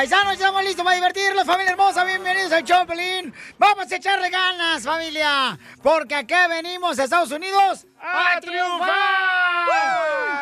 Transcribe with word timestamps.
Paisanos, 0.00 0.38
ya 0.38 0.46
estamos 0.46 0.64
listos 0.64 0.82
para 0.82 0.96
divertirnos, 0.96 1.44
familia 1.44 1.72
hermosa. 1.72 2.04
Bienvenidos 2.04 2.50
al 2.52 2.64
Choplin. 2.64 3.34
Vamos 3.58 3.92
a 3.92 3.96
echarle 3.96 4.30
ganas, 4.30 4.82
familia. 4.82 5.58
Porque 5.82 6.14
aquí 6.14 6.32
venimos 6.48 6.98
a 6.98 7.04
Estados 7.04 7.30
Unidos 7.30 7.86
¡A 8.00 8.40
triunfar! 8.40 8.88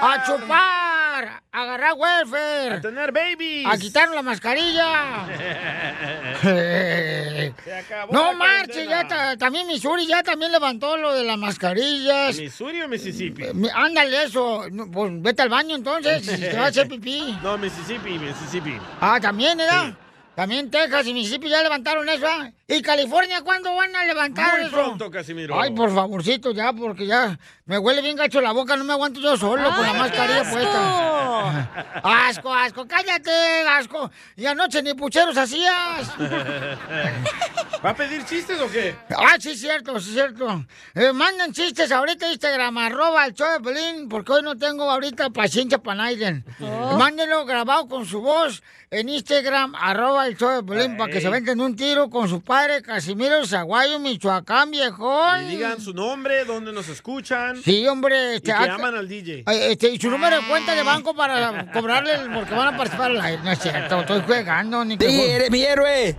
a 0.01 0.23
chupar, 0.25 1.43
a 1.51 1.63
agarrar 1.63 1.95
welfare, 1.95 2.77
A 2.77 2.81
tener 2.81 3.11
babies. 3.11 3.67
a 3.67 3.77
quitarnos 3.77 4.15
la 4.15 4.23
mascarilla. 4.23 5.27
Se 6.43 7.75
acabó 7.77 8.13
no 8.13 8.27
la 8.27 8.39
marches, 8.39 8.87
cuarentena. 8.87 9.01
Ya 9.19 9.37
también 9.37 9.67
Missouri 9.67 10.07
ya 10.07 10.23
también 10.23 10.53
levantó 10.53 10.97
lo 10.97 11.13
de 11.15 11.25
las 11.25 11.37
mascarillas. 11.39 12.37
¿Missouri 12.39 12.83
o 12.83 12.89
Mississippi? 12.89 13.45
Eh, 13.45 13.55
mi- 13.55 13.69
Ándale 13.75 14.25
eso, 14.25 14.63
pues 14.93 15.13
vete 15.23 15.43
al 15.43 15.49
baño 15.49 15.75
entonces, 15.77 16.25
te 16.41 16.57
vas 16.57 16.65
a 16.65 16.67
hacer 16.69 16.89
pipí. 16.89 17.37
No, 17.43 17.59
Mississippi, 17.59 18.19
Mississippi. 18.19 18.79
Ah, 19.01 19.19
también, 19.21 19.59
¿verdad? 19.59 19.95
También 20.35 20.71
Texas 20.71 21.05
y 21.09 21.15
Mississippi 21.15 21.49
ya 21.49 21.65
levantaron 21.65 22.09
eso, 22.09 22.25
¿ah? 22.29 22.49
¿Y 22.69 22.81
California 22.81 23.43
cuándo 23.43 23.75
van 23.75 23.95
a 23.97 24.05
levantar 24.05 24.59
Muy 24.59 24.69
eso? 24.69 24.77
pronto, 24.77 25.11
Casimiro. 25.11 25.61
Ay, 25.61 25.73
por 25.73 25.93
favorcito, 25.93 26.53
ya, 26.53 26.73
porque 26.73 27.07
ya 27.09 27.37
me 27.65 27.77
huele 27.77 28.03
bien 28.03 28.15
gacho 28.17 28.41
la 28.41 28.53
boca, 28.53 28.77
no 28.77 28.85
me 28.85 28.93
aguanto 28.93 29.19
yo 29.21 29.37
solo 29.37 29.69
con 29.75 29.83
la 29.85 29.95
mascarilla 29.95 30.49
puesta. 30.49 31.18
Asco, 32.03 32.55
asco, 32.55 32.87
cállate, 32.87 33.31
asco. 33.69 34.11
Y 34.37 34.47
anoche 34.47 34.83
ni 34.83 34.95
pucheros 34.95 35.37
hacías. 35.37 36.13
¿Va 37.85 37.91
a 37.91 37.95
pedir 37.95 38.25
chistes 38.25 38.61
o 38.61 38.71
qué? 38.71 38.97
Ah, 39.17 39.37
sí, 39.39 39.57
cierto, 39.57 40.01
sí, 40.01 40.13
cierto. 40.13 40.65
Eh, 40.95 41.13
mandan 41.13 41.53
chistes 41.53 41.93
ahorita 41.93 42.27
a 42.27 42.33
Instagram, 42.33 42.77
arroba 42.79 43.25
el 43.27 43.35
show 43.35 43.49
de 43.53 43.61
Pelín, 43.61 44.09
porque 44.09 44.33
hoy 44.33 44.43
no 44.43 44.57
tengo 44.57 44.91
ahorita 44.91 45.31
paciencia 45.31 45.79
para 45.79 46.03
nadie. 46.03 46.43
Oh. 46.61 46.97
Mándenlo 46.97 47.45
grabado 47.47 47.87
con 47.87 48.05
su 48.05 48.21
voz 48.21 48.63
en 48.91 49.09
Instagram, 49.09 49.75
arroba 49.77 50.27
el 50.27 50.37
show 50.37 50.51
de 50.51 50.63
Pelín, 50.63 50.97
para 50.97 51.13
que 51.13 51.21
se 51.21 51.29
venten 51.29 51.61
un 51.61 51.77
tiro 51.77 52.11
con 52.11 52.29
su 52.29 52.41
padre, 52.41 52.83
Casimiro 52.83 53.47
Zaguayo, 53.47 54.01
Michoacán, 54.01 54.71
viejón. 54.71 55.45
Y 55.45 55.51
digan 55.51 55.81
su 55.81 55.93
nombre, 55.95 56.45
dónde 56.45 56.73
nos 56.73 56.89
escuchan. 56.89 57.63
Sí, 57.63 57.87
hombre. 57.87 58.33
Y 58.33 58.37
este, 58.37 58.47
que 58.47 58.53
ah, 58.53 58.75
aman 58.75 58.97
al 58.97 59.09
DJ. 59.09 59.45
Ay, 59.47 59.59
este, 59.71 59.91
y 59.91 59.99
su 60.01 60.11
número 60.11 60.37
de 60.41 60.49
cuenta 60.49 60.75
de 60.75 60.83
banco 60.83 61.15
para 61.15 61.28
cobrarle 61.73 62.15
el- 62.15 62.33
porque 62.33 62.55
van 62.55 62.75
a 62.75 62.77
participar 62.77 63.11
al 63.11 63.21
aire. 63.21 63.43
No 63.43 63.51
es 63.53 63.59
cierto, 63.59 64.01
estoy 64.01 64.21
jugando. 64.23 64.85
Ni 64.85 64.97
que 64.99 65.09
Sí, 65.09 65.21
eres 65.21 65.51
mi 65.51 65.63
héroe. 65.63 66.17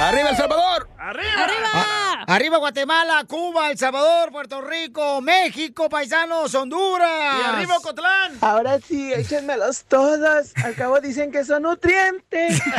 ¡Arriba 0.00 0.30
El 0.30 0.36
Salvador! 0.36 0.88
¡Arriba! 0.98 1.68
Ah, 1.74 2.24
arriba 2.26 2.56
Guatemala, 2.56 3.22
Cuba, 3.28 3.70
El 3.70 3.76
Salvador, 3.78 4.32
Puerto 4.32 4.60
Rico, 4.62 5.20
México, 5.20 5.88
paisanos, 5.90 6.54
Honduras. 6.54 7.34
¡Y 7.40 7.48
arriba 7.48 7.76
Ocotlán! 7.76 8.38
Ahora 8.40 8.78
sí, 8.80 9.12
échenmelos 9.12 9.84
todos. 9.84 10.52
Al 10.64 10.74
cabo 10.74 11.00
dicen 11.00 11.30
que 11.30 11.44
son 11.44 11.62
nutrientes. 11.64 12.60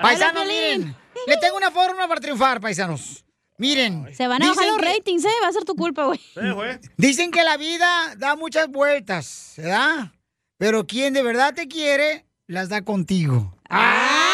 Piolín. 0.00 0.46
miren, 0.46 0.96
le 1.26 1.36
tengo 1.38 1.56
una 1.56 1.70
fórmula 1.70 2.08
para 2.08 2.20
triunfar, 2.20 2.60
paisanos. 2.60 3.23
Miren. 3.56 4.14
Se 4.14 4.26
van 4.26 4.42
a 4.42 4.48
bajar 4.48 4.66
los 4.66 4.80
ratings, 4.80 5.24
¿eh? 5.24 5.28
Va 5.42 5.48
a 5.48 5.52
ser 5.52 5.64
tu 5.64 5.74
culpa, 5.76 6.06
güey. 6.06 6.20
Dicen 6.96 7.30
que 7.30 7.44
la 7.44 7.56
vida 7.56 8.14
da 8.16 8.36
muchas 8.36 8.68
vueltas, 8.68 9.54
¿verdad? 9.56 10.12
Pero 10.58 10.86
quien 10.86 11.14
de 11.14 11.22
verdad 11.22 11.54
te 11.54 11.68
quiere, 11.68 12.26
las 12.46 12.68
da 12.68 12.82
contigo. 12.82 13.56
¡Quiero 13.68 13.82
llorar! 13.84 14.33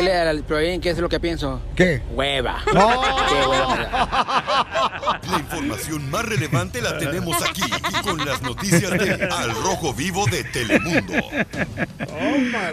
Dile 0.00 0.14
al 0.16 0.44
Proin 0.44 0.80
qué 0.80 0.90
es 0.90 0.98
lo 0.98 1.10
que 1.10 1.20
pienso. 1.20 1.60
¿Qué? 1.76 2.00
Hueva. 2.12 2.62
No. 2.74 3.02
Qué 3.28 3.46
hueva. 3.46 5.20
La 5.30 5.38
información 5.38 6.10
más 6.10 6.24
relevante 6.24 6.80
la 6.80 6.96
tenemos 6.96 7.36
aquí, 7.42 7.62
con 8.02 8.24
las 8.24 8.40
noticias 8.40 8.90
de 8.90 9.28
Al 9.30 9.50
Rojo 9.50 9.92
Vivo 9.92 10.24
de 10.26 10.44
Telemundo. 10.44 11.14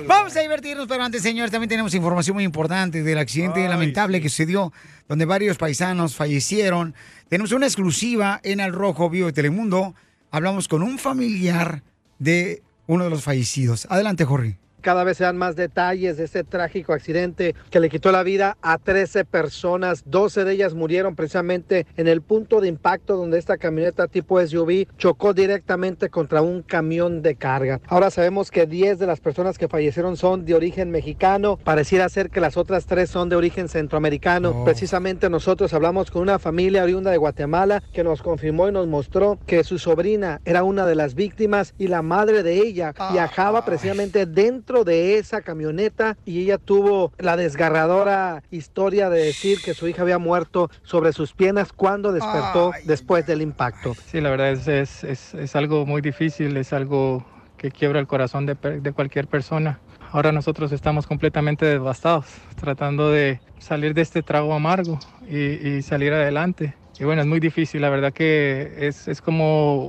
Vamos 0.08 0.36
a 0.38 0.40
divertirnos, 0.40 0.88
pero 0.88 1.04
antes, 1.04 1.22
señor, 1.22 1.50
también 1.50 1.68
tenemos 1.70 1.94
información 1.94 2.36
muy 2.36 2.46
importante 2.46 3.04
del 3.04 3.18
accidente 3.18 3.68
lamentable 3.68 4.22
que 4.22 4.30
sucedió, 4.30 4.72
donde 5.10 5.26
varios 5.26 5.58
paisanos 5.58 6.16
fallecieron. 6.16 6.96
Tenemos 7.28 7.52
una 7.52 7.66
exclusiva 7.66 8.40
en 8.44 8.62
Al 8.62 8.72
Rojo 8.72 9.10
Vivo 9.10 9.28
de 9.28 9.34
Telemundo. 9.34 9.96
Hablamos 10.32 10.70
con 10.70 10.82
un 10.82 10.98
familiar 10.98 11.84
de 12.20 12.62
uno 12.86 13.04
de 13.04 13.10
los 13.10 13.24
fallecidos. 13.24 13.86
Adelante, 13.90 14.24
Jorge. 14.24 14.58
Cada 14.88 15.04
vez 15.04 15.18
se 15.18 15.26
dan 15.26 15.36
más 15.36 15.58
detalles 15.58 16.16
de 16.16 16.24
este 16.24 16.46
trágico 16.46 16.94
accidente 16.94 17.56
que 17.70 17.82
le 17.82 17.90
quitó 17.90 18.10
la 18.14 18.24
vida 18.24 18.56
a 18.62 18.78
13 18.78 19.26
personas. 19.26 20.04
12 20.06 20.46
de 20.46 20.54
ellas 20.54 20.76
murieron 20.76 21.14
precisamente 21.14 21.86
en 21.98 22.08
el 22.08 22.22
punto 22.22 22.62
de 22.62 22.70
impacto 22.70 23.18
donde 23.18 23.38
esta 23.38 23.58
camioneta 23.58 24.08
tipo 24.08 24.40
SUV 24.40 24.88
chocó 24.98 25.34
directamente 25.34 26.08
contra 26.08 26.42
un 26.42 26.62
camión 26.62 27.22
de 27.22 27.36
carga. 27.36 27.82
Ahora 27.88 28.12
sabemos 28.12 28.50
que 28.50 28.66
10 28.66 28.98
de 28.98 29.08
las 29.08 29.20
personas 29.20 29.58
que 29.58 29.68
fallecieron 29.68 30.16
son 30.16 30.46
de 30.46 30.56
origen 30.56 30.90
mexicano. 30.90 31.58
Pareciera 31.58 32.08
ser 32.08 32.30
que 32.30 32.40
las 32.40 32.56
otras 32.56 32.86
3 32.86 33.10
son 33.10 33.28
de 33.28 33.36
origen 33.36 33.68
centroamericano. 33.68 34.64
Precisamente 34.64 35.30
nosotros 35.30 35.74
hablamos 35.74 36.12
con 36.12 36.22
una 36.22 36.40
familia 36.40 36.84
oriunda 36.84 37.12
de 37.12 37.18
Guatemala 37.18 37.84
que 37.92 38.06
nos 38.06 38.22
confirmó 38.22 38.70
y 38.70 38.72
nos 38.72 38.88
mostró 38.88 39.38
que 39.46 39.66
su 39.66 39.80
sobrina 39.80 40.40
era 40.46 40.64
una 40.64 40.86
de 40.86 40.96
las 40.96 41.14
víctimas 41.14 41.74
y 41.78 41.88
la 41.88 42.02
madre 42.02 42.42
de 42.42 42.54
ella 42.54 42.94
viajaba 43.12 43.66
precisamente 43.66 44.26
dentro 44.26 44.77
de 44.84 45.18
esa 45.18 45.42
camioneta 45.42 46.18
y 46.26 46.42
ella 46.42 46.58
tuvo 46.58 47.12
la 47.18 47.38
desgarradora 47.38 48.44
historia 48.50 49.10
de 49.10 49.24
decir 49.26 49.62
que 49.62 49.74
su 49.74 49.88
hija 49.88 50.02
había 50.02 50.18
muerto 50.18 50.70
sobre 50.84 51.14
sus 51.14 51.34
piernas 51.34 51.72
cuando 51.74 52.12
despertó 52.12 52.72
después 52.86 53.26
del 53.26 53.42
impacto. 53.42 53.96
Sí, 54.06 54.22
la 54.22 54.30
verdad 54.30 54.52
es, 54.52 54.68
es, 54.68 55.04
es, 55.04 55.34
es 55.34 55.56
algo 55.56 55.86
muy 55.86 56.02
difícil, 56.02 56.56
es 56.58 56.74
algo 56.74 57.26
que 57.58 57.72
quiebra 57.72 58.00
el 58.00 58.08
corazón 58.08 58.46
de, 58.46 58.56
de 58.56 58.92
cualquier 58.94 59.28
persona. 59.28 59.80
Ahora 60.12 60.32
nosotros 60.32 60.72
estamos 60.72 61.06
completamente 61.08 61.66
devastados, 61.66 62.28
tratando 62.56 63.12
de 63.12 63.42
salir 63.60 63.94
de 63.94 64.02
este 64.02 64.24
trago 64.24 64.54
amargo 64.54 65.02
y, 65.28 65.68
y 65.68 65.82
salir 65.82 66.14
adelante. 66.14 66.76
Y 67.00 67.04
bueno, 67.04 67.22
es 67.22 67.28
muy 67.28 67.40
difícil, 67.40 67.82
la 67.82 67.90
verdad 67.90 68.14
que 68.14 68.74
es, 68.88 69.08
es 69.08 69.22
como 69.22 69.86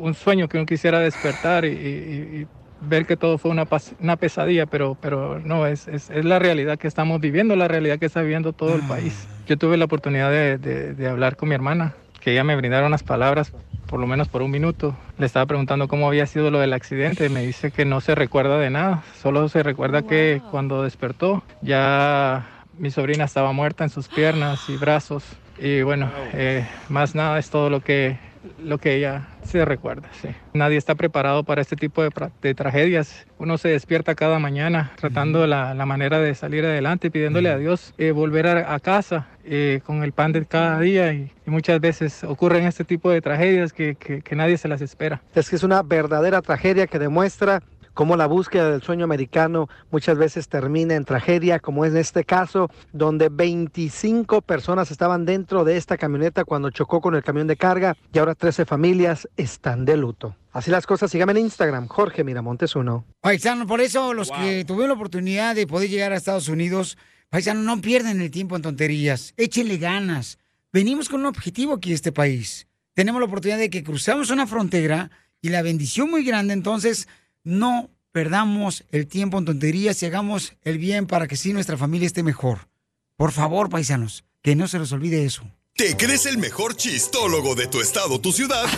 un 0.00 0.14
sueño 0.14 0.48
que 0.48 0.56
uno 0.58 0.66
quisiera 0.66 0.98
despertar 1.00 1.64
y, 1.64 1.68
y- 1.68 2.40
y 2.42 2.46
ver 2.80 3.06
que 3.06 3.16
todo 3.16 3.38
fue 3.38 3.50
una, 3.50 3.66
pas- 3.66 3.94
una 3.98 4.16
pesadilla, 4.16 4.66
pero, 4.66 4.96
pero 5.00 5.38
no, 5.40 5.66
es, 5.66 5.86
es, 5.88 6.10
es 6.10 6.24
la 6.24 6.38
realidad 6.38 6.78
que 6.78 6.88
estamos 6.88 7.20
viviendo, 7.20 7.54
la 7.56 7.68
realidad 7.68 7.98
que 7.98 8.06
está 8.06 8.22
viviendo 8.22 8.52
todo 8.52 8.74
el 8.74 8.82
país. 8.84 9.28
Yo 9.46 9.56
tuve 9.56 9.76
la 9.76 9.84
oportunidad 9.84 10.30
de, 10.30 10.58
de- 10.58 10.94
de 10.94 11.08
hablar 11.08 11.36
con 11.36 11.48
mi 11.48 11.54
hermana, 11.54 11.94
que 12.20 12.32
ella 12.32 12.44
me 12.44 12.56
brindaron 12.56 12.88
unas 12.88 13.02
palabras, 13.02 13.52
por 13.86 14.00
lo 14.00 14.06
menos 14.06 14.28
por 14.28 14.42
un 14.42 14.50
minuto. 14.50 14.96
Le 15.18 15.26
estaba 15.26 15.46
preguntando 15.46 15.88
cómo 15.88 16.06
había 16.08 16.26
sido 16.26 16.50
lo 16.50 16.58
del 16.60 16.72
accidente, 16.72 17.28
me 17.28 17.44
dice 17.44 17.70
que 17.70 17.84
no 17.84 18.00
se 18.00 18.14
recuerda 18.14 18.58
de 18.58 18.70
nada, 18.70 19.02
solo 19.14 19.48
se 19.48 19.62
recuerda 19.62 20.02
que 20.02 20.42
cuando 20.50 20.82
despertó 20.82 21.42
ya 21.60 22.46
mi 22.72 22.90
sobrina 22.90 23.24
estaba 23.24 23.52
muerta 23.52 23.84
en 23.84 23.90
sus 23.90 24.08
piernas 24.08 24.68
y 24.68 24.76
brazos. 24.76 25.24
Y 25.58 25.82
bueno, 25.82 26.10
eh, 26.32 26.66
más 26.88 27.14
nada 27.14 27.38
es 27.38 27.50
todo 27.50 27.68
lo 27.68 27.80
que, 27.80 28.18
lo 28.62 28.78
que 28.78 28.94
ella 28.96 29.28
se 29.44 29.64
recuerda. 29.64 30.08
Sí. 30.22 30.28
Nadie 30.54 30.76
está 30.76 30.94
preparado 30.94 31.44
para 31.44 31.60
este 31.60 31.76
tipo 31.76 32.02
de, 32.02 32.54
tragedias. 32.54 33.26
Uno 33.38 33.58
se 33.58 33.68
despierta 33.68 34.14
cada 34.14 34.38
mañana 34.38 34.92
tratando 34.96 35.46
la, 35.46 35.74
la 35.74 35.86
manera 35.86 36.18
de 36.20 36.34
salir 36.34 36.64
adelante, 36.64 37.10
pidiéndole 37.10 37.50
a 37.50 37.58
Dios 37.58 37.92
eh, 37.98 38.12
volver 38.12 38.46
a, 38.46 38.74
a 38.74 38.80
casa 38.80 39.28
eh, 39.44 39.80
con 39.84 40.02
el 40.02 40.12
pan 40.12 40.32
de 40.32 40.46
cada 40.46 40.80
día. 40.80 41.12
Y, 41.12 41.30
y 41.46 41.50
muchas 41.50 41.80
veces 41.80 42.24
ocurren 42.24 42.64
este 42.66 42.84
tipo 42.84 43.10
de 43.10 43.20
tragedias 43.20 43.72
que, 43.72 43.94
que- 43.96 44.22
que 44.22 44.36
nadie 44.36 44.56
se 44.58 44.68
las 44.68 44.80
espera. 44.80 45.20
Es 45.34 45.50
que 45.50 45.56
es 45.56 45.62
una 45.62 45.82
verdadera 45.82 46.40
tragedia 46.42 46.86
que 46.86 46.98
demuestra 46.98 47.62
cómo 47.94 48.16
la 48.16 48.26
búsqueda 48.26 48.70
del 48.70 48.82
sueño 48.82 49.04
americano 49.04 49.68
muchas 49.90 50.18
veces 50.18 50.48
termina 50.48 50.94
en 50.94 51.04
tragedia, 51.04 51.58
como 51.58 51.84
es 51.84 51.92
en 51.92 51.98
este 51.98 52.24
caso, 52.24 52.70
donde 52.92 53.28
25 53.28 54.42
personas 54.42 54.90
estaban 54.90 55.24
dentro 55.24 55.64
de 55.64 55.76
esta 55.76 55.98
camioneta 55.98 56.44
cuando 56.44 56.70
chocó 56.70 57.00
con 57.00 57.14
el 57.14 57.22
camión 57.22 57.46
de 57.46 57.56
carga 57.56 57.96
y 58.12 58.18
ahora 58.18 58.34
13 58.34 58.64
familias 58.64 59.28
están 59.36 59.84
de 59.84 59.96
luto. 59.96 60.36
Así 60.52 60.70
las 60.70 60.86
cosas, 60.86 61.10
síganme 61.10 61.32
en 61.32 61.38
Instagram, 61.38 61.86
Jorge 61.86 62.24
Miramontes 62.24 62.74
uno. 62.74 63.04
Paisano, 63.20 63.66
por 63.66 63.80
eso 63.80 64.14
los 64.14 64.30
que 64.30 64.64
tuvieron 64.64 64.88
la 64.88 64.94
oportunidad 64.94 65.54
de 65.54 65.66
poder 65.66 65.88
llegar 65.88 66.12
a 66.12 66.16
Estados 66.16 66.48
Unidos, 66.48 66.98
paisano, 67.28 67.60
no 67.62 67.80
pierden 67.80 68.20
el 68.20 68.30
tiempo 68.30 68.56
en 68.56 68.62
tonterías, 68.62 69.32
échenle 69.36 69.78
ganas. 69.78 70.38
Venimos 70.72 71.08
con 71.08 71.20
un 71.20 71.26
objetivo 71.26 71.74
aquí 71.74 71.92
a 71.92 71.94
este 71.94 72.12
país. 72.12 72.66
Tenemos 72.94 73.20
la 73.20 73.26
oportunidad 73.26 73.58
de 73.58 73.70
que 73.70 73.84
cruzamos 73.84 74.30
una 74.30 74.46
frontera 74.46 75.10
y 75.40 75.48
la 75.48 75.62
bendición 75.62 76.10
muy 76.10 76.24
grande, 76.24 76.52
entonces 76.52 77.08
no 77.50 77.90
perdamos 78.12 78.84
el 78.90 79.06
tiempo 79.06 79.38
en 79.38 79.44
tonterías 79.44 80.02
y 80.02 80.06
hagamos 80.06 80.54
el 80.62 80.78
bien 80.78 81.06
para 81.06 81.28
que 81.28 81.36
sí 81.36 81.52
nuestra 81.52 81.76
familia 81.76 82.06
esté 82.06 82.22
mejor. 82.22 82.68
Por 83.16 83.32
favor, 83.32 83.68
paisanos, 83.68 84.24
que 84.42 84.56
no 84.56 84.68
se 84.68 84.78
les 84.78 84.92
olvide 84.92 85.24
eso. 85.24 85.44
¿Te 85.80 85.96
crees 85.96 86.26
el 86.26 86.36
mejor 86.36 86.76
chistólogo 86.76 87.54
de 87.54 87.66
tu 87.66 87.80
estado, 87.80 88.20
tu 88.20 88.32
ciudad? 88.32 88.66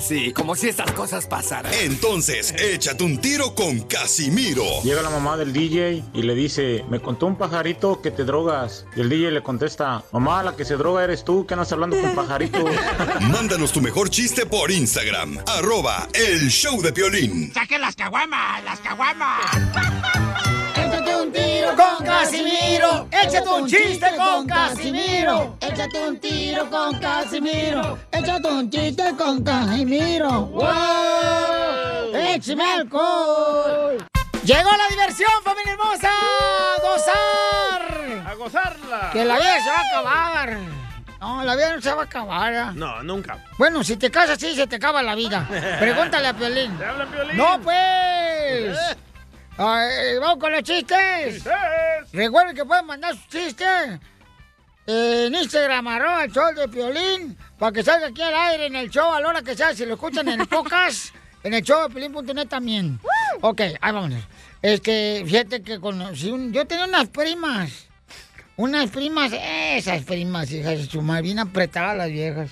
Sí, 0.00 0.32
como 0.34 0.54
si 0.54 0.68
estas 0.68 0.92
cosas 0.92 1.26
pasaran. 1.26 1.72
Entonces, 1.72 2.54
échate 2.58 3.02
un 3.02 3.18
tiro 3.18 3.54
con 3.54 3.80
Casimiro. 3.80 4.62
Llega 4.84 5.00
la 5.00 5.08
mamá 5.08 5.36
del 5.38 5.52
DJ 5.52 6.04
y 6.12 6.22
le 6.22 6.34
dice, 6.34 6.84
me 6.90 7.00
contó 7.00 7.26
un 7.26 7.36
pajarito 7.36 8.00
que 8.02 8.10
te 8.10 8.24
drogas. 8.24 8.84
Y 8.94 9.00
el 9.00 9.08
DJ 9.08 9.30
le 9.30 9.42
contesta, 9.42 10.04
mamá, 10.12 10.42
la 10.42 10.54
que 10.54 10.66
se 10.66 10.76
droga 10.76 11.02
eres 11.02 11.24
tú, 11.24 11.46
que 11.46 11.54
andas 11.54 11.72
hablando 11.72 11.98
con 12.00 12.14
pajarito. 12.14 12.64
Mándanos 13.22 13.72
tu 13.72 13.80
mejor 13.80 14.10
chiste 14.10 14.44
por 14.44 14.70
Instagram, 14.70 15.38
arroba 15.46 16.06
el 16.12 16.50
show 16.50 16.80
de 16.82 16.92
Piolín. 16.92 17.52
¡Saquen 17.54 17.80
las 17.80 17.96
caguamas! 17.96 18.62
¡Las 18.62 18.78
caguamas! 18.80 20.67
Échate 21.18 21.26
un 21.26 21.32
tiro 21.32 21.74
con 21.74 22.06
Casimiro. 22.06 23.08
Échate 23.10 23.48
un 23.48 23.66
chiste 23.66 24.06
con 24.16 24.46
Casimiro. 24.46 25.56
Échate 25.60 26.08
un 26.08 26.20
tiro 26.20 26.70
con 26.70 27.00
Casimiro. 27.00 27.98
Échate 28.12 28.48
un 28.48 28.70
chiste 28.70 29.16
con 29.16 29.42
Casimiro. 29.42 30.42
¡Wow! 30.46 32.14
¡Échame 32.14 32.62
alcohol! 32.62 34.06
¡Llegó 34.44 34.70
la 34.70 34.88
diversión, 34.88 35.30
familia 35.42 35.72
hermosa! 35.72 36.08
¡A 36.08 36.80
gozar! 36.82 38.24
¡A 38.24 38.34
gozarla! 38.34 39.10
Que 39.12 39.24
la 39.24 39.38
vida 39.38 39.60
se 39.60 39.70
va 39.70 39.76
a 39.76 39.88
acabar. 39.88 40.58
No, 41.20 41.42
la 41.42 41.56
vida 41.56 41.74
no 41.74 41.82
se 41.82 41.92
va 41.94 42.02
a 42.02 42.04
acabar. 42.04 42.52
¿eh? 42.52 42.64
No, 42.74 43.02
nunca. 43.02 43.44
Bueno, 43.58 43.82
si 43.82 43.96
te 43.96 44.08
casas, 44.08 44.38
sí, 44.38 44.54
se 44.54 44.68
te 44.68 44.76
acaba 44.76 45.02
la 45.02 45.16
vida. 45.16 45.48
Pregúntale 45.80 46.28
a 46.28 46.32
Piolín. 46.32 46.78
¿Te 46.78 46.84
hablan, 46.84 47.08
Piolín? 47.08 47.36
¡No, 47.36 47.60
pues! 47.60 48.78
Ay, 49.58 50.18
vamos 50.20 50.38
con 50.38 50.52
los 50.52 50.62
chistes. 50.62 51.42
Recuerden 52.12 52.54
que 52.54 52.64
pueden 52.64 52.86
mandar 52.86 53.14
sus 53.14 53.26
chistes 53.26 53.98
en 54.86 55.34
Instagram, 55.34 55.86
arroba 55.88 56.24
el 56.24 56.32
show 56.32 56.54
de 56.54 56.68
Piolín, 56.68 57.36
para 57.58 57.72
que 57.72 57.82
salga 57.82 58.06
aquí 58.06 58.22
al 58.22 58.34
aire 58.34 58.66
en 58.66 58.76
el 58.76 58.88
show 58.88 59.12
a 59.12 59.20
la 59.20 59.28
hora 59.28 59.42
que 59.42 59.56
sea. 59.56 59.74
Si 59.74 59.84
lo 59.84 59.94
escuchan 59.94 60.28
en 60.28 60.40
el 60.42 60.46
podcast, 60.46 61.12
en 61.42 61.54
el 61.54 61.62
show 61.62 61.88
de 61.88 61.94
Piolín.net 61.94 62.46
también. 62.46 63.00
Ok, 63.40 63.60
ahí 63.80 63.92
vamos. 63.92 64.12
Es 64.62 64.80
que, 64.80 65.24
fíjate 65.26 65.60
que 65.62 65.80
conocí 65.80 66.30
un... 66.30 66.52
Yo 66.52 66.64
tenía 66.64 66.84
unas 66.84 67.08
primas. 67.08 67.88
Unas 68.56 68.90
primas, 68.90 69.32
esas 69.32 70.04
primas, 70.04 70.50
hijas 70.52 70.78
de 70.78 70.86
su 70.86 71.02
madre, 71.02 71.22
bien 71.22 71.38
apretadas 71.40 71.96
las 71.96 72.10
viejas. 72.10 72.50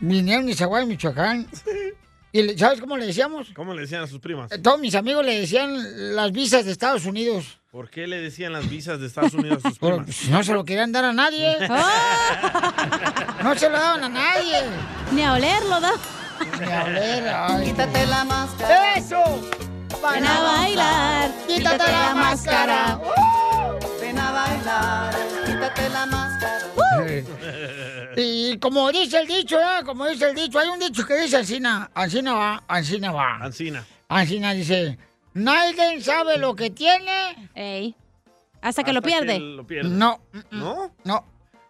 Vinieron 0.00 0.46
de 0.46 0.54
Zaguay, 0.54 0.86
Michoacán. 0.86 1.46
¿Y 2.32 2.42
le- 2.42 2.56
sabes 2.58 2.80
cómo 2.80 2.96
le 2.96 3.06
decíamos? 3.06 3.48
¿Cómo 3.54 3.74
le 3.74 3.82
decían 3.82 4.02
a 4.02 4.06
sus 4.06 4.20
primas? 4.20 4.50
Eh, 4.52 4.58
Todos 4.58 4.78
mis 4.80 4.94
amigos 4.94 5.24
le 5.24 5.38
decían 5.40 6.14
las 6.16 6.30
visas 6.32 6.64
de 6.64 6.72
Estados 6.72 7.04
Unidos. 7.04 7.58
¿Por 7.72 7.88
qué 7.90 8.06
le 8.06 8.20
decían 8.20 8.52
las 8.52 8.68
visas 8.68 9.00
de 9.00 9.06
Estados 9.06 9.34
Unidos 9.34 9.64
a 9.64 9.68
sus 9.70 9.78
primas? 9.80 10.04
pues, 10.04 10.28
no 10.28 10.42
se 10.44 10.52
lo 10.52 10.64
querían 10.64 10.92
dar 10.92 11.04
a 11.04 11.12
nadie. 11.12 11.56
No 13.42 13.54
se 13.56 13.70
lo 13.70 13.78
daban 13.78 14.04
a 14.04 14.08
nadie. 14.10 14.60
Ni 15.12 15.22
a 15.22 15.32
olerlo, 15.32 15.80
¿da? 15.80 15.92
Ni 16.60 16.70
a 16.72 16.84
oler, 16.84 17.28
ay. 17.28 17.64
Quítate 17.66 18.06
la 18.06 18.24
máscara. 18.24 18.94
¡Eso! 18.96 19.22
Ven 20.12 20.26
a 20.26 20.40
bailar. 20.42 21.30
¡Quítate 21.48 21.90
la 21.90 22.14
máscara! 22.14 23.00
Ven 24.00 24.18
a 24.18 24.30
bailar. 24.32 25.14
Quítate 25.46 25.88
la 25.88 26.06
máscara. 26.06 26.66
Y 28.22 28.58
como 28.58 28.92
dice 28.92 29.20
el 29.20 29.26
dicho, 29.26 29.58
¿eh? 29.58 29.82
como 29.84 30.06
dice 30.06 30.28
el 30.28 30.34
dicho, 30.34 30.58
hay 30.58 30.68
un 30.68 30.78
dicho 30.78 31.06
que 31.06 31.14
dice 31.22 31.38
Ancina, 31.38 31.90
Ancina 31.94 32.34
va, 32.34 32.62
Ancina 32.68 33.12
va. 33.12 33.36
Ancina. 33.36 33.86
Ancina 34.08 34.52
dice, 34.52 34.98
nadie 35.32 36.02
sabe 36.02 36.36
lo 36.36 36.54
que 36.54 36.68
tiene. 36.70 37.50
Ey. 37.54 37.96
Hasta 38.60 38.84
que 38.84 38.92
lo 38.92 39.00
pierde. 39.00 39.38
lo 39.38 39.66
pierde. 39.66 39.88
No, 39.88 40.20
¿No? 40.50 40.94
no. 41.04 41.24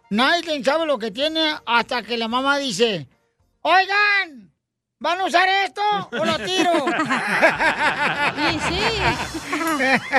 Nadie 0.09 0.61
sabe 0.61 0.85
lo 0.85 0.99
que 0.99 1.11
tiene 1.11 1.55
hasta 1.65 2.03
que 2.03 2.17
la 2.17 2.27
mamá 2.27 2.57
dice, 2.57 3.07
oigan, 3.61 4.51
¿van 4.99 5.21
a 5.21 5.25
usar 5.25 5.47
esto 5.65 5.81
o 6.11 6.25
lo 6.25 6.37
tiro? 6.39 6.71
Sí, 8.31 8.59
sí. 8.67 8.81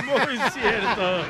Muy 0.06 0.38
cierto. 0.50 1.24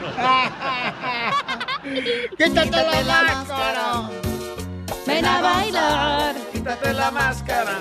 Quítate 2.37 3.05
la 3.05 3.23
máscara. 3.23 4.32
Ven 5.07 5.25
a 5.25 5.41
bailar. 5.41 6.37
Quítate 6.53 6.93
la 6.93 7.11
máscara. 7.11 7.81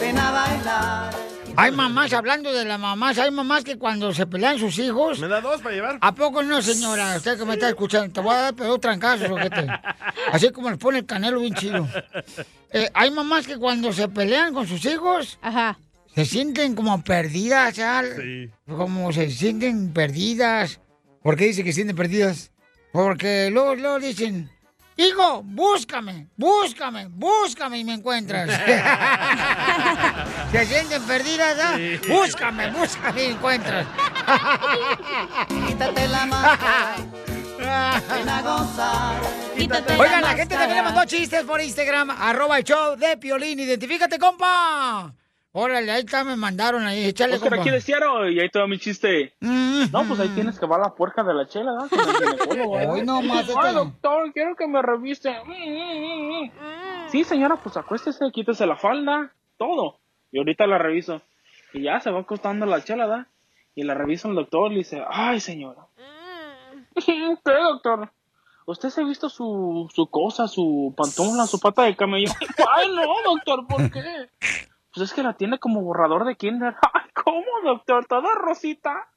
Ven 0.00 0.18
a 0.18 0.30
bailar. 0.30 1.14
Hay 1.56 1.70
mamás, 1.70 2.12
hablando 2.12 2.52
de 2.52 2.64
las 2.64 2.80
mamás, 2.80 3.16
hay 3.16 3.30
mamás 3.30 3.62
que 3.62 3.78
cuando 3.78 4.12
se 4.12 4.26
pelean 4.26 4.58
sus 4.58 4.76
hijos... 4.80 5.20
¿Me 5.20 5.28
da 5.28 5.40
dos 5.40 5.62
para 5.62 5.74
llevar? 5.74 5.98
¿A 6.00 6.12
poco 6.12 6.42
no, 6.42 6.60
señora? 6.60 7.16
Usted 7.16 7.38
que 7.38 7.44
me 7.44 7.54
está 7.54 7.68
escuchando, 7.68 8.12
te 8.12 8.20
voy 8.20 8.34
a 8.34 8.40
dar 8.40 8.54
pero 8.54 8.76
trancazos, 8.78 9.30
ojete. 9.30 9.68
Así 10.32 10.50
como 10.50 10.68
le 10.70 10.78
pone 10.78 10.98
el 10.98 11.06
canelo 11.06 11.38
bien 11.40 11.54
chido. 11.54 11.88
Eh, 12.72 12.90
hay 12.92 13.10
mamás 13.12 13.46
que 13.46 13.56
cuando 13.56 13.92
se 13.92 14.08
pelean 14.08 14.52
con 14.52 14.66
sus 14.66 14.84
hijos, 14.84 15.38
Ajá. 15.42 15.78
se 16.12 16.24
sienten 16.24 16.74
como 16.74 17.04
perdidas, 17.04 17.76
ya. 17.76 18.02
Sí. 18.16 18.50
Como 18.66 19.12
se 19.12 19.30
sienten 19.30 19.92
perdidas. 19.92 20.80
¿Por 21.22 21.36
qué 21.36 21.44
dice 21.46 21.62
que 21.62 21.70
se 21.70 21.76
sienten 21.76 21.96
perdidas? 21.96 22.50
Porque 22.92 23.48
luego, 23.52 23.76
luego 23.76 24.00
dicen, 24.00 24.50
hijo, 24.96 25.42
búscame, 25.44 26.28
búscame, 26.36 27.06
búscame 27.08 27.78
y 27.78 27.84
me 27.84 27.94
encuentras. 27.94 28.50
se 30.52 30.66
sienten 30.66 31.02
perdidas, 31.02 31.58
¿ah? 31.60 31.74
Sí. 31.76 32.00
Búscame, 32.08 32.70
búscame 32.70 33.24
y 33.24 33.28
me 33.28 33.34
encuentras. 33.34 33.86
Quítate 35.48 36.08
la 36.08 36.26
máscara. 36.26 36.96
Quítate 39.56 39.96
Oigan, 39.96 40.22
la 40.22 40.28
la 40.28 40.36
gente 40.36 40.54
también 40.54 40.76
le 40.76 40.82
mandó 40.82 41.04
chistes 41.04 41.42
por 41.44 41.60
Instagram, 41.60 42.10
arroba 42.10 42.58
el 42.58 42.64
show 42.64 42.96
de 42.96 43.16
Piolín. 43.16 43.60
Identifícate, 43.60 44.18
compa. 44.18 45.14
Órale, 45.56 45.92
ahí 45.92 46.00
está, 46.00 46.24
me 46.24 46.34
mandaron 46.34 46.82
ahí, 46.84 47.04
échale, 47.04 47.34
Oscar, 47.36 47.50
compa. 47.50 47.62
aquí 47.62 47.70
de 47.70 47.80
Seattle, 47.80 48.32
y 48.32 48.40
ahí 48.40 48.48
te 48.50 48.58
va 48.58 48.66
mi 48.66 48.76
chiste. 48.76 49.34
Mm. 49.38 49.84
No, 49.92 50.02
pues 50.02 50.18
ahí 50.18 50.28
tienes 50.30 50.58
que 50.58 50.66
va 50.66 50.78
la 50.78 50.96
puerca 50.96 51.22
de 51.22 51.32
la 51.32 51.46
chela, 51.46 51.70
ginecólogo, 51.88 52.72
¿verdad? 52.72 52.92
Hoy 52.92 53.02
no 53.06 53.22
más, 53.22 53.48
Ay, 53.48 53.54
este- 53.56 53.72
doctor, 53.72 54.32
quiero 54.32 54.56
que 54.56 54.66
me 54.66 54.82
reviste. 54.82 55.32
Sí, 57.08 57.22
señora, 57.22 57.54
pues 57.62 57.76
acuéstese, 57.76 58.24
quítese 58.32 58.66
la 58.66 58.74
falda, 58.76 59.32
todo. 59.56 60.00
Y 60.32 60.38
ahorita 60.38 60.66
la 60.66 60.78
reviso. 60.78 61.22
Y 61.72 61.82
ya 61.82 62.00
se 62.00 62.10
va 62.10 62.22
acostando 62.22 62.66
la 62.66 62.82
chela, 62.82 63.06
¿verdad? 63.06 63.26
Y 63.76 63.84
la 63.84 63.94
revisa 63.94 64.26
el 64.26 64.34
doctor 64.34 64.72
y 64.72 64.74
le 64.74 64.78
dice, 64.78 65.04
ay, 65.08 65.38
señora. 65.38 65.86
¿Qué, 67.06 67.30
doctor? 67.44 68.10
¿Usted 68.66 68.88
se 68.88 69.02
ha 69.02 69.04
visto 69.04 69.28
su, 69.28 69.88
su 69.94 70.08
cosa, 70.08 70.48
su 70.48 70.92
pantufla, 70.96 71.46
su 71.46 71.60
pata 71.60 71.82
de 71.82 71.94
camello? 71.94 72.32
Ay, 72.76 72.88
no, 72.92 73.02
doctor, 73.34 73.66
¿por 73.68 73.88
qué? 73.90 74.00
Pues 74.94 75.10
es 75.10 75.14
que 75.14 75.24
la 75.24 75.32
tiene 75.34 75.58
como 75.58 75.82
borrador 75.82 76.24
de 76.24 76.36
kinder. 76.36 76.76
Ay, 76.92 77.10
¿cómo, 77.14 77.44
doctor? 77.64 78.06
¿Toda 78.06 78.34
rosita? 78.36 79.08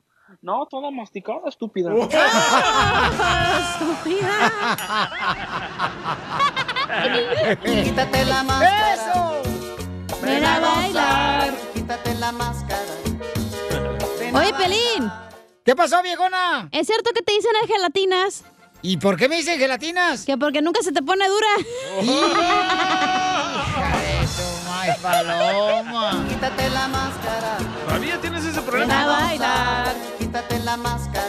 No, 0.41 0.65
toda 0.65 0.91
masticada, 0.91 1.47
estúpida. 1.47 1.89
Quítate 7.63 8.25
la 8.25 8.43
máscara. 8.43 8.93
¡Eso! 8.93 9.41
Ven 10.21 10.43
a 10.43 10.59
bailar. 10.59 11.53
Quítate 11.73 12.13
la 12.15 12.31
máscara. 12.33 12.83
Oye. 14.33 14.53
Pelín, 14.55 15.09
¿Qué 15.63 15.75
pasó, 15.75 16.01
viejona? 16.01 16.67
¿es 16.71 16.87
cierto 16.87 17.11
que 17.13 17.21
te 17.21 17.31
dicen 17.31 17.51
el 17.61 17.67
gelatinas? 17.67 18.43
¿Y 18.81 18.97
por 18.97 19.15
qué 19.15 19.29
me 19.29 19.37
dicen 19.37 19.59
gelatinas? 19.59 20.25
Que 20.25 20.37
porque 20.37 20.61
nunca 20.61 20.81
se 20.81 20.91
te 20.91 21.01
pone 21.01 21.25
dura. 21.27 21.47
Madre, 24.87 25.01
paloma. 25.01 26.25
Quítate 26.29 26.69
la 26.69 26.87
máscara. 26.87 27.57
¿Todavía 27.85 28.21
tienes 28.21 28.45
ese 28.45 28.59
Ven 28.59 28.65
problema? 28.69 29.03
a 29.03 29.07
bailar. 29.25 29.95
Quítate 30.17 30.59
la 30.59 30.77
máscara. 30.77 31.25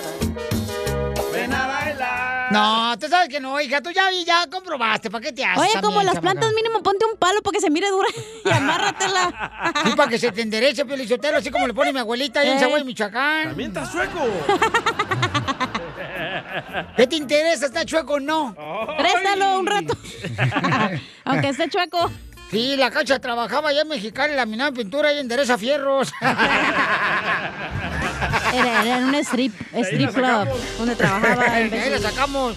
Ven 1.33 1.53
a 1.53 1.67
bailar. 1.67 2.53
No, 2.53 2.99
tú 2.99 3.09
sabes 3.09 3.29
que 3.29 3.41
no, 3.41 3.61
hija, 3.61 3.81
tú 3.83 3.91
ya, 3.91 4.05
ya 4.25 4.47
comprobaste, 4.51 5.11
¿para 5.11 5.23
qué 5.23 5.33
te 5.33 5.45
haces? 5.45 5.71
Oye, 5.75 5.83
como 5.83 6.03
las 6.03 6.19
plantas 6.19 6.51
mínimo 6.55 6.83
ponte 6.83 7.05
un 7.05 7.17
palo 7.19 7.43
para 7.43 7.53
que 7.55 7.61
se 7.61 7.69
mire 7.71 7.89
dura 7.91 8.09
y 8.45 8.51
amárratela. 8.51 9.73
Sí, 9.85 9.91
para 9.97 10.09
que 10.09 10.19
se 10.19 10.33
te 10.33 10.41
enderece, 10.43 10.85
Piolichotelo, 10.87 11.39
así 11.39 11.51
como 11.51 11.67
le 11.67 11.75
pone 11.75 11.93
mi 11.93 11.99
abuelita 11.99 12.41
ahí 12.41 12.49
en 12.51 12.57
Eh. 12.57 12.61
Zaguay, 12.61 12.85
Michoacán. 12.85 13.49
También 13.49 13.71
está 13.71 13.85
sueco. 13.85 14.21
¿Qué 16.97 17.07
te 17.07 17.17
interesa? 17.17 17.67
¿Está 17.67 17.85
chueco 17.85 18.15
o 18.15 18.21
no? 18.21 18.55
Préstalo 18.97 19.59
un 19.59 19.67
rato. 19.67 19.95
Aunque 21.25 21.49
esté 21.51 21.69
chueco. 21.69 22.11
Sí, 22.51 22.77
la 22.77 22.91
cacha 22.91 23.19
trabajaba 23.19 23.69
allá 23.69 23.83
en 23.83 23.89
Mexicali, 23.89 24.35
laminaba 24.35 24.73
pintura 24.73 25.13
y 25.13 25.19
endereza 25.19 25.59
fierros. 25.59 26.11
Era, 28.55 28.83
era 28.83 28.99
en 28.99 29.05
un 29.05 29.15
strip, 29.17 29.53
strip 29.75 30.13
club 30.13 30.49
donde 30.79 30.97
trabajaba. 30.97 31.43
Ahí 31.53 31.91
la 31.91 31.99
sacamos. 31.99 32.57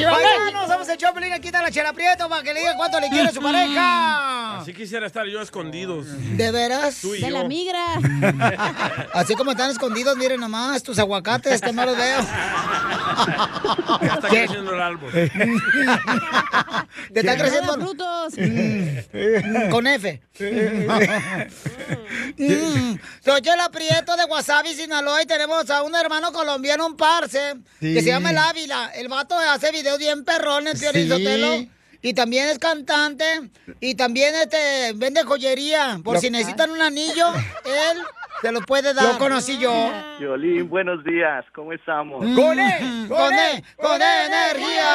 Y 0.00 0.04
vamos, 0.04 0.68
vamos 0.68 0.88
a 0.88 0.94
echar 0.94 1.12
pelín 1.14 1.32
aquí 1.32 1.48
está 1.48 1.62
la 1.62 1.70
chela 1.70 1.92
prieto 1.92 2.28
para 2.28 2.42
que 2.42 2.54
le 2.54 2.60
diga 2.60 2.74
cuánto 2.76 2.98
le 3.00 3.08
quiere 3.10 3.28
a 3.28 3.32
su 3.32 3.40
pareja. 3.40 4.58
Así 4.60 4.72
quisiera 4.74 5.06
estar 5.06 5.26
yo 5.26 5.40
escondidos. 5.40 6.06
¿De 6.36 6.50
veras? 6.50 6.98
Tú 7.00 7.14
y 7.14 7.20
De 7.20 7.30
la 7.30 7.42
yo. 7.42 7.48
migra. 7.48 7.84
Así 9.14 9.34
como 9.34 9.52
están 9.52 9.70
escondidos, 9.70 10.16
miren 10.16 10.40
nomás, 10.40 10.82
tus 10.82 10.98
aguacates 10.98 11.60
que 11.60 11.72
no 11.72 11.84
los 11.84 11.96
veo. 11.96 12.20
Ya 14.02 14.14
está 14.14 14.28
creciendo 14.28 14.74
el 14.74 14.80
árbol. 14.82 15.12
Te 15.12 15.30
está 17.20 17.36
creciendo. 17.36 17.74
frutos. 17.74 18.34
Mm, 18.36 19.70
Con 19.70 19.86
F. 19.86 20.20
Mm, 22.36 22.98
Soy 23.24 23.40
Chela 23.42 23.68
Prieto 23.70 24.16
de 24.16 24.24
Wasabi, 24.24 24.74
Sinaloa, 24.74 25.22
y 25.22 25.26
tenemos 25.26 25.68
a 25.70 25.82
un 25.82 25.94
hermano 25.94 26.32
colombiano, 26.32 26.86
un 26.86 26.96
parce, 26.96 27.54
Sí. 27.80 27.94
que 27.94 28.00
se 28.02 28.08
llama 28.08 28.30
El 28.30 28.38
Ávila. 28.38 28.90
El 28.94 29.08
vato 29.08 29.36
hace 29.38 29.70
videos 29.72 29.89
bien 29.98 30.24
perrones, 30.24 30.80
Piolín 30.80 31.04
Sí. 31.04 31.08
Sotelo. 31.10 31.66
Y 32.02 32.14
también 32.14 32.48
es 32.48 32.58
cantante. 32.58 33.24
Y 33.78 33.94
también 33.94 34.34
este 34.34 34.92
vende 34.94 35.22
joyería. 35.22 36.00
Por 36.02 36.14
Lo- 36.14 36.20
si 36.20 36.30
necesitan 36.30 36.70
un 36.70 36.80
anillo, 36.80 37.26
él 37.64 37.98
se 38.40 38.52
lo 38.52 38.62
puede 38.62 38.94
dar. 38.94 39.04
Lo 39.04 39.18
conocí 39.18 39.58
yo. 39.58 39.70
Violín, 40.18 40.70
buenos 40.70 41.04
días, 41.04 41.44
¿cómo 41.54 41.74
estamos? 41.74 42.20
¡Con 42.34 42.58
E! 42.58 43.06
¡Con 43.06 43.34
E! 43.34 43.62
¡Con 43.76 44.00
energía! 44.00 44.94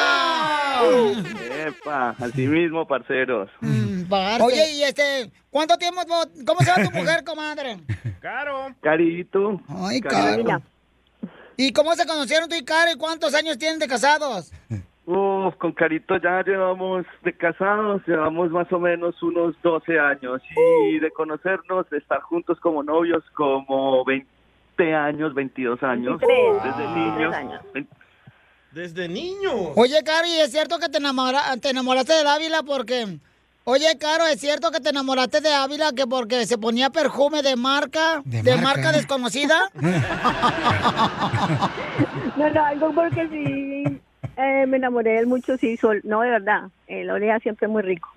Epa, 1.68 2.14
así 2.18 2.46
mismo, 2.46 2.86
parceros. 2.86 3.48
Oye, 4.40 4.70
y 4.72 4.82
este, 4.82 5.30
¿cuánto 5.50 5.76
tiempo, 5.78 6.00
cómo 6.46 6.60
se 6.60 6.66
llama 6.66 6.90
tu 6.90 6.96
mujer, 6.96 7.24
comadre? 7.24 7.78
Caro. 8.20 8.74
Carito. 8.82 9.60
Ay, 9.68 10.00
Caro. 10.00 10.62
¿Y 11.56 11.72
cómo 11.72 11.94
se 11.94 12.06
conocieron 12.06 12.48
tú 12.48 12.54
y 12.54 12.64
Caro 12.64 12.90
y 12.92 12.96
cuántos 12.98 13.34
años 13.34 13.58
tienen 13.58 13.78
de 13.78 13.88
casados? 13.88 14.52
Uf, 15.06 15.54
con 15.58 15.70
Carito 15.72 16.16
ya 16.16 16.42
llevamos 16.42 17.06
de 17.22 17.32
casados, 17.32 18.02
llevamos 18.08 18.50
más 18.50 18.70
o 18.72 18.80
menos 18.80 19.22
unos 19.22 19.54
12 19.62 20.00
años 20.00 20.42
y 20.90 20.98
de 20.98 21.10
conocernos, 21.12 21.88
de 21.90 21.98
estar 21.98 22.20
juntos 22.22 22.58
como 22.60 22.82
novios 22.82 23.22
como 23.34 24.04
20 24.04 24.26
años, 24.94 25.32
22 25.32 25.80
años, 25.84 26.18
23, 26.20 26.64
desde 26.64 26.82
23 26.82 27.16
niños. 27.18 27.34
años. 27.34 27.60
Desde 28.72 29.08
niño. 29.08 29.52
Oye, 29.76 30.02
Caro, 30.04 30.26
¿y 30.26 30.40
es 30.40 30.50
cierto 30.50 30.78
que 30.80 30.88
te, 30.88 30.98
enamora- 30.98 31.56
te 31.60 31.70
enamoraste 31.70 32.12
del 32.12 32.26
Ávila 32.26 32.62
porque... 32.64 33.18
Oye, 33.68 33.98
Caro, 33.98 34.24
¿es 34.28 34.38
cierto 34.38 34.70
que 34.70 34.78
te 34.78 34.90
enamoraste 34.90 35.40
de 35.40 35.52
Ávila 35.52 35.90
que 35.90 36.06
porque 36.06 36.46
se 36.46 36.56
ponía 36.56 36.90
perfume 36.90 37.42
de 37.42 37.56
marca, 37.56 38.22
de, 38.24 38.40
De 38.44 38.54
marca. 38.54 38.82
marca. 38.82 38.92
desconocida? 38.92 39.58
No, 42.36 42.48
no, 42.50 42.64
algo 42.64 42.92
porque 42.94 43.26
sí 43.28 43.82
eh, 44.36 44.66
me 44.68 44.76
enamoré 44.76 45.10
de 45.12 45.18
él 45.20 45.26
mucho, 45.26 45.56
sí, 45.56 45.76
sol, 45.78 46.00
no, 46.04 46.20
de 46.20 46.28
verdad. 46.30 46.64
Él 46.86 47.10
olía 47.10 47.40
siempre 47.40 47.66
muy 47.66 47.82
rico. 47.82 48.08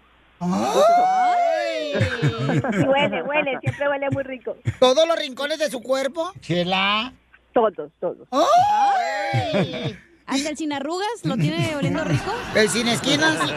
Y 0.41 0.46
huele, 2.86 3.24
huele, 3.24 3.58
siempre 3.62 3.88
huele 3.89 4.10
muy 4.12 4.22
rico. 4.24 4.56
¿Todos 4.79 5.08
los 5.08 5.18
rincones 5.18 5.58
de 5.58 5.72
su 5.72 5.82
cuerpo? 5.82 6.32
Chela. 6.41 7.13
Todos, 7.53 7.89
todos. 8.00 8.27
Ay. 8.32 9.98
Hasta 10.27 10.50
el 10.50 10.58
sin 10.58 10.74
arrugas 10.74 11.08
lo 11.24 11.38
tiene 11.38 11.75
oliendo 11.75 12.03
rico. 12.03 12.32
¿El 12.53 12.70
sin 12.70 12.88
esquinas? 12.89 13.39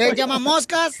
¿El 0.00 0.14
llamamoscas? 0.14 0.96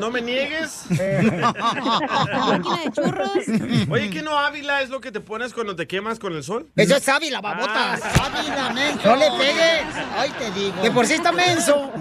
No 0.00 0.10
me 0.10 0.20
niegues. 0.22 0.86
máquina 0.90 2.76
de 2.84 2.90
churros. 2.92 3.88
Oye, 3.90 4.10
¿qué 4.10 4.22
no 4.22 4.38
Ávila 4.38 4.82
es 4.82 4.90
lo 4.90 5.00
que 5.00 5.12
te 5.12 5.20
pones 5.20 5.52
cuando 5.52 5.76
te 5.76 5.86
quemas 5.86 6.18
con 6.18 6.34
el 6.34 6.42
sol? 6.42 6.68
Eso 6.76 6.96
es 6.96 7.08
Ávila, 7.08 7.40
babota. 7.40 7.94
Ah. 7.94 8.26
Ávila, 8.26 8.70
menso. 8.72 9.08
No 9.08 9.16
le 9.16 9.30
pegues. 9.32 9.84
Ay, 10.16 10.30
te 10.38 10.50
digo. 10.52 10.82
De 10.82 10.90
por 10.90 11.06
sí 11.06 11.14
está 11.14 11.32
menso. 11.32 11.92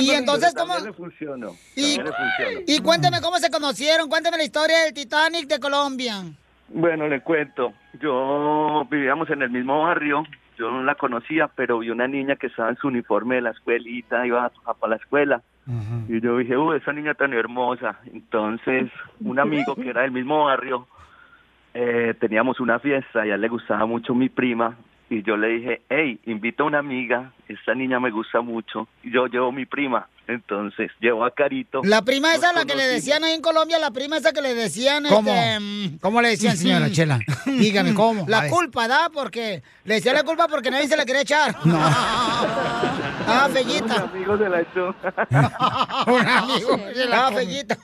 Y, 0.00 0.10
entonces, 0.10 0.54
¿cómo? 0.54 0.74
También 0.74 0.92
le 0.92 0.96
funcionó. 0.96 1.56
Y, 1.74 1.96
le 1.96 2.04
funcionó. 2.04 2.60
y 2.66 2.78
cuénteme 2.80 3.20
cómo 3.20 3.38
se 3.38 3.50
conocieron. 3.50 4.08
Cuénteme 4.08 4.36
la 4.36 4.44
historia 4.44 4.80
del 4.84 4.94
Titanic 4.94 5.46
de 5.46 5.58
Colombia. 5.58 6.24
Bueno, 6.68 7.08
le 7.08 7.20
cuento. 7.20 7.72
Yo 8.00 8.86
vivíamos 8.90 9.28
en 9.30 9.42
el 9.42 9.50
mismo 9.50 9.82
barrio. 9.82 10.24
Yo 10.62 10.70
no 10.70 10.84
la 10.84 10.94
conocía, 10.94 11.48
pero 11.48 11.80
vi 11.80 11.90
una 11.90 12.06
niña 12.06 12.36
que 12.36 12.46
estaba 12.46 12.68
en 12.68 12.76
su 12.76 12.86
uniforme 12.86 13.34
de 13.34 13.40
la 13.40 13.50
escuelita, 13.50 14.24
iba 14.24 14.44
a, 14.44 14.52
a 14.80 14.86
la 14.88 14.94
escuela. 14.94 15.42
Y 16.08 16.20
yo 16.20 16.38
dije, 16.38 16.56
uy, 16.56 16.76
esa 16.76 16.92
niña 16.92 17.14
tan 17.14 17.32
hermosa. 17.32 17.98
Entonces, 18.12 18.88
un 19.24 19.40
amigo 19.40 19.74
que 19.74 19.90
era 19.90 20.02
del 20.02 20.12
mismo 20.12 20.44
barrio, 20.44 20.86
eh, 21.74 22.14
teníamos 22.20 22.60
una 22.60 22.78
fiesta 22.78 23.26
y 23.26 23.32
a 23.32 23.34
él 23.34 23.40
le 23.40 23.48
gustaba 23.48 23.86
mucho 23.86 24.14
mi 24.14 24.28
prima. 24.28 24.76
Y 25.10 25.24
yo 25.24 25.36
le 25.36 25.48
dije, 25.48 25.82
hey, 25.88 26.20
invita 26.26 26.62
a 26.62 26.66
una 26.66 26.78
amiga, 26.78 27.32
esta 27.48 27.74
niña 27.74 27.98
me 27.98 28.12
gusta 28.12 28.40
mucho. 28.40 28.86
Y 29.02 29.10
yo 29.10 29.26
llevo 29.26 29.50
mi 29.50 29.66
prima. 29.66 30.06
Entonces, 30.28 30.90
llevo 31.00 31.24
a 31.24 31.32
Carito. 31.34 31.80
La 31.84 32.02
prima 32.02 32.34
esa, 32.34 32.52
la 32.52 32.64
que 32.64 32.74
le 32.76 32.86
decían 32.86 33.24
ahí 33.24 33.32
en 33.34 33.40
Colombia, 33.42 33.78
la 33.78 33.90
prima 33.90 34.16
esa 34.16 34.32
que 34.32 34.40
le 34.40 34.54
decían... 34.54 35.04
¿Cómo? 35.08 35.30
Este, 35.34 35.98
¿Cómo 36.00 36.22
le 36.22 36.28
decían, 36.28 36.56
señora 36.56 36.90
Chela? 36.92 37.18
Dígame, 37.44 37.92
¿cómo? 37.94 38.24
La 38.28 38.48
culpa, 38.48 38.86
¿da? 38.88 39.10
Porque 39.12 39.62
le 39.84 39.94
decían 39.94 40.14
la 40.14 40.22
culpa 40.22 40.46
porque 40.48 40.70
nadie 40.70 40.86
se 40.88 40.96
la 40.96 41.04
quería 41.04 41.22
echar. 41.22 41.56
Ah, 43.24 43.48
Fellita. 43.52 44.04
Un 44.04 44.10
amigo 44.10 44.36
se 44.38 44.48
la 44.48 44.60
echó. 44.60 44.88
Un 46.12 46.26
amigo 46.28 46.80
se 46.92 47.04
la 47.06 47.26
Ah, 47.28 47.32
Fellita. 47.32 47.78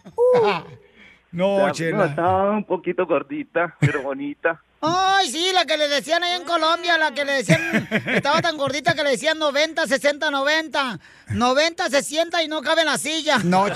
No, 1.33 1.67
Ya, 1.67 1.73
Chela. 1.73 2.07
estaba 2.07 2.51
un 2.53 2.65
poquito 2.65 3.07
gordita, 3.07 3.75
pero 3.81 4.03
bonita. 4.03 4.61
Ay, 4.81 5.27
sí, 5.29 5.51
la 5.53 5.65
que 5.67 5.77
le 5.77 5.89
decían 5.89 6.23
ahí 6.23 6.37
en 6.41 6.45
Colombia, 6.47 6.97
la 6.99 7.13
que 7.13 7.25
le 7.25 7.33
decían, 7.33 7.61
estaba 8.07 8.41
tan 8.41 8.57
gordita 8.57 8.95
que 8.95 9.03
le 9.03 9.11
decían 9.11 9.37
90, 9.37 9.87
60, 9.89 10.31
90. 10.31 10.99
90, 11.35 11.89
60 11.91 12.43
y 12.45 12.49
no 12.49 12.63
cabe 12.63 12.83
en 12.83 12.87
la 12.87 12.97
silla. 12.97 13.39
No, 13.45 13.67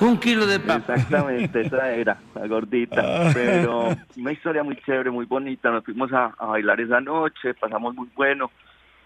Un 0.00 0.18
kilo 0.18 0.46
de 0.46 0.58
papa. 0.58 0.94
Exactamente, 0.94 1.60
esa 1.60 1.90
era, 1.92 2.18
la 2.34 2.46
gordita. 2.48 3.30
Pero 3.32 3.96
una 4.16 4.32
historia 4.32 4.62
muy 4.64 4.76
chévere, 4.84 5.10
muy 5.10 5.26
bonita. 5.26 5.70
Nos 5.70 5.84
fuimos 5.84 6.12
a, 6.12 6.34
a 6.36 6.46
bailar 6.46 6.80
esa 6.80 7.00
noche, 7.00 7.54
pasamos 7.54 7.94
muy 7.94 8.08
bueno. 8.16 8.50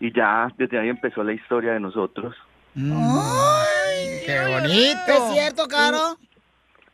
Y 0.00 0.11
ya 0.12 0.49
desde 0.57 0.79
ahí 0.79 0.88
empezó 0.88 1.23
la 1.23 1.35
historia 1.35 1.73
de 1.75 1.81
nosotros. 1.81 2.35
¡Ay, 2.77 4.23
qué 4.27 4.41
bonito! 4.49 5.00
¿Es 5.09 5.33
cierto, 5.33 5.67
Caro? 5.69 6.17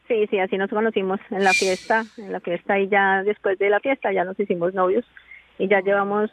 Sí, 0.09 0.27
sí, 0.31 0.39
así 0.39 0.57
nos 0.57 0.71
conocimos 0.71 1.19
en 1.31 1.43
la 1.43 1.53
fiesta, 1.53 2.05
en 2.17 2.33
la 2.33 2.41
fiesta 2.41 2.79
y 2.79 2.89
ya 2.89 3.23
después 3.25 3.59
de 3.59 3.69
la 3.69 3.81
fiesta 3.81 4.13
ya 4.13 4.25
nos 4.25 4.39
hicimos 4.39 4.73
novios 4.73 5.05
y 5.59 5.69
ya 5.69 5.81
llevamos 5.81 6.31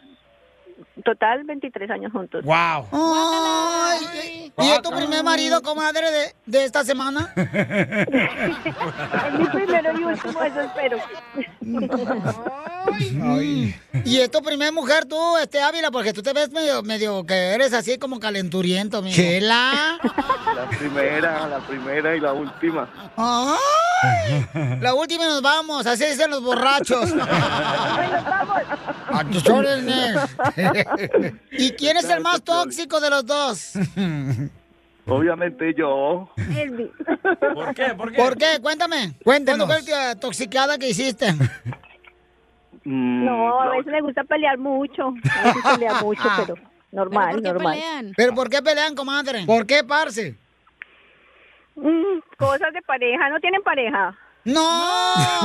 total 1.03 1.43
23 1.43 1.89
años 1.89 2.11
juntos. 2.11 2.45
¡Wow! 2.45 2.87
Ay, 2.91 4.51
¿Y 4.59 4.69
es 4.69 4.81
tu 4.81 4.91
primer 4.91 5.23
marido, 5.23 5.61
comadre, 5.61 6.11
de, 6.11 6.35
de 6.45 6.65
esta 6.65 6.83
semana? 6.83 7.33
Es 9.23 9.39
mi 9.39 9.45
primero 9.45 9.99
y 9.99 10.03
último, 10.03 10.43
eso 10.43 10.61
espero. 10.61 10.97
¿Y 14.05 14.19
es 14.19 14.29
tu 14.29 14.41
primer 14.41 14.73
mujer 14.73 15.05
tú, 15.05 15.37
este 15.37 15.61
Ávila? 15.61 15.91
Porque 15.91 16.13
tú 16.13 16.21
te 16.21 16.33
ves 16.33 16.51
medio, 16.51 16.83
medio 16.83 17.25
que 17.25 17.33
eres 17.33 17.73
así 17.73 17.97
como 17.97 18.19
calenturiento, 18.19 18.97
amigo. 18.97 19.15
Chela. 19.15 19.99
La 20.55 20.69
primera, 20.69 21.47
la 21.47 21.59
primera 21.59 22.15
y 22.15 22.19
la 22.19 22.33
última. 22.33 22.89
¡Ay! 23.15 23.57
La 24.81 24.93
última 24.93 25.23
y 25.23 25.27
nos 25.27 25.41
vamos, 25.41 25.85
así 25.85 26.05
dicen 26.05 26.29
los 26.29 26.43
borrachos. 26.43 27.13
A 29.11 29.23
tus 29.31 29.47
órdenes. 29.47 30.17
¿Y 31.51 31.71
quién 31.71 31.97
es 31.97 32.05
el 32.05 32.21
más 32.21 32.41
tóxico 32.43 32.99
de 32.99 33.09
los 33.09 33.25
dos? 33.25 33.73
Obviamente 35.05 35.73
yo. 35.73 36.29
¿Por 37.53 37.75
qué? 37.75 37.93
¿Por 37.95 38.11
qué? 38.11 38.17
¿Por 38.17 38.37
qué? 38.37 38.59
Cuéntame. 38.61 39.13
Cuéntenos. 39.23 39.67
¿Cuándo 39.67 39.83
fue 39.85 39.91
la 39.95 40.15
toxicada 40.19 40.77
que 40.77 40.89
hiciste? 40.89 41.33
Mm, 42.85 43.25
No, 43.25 43.61
a 43.61 43.69
veces 43.69 43.91
me 43.91 44.01
gusta 44.01 44.23
pelear 44.23 44.57
mucho, 44.57 45.07
a 45.07 45.43
veces 45.43 45.63
pelea 45.73 45.93
mucho, 46.01 46.23
pero 46.37 46.55
normal, 46.91 47.41
normal. 47.41 47.77
¿Pero 48.15 48.33
por 48.33 48.49
qué 48.49 48.61
pelean, 48.61 48.95
comadre? 48.95 49.45
¿Por 49.45 49.65
qué, 49.65 49.83
parce? 49.83 50.35
Mm, 51.75 52.19
cosas 52.37 52.71
de 52.73 52.81
pareja, 52.83 53.29
¿no 53.29 53.39
tienen 53.39 53.61
pareja? 53.63 54.15
No, 54.45 54.61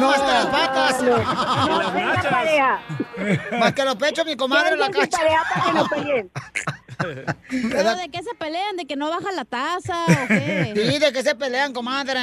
más 0.01 0.21
que 0.21 0.27
las 0.33 0.47
patas. 0.47 1.03
No, 1.03 1.83
no 1.83 1.93
tenga 1.93 2.23
pareja. 2.31 2.81
Más 3.61 3.73
que 3.73 3.85
los 3.85 3.95
pechos, 3.97 4.27
mi 4.27 4.37
comadre 4.37 4.71
en 4.73 4.81
la 4.81 4.91
cacha. 4.91 5.19
pareja 5.19 5.43
para 5.55 5.65
que 5.67 5.73
no 5.73 5.87
peleen. 5.87 6.31
¿Pero 7.71 7.97
de 7.97 8.09
qué 8.11 8.23
se 8.23 8.35
pelean? 8.35 8.77
¿De 8.77 8.85
que 8.87 8.97
no 8.97 9.09
baja 9.09 9.33
la 9.33 9.45
taza 9.45 10.05
o 10.07 10.09
qué? 10.29 10.73
Sí, 10.75 10.99
de 10.99 11.13
que 11.13 11.23
se 11.23 11.35
pelean, 11.35 11.73
comadre. 11.73 12.19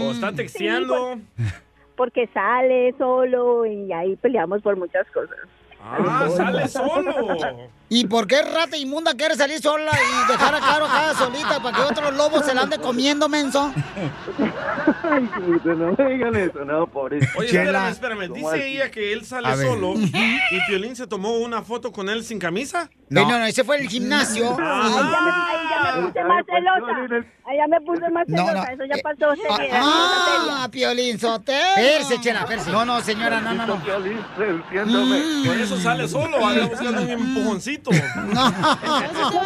O 0.00 0.12
está 0.12 0.32
texteando. 0.32 1.18
Porque 1.96 2.28
sale 2.34 2.94
solo 2.98 3.64
y 3.64 3.92
ahí 3.92 4.16
peleamos 4.16 4.62
por 4.62 4.76
muchas 4.76 5.06
cosas. 5.12 5.38
Ah, 5.80 6.28
sale 6.36 6.68
solo. 6.68 7.14
¿Y 7.88 8.06
por 8.08 8.26
qué 8.26 8.42
rata 8.42 8.76
inmunda 8.76 9.14
quiere 9.14 9.36
salir 9.36 9.60
sola 9.60 9.92
y 9.92 10.32
dejar 10.32 10.54
a 10.56 10.60
Caro 10.60 10.86
acá 10.86 11.14
solita 11.16 11.62
para 11.62 11.76
que 11.76 11.82
otros 11.82 12.14
lobos 12.14 12.44
se 12.44 12.52
la 12.52 12.62
ande 12.62 12.78
comiendo, 12.78 13.28
menso? 13.28 13.72
Ay, 15.04 15.28
no 15.64 15.94
me 15.96 16.12
digan 16.12 16.34
eso, 16.34 16.64
no, 16.64 16.86
pobre. 16.88 17.20
Oye, 17.36 17.46
espérame, 17.46 17.88
espérame. 17.90 18.32
Dice 18.32 18.66
ella 18.66 18.90
que 18.90 19.12
él 19.12 19.24
sale 19.24 19.54
solo 19.64 19.94
y 19.96 20.60
Piolín 20.66 20.96
se 20.96 21.06
tomó 21.06 21.36
una 21.36 21.62
foto 21.62 21.92
con 21.92 22.08
él 22.08 22.24
sin 22.24 22.40
camisa. 22.40 22.90
No, 23.08 23.22
no, 23.22 23.38
no, 23.38 23.46
ese 23.46 23.62
fue 23.62 23.76
el 23.78 23.88
gimnasio. 23.88 24.50
Ahí 24.58 25.10
ya 25.12 25.20
me, 25.20 25.30
ahí 25.30 25.66
ya 25.70 25.92
me 25.92 26.02
puse 26.08 26.24
más 26.24 26.44
celosa. 26.46 27.26
Ahí 27.46 27.56
ya 27.56 27.66
me 27.68 27.80
puse 27.82 28.10
más 28.10 28.26
celosa. 28.26 28.52
no. 28.52 28.64
Eso 28.64 28.84
ya 28.84 29.02
pasó. 29.02 29.34
seriedad, 29.56 29.80
Ah, 29.80 30.68
Piolín 30.72 31.20
Sotelo. 31.20 31.74
Perse, 31.76 32.20
chela, 32.20 32.44
perse. 32.46 32.70
No, 32.72 32.84
no, 32.84 33.00
señora, 33.00 33.40
no, 33.40 33.54
no, 33.54 33.64
no. 33.66 33.80
Por 35.46 35.56
eso 35.56 35.76
sale 35.78 36.08
solo, 36.08 36.44
anda 36.44 36.66
buscando 36.66 37.02
un 37.02 37.10
empujoncito. 37.10 37.75
No. 38.34 38.50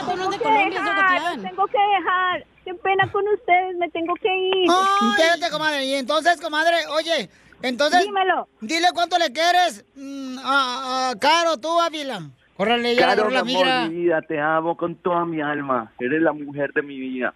Tengo 0.07 0.31
que 0.31 0.49
dejar, 0.49 1.41
tengo 1.41 1.67
que 1.67 1.79
dejar. 1.79 2.47
Qué 2.65 2.75
pena 2.75 3.11
con 3.11 3.27
ustedes, 3.29 3.77
me 3.77 3.89
tengo 3.91 4.15
que 4.15 4.29
ir. 4.29 4.69
Ay, 4.71 5.17
Quédate, 5.17 5.51
comadre. 5.51 5.85
Y 5.85 5.95
entonces, 5.95 6.41
comadre, 6.41 6.77
oye, 6.95 7.31
entonces. 7.63 8.03
Dímelo. 8.03 8.49
Dile 8.61 8.89
cuánto 8.95 9.19
le 9.19 9.33
quieres 9.33 9.85
mm, 9.95 10.39
a, 10.45 11.11
a 11.11 11.19
Caro, 11.19 11.59
tú, 11.59 11.81
Ávila. 11.81 12.31
Córrele, 12.57 12.95
ya 12.95 13.07
Caro, 13.09 13.31
la 13.31 13.43
mi 13.43 13.55
amor, 13.57 13.89
mi 13.89 14.03
vida, 14.03 14.21
te 14.23 14.39
amo 14.39 14.77
con 14.77 14.95
toda 14.97 15.25
mi 15.25 15.41
alma. 15.41 15.93
Eres 15.99 16.21
la 16.21 16.33
mujer 16.33 16.73
de 16.75 16.83
mi 16.83 16.99
vida. 16.99 17.33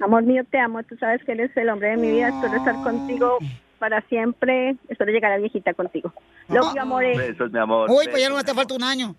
Amor 0.00 0.22
mío, 0.22 0.44
te 0.50 0.58
amo. 0.58 0.82
Tú 0.84 0.96
sabes 0.98 1.22
que 1.24 1.32
eres 1.32 1.50
el 1.56 1.68
hombre 1.68 1.88
de 1.90 1.96
mi 1.96 2.10
vida. 2.12 2.28
Espero 2.28 2.56
estar 2.56 2.74
contigo 2.82 3.38
para 3.84 4.00
siempre. 4.08 4.76
Espero 4.88 5.12
llegar 5.12 5.30
a 5.32 5.36
viejita 5.36 5.74
contigo. 5.74 6.10
Lo 6.48 6.72
que 6.72 6.80
amores. 6.80 7.18
Besos, 7.18 7.52
mi 7.52 7.58
amor. 7.58 7.90
Uy, 7.90 8.08
pues 8.10 8.22
ya 8.22 8.30
no 8.30 8.42
te 8.42 8.54
falta 8.54 8.72
un 8.72 8.82
año. 8.82 9.14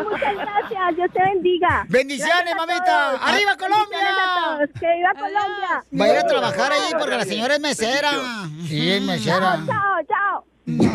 Muchas 0.00 0.36
gracias. 0.36 0.96
Dios 0.96 1.10
te 1.12 1.22
bendiga. 1.22 1.84
Bendiciones, 1.90 2.54
Gracias 2.54 2.56
mamita. 2.56 3.10
¡Arriba, 3.16 3.56
Colombia! 3.58 3.98
A 4.08 4.56
todos. 4.56 4.70
¡Que 4.80 4.86
viva 4.96 5.12
Colombia! 5.12 5.84
Va 6.00 6.04
a 6.06 6.08
ir 6.08 6.16
a 6.16 6.26
trabajar 6.26 6.72
ahí 6.72 6.92
porque 6.98 7.16
la 7.18 7.24
señora 7.26 7.56
es 7.56 7.60
mesera. 7.60 8.10
Sí, 8.66 8.92
es 8.92 9.02
mesera. 9.02 9.58
Chao, 9.66 10.02
chao. 10.08 10.44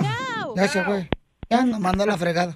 Chao. 0.02 0.56
Ya 0.56 0.68
se 0.68 0.84
fue. 0.84 1.08
Ya 1.52 1.66
nos 1.66 1.82
mandó 1.82 2.06
la 2.06 2.18
fregada. 2.18 2.54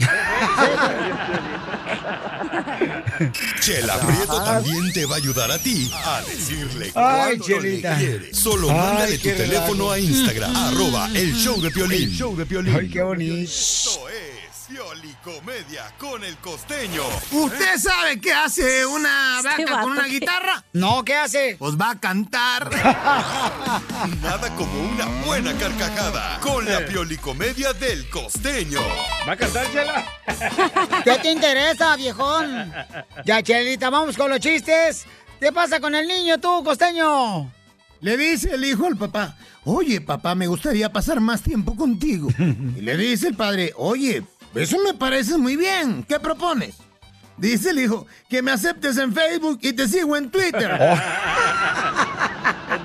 Chela 3.59 3.99
Prieto 3.99 4.41
también 4.41 4.93
te 4.93 5.05
va 5.05 5.15
a 5.15 5.17
ayudar 5.17 5.51
a 5.51 5.59
ti 5.59 5.91
a 5.93 6.21
decirle 6.21 6.91
cuánto 6.93 7.59
le 7.59 7.81
quieres. 7.81 8.37
Solo 8.37 8.69
Ay, 8.69 8.77
mándale 8.77 9.17
tu 9.17 9.29
teléfono 9.29 9.91
a 9.91 9.99
Instagram, 9.99 10.55
arroba 10.55 11.09
el 11.13 11.33
show 11.35 11.59
de 11.61 11.71
Piolín. 11.71 12.03
El 12.03 12.15
show 12.15 12.37
de 12.37 12.45
Piolín. 12.45 12.73
Ay, 12.73 12.87
qué 12.89 13.01
bonito. 13.01 13.35
Esto 13.35 14.07
es 14.07 14.34
Piolicomedia 14.67 15.91
con 15.99 16.23
el 16.23 16.35
costeño. 16.37 17.03
¿Usted 17.31 17.77
sabe 17.77 18.19
qué 18.19 18.33
hace 18.33 18.85
una 18.85 19.37
Este 19.37 19.63
vaca 19.65 19.81
con 19.81 19.91
una 19.91 20.03
que- 20.05 20.09
guitarra? 20.09 20.63
No, 20.73 21.03
¿qué 21.05 21.15
hace? 21.15 21.55
Pues 21.59 21.75
va 21.79 21.91
a 21.91 21.99
cantar. 21.99 22.69
Nada 24.21 24.49
como 24.55 24.81
una 24.89 25.05
buena 25.25 25.53
carcajada 25.57 26.39
con 26.39 26.65
la 26.65 26.85
Piolicomedia 26.85 27.73
del 27.73 28.09
costeño. 28.09 28.79
¿Va 29.27 29.33
a 29.33 29.37
cantar, 29.37 29.71
Chela? 29.71 30.05
¿Qué 31.03 31.17
te 31.19 31.31
interesa, 31.31 31.95
viejón? 31.95 32.73
Ya, 33.25 33.43
Chelita, 33.43 33.89
vamos 33.89 34.17
con 34.17 34.29
los 34.29 34.39
chistes. 34.39 35.05
¿Qué 35.39 35.51
pasa 35.51 35.79
con 35.79 35.93
el 35.95 36.07
niño 36.07 36.39
tú, 36.39 36.63
costeño? 36.63 37.51
Le 38.01 38.17
dice 38.17 38.53
el 38.53 38.63
hijo 38.65 38.85
al 38.87 38.97
papá, 38.97 39.37
oye 39.63 39.99
papá, 40.01 40.35
me 40.35 40.47
gustaría 40.47 40.91
pasar 40.91 41.19
más 41.21 41.41
tiempo 41.41 41.75
contigo. 41.75 42.27
Y 42.39 42.81
le 42.81 42.97
dice 42.97 43.27
el 43.29 43.35
padre, 43.35 43.73
oye, 43.77 44.21
eso 44.55 44.77
me 44.83 44.93
parece 44.93 45.37
muy 45.37 45.55
bien, 45.55 46.03
¿qué 46.03 46.19
propones? 46.19 46.75
Dice 47.37 47.71
el 47.71 47.79
hijo, 47.79 48.07
que 48.29 48.41
me 48.41 48.51
aceptes 48.51 48.97
en 48.97 49.13
Facebook 49.13 49.59
y 49.61 49.73
te 49.73 49.87
sigo 49.87 50.15
en 50.15 50.29
Twitter. 50.29 50.69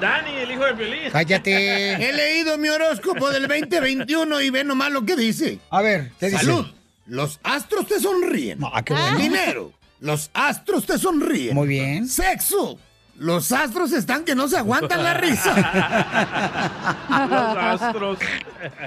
Dani, 0.01 0.31
el 0.39 0.51
hijo 0.51 0.65
de 0.65 0.75
Piolín. 0.75 1.11
Cállate. 1.13 1.93
He 1.93 2.13
leído 2.13 2.59
mi 2.59 2.69
horóscopo 2.69 3.31
del 3.31 3.47
2021 3.47 4.41
y 4.41 4.51
ve 4.51 4.65
nomás 4.65 4.91
lo 4.91 5.05
que 5.05 5.15
dice. 5.15 5.59
A 5.71 5.83
ver, 5.83 6.11
¿qué 6.19 6.27
dice? 6.27 6.39
Salud. 6.39 6.67
Los 7.07 7.39
astros 7.43 7.87
te 7.87 8.01
sonríen. 8.01 8.59
Ah, 8.73 8.83
qué 8.83 8.93
bueno. 8.93 9.19
Dinero. 9.19 9.73
Los 10.01 10.31
astros 10.33 10.87
te 10.87 10.99
sonríen. 10.99 11.55
Muy 11.55 11.69
bien. 11.69 12.09
Sexo. 12.09 12.79
Los 13.21 13.53
astros 13.53 13.93
están 13.93 14.25
que 14.25 14.35
no 14.35 14.49
se 14.49 14.57
aguantan 14.57 15.05
la 15.05 15.13
risa. 15.13 15.55
Los 17.29 17.57
astros. 17.59 18.19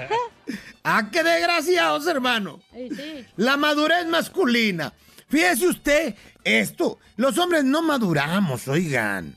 ¡Ah, 0.82 1.08
qué 1.12 1.22
desgraciados, 1.22 2.04
hermano! 2.08 2.58
La 3.36 3.56
madurez 3.56 4.04
masculina. 4.08 4.92
Fíjese 5.28 5.68
usted 5.68 6.16
esto. 6.42 6.98
Los 7.14 7.38
hombres 7.38 7.62
no 7.62 7.80
maduramos, 7.82 8.66
oigan. 8.66 9.36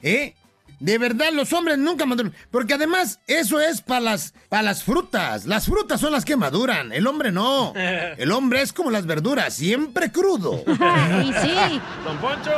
¿Eh? 0.00 0.34
De 0.80 0.96
verdad, 0.98 1.32
los 1.32 1.52
hombres 1.52 1.76
nunca 1.78 2.06
maduran. 2.06 2.32
Porque 2.50 2.74
además, 2.74 3.20
eso 3.26 3.60
es 3.60 3.80
para 3.80 4.00
las, 4.00 4.34
pa' 4.48 4.62
las 4.62 4.84
frutas. 4.84 5.46
Las 5.46 5.66
frutas 5.66 6.00
son 6.00 6.12
las 6.12 6.24
que 6.24 6.36
maduran. 6.36 6.92
El 6.92 7.06
hombre 7.06 7.32
no. 7.32 7.72
El 8.16 8.30
hombre 8.32 8.62
es 8.62 8.72
como 8.72 8.90
las 8.90 9.06
verduras, 9.06 9.54
siempre 9.54 10.12
crudo. 10.12 10.62
Y 11.18 11.32
sí. 11.32 11.80
Don 12.04 12.16
Poncho. 12.18 12.50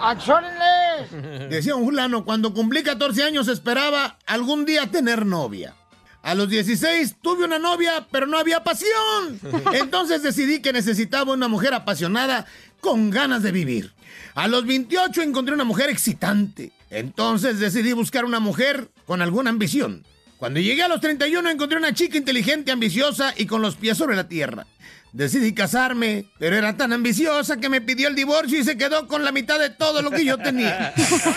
¡Achórenle! 0.00 1.48
Decía 1.48 1.76
un 1.76 1.84
fulano, 1.84 2.24
cuando 2.24 2.54
cumplí 2.54 2.82
14 2.82 3.22
años 3.22 3.48
esperaba 3.48 4.18
algún 4.26 4.64
día 4.64 4.90
tener 4.90 5.26
novia. 5.26 5.74
A 6.22 6.34
los 6.34 6.48
16 6.48 7.16
tuve 7.22 7.44
una 7.44 7.58
novia, 7.58 8.08
pero 8.10 8.26
no 8.26 8.38
había 8.38 8.64
pasión. 8.64 9.38
Entonces 9.74 10.22
decidí 10.22 10.60
que 10.60 10.72
necesitaba 10.72 11.32
una 11.32 11.48
mujer 11.48 11.74
apasionada 11.74 12.46
con 12.80 13.10
ganas 13.10 13.42
de 13.42 13.52
vivir. 13.52 13.94
A 14.34 14.48
los 14.48 14.66
28 14.66 15.22
encontré 15.22 15.54
una 15.54 15.64
mujer 15.64 15.88
excitante. 15.88 16.72
Entonces 16.90 17.58
decidí 17.58 17.92
buscar 17.92 18.24
una 18.24 18.40
mujer 18.40 18.88
con 19.06 19.22
alguna 19.22 19.50
ambición. 19.50 20.04
Cuando 20.38 20.60
llegué 20.60 20.82
a 20.82 20.88
los 20.88 21.00
31 21.00 21.48
encontré 21.50 21.78
una 21.78 21.94
chica 21.94 22.18
inteligente, 22.18 22.70
ambiciosa 22.70 23.32
y 23.36 23.46
con 23.46 23.62
los 23.62 23.76
pies 23.76 23.96
sobre 23.98 24.16
la 24.16 24.28
tierra. 24.28 24.66
Decidí 25.12 25.54
casarme, 25.54 26.26
pero 26.38 26.56
era 26.56 26.76
tan 26.76 26.92
ambiciosa 26.92 27.56
que 27.56 27.70
me 27.70 27.80
pidió 27.80 28.08
el 28.08 28.14
divorcio 28.14 28.58
y 28.60 28.64
se 28.64 28.76
quedó 28.76 29.08
con 29.08 29.24
la 29.24 29.32
mitad 29.32 29.58
de 29.58 29.70
todo 29.70 30.02
lo 30.02 30.10
que 30.10 30.24
yo 30.26 30.36
tenía. 30.36 30.92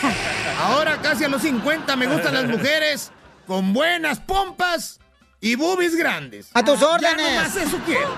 Ahora 0.59 1.01
casi 1.01 1.23
a 1.23 1.29
los 1.29 1.41
50 1.41 1.95
me 1.95 2.07
gustan 2.07 2.33
las 2.33 2.45
mujeres 2.45 3.12
con 3.47 3.71
buenas 3.71 4.19
pompas 4.19 4.99
y 5.39 5.55
boobies 5.55 5.95
grandes. 5.95 6.49
A 6.53 6.65
tus 6.65 6.81
Ya 6.81 6.88
órdenes. 6.88 7.35
nomás 7.35 7.55
eso 7.55 7.79
quiero. 7.85 8.13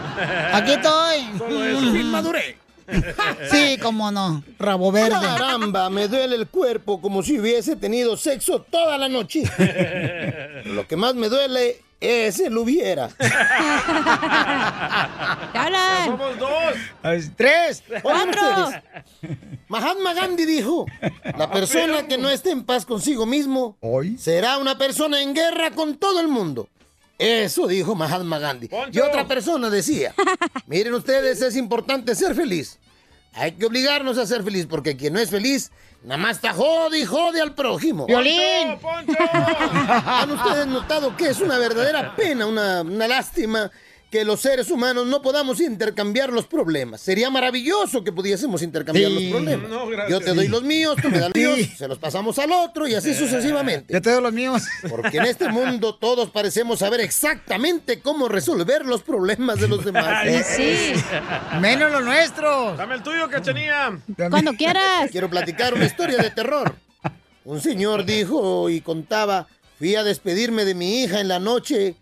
Aquí 0.52 0.72
estoy. 0.72 1.38
Solo 1.38 1.64
eso. 1.64 1.80
Sí, 3.52 3.78
cómo 3.82 4.12
no. 4.12 4.44
Rabo 4.60 4.92
verde. 4.92 5.12
Caramba, 5.12 5.90
me 5.90 6.08
duele 6.08 6.36
el 6.36 6.48
cuerpo 6.48 7.02
como 7.02 7.24
si 7.24 7.40
hubiese 7.40 7.76
tenido 7.76 8.18
sexo 8.18 8.62
toda 8.62 8.98
la 8.98 9.10
noche. 9.10 9.44
Lo 10.66 10.88
que 10.88 10.96
más 10.96 11.16
me 11.16 11.30
duele 11.30 11.82
es 12.00 12.40
el 12.40 12.58
hubiera. 12.58 13.10
Ya 15.54 16.06
somos 16.06 16.40
dos. 16.40 16.74
Tres. 17.36 17.84
Ustedes, 18.04 18.82
Mahatma 19.68 20.14
Gandhi 20.14 20.46
dijo, 20.46 20.86
la 21.38 21.52
persona 21.52 22.08
que 22.08 22.18
no 22.18 22.30
esté 22.30 22.52
en 22.52 22.64
paz 22.64 22.86
consigo 22.86 23.26
mismo 23.26 23.78
será 24.18 24.58
una 24.58 24.78
persona 24.78 25.22
en 25.22 25.34
guerra 25.34 25.72
con 25.72 25.96
todo 25.98 26.20
el 26.20 26.28
mundo. 26.28 26.68
Eso 27.22 27.68
dijo 27.68 27.94
Mahatma 27.94 28.40
Gandhi. 28.40 28.68
Y 28.92 29.00
otra 29.00 29.28
persona 29.28 29.70
decía, 29.70 30.14
miren 30.66 30.96
ustedes, 30.96 31.40
es 31.44 31.56
importante 31.56 32.16
ser 32.16 32.34
feliz. 32.34 32.80
Hay 33.34 33.52
que 33.52 33.68
obligarnos 33.68 34.18
a 34.18 34.26
ser 34.26 34.44
feliz 34.44 34.66
porque 34.68 34.98
quien 34.98 35.14
no 35.14 35.20
es 35.20 35.30
feliz, 35.30 35.72
nada 36.04 36.18
más 36.18 36.38
está 36.38 36.52
jode 36.52 36.98
y 37.00 37.06
jode 37.06 37.40
al 37.40 37.54
prójimo. 37.54 38.08
¡Violín! 38.08 38.76
¿Han 40.06 40.32
ustedes 40.32 40.66
notado 40.66 41.16
que 41.16 41.30
es 41.30 41.40
una 41.40 41.60
verdadera 41.60 42.16
pena, 42.16 42.48
una, 42.48 42.82
una 42.82 43.08
lástima 43.08 43.72
que 44.12 44.26
los 44.26 44.42
seres 44.42 44.70
humanos 44.70 45.08
no 45.08 45.22
podamos 45.22 45.62
intercambiar 45.62 46.32
los 46.34 46.46
problemas? 46.46 47.00
Sería 47.00 47.30
maravilloso 47.30 48.04
que 48.04 48.12
pudiésemos 48.12 48.62
intercambiar 48.62 49.10
Sí. 49.10 49.30
los 49.30 49.32
problemas. 49.32 49.70
No. 49.70 50.10
Yo 50.10 50.20
te 50.20 50.34
doy 50.34 50.50
los 50.50 50.64
míos, 50.64 50.98
tú 51.02 51.10
me 51.10 51.18
das 51.20 51.30
los 51.34 51.34
Sí. 51.34 51.62
míos, 51.64 51.70
se 51.78 51.88
los 51.88 51.98
pasamos 51.98 52.38
al 52.38 52.52
otro 52.52 52.88
y 52.88 52.94
así 52.94 53.14
sucesivamente. 53.14 53.94
Yo 53.94 54.02
te 54.02 54.12
doy 54.12 54.22
los 54.22 54.34
míos. 54.34 54.64
Porque 54.90 55.18
en 55.18 55.26
este 55.26 55.48
mundo 55.48 55.96
todos 55.96 56.30
parecemos 56.30 56.80
saber 56.80 57.00
exactamente 57.00 58.02
cómo 58.02 58.28
resolver 58.28 58.86
los 58.86 59.02
problemas 59.02 59.60
de 59.62 59.68
los 59.70 59.86
demás. 59.86 60.06
Ay, 60.08 60.42
sí. 60.44 60.94
Menos 61.62 61.92
los 61.92 62.04
nuestros. 62.04 62.78
Dame 62.78 62.96
el 62.96 63.04
tuyo, 63.04 63.30
cachanía. 63.30 63.98
Cuando 64.30 64.54
quieras. 64.54 65.10
Quiero 65.12 65.30
platicar 65.30 65.74
una 65.74 65.86
historia 65.86 66.18
de 66.18 66.30
terror. 66.32 66.76
Un 67.46 67.62
señor 67.62 68.04
dijo 68.06 68.70
y 68.70 68.82
contaba, 68.82 69.48
fui 69.80 69.96
a 69.96 70.04
despedirme 70.04 70.66
de 70.66 70.76
mi 70.76 71.02
hija 71.02 71.22
en 71.22 71.28
la 71.30 71.40
noche 71.40 71.96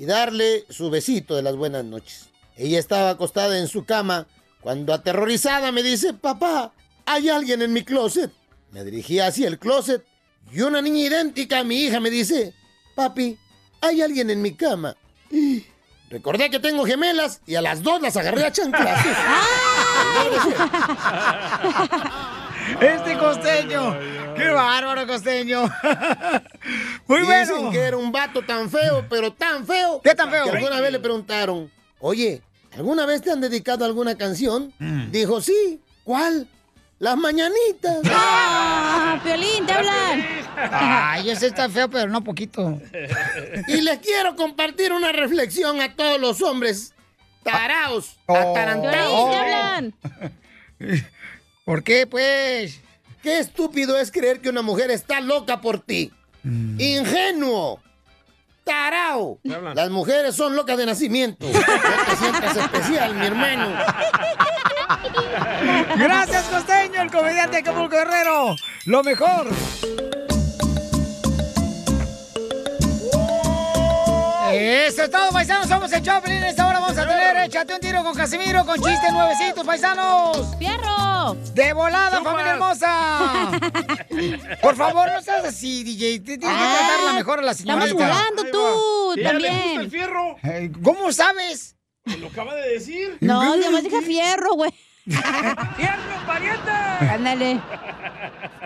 y 0.00 0.06
darle 0.06 0.64
su 0.70 0.88
besito 0.88 1.36
de 1.36 1.42
las 1.42 1.56
buenas 1.56 1.84
noches. 1.84 2.30
Ella 2.56 2.78
estaba 2.78 3.10
acostada 3.10 3.58
en 3.58 3.68
su 3.68 3.84
cama 3.84 4.26
cuando 4.62 4.94
aterrorizada 4.94 5.72
me 5.72 5.82
dice, 5.82 6.14
papá, 6.14 6.72
hay 7.04 7.28
alguien 7.28 7.60
en 7.60 7.74
mi 7.74 7.84
closet. 7.84 8.32
Me 8.70 8.82
dirigí 8.82 9.18
hacia 9.18 9.46
el 9.46 9.58
closet 9.58 10.02
y 10.50 10.62
una 10.62 10.80
niña 10.80 11.00
idéntica 11.00 11.58
a 11.58 11.64
mi 11.64 11.82
hija 11.82 12.00
me 12.00 12.08
dice, 12.08 12.54
papi, 12.94 13.36
hay 13.82 14.00
alguien 14.00 14.30
en 14.30 14.40
mi 14.40 14.54
cama. 14.54 14.96
Y 15.30 15.66
recordé 16.08 16.48
que 16.48 16.60
tengo 16.60 16.86
gemelas 16.86 17.42
y 17.46 17.56
a 17.56 17.60
las 17.60 17.82
dos 17.82 18.00
las 18.00 18.16
agarré 18.16 18.46
a 18.46 18.52
chanclas. 18.52 19.04
Este 22.80 23.16
costeño. 23.18 23.96
Qué 24.36 24.48
bárbaro, 24.48 25.06
costeño. 25.06 25.62
Muy 27.06 27.20
Dicen 27.20 27.48
bueno. 27.56 27.70
que 27.70 27.78
era 27.78 27.96
un 27.96 28.12
vato 28.12 28.42
tan 28.42 28.70
feo, 28.70 29.04
pero 29.08 29.32
tan 29.32 29.66
feo. 29.66 30.00
¿Qué 30.02 30.14
tan 30.14 30.30
feo? 30.30 30.44
Que 30.44 30.50
alguna 30.50 30.80
vez 30.80 30.92
le 30.92 31.00
preguntaron, 31.00 31.70
oye, 31.98 32.42
¿alguna 32.76 33.06
vez 33.06 33.22
te 33.22 33.30
han 33.30 33.40
dedicado 33.40 33.84
alguna 33.84 34.16
canción? 34.16 34.72
Mm. 34.78 35.10
Dijo, 35.10 35.40
sí. 35.40 35.80
¿Cuál? 36.04 36.46
Las 36.98 37.16
mañanitas. 37.16 37.98
¡Ah! 38.12 39.20
Piolín, 39.24 39.66
te 39.66 39.72
hablan. 39.72 40.24
Ay, 40.70 41.30
ese 41.30 41.46
está 41.48 41.68
feo, 41.68 41.88
pero 41.90 42.10
no 42.10 42.22
poquito. 42.22 42.78
Y 43.68 43.80
les 43.80 43.98
quiero 43.98 44.36
compartir 44.36 44.92
una 44.92 45.10
reflexión 45.12 45.80
a 45.80 45.94
todos 45.94 46.20
los 46.20 46.42
hombres 46.42 46.94
taraos, 47.42 48.16
Oh. 48.26 48.36
atarantados. 48.36 49.10
Piolín, 49.10 49.30
te 49.30 49.36
hablan. 49.36 49.94
¿Por 51.64 51.82
qué, 51.82 52.06
pues? 52.06 52.80
Qué 53.22 53.38
estúpido 53.38 53.98
es 53.98 54.10
creer 54.10 54.40
que 54.40 54.48
una 54.48 54.62
mujer 54.62 54.90
está 54.90 55.20
loca 55.20 55.60
por 55.60 55.80
ti. 55.80 56.10
Mm. 56.42 56.80
Ingenuo. 56.80 57.80
Tarao. 58.64 59.38
Las 59.42 59.90
mujeres 59.90 60.34
son 60.34 60.54
locas 60.54 60.78
de 60.78 60.86
nacimiento. 60.86 61.46
No 61.46 61.52
te 61.52 62.16
sientas 62.16 62.56
especial, 62.56 63.14
mi 63.14 63.26
hermano. 63.26 63.74
Gracias, 65.96 66.44
costeño, 66.44 67.02
el 67.02 67.10
comediante 67.10 67.58
Acapulco 67.58 67.96
Guerrero. 67.96 68.56
Lo 68.86 69.02
mejor. 69.02 69.48
Eso 74.52 75.02
es 75.04 75.10
todo, 75.10 75.30
paisanos. 75.30 75.68
Somos 75.68 75.92
el 75.92 76.02
Choplin. 76.02 76.36
En 76.36 76.44
esta 76.44 76.66
hora 76.66 76.80
vamos 76.80 76.98
a 76.98 77.06
tener 77.06 77.36
Échate 77.44 77.74
un 77.74 77.80
tiro 77.80 78.02
con 78.02 78.14
Casimiro 78.14 78.64
con 78.66 78.76
chistes 78.76 79.12
nuevecitos, 79.12 79.64
paisanos. 79.66 80.56
¡Fierro! 80.58 81.34
De 81.54 81.72
volada, 81.72 82.22
familia 82.22 82.52
hermosa. 82.52 83.50
Por 84.62 84.76
favor, 84.76 85.10
no 85.12 85.22
seas 85.22 85.44
así, 85.44 85.82
DJ. 85.84 86.20
Te 86.20 86.38
tienes 86.38 86.56
que 86.56 86.64
Ah, 86.64 86.76
tratar 86.78 87.04
la 87.06 87.12
mejor 87.14 87.38
a 87.38 87.42
la 87.42 87.54
señorita. 87.54 87.86
estamos 87.86 88.08
jugando 88.12 88.42
tú, 88.50 89.12
¿Que 89.14 89.20
le 89.22 89.28
también. 89.28 89.62
gusta 89.64 89.80
el 89.80 89.90
fierro? 89.90 90.36
Eh, 90.42 90.72
¿Cómo 90.82 91.12
sabes? 91.12 91.76
Lo 92.18 92.28
acaba 92.28 92.54
de 92.54 92.68
decir. 92.70 93.18
No, 93.20 93.40
además 93.40 93.82
dije 93.84 94.02
fierro, 94.02 94.54
güey. 94.54 94.70
¡Fierro, 95.06 96.26
pariente! 96.26 96.70
Ándale. 97.10 97.60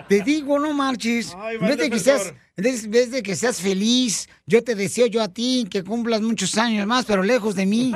Te 0.07 0.21
digo, 0.21 0.59
no 0.59 0.73
marches. 0.73 1.35
Ay, 1.39 1.57
de, 1.57 1.89
que 1.89 1.99
seas, 1.99 2.33
en 2.57 2.63
vez- 2.63 2.83
en 2.85 2.91
vez 2.91 3.11
de 3.11 3.21
que 3.23 3.35
seas 3.35 3.61
feliz, 3.61 4.27
yo 4.45 4.63
te 4.63 4.75
deseo 4.75 5.07
yo 5.07 5.21
a 5.21 5.27
ti 5.27 5.67
que 5.69 5.83
cumplas 5.83 6.21
muchos 6.21 6.57
años 6.57 6.85
más, 6.87 7.05
pero 7.05 7.23
lejos 7.23 7.55
de 7.55 7.65
mí. 7.65 7.93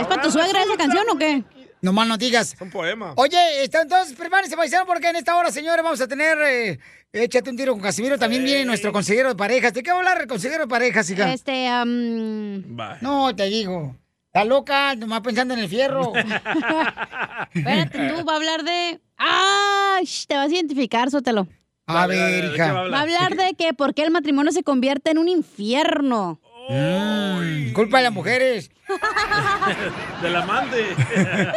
¿Es 0.00 0.06
para 0.06 0.22
tu 0.22 0.30
suegra 0.30 0.62
esa 0.62 0.76
canción 0.76 1.04
o 1.10 1.16
qué? 1.18 1.42
No 1.80 1.92
más 1.92 2.08
no 2.08 2.16
digas. 2.16 2.54
Es 2.54 2.60
un 2.60 2.70
poema. 2.70 3.12
Oye, 3.16 3.62
está- 3.62 3.82
entonces 3.82 4.16
prepárense, 4.16 4.56
paisano, 4.56 4.84
porque 4.86 5.08
en 5.08 5.16
esta 5.16 5.36
hora, 5.36 5.52
señores, 5.52 5.82
vamos 5.84 6.00
a 6.00 6.08
tener 6.08 6.36
eh, 6.42 6.78
Échate 7.12 7.48
un 7.50 7.56
tiro 7.56 7.72
con 7.72 7.80
Casimiro. 7.80 8.18
También 8.18 8.44
viene 8.44 8.64
nuestro 8.66 8.92
consejero 8.92 9.28
de 9.30 9.34
parejas. 9.36 9.72
¿De 9.72 9.82
qué 9.82 9.90
va 9.90 9.96
a 9.96 10.00
hablar 10.00 10.20
el 10.20 10.26
consejero 10.26 10.64
de 10.64 10.68
parejas, 10.68 11.08
hija? 11.08 11.32
Este, 11.32 11.66
am, 11.68 12.76
No, 13.00 13.34
te 13.34 13.44
digo. 13.44 13.96
Está 14.26 14.44
loca, 14.44 14.94
nomás 14.94 15.22
pensando 15.22 15.54
en 15.54 15.60
el 15.60 15.68
fierro. 15.70 16.12
espérate, 17.54 18.08
tú, 18.10 18.24
va 18.26 18.32
a 18.34 18.36
hablar 18.36 18.62
de... 18.62 19.00
¡Ah! 19.16 19.98
Te 20.26 20.34
vas 20.36 20.50
a 20.50 20.54
identificar, 20.54 21.10
Sótelo. 21.10 21.48
A 21.88 22.06
ver, 22.06 22.52
hija. 22.52 22.72
Va 22.72 22.98
a 22.98 23.02
hablar 23.02 23.34
de 23.34 23.54
que 23.54 23.72
por 23.72 23.94
qué 23.94 24.02
el 24.02 24.10
matrimonio 24.10 24.52
se 24.52 24.62
convierte 24.62 25.10
en 25.10 25.16
un 25.16 25.26
infierno. 25.26 26.38
Mm, 26.68 27.72
culpa 27.72 27.96
de 27.96 28.04
las 28.04 28.12
mujeres. 28.12 28.70
Del 30.22 30.36
amante. 30.36 30.84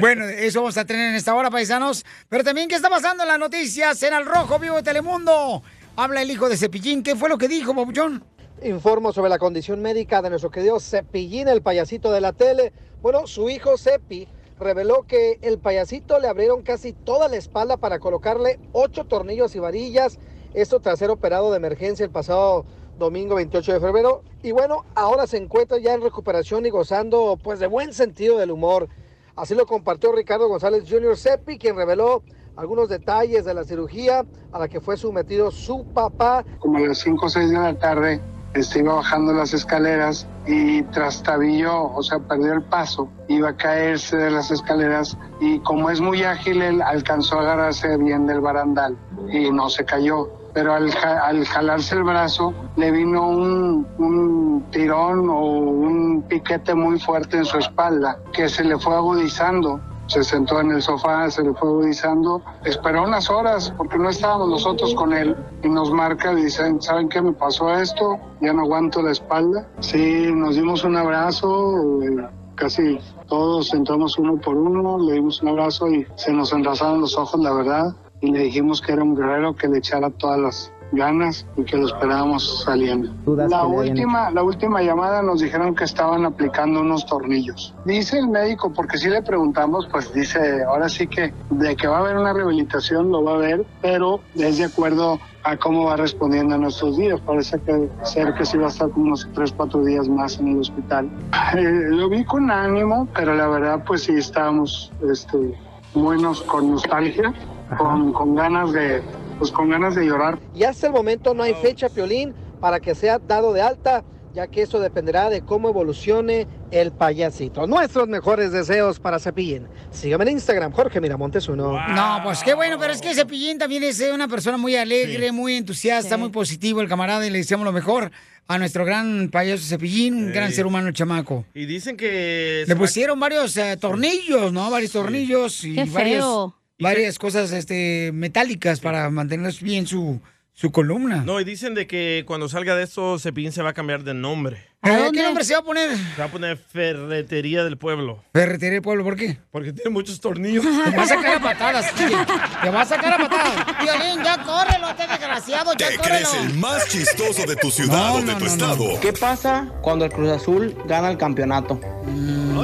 Bueno, 0.00 0.24
eso 0.24 0.60
vamos 0.60 0.76
a 0.76 0.84
tener 0.84 1.08
en 1.08 1.14
esta 1.16 1.34
hora, 1.34 1.50
paisanos. 1.50 2.04
Pero 2.28 2.44
también, 2.44 2.68
¿qué 2.68 2.76
está 2.76 2.88
pasando 2.88 3.24
en 3.24 3.28
las 3.28 3.38
noticias 3.38 4.00
en 4.02 4.14
Al 4.14 4.26
Rojo 4.26 4.58
Vivo 4.58 4.76
de 4.76 4.82
Telemundo? 4.82 5.62
Habla 5.96 6.22
el 6.22 6.30
hijo 6.30 6.48
de 6.48 6.56
Cepillín. 6.56 7.02
¿Qué 7.02 7.16
fue 7.16 7.28
lo 7.28 7.38
que 7.38 7.48
dijo, 7.48 7.74
Papuchón? 7.74 8.24
Informo 8.62 9.12
sobre 9.12 9.30
la 9.30 9.38
condición 9.38 9.82
médica 9.82 10.22
de 10.22 10.30
nuestro 10.30 10.50
querido 10.50 10.78
Cepillín, 10.78 11.48
el 11.48 11.62
payasito 11.62 12.12
de 12.12 12.20
la 12.20 12.32
tele. 12.32 12.72
Bueno, 13.00 13.26
su 13.26 13.50
hijo 13.50 13.76
Cepi 13.76 14.28
reveló 14.58 15.04
que 15.04 15.38
el 15.42 15.58
payasito 15.58 16.18
le 16.18 16.28
abrieron 16.28 16.62
casi 16.62 16.92
toda 16.92 17.28
la 17.28 17.36
espalda 17.36 17.76
para 17.76 17.98
colocarle 17.98 18.58
ocho 18.72 19.04
tornillos 19.04 19.54
y 19.56 19.58
varillas. 19.58 20.18
Esto 20.54 20.80
tras 20.80 20.98
ser 20.98 21.10
operado 21.10 21.50
de 21.50 21.56
emergencia 21.56 22.04
el 22.04 22.10
pasado 22.10 22.64
domingo 22.98 23.36
28 23.36 23.74
de 23.74 23.80
febrero. 23.80 24.22
Y 24.42 24.52
bueno, 24.52 24.84
ahora 24.94 25.26
se 25.26 25.38
encuentra 25.38 25.78
ya 25.78 25.94
en 25.94 26.02
recuperación 26.02 26.66
y 26.66 26.70
gozando 26.70 27.38
pues 27.42 27.58
de 27.58 27.66
buen 27.66 27.92
sentido 27.92 28.38
del 28.38 28.50
humor. 28.50 28.88
Así 29.34 29.54
lo 29.54 29.66
compartió 29.66 30.12
Ricardo 30.12 30.48
González 30.48 30.84
Jr. 30.88 31.16
Cepi, 31.16 31.58
quien 31.58 31.74
reveló 31.74 32.22
algunos 32.56 32.88
detalles 32.88 33.44
de 33.44 33.54
la 33.54 33.64
cirugía 33.64 34.26
a 34.52 34.58
la 34.58 34.68
que 34.68 34.80
fue 34.80 34.96
sometido 34.96 35.50
su 35.50 35.84
papá. 35.86 36.44
como 36.58 36.76
a 36.78 36.80
las 36.80 36.98
5 36.98 37.26
o 37.26 37.28
6 37.28 37.50
de 37.50 37.56
la 37.56 37.78
tarde, 37.78 38.20
este, 38.54 38.80
iba 38.80 38.94
bajando 38.94 39.32
las 39.32 39.54
escaleras 39.54 40.26
y 40.46 40.82
trastabilló, 40.84 41.84
o 41.92 42.02
sea, 42.02 42.18
perdió 42.18 42.52
el 42.52 42.62
paso, 42.62 43.08
iba 43.28 43.50
a 43.50 43.56
caerse 43.56 44.16
de 44.16 44.30
las 44.30 44.50
escaleras 44.50 45.16
y 45.40 45.58
como 45.60 45.88
es 45.90 46.00
muy 46.00 46.22
ágil, 46.24 46.62
él 46.62 46.82
alcanzó 46.82 47.38
a 47.38 47.42
agarrarse 47.42 47.96
bien 47.96 48.26
del 48.26 48.40
barandal 48.40 48.96
y 49.30 49.50
no 49.50 49.68
se 49.70 49.84
cayó. 49.84 50.28
Pero 50.54 50.74
al, 50.74 50.90
ja- 50.92 51.26
al 51.26 51.46
jalarse 51.46 51.94
el 51.94 52.02
brazo 52.04 52.52
le 52.76 52.90
vino 52.90 53.26
un, 53.26 53.86
un 53.96 54.66
tirón 54.70 55.30
o 55.30 55.44
un 55.44 56.22
piquete 56.28 56.74
muy 56.74 56.98
fuerte 57.00 57.38
en 57.38 57.46
su 57.46 57.56
espalda 57.56 58.18
que 58.34 58.50
se 58.50 58.62
le 58.62 58.78
fue 58.78 58.94
agudizando 58.94 59.80
se 60.12 60.22
sentó 60.22 60.60
en 60.60 60.70
el 60.72 60.82
sofá, 60.82 61.30
se 61.30 61.42
le 61.42 61.54
fue 61.54 61.70
agudizando, 61.70 62.42
esperó 62.64 63.04
unas 63.04 63.30
horas 63.30 63.72
porque 63.78 63.96
no 63.96 64.10
estábamos 64.10 64.50
nosotros 64.50 64.94
con 64.94 65.14
él 65.14 65.34
y 65.62 65.70
nos 65.70 65.90
marca 65.90 66.34
dicen, 66.34 66.82
¿saben 66.82 67.08
qué 67.08 67.22
me 67.22 67.32
pasó 67.32 67.74
esto? 67.74 68.18
Ya 68.42 68.52
no 68.52 68.62
aguanto 68.62 69.00
la 69.00 69.12
espalda. 69.12 69.66
Sí, 69.80 70.30
nos 70.34 70.56
dimos 70.56 70.84
un 70.84 70.96
abrazo, 70.96 72.02
eh, 72.02 72.28
casi 72.56 72.98
todos 73.26 73.72
entramos 73.72 74.18
uno 74.18 74.36
por 74.36 74.54
uno, 74.54 74.98
le 74.98 75.14
dimos 75.14 75.40
un 75.40 75.48
abrazo 75.48 75.88
y 75.88 76.06
se 76.16 76.30
nos 76.30 76.52
enrasaron 76.52 77.00
los 77.00 77.16
ojos, 77.16 77.40
la 77.40 77.54
verdad, 77.54 77.96
y 78.20 78.30
le 78.30 78.40
dijimos 78.40 78.82
que 78.82 78.92
era 78.92 79.02
un 79.02 79.16
guerrero 79.16 79.56
que 79.56 79.68
le 79.68 79.78
echara 79.78 80.10
todas 80.10 80.38
las 80.38 80.72
ganas 80.92 81.46
y 81.56 81.64
que 81.64 81.76
lo 81.76 81.86
esperábamos 81.86 82.64
saliendo. 82.64 83.12
La 83.48 83.64
última, 83.64 84.30
la 84.30 84.42
última 84.42 84.82
llamada 84.82 85.22
nos 85.22 85.40
dijeron 85.40 85.74
que 85.74 85.84
estaban 85.84 86.24
aplicando 86.24 86.80
unos 86.80 87.06
tornillos. 87.06 87.74
Dice 87.84 88.18
el 88.18 88.28
médico, 88.28 88.72
porque 88.72 88.98
si 88.98 89.08
le 89.08 89.22
preguntamos, 89.22 89.88
pues 89.90 90.12
dice, 90.12 90.62
ahora 90.64 90.88
sí 90.88 91.06
que 91.06 91.32
de 91.50 91.76
que 91.76 91.86
va 91.86 91.98
a 91.98 92.00
haber 92.00 92.16
una 92.16 92.32
rehabilitación 92.32 93.10
lo 93.10 93.24
va 93.24 93.32
a 93.32 93.34
haber, 93.36 93.66
pero 93.80 94.20
es 94.34 94.58
de 94.58 94.64
acuerdo 94.64 95.18
a 95.44 95.56
cómo 95.56 95.86
va 95.86 95.96
respondiendo 95.96 96.54
en 96.54 96.62
nuestros 96.62 96.96
días. 96.96 97.20
Parece 97.20 97.58
que 97.60 97.88
ser 98.04 98.34
que 98.34 98.44
sí 98.44 98.58
va 98.58 98.66
a 98.66 98.70
estar 98.70 98.90
como 98.90 99.06
unos 99.06 99.28
tres, 99.34 99.52
cuatro 99.52 99.84
días 99.84 100.08
más 100.08 100.38
en 100.38 100.48
el 100.48 100.60
hospital. 100.60 101.10
Eh, 101.54 101.88
lo 101.90 102.08
vi 102.08 102.24
con 102.24 102.50
ánimo, 102.50 103.06
pero 103.14 103.34
la 103.34 103.46
verdad 103.46 103.84
pues 103.84 104.04
sí 104.04 104.14
estábamos 104.14 104.90
este, 105.10 105.54
buenos 105.92 106.40
con 106.42 106.70
nostalgia, 106.70 107.34
con, 107.76 108.12
con 108.14 108.34
ganas 108.34 108.72
de, 108.72 109.02
pues 109.42 109.50
con 109.50 109.70
ganas 109.70 109.96
de 109.96 110.04
llorar. 110.06 110.38
Y 110.54 110.62
hasta 110.62 110.86
el 110.86 110.92
momento 110.92 111.34
no 111.34 111.42
hay 111.42 111.54
fecha, 111.54 111.88
Piolín, 111.88 112.32
para 112.60 112.78
que 112.78 112.94
sea 112.94 113.18
dado 113.18 113.52
de 113.52 113.60
alta, 113.60 114.04
ya 114.32 114.46
que 114.46 114.62
eso 114.62 114.78
dependerá 114.78 115.28
de 115.30 115.40
cómo 115.42 115.68
evolucione 115.68 116.46
el 116.70 116.92
payasito. 116.92 117.66
Nuestros 117.66 118.06
mejores 118.06 118.52
deseos 118.52 119.00
para 119.00 119.18
Cepillín. 119.18 119.66
Sígame 119.90 120.22
en 120.26 120.30
Instagram, 120.30 120.70
Jorge 120.70 121.00
Miramontes 121.00 121.48
uno. 121.48 121.72
No, 121.88 122.20
pues 122.22 122.44
qué 122.44 122.54
bueno, 122.54 122.76
pero 122.78 122.92
es 122.92 123.00
que 123.02 123.14
Cepillín 123.14 123.58
también 123.58 123.82
es 123.82 124.00
eh, 124.00 124.12
una 124.12 124.28
persona 124.28 124.56
muy 124.56 124.76
alegre, 124.76 125.32
muy 125.32 125.56
entusiasta, 125.56 126.16
muy 126.16 126.28
positivo, 126.28 126.80
el 126.80 126.88
camarada, 126.88 127.26
y 127.26 127.30
le 127.30 127.38
deseamos 127.38 127.64
lo 127.64 127.72
mejor 127.72 128.12
a 128.46 128.58
nuestro 128.58 128.84
gran 128.84 129.28
payaso 129.28 129.64
Cepillín, 129.66 130.14
un 130.14 130.26
Sí. 130.28 130.32
gran 130.34 130.52
ser 130.52 130.66
humano, 130.66 130.86
el 130.86 130.94
chamaco. 130.94 131.44
Y 131.52 131.66
dicen 131.66 131.96
que... 131.96 132.62
Le 132.66 132.76
pusieron 132.76 133.18
varios 133.18 133.56
eh, 133.56 133.76
tornillos, 133.76 134.52
¿no? 134.52 134.70
Varios 134.70 134.92
tornillos 134.92 135.64
y 135.64 135.74
Qué 135.74 135.84
varios- 135.86 136.18
feo. 136.24 136.56
Varias 136.82 137.18
cosas 137.18 137.52
este, 137.52 138.10
metálicas 138.12 138.80
para 138.80 139.08
mantener 139.10 139.54
bien 139.60 139.86
su, 139.86 140.20
su 140.52 140.70
columna. 140.72 141.22
No, 141.24 141.40
y 141.40 141.44
dicen 141.44 141.74
de 141.74 141.86
que 141.86 142.24
cuando 142.26 142.48
salga 142.48 142.74
de 142.76 142.84
esto, 142.84 143.18
Cepillín 143.18 143.52
se 143.52 143.62
va 143.62 143.70
a 143.70 143.74
cambiar 143.74 144.02
de 144.04 144.14
nombre. 144.14 144.72
¿Qué 144.82 145.22
nombre 145.22 145.44
se 145.44 145.52
va 145.54 145.60
a 145.60 145.62
poner? 145.62 145.96
Se 145.96 146.18
va 146.18 146.24
a 146.24 146.28
poner 146.28 146.56
Ferretería 146.56 147.62
del 147.62 147.78
Pueblo. 147.78 148.24
Ferretería 148.32 148.72
del 148.72 148.82
Pueblo, 148.82 149.04
¿por 149.04 149.14
qué? 149.14 149.38
Porque 149.52 149.72
tiene 149.72 149.90
muchos 149.90 150.20
tornillos. 150.20 150.64
Te 150.64 150.96
va 150.96 151.04
a 151.04 151.06
sacar 151.06 151.36
a 151.36 151.40
patadas, 151.40 151.96
DJ. 151.96 152.16
Te 152.62 152.70
va 152.70 152.80
a 152.80 152.84
sacar 152.84 153.12
a 153.14 153.18
patadas. 153.18 153.64
Violín, 153.80 154.24
ya 154.24 154.42
córrelo, 154.42 154.90
este 154.90 155.06
desgraciado, 155.06 155.72
ya 155.78 155.88
¿Te 155.88 155.96
córrelo. 155.98 156.28
crees 156.30 156.34
el 156.34 156.58
más 156.58 156.88
chistoso 156.88 157.46
de 157.46 157.54
tu 157.54 157.70
ciudad 157.70 158.16
o 158.16 158.22
de 158.22 158.34
tu 158.34 158.44
estado? 158.44 159.00
¿Qué 159.00 159.12
pasa 159.12 159.72
cuando 159.82 160.04
el 160.04 160.10
Cruz 160.10 160.30
Azul 160.30 160.76
gana 160.86 161.12
el 161.12 161.16
campeonato? 161.16 161.78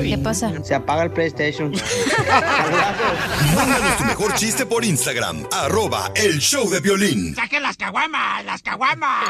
¿Qué 0.02 0.18
pasa? 0.18 0.52
Se 0.62 0.74
apaga 0.74 1.04
el 1.04 1.10
PlayStation. 1.10 1.72
Mándanos 3.54 3.96
tu 3.96 4.04
mejor 4.04 4.34
chiste 4.34 4.66
por 4.66 4.84
Instagram, 4.84 5.46
arroba 5.52 6.10
el 6.14 6.38
show 6.38 6.68
de 6.68 6.80
violín. 6.80 7.34
¡Saquen 7.34 7.62
las 7.62 7.76
caguamas! 7.76 8.44
¡Las 8.44 8.62
caguamas! 8.62 9.24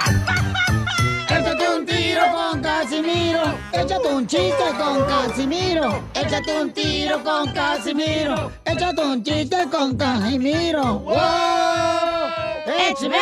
Échate 1.28 1.68
un 1.68 1.86
tiro 1.86 2.22
con 2.32 2.60
Casimiro. 2.62 3.42
Échate 3.72 4.08
un 4.08 4.26
chiste 4.26 4.64
con 4.78 5.04
Casimiro. 5.04 6.04
Échate 6.14 6.60
un 6.60 6.72
tiro 6.72 7.22
con 7.22 7.52
Casimiro. 7.52 8.52
Échate 8.64 9.02
un 9.02 9.22
chiste 9.22 9.56
con 9.70 9.96
Casimiro. 9.96 10.98
¡Wow! 11.00 11.16
¡Échame! 12.90 13.18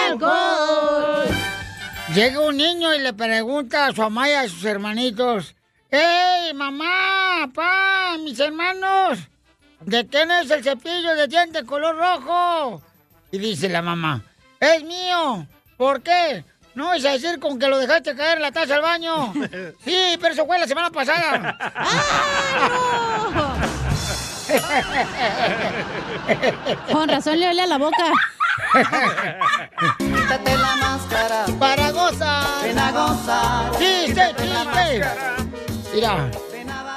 Llega 2.15 2.41
un 2.41 2.57
niño 2.57 2.95
y 2.95 3.01
le 3.01 3.13
pregunta 3.13 3.87
a 3.87 3.93
su 3.93 4.01
mamá 4.01 4.31
y 4.31 4.33
a 4.33 4.49
sus 4.49 4.65
hermanitos. 4.65 5.55
¡Ey, 5.91 6.53
mamá, 6.55 7.49
papá, 7.53 8.17
mis 8.19 8.39
hermanos! 8.41 9.21
¿De 9.81 10.07
quién 10.07 10.31
es 10.31 10.51
el 10.51 10.65
cepillo 10.65 11.15
de 11.15 11.29
dientes 11.29 11.63
color 11.65 11.97
rojo? 11.97 12.83
Y 13.31 13.39
dice 13.39 13.69
la 13.69 13.83
mamá, 13.83 14.23
es 14.59 14.83
mío. 14.83 15.47
¿Por 15.77 16.03
qué? 16.03 16.45
No 16.75 16.93
es 16.93 17.05
a 17.05 17.13
decir 17.13 17.39
con 17.39 17.59
que 17.59 17.69
lo 17.69 17.79
dejaste 17.79 18.17
caer 18.17 18.37
en 18.37 18.43
la 18.43 18.53
taza 18.53 18.75
al 18.75 18.83
baño. 18.83 19.33
Sí, 19.85 20.19
pero 20.21 20.35
eso 20.35 20.45
fue 20.47 20.59
la 20.59 20.67
semana 20.67 20.91
pasada. 20.91 21.57
Con 26.93 27.09
razón 27.09 27.39
le 27.41 27.49
olía 27.49 27.67
la 27.67 27.79
boca. 27.79 28.05
Quítate 29.99 30.57
la 30.57 30.77
máscara. 30.77 31.47
Para 31.59 31.91
gozar. 31.93 32.65
Ven 32.65 32.79
a 32.79 32.93
gozar. 32.93 33.71
¡Chiste, 33.79 34.35
chiste! 34.39 35.36
Mira, 35.97 36.31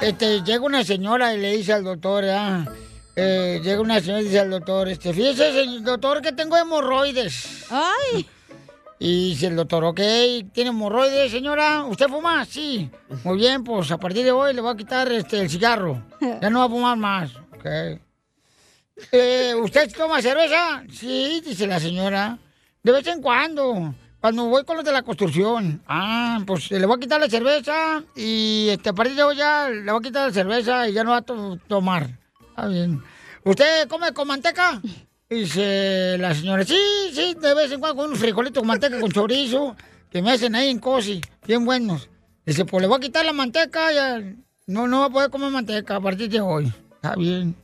este, 0.02 0.42
llega 0.42 0.60
una 0.60 0.84
señora 0.84 1.32
y 1.32 1.38
le 1.38 1.56
dice 1.56 1.72
al 1.72 1.84
doctor, 1.84 2.22
ah, 2.26 2.70
eh, 3.16 3.58
llega 3.64 3.80
una 3.80 3.98
señora 3.98 4.20
y 4.20 4.24
dice 4.24 4.40
al 4.40 4.50
doctor, 4.50 4.90
este, 4.90 5.14
fíjese, 5.14 5.54
señor 5.54 5.82
doctor, 5.84 6.20
que 6.20 6.32
tengo 6.32 6.54
hemorroides. 6.54 7.64
¡Ay! 7.70 8.28
Y 8.98 9.30
dice 9.30 9.46
el 9.46 9.56
doctor, 9.56 9.84
ok, 9.84 10.00
¿tiene 10.52 10.68
hemorroides, 10.68 11.32
señora? 11.32 11.84
¿Usted 11.84 12.08
fuma? 12.08 12.44
Sí. 12.44 12.90
Muy 13.24 13.38
bien, 13.38 13.64
pues 13.64 13.90
a 13.90 13.96
partir 13.96 14.22
de 14.22 14.32
hoy 14.32 14.52
le 14.52 14.60
voy 14.60 14.74
a 14.74 14.76
quitar 14.76 15.10
este, 15.10 15.40
el 15.40 15.48
cigarro. 15.48 16.04
Ya 16.20 16.50
no 16.50 16.58
va 16.58 16.66
a 16.66 16.68
fumar 16.68 16.98
más. 16.98 17.34
Ok. 17.54 17.64
Eh, 19.12 19.54
¿Usted 19.54 19.90
toma 19.96 20.20
cerveza? 20.20 20.84
Sí, 20.92 21.40
dice 21.42 21.66
la 21.66 21.80
señora. 21.80 22.38
De 22.82 22.92
vez 22.92 23.06
en 23.06 23.22
cuando. 23.22 23.94
Cuando 24.20 24.44
voy 24.46 24.64
con 24.64 24.76
los 24.76 24.84
de 24.84 24.92
la 24.92 25.02
construcción. 25.02 25.82
Ah, 25.88 26.40
pues 26.46 26.70
le 26.70 26.84
voy 26.84 26.96
a 26.96 27.00
quitar 27.00 27.20
la 27.20 27.28
cerveza 27.30 28.02
y 28.14 28.68
este, 28.70 28.90
a 28.90 28.92
partir 28.92 29.16
de 29.16 29.22
hoy 29.22 29.36
ya 29.36 29.68
le 29.70 29.90
voy 29.90 30.00
a 30.00 30.02
quitar 30.02 30.28
la 30.28 30.34
cerveza 30.34 30.88
y 30.88 30.92
ya 30.92 31.04
no 31.04 31.12
va 31.12 31.18
a 31.18 31.22
to- 31.22 31.58
tomar. 31.66 32.18
Está 32.50 32.68
bien. 32.68 33.02
¿Usted 33.44 33.88
come 33.88 34.12
con 34.12 34.28
manteca? 34.28 34.80
Dice 35.28 36.16
la 36.18 36.34
señora, 36.34 36.64
sí, 36.64 36.76
sí, 37.14 37.34
de 37.40 37.54
vez 37.54 37.70
en 37.72 37.80
cuando 37.80 37.96
con 37.96 38.06
unos 38.08 38.18
frijolitos 38.18 38.60
con 38.60 38.66
manteca 38.66 39.00
con 39.00 39.10
chorizo 39.10 39.76
que 40.10 40.20
me 40.20 40.32
hacen 40.32 40.54
ahí 40.56 40.68
en 40.68 40.80
cosi, 40.80 41.20
bien 41.46 41.64
buenos. 41.64 42.10
Dice, 42.44 42.64
pues 42.64 42.82
le 42.82 42.88
voy 42.88 42.96
a 42.98 43.00
quitar 43.00 43.24
la 43.24 43.32
manteca, 43.32 43.92
ya 43.92 44.20
no, 44.66 44.86
no 44.88 45.00
va 45.00 45.06
a 45.06 45.10
poder 45.10 45.30
comer 45.30 45.50
manteca 45.50 45.96
a 45.96 46.00
partir 46.00 46.28
de 46.28 46.40
hoy. 46.40 46.72
Está 46.96 47.14
bien. 47.14 47.54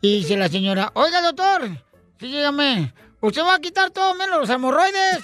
Y 0.00 0.18
dice 0.18 0.36
la 0.36 0.48
señora, 0.48 0.92
oiga 0.94 1.20
doctor, 1.20 1.68
sí, 2.20 2.28
dígame, 2.28 2.94
¿usted 3.20 3.42
va 3.42 3.54
a 3.54 3.58
quitar 3.60 3.90
todo 3.90 4.14
menos 4.14 4.40
los 4.40 4.50
hemorroides? 4.50 5.18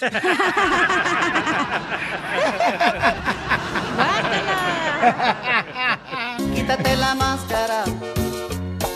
Quítate 6.55 6.97
la 6.97 7.15
máscara. 7.15 7.85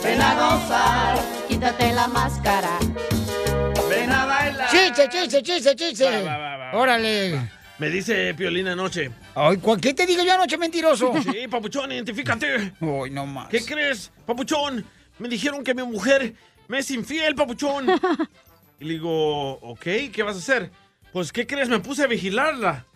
Ven 0.03 0.21
a 0.23 0.35
gozar. 0.35 1.19
Quítate 1.49 1.93
la 1.93 2.09
máscara. 2.09 2.79
Ven 3.89 4.11
a 4.13 4.27
bailar. 4.27 4.71
chiste, 4.71 5.09
chiste, 5.09 5.43
chiste, 5.43 5.77
chiste. 5.77 6.23
Va, 6.23 6.37
va, 6.37 6.39
va, 6.39 6.57
va. 6.73 6.79
Órale. 6.79 7.51
Me 7.79 7.89
dice 7.91 8.35
Piolín 8.35 8.69
anoche. 8.69 9.11
Ay, 9.35 9.57
¿cu- 9.59 9.77
¿qué 9.81 9.95
te 9.95 10.05
digo 10.07 10.23
yo 10.25 10.35
anoche, 10.35 10.59
mentiroso? 10.59 11.13
Sí, 11.23 11.47
papuchón, 11.49 11.93
identifícate. 11.93 12.73
Ay, 12.81 13.11
no 13.11 13.25
más. 13.27 13.49
¿Qué 13.49 13.65
crees, 13.65 14.11
papuchón? 14.27 14.85
Me 15.19 15.29
dijeron 15.29 15.63
que 15.63 15.75
mi 15.75 15.83
mujer 15.85 16.35
me 16.67 16.79
es 16.79 16.91
infiel, 16.91 17.35
papuchón. 17.35 17.87
Y 18.81 18.85
le 18.85 18.93
digo, 18.95 19.53
ok, 19.61 19.83
¿qué 20.12 20.23
vas 20.23 20.37
a 20.37 20.38
hacer? 20.38 20.71
Pues, 21.12 21.33
¿qué 21.33 21.47
crees? 21.47 21.69
Me 21.69 21.81
puse 21.81 22.05
a 22.05 22.07
vigilarla. 22.07 22.87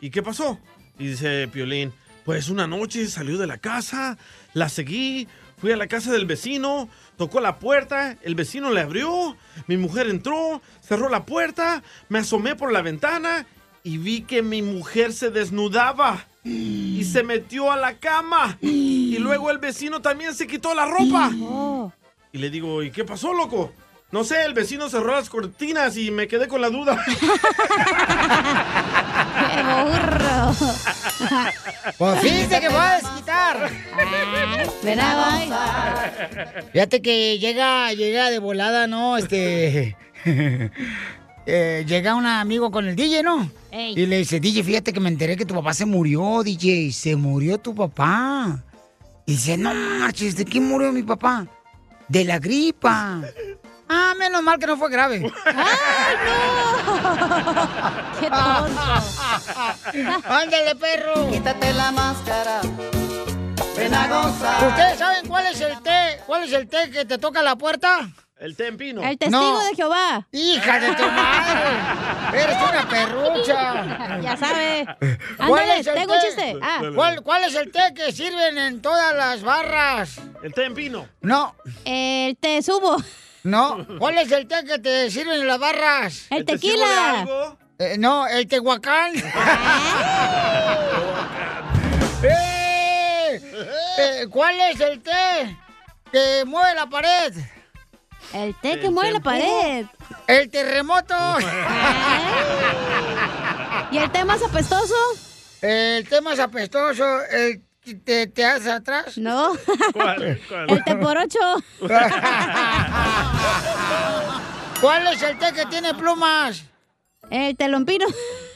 ¿Y 0.00 0.10
qué 0.10 0.22
pasó? 0.22 0.58
Y 0.98 1.08
dice 1.08 1.48
Piolín, 1.48 1.92
pues 2.24 2.48
una 2.48 2.66
noche 2.66 3.06
salió 3.06 3.38
de 3.38 3.46
la 3.46 3.58
casa, 3.58 4.16
la 4.54 4.68
seguí, 4.68 5.28
fui 5.58 5.72
a 5.72 5.76
la 5.76 5.86
casa 5.86 6.12
del 6.12 6.26
vecino, 6.26 6.88
tocó 7.16 7.40
la 7.40 7.58
puerta, 7.58 8.16
el 8.22 8.34
vecino 8.34 8.70
le 8.70 8.80
abrió, 8.80 9.36
mi 9.66 9.76
mujer 9.76 10.08
entró, 10.08 10.60
cerró 10.80 11.08
la 11.08 11.26
puerta, 11.26 11.82
me 12.08 12.20
asomé 12.20 12.56
por 12.56 12.72
la 12.72 12.82
ventana 12.82 13.46
y 13.82 13.98
vi 13.98 14.22
que 14.22 14.42
mi 14.42 14.62
mujer 14.62 15.12
se 15.12 15.30
desnudaba 15.30 16.26
y 16.44 17.04
se 17.04 17.22
metió 17.22 17.70
a 17.70 17.76
la 17.76 17.98
cama. 17.98 18.58
Y 18.60 19.18
luego 19.18 19.50
el 19.50 19.58
vecino 19.58 20.00
también 20.02 20.34
se 20.34 20.46
quitó 20.46 20.74
la 20.74 20.86
ropa. 20.86 21.30
Y 22.32 22.38
le 22.38 22.50
digo, 22.50 22.82
¿y 22.82 22.90
qué 22.90 23.02
pasó, 23.02 23.32
loco? 23.32 23.72
No 24.12 24.22
sé, 24.22 24.44
el 24.44 24.54
vecino 24.54 24.88
cerró 24.88 25.16
las 25.16 25.28
cortinas 25.28 25.96
y 25.96 26.12
me 26.12 26.28
quedé 26.28 26.46
con 26.46 26.60
la 26.60 26.70
duda. 26.70 27.04
¡Qué 29.36 29.62
burro! 29.82 30.54
Pues 31.98 32.20
fíjate 32.20 32.60
que 32.60 32.68
va 32.68 32.92
a 32.92 33.00
desquitar. 33.00 33.70
Ven. 34.84 34.96
Fíjate 36.72 37.02
que 37.02 37.38
llega, 37.40 37.92
llega 37.94 38.30
de 38.30 38.38
volada, 38.38 38.86
¿no? 38.86 39.16
Este. 39.16 39.96
eh, 41.46 41.84
llega 41.86 42.14
un 42.14 42.26
amigo 42.26 42.70
con 42.70 42.86
el 42.86 42.94
DJ, 42.94 43.24
¿no? 43.24 43.50
Ey. 43.72 43.94
Y 43.96 44.06
le 44.06 44.18
dice, 44.18 44.38
DJ, 44.38 44.62
fíjate 44.62 44.92
que 44.92 45.00
me 45.00 45.08
enteré 45.08 45.36
que 45.36 45.44
tu 45.44 45.54
papá 45.54 45.74
se 45.74 45.84
murió, 45.84 46.44
DJ. 46.44 46.92
Se 46.92 47.16
murió 47.16 47.58
tu 47.58 47.74
papá. 47.74 48.62
Y 49.26 49.32
dice, 49.32 49.56
no 49.56 49.74
marches, 49.74 50.36
¿de 50.36 50.44
qué 50.44 50.60
murió 50.60 50.92
mi 50.92 51.02
papá? 51.02 51.48
De 52.08 52.24
la 52.24 52.38
gripa. 52.38 53.22
Ah, 53.88 54.14
menos 54.18 54.42
mal 54.42 54.58
que 54.58 54.66
no 54.66 54.76
fue 54.76 54.90
grave. 54.90 55.20
¡Qué 58.20 58.30
tonto! 58.30 58.82
¡Ándale, 60.28 60.74
perro! 60.76 61.30
Quítate 61.30 61.72
la 61.72 61.92
máscara. 61.92 62.60
Ven 63.76 63.94
a 63.94 64.08
gozar. 64.08 64.68
¿Ustedes 64.68 64.98
saben 64.98 65.28
cuál 65.28 65.46
es 65.46 65.60
el 65.60 65.80
té? 65.82 66.20
¿Cuál 66.26 66.44
es 66.44 66.52
el 66.52 66.68
té 66.68 66.90
que 66.90 67.04
te 67.04 67.18
toca 67.18 67.42
la 67.42 67.56
puerta? 67.56 68.08
El 68.38 68.54
tempino. 68.56 69.02
El 69.02 69.16
testigo 69.18 69.40
No. 69.40 69.60
de 69.64 69.74
Jehová. 69.74 70.26
¡Hija 70.30 70.78
de 70.80 70.92
tu 70.94 71.02
madre! 71.04 71.70
¡Eres 72.42 72.56
una 72.56 72.88
perrucha! 72.88 74.18
Ya 74.22 74.36
sabe. 74.36 74.86
¿Cuál 75.36 75.60
Ándale, 75.62 75.80
es 75.80 75.86
el 75.86 75.94
tengo 75.94 76.12
un 76.14 76.20
té? 76.20 76.26
chiste. 76.26 76.56
Ah, 76.62 76.80
¿Cuál, 76.94 77.22
¿Cuál 77.22 77.44
es 77.44 77.54
el 77.54 77.70
té 77.70 77.92
que 77.94 78.12
sirven 78.12 78.58
en 78.58 78.82
todas 78.82 79.14
las 79.14 79.42
barras? 79.42 80.20
El 80.42 80.52
tempino. 80.52 81.06
No, 81.22 81.54
el 81.84 82.36
te 82.38 82.62
subo. 82.62 82.96
No. 83.46 83.86
¿Cuál 83.98 84.18
es 84.18 84.30
el 84.32 84.46
té 84.46 84.64
que 84.64 84.78
te 84.78 85.10
sirven 85.10 85.40
en 85.40 85.46
las 85.46 85.58
barras? 85.58 86.26
El 86.30 86.44
¿Te 86.44 86.58
sirvo 86.58 86.78
de 86.78 86.84
tequila. 86.84 87.20
algo? 87.20 87.58
Eh, 87.78 87.96
no, 87.98 88.26
el 88.26 88.46
tehuacán. 88.48 89.12
¡Eh! 92.22 93.40
Eh, 93.98 94.26
¿Cuál 94.30 94.60
es 94.60 94.80
el 94.80 95.02
té 95.02 95.56
que 96.12 96.44
mueve 96.46 96.74
la 96.74 96.86
pared? 96.86 97.34
El 98.32 98.54
té 98.60 98.80
que 98.80 98.90
mueve 98.90 99.12
la 99.12 99.20
pared. 99.20 99.86
El 100.26 100.50
terremoto. 100.50 101.14
¿Y 103.90 103.98
el 103.98 104.10
té 104.10 104.24
más 104.24 104.42
apestoso? 104.42 104.94
El 105.62 106.08
té 106.08 106.20
más 106.20 106.38
apestoso, 106.38 107.04
el 107.30 107.62
te, 107.94 108.26
te 108.26 108.44
hace 108.44 108.70
atrás. 108.70 109.16
No. 109.16 109.52
¿Cuál? 109.92 110.40
¿Cuál? 110.48 110.70
El 110.70 110.84
té 110.84 110.96
por 110.96 111.16
ocho. 111.16 111.38
¿Cuál 114.80 115.06
es 115.08 115.22
el 115.22 115.38
té 115.38 115.52
que 115.54 115.66
tiene 115.66 115.94
plumas? 115.94 116.64
El 117.30 117.56
telompino. 117.56 118.06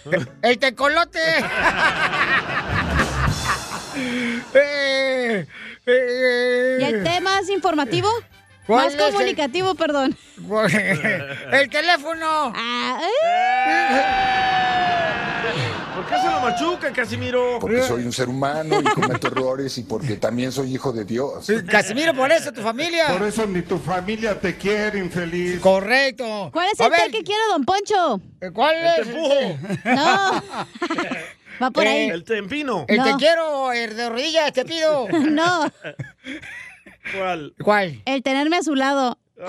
El 0.43 0.59
tecolote. 0.59 1.19
Eh, 4.55 5.47
eh, 5.87 6.79
¿Y 6.81 6.85
el 6.85 7.05
té 7.05 7.21
más 7.21 7.49
informativo? 7.51 8.09
¿Cuál 8.67 8.85
Más 8.87 8.95
el- 8.95 9.01
comunicativo, 9.13 9.75
perdón. 9.75 10.17
el 11.53 11.69
teléfono. 11.71 12.53
Ah, 12.57 13.01
eh. 13.03 14.50
¿Por 16.11 16.19
qué 16.19 16.25
se 16.27 16.31
lo 16.33 16.41
machuca, 16.41 16.93
Casimiro? 16.93 17.59
Porque 17.61 17.83
soy 17.83 18.05
un 18.05 18.13
ser 18.13 18.29
humano 18.29 18.81
y 18.81 18.85
cometo 18.85 19.29
errores 19.29 19.79
y 19.79 19.85
porque 19.85 20.17
también 20.17 20.51
soy 20.51 20.75
hijo 20.75 20.93
de 20.93 21.05
Dios. 21.05 21.47
Casimiro, 21.69 22.13
por 22.15 22.33
eso, 22.33 22.53
tu 22.53 22.63
familia. 22.63 23.07
Por 23.17 23.23
eso 23.23 23.47
ni 23.47 23.63
tu 23.63 23.79
familia 23.79 24.39
te 24.41 24.57
quiere, 24.57 24.99
infeliz. 24.99 25.61
Correcto. 25.61 26.51
¿Cuál 26.53 26.69
es 26.73 26.81
A 26.81 26.87
el 26.87 26.93
té 26.93 27.11
que 27.13 27.23
quiere 27.23 27.41
Don 27.53 27.65
Poncho? 27.65 28.21
¿Cuál 28.53 28.75
El 28.77 28.87
es? 28.87 29.07
tempujo. 29.07 29.59
No. 29.85 30.43
Va 31.63 31.71
por 31.71 31.87
ahí. 31.87 32.09
El 32.09 32.25
tempino. 32.25 32.87
El 32.89 33.03
te 33.05 33.15
quiero, 33.17 33.71
el 33.73 33.97
de 33.97 34.09
rodillas, 34.09 34.53
te 34.53 34.65
pido. 34.65 35.07
No. 35.31 35.71
¿Cuál? 37.17 37.55
¿Cuál? 37.63 38.03
El 38.05 38.23
tenerme 38.25 38.57
a 38.57 38.63
su 38.63 38.75
lado. 38.75 39.17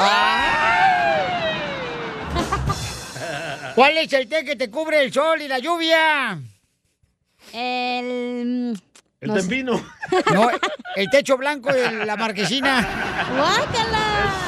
¿Cuál 3.76 3.98
es 3.98 4.14
el 4.14 4.28
té 4.28 4.46
que 4.46 4.56
te 4.56 4.70
cubre 4.70 5.04
el 5.04 5.12
sol 5.12 5.42
y 5.42 5.48
la 5.48 5.58
lluvia? 5.60 6.40
El... 7.54 8.78
El 9.22 9.28
no 9.28 9.36
sé. 9.36 9.40
tempino. 9.42 9.82
No, 10.34 10.50
el 10.98 11.10
techo 11.10 11.38
blanco 11.38 11.72
de 11.72 12.06
la 12.06 12.18
marquesina. 12.18 12.86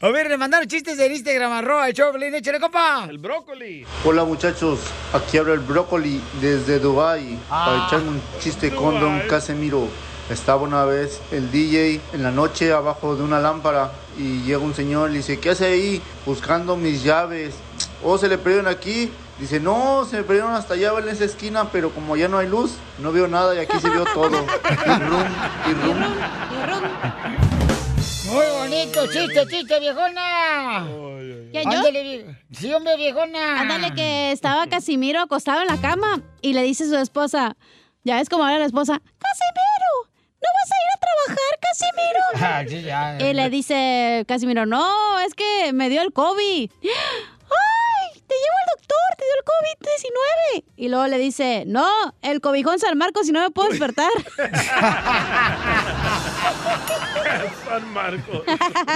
A 0.00 0.08
ver, 0.08 0.28
le 0.28 0.36
mandaron 0.36 0.66
chistes 0.66 0.98
en 0.98 1.12
Instagram, 1.12 1.52
arroba 1.52 1.88
el 1.88 1.94
Piolín, 1.94 2.34
échale, 2.34 2.60
compa. 2.60 3.06
El 3.08 3.18
brócoli. 3.18 3.84
Hola 4.04 4.24
muchachos, 4.24 4.80
aquí 5.12 5.38
habla 5.38 5.54
el 5.54 5.60
brócoli 5.60 6.20
desde 6.40 6.78
Dubai 6.78 7.38
Ah. 7.50 7.64
para 7.66 7.86
echarme 7.86 8.08
un 8.16 8.22
chiste 8.40 8.74
con 8.74 8.98
Don 9.00 9.20
Casemiro. 9.28 9.88
Estaba 10.30 10.62
una 10.62 10.84
vez 10.84 11.20
el 11.32 11.50
DJ 11.50 12.00
en 12.14 12.22
la 12.22 12.30
noche 12.30 12.72
abajo 12.72 13.14
de 13.14 13.22
una 13.22 13.40
lámpara 13.40 13.92
y 14.18 14.40
llega 14.42 14.58
un 14.60 14.74
señor 14.74 15.10
y 15.10 15.12
le 15.12 15.18
dice, 15.18 15.38
¿qué 15.38 15.50
hace 15.50 15.66
ahí? 15.66 16.02
Buscando 16.24 16.76
mis 16.76 17.02
llaves. 17.04 17.54
¿O 18.02 18.16
se 18.16 18.28
le 18.28 18.38
perdieron 18.38 18.68
aquí? 18.68 19.10
Dice, 19.38 19.58
no, 19.58 20.04
se 20.04 20.18
me 20.18 20.22
perdieron 20.22 20.54
hasta 20.54 20.74
allá 20.74 20.92
en 20.98 21.08
esa 21.08 21.24
esquina, 21.24 21.68
pero 21.72 21.90
como 21.90 22.16
ya 22.16 22.28
no 22.28 22.38
hay 22.38 22.48
luz, 22.48 22.76
no 22.98 23.10
veo 23.10 23.26
nada 23.26 23.54
y 23.54 23.58
aquí 23.58 23.78
se 23.80 23.90
vio 23.90 24.04
todo. 24.14 24.44
Y 24.86 25.00
rum, 25.00 25.24
y 25.68 25.72
rum. 25.72 25.96
Muy 28.32 28.46
bonito, 28.58 29.06
chiste, 29.08 29.46
chiste, 29.48 29.80
viejona. 29.80 30.86
¿Qué, 31.52 31.62
yo? 31.64 31.70
Ándale, 31.70 32.36
sí, 32.52 32.72
hombre, 32.72 32.96
viejona. 32.96 33.60
Ándale, 33.60 33.92
que 33.94 34.30
estaba 34.32 34.66
Casimiro 34.68 35.20
acostado 35.20 35.62
en 35.62 35.68
la 35.68 35.80
cama 35.80 36.20
y 36.40 36.52
le 36.52 36.62
dice 36.62 36.84
a 36.84 36.88
su 36.88 36.96
esposa, 36.96 37.56
ya 38.04 38.16
ves 38.16 38.28
cómo 38.28 38.44
habla 38.44 38.58
la 38.60 38.66
esposa, 38.66 39.00
Casimiro, 39.18 40.10
¿no 40.42 40.48
vas 40.54 40.70
a 40.70 40.76
ir 40.80 40.90
a 40.94 41.00
trabajar, 41.00 41.58
Casimiro? 41.60 42.20
Ah, 42.36 42.64
sí, 42.68 42.82
ya. 42.82 43.30
Y 43.30 43.34
le 43.34 43.50
dice 43.50 44.24
Casimiro, 44.28 44.66
no, 44.66 45.18
es 45.20 45.34
que 45.34 45.72
me 45.72 45.88
dio 45.88 46.02
el 46.02 46.12
COVID. 46.12 46.70
¡Ay! 46.82 46.90
Te 48.34 48.40
llevo 48.40 48.56
al 48.58 48.66
doctor, 48.76 49.06
te 49.16 49.24
dio 49.24 49.34
el 49.38 49.44
COVID-19. 50.58 50.64
Y 50.74 50.88
luego 50.88 51.06
le 51.06 51.18
dice, 51.18 51.62
no, 51.66 51.86
el 52.20 52.40
cobijón 52.40 52.80
San 52.80 52.98
Marcos, 52.98 53.26
si 53.26 53.32
no 53.32 53.40
me 53.40 53.50
puedo 53.50 53.68
despertar. 53.68 54.10
San 57.64 57.88
Marcos. 57.92 58.42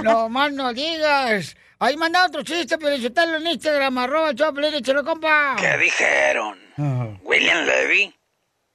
No 0.02 0.28
más 0.28 0.50
no 0.52 0.72
digas. 0.72 1.54
Ahí 1.78 1.96
manda 1.96 2.26
otro 2.26 2.42
chiste, 2.42 2.78
pero 2.78 2.96
insultarlo 2.96 3.36
en 3.36 3.46
Instagram, 3.46 3.96
arroba 3.98 4.32
Piolín, 4.32 4.74
échale, 4.74 5.04
compa. 5.04 5.54
¿Qué 5.56 5.78
dijeron? 5.78 6.58
¿William 7.22 7.64
Levy? 7.64 8.12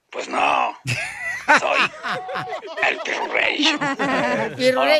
Pues 0.09 0.29
no. 0.29 0.77
Soy 1.59 1.79
el 2.89 2.99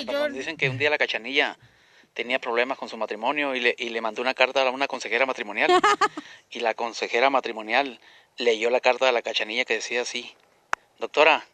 como 0.05 0.29
Dicen 0.33 0.57
que 0.57 0.69
un 0.69 0.77
día 0.77 0.89
la 0.89 0.97
cachanilla 0.97 1.57
tenía 2.13 2.39
problemas 2.39 2.77
con 2.77 2.89
su 2.89 2.97
matrimonio 2.97 3.55
y 3.55 3.59
le, 3.59 3.75
y 3.77 3.89
le 3.89 4.01
mandó 4.01 4.21
una 4.21 4.33
carta 4.33 4.61
a 4.67 4.69
una 4.71 4.87
consejera 4.87 5.25
matrimonial. 5.25 5.71
y 6.51 6.59
la 6.59 6.73
consejera 6.73 7.29
matrimonial 7.29 7.99
leyó 8.37 8.69
la 8.69 8.79
carta 8.79 9.05
de 9.05 9.11
la 9.11 9.21
cachanilla 9.21 9.65
que 9.65 9.75
decía 9.75 10.01
así: 10.01 10.33
Doctora, 10.99 11.45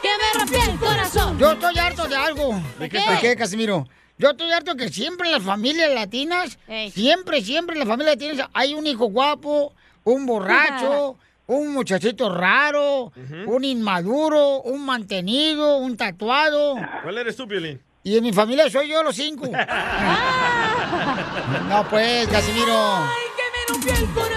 ¡Que 0.03 0.09
me 0.09 0.41
rompió 0.41 0.73
el 0.73 0.79
corazón! 0.79 1.39
Yo 1.39 1.53
estoy 1.53 1.79
harto 1.79 2.07
de 2.09 2.17
algo. 2.17 2.61
¿De 2.79 2.89
qué? 2.89 2.99
¿De 2.99 3.19
qué, 3.21 3.37
Casimiro? 3.37 3.87
Yo 4.19 4.31
estoy 4.31 4.51
harto 4.53 4.75
que 4.77 4.89
siempre 4.89 5.29
en 5.29 5.35
las 5.35 5.43
familias 5.45 5.93
latinas, 5.93 6.59
siempre, 6.93 7.43
siempre 7.43 7.75
en 7.75 7.81
las 7.81 7.89
familias 7.89 8.17
latinas 8.17 8.49
hay 8.55 8.75
un 8.75 8.87
hijo 8.87 9.07
guapo, 9.07 9.73
un 10.05 10.25
borracho, 10.27 11.17
un 11.47 11.73
muchachito 11.73 12.35
raro, 12.35 13.13
un 13.47 13.65
inmaduro, 13.65 14.63
un 14.63 14.85
mantenido, 14.85 15.77
un 15.79 15.97
tatuado. 15.97 16.77
¿Cuál 17.03 17.19
eres 17.19 17.37
tú, 17.37 17.47
Piolín? 17.47 17.81
Y 18.03 18.17
en 18.19 18.23
mi 18.23 18.33
familia 18.33 18.69
soy 18.71 18.89
yo 18.89 19.03
los 19.03 19.17
cinco. 19.17 19.47
no, 21.69 21.89
pues, 21.89 22.29
Casimiro. 22.29 23.09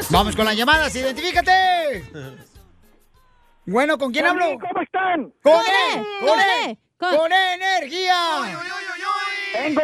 Vamos 0.09 0.35
con 0.35 0.45
las 0.45 0.55
llamadas, 0.55 0.95
identifícate. 0.95 2.03
Bueno, 3.65 3.97
¿con 3.97 4.11
quién 4.13 4.25
Con 4.25 4.41
hablo? 4.41 4.57
¿Cómo 4.59 4.81
están? 4.81 5.23
¡Con 5.43 5.53
Con 5.53 5.61
él! 5.65 5.99
él, 5.99 6.05
¡Con 6.19 6.29
con 6.29 6.39
él! 6.39 6.45
él, 6.69 6.77
¡Con 6.97 7.31
energía! 7.33 8.15
Tengo, 9.53 9.81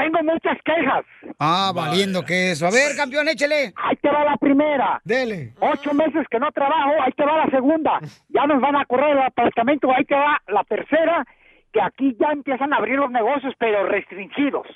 tengo 0.00 0.22
muchas 0.32 0.58
quejas. 0.64 1.04
Ah, 1.38 1.72
valiendo 1.74 2.24
que 2.24 2.52
eso. 2.52 2.66
A 2.66 2.70
ver, 2.70 2.96
campeón, 2.96 3.28
échele. 3.28 3.72
Ahí 3.76 3.96
te 3.96 4.08
va 4.08 4.24
la 4.24 4.36
primera. 4.36 5.00
Dele. 5.04 5.54
Ocho 5.60 5.92
meses 5.94 6.26
que 6.30 6.38
no 6.38 6.50
trabajo, 6.52 6.92
ahí 7.02 7.12
te 7.12 7.24
va 7.24 7.44
la 7.44 7.50
segunda. 7.50 7.98
Ya 8.28 8.46
nos 8.46 8.60
van 8.60 8.76
a 8.76 8.84
correr 8.86 9.10
el 9.10 9.22
apartamento, 9.22 9.88
ahí 9.94 10.04
te 10.04 10.14
va 10.14 10.40
la 10.48 10.64
tercera, 10.64 11.24
que 11.72 11.80
aquí 11.80 12.16
ya 12.18 12.28
empiezan 12.32 12.72
a 12.72 12.76
abrir 12.76 12.96
los 12.96 13.10
negocios, 13.10 13.54
pero 13.58 13.86
restringidos. 13.86 14.66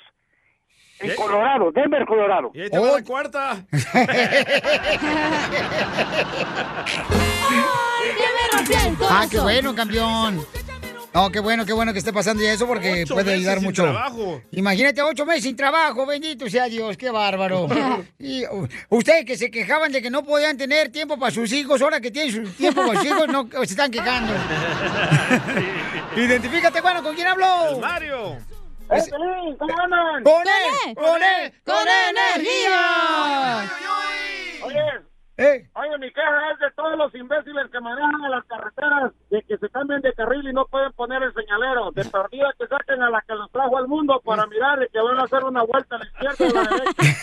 En 0.99 1.13
Colorado, 1.15 1.71
Denver, 1.71 2.05
Colorado. 2.05 2.51
Y 2.53 2.61
ahí 2.61 2.69
te 2.69 2.79
va 2.79 2.91
la 2.91 3.03
cuarta. 3.03 3.65
Ah, 9.09 9.25
qué 9.29 9.39
bueno, 9.39 9.75
campeón. 9.75 10.39
No, 11.15 11.31
qué 11.31 11.39
bueno, 11.39 11.65
qué 11.65 11.71
bueno 11.71 11.93
que 11.93 11.99
esté 11.99 12.11
pasando 12.11 12.43
ya 12.43 12.51
eso 12.51 12.67
porque 12.67 13.03
Ocho 13.03 13.13
puede 13.13 13.27
meses 13.27 13.39
ayudar 13.39 13.57
sin 13.59 13.65
mucho. 13.67 13.83
trabajo. 13.83 14.41
Imagínate 14.51 15.01
ocho 15.01 15.25
meses 15.25 15.43
sin 15.43 15.55
trabajo, 15.55 16.05
bendito 16.05 16.49
sea 16.49 16.65
Dios, 16.65 16.97
qué 16.97 17.09
bárbaro. 17.09 17.67
y 18.19 18.45
uh, 18.45 18.67
ustedes 18.89 19.23
que 19.23 19.37
se 19.37 19.49
quejaban 19.49 19.93
de 19.93 20.01
que 20.01 20.09
no 20.09 20.25
podían 20.25 20.57
tener 20.57 20.91
tiempo 20.91 21.17
para 21.17 21.31
sus 21.31 21.53
hijos, 21.53 21.81
ahora 21.81 22.01
que 22.01 22.11
tienen 22.11 22.33
su 22.33 22.51
tiempo 22.55 22.85
para 22.85 22.99
sus 22.99 23.05
hijos, 23.07 23.27
no, 23.29 23.47
se 23.49 23.63
están 23.63 23.89
quejando. 23.91 24.33
Identifícate, 26.17 26.81
bueno, 26.81 27.01
¿con 27.01 27.15
quién 27.15 27.27
habló? 27.27 27.79
Mario. 27.79 28.37
Es- 28.91 29.09
¿Cómo 29.09 29.73
andan? 29.83 30.21
¡Con 30.21 30.41
él! 30.41 30.95
¡Con 30.95 31.23
él! 31.23 31.53
¡Con 31.63 31.87
energía! 32.09 33.71
Oye, 34.63 34.79
Eh. 35.37 35.67
oye, 35.75 35.97
mi 35.99 36.11
queja 36.13 36.51
es 36.53 36.59
de 36.59 36.71
todos 36.75 36.97
los 36.97 37.13
imbéciles 37.15 37.65
que 37.71 37.79
manejan 37.79 38.23
a 38.25 38.29
las 38.29 38.45
carreteras, 38.45 39.11
de 39.35 39.41
que 39.43 39.57
se 39.57 39.69
cambien 39.69 40.01
de 40.01 40.13
carril 40.13 40.47
y 40.47 40.53
no 40.53 40.65
pueden 40.65 40.91
poner 40.93 41.21
el 41.23 41.33
señalero. 41.33 41.91
De 41.91 42.05
perdida 42.05 42.53
que 42.57 42.67
saquen 42.67 43.01
a 43.03 43.09
la 43.09 43.21
que 43.27 43.33
los 43.35 43.51
trajo 43.51 43.77
al 43.77 43.87
mundo 43.87 44.21
para 44.23 44.45
mirar 44.47 44.79
y 44.83 44.91
que 44.91 44.99
van 44.99 45.19
a 45.19 45.23
hacer 45.23 45.43
una 45.43 45.63
vuelta 45.63 45.95
a 45.95 45.99
la 45.99 46.05
izquierda 46.05 46.37
y 46.39 46.57
a 46.57 46.63
la 46.63 46.69
derecha. 46.77 47.15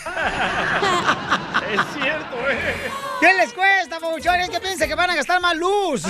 Es 1.73 1.79
cierto, 1.93 2.35
eh. 2.51 2.91
¿Qué 3.21 3.33
les 3.33 3.53
cuesta, 3.53 3.99
pabuchones? 3.99 4.49
¿Qué 4.49 4.59
piensan 4.59 4.87
que 4.87 4.95
van 4.95 5.09
a 5.09 5.15
gastar 5.15 5.39
más 5.41 5.55
luz? 5.57 6.03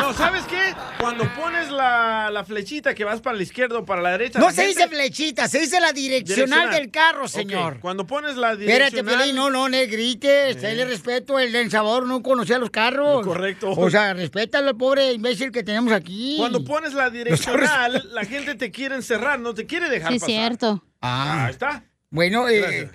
No, 0.00 0.12
¿sabes 0.12 0.44
qué? 0.44 0.74
Cuando 1.00 1.24
pones 1.34 1.70
la, 1.70 2.28
la 2.30 2.44
flechita 2.44 2.94
que 2.94 3.04
vas 3.04 3.20
para 3.20 3.36
la 3.36 3.42
izquierda 3.42 3.78
o 3.78 3.84
para 3.84 4.02
la 4.02 4.10
derecha. 4.10 4.38
No 4.38 4.46
la 4.46 4.52
se 4.52 4.66
gente- 4.66 4.82
dice 4.84 4.94
flechita, 4.94 5.48
se 5.48 5.60
dice 5.60 5.80
la 5.80 5.92
direccional, 5.92 6.70
del 6.70 6.90
carro, 6.90 7.26
señor. 7.26 7.80
Cuando 7.80 8.06
pones 8.06 8.36
la 8.36 8.52
Espérate, 8.52 8.72
direccional... 8.96 9.18
Pelín, 9.18 9.36
no, 9.36 9.50
no, 9.50 9.68
negrites, 9.68 10.60
dale 10.60 10.84
respeto, 10.84 11.38
el 11.38 11.50
del 11.52 11.70
sabor 11.70 12.04
no 12.06 12.22
conocía 12.22 12.58
los 12.58 12.70
carros. 12.70 13.26
Correcto. 13.26 13.70
O 13.76 13.90
sea, 13.90 14.14
respétalo 14.36 14.68
al 14.68 14.76
pobre 14.76 15.12
imbécil 15.12 15.50
que 15.50 15.62
tenemos 15.62 15.92
aquí. 15.92 16.36
Cuando 16.38 16.62
pones 16.62 16.92
la 16.92 17.08
direccional, 17.10 18.10
la 18.12 18.24
gente 18.24 18.54
te 18.54 18.70
quiere 18.70 18.94
encerrar, 18.94 19.40
no 19.40 19.54
te 19.54 19.64
quiere 19.66 19.88
dejar 19.88 20.12
Sí, 20.12 20.18
pasar. 20.18 20.28
cierto. 20.28 20.84
Ah. 21.00 21.46
Ahí 21.46 21.50
está. 21.52 21.82
Bueno, 22.10 22.48
eh, 22.48 22.88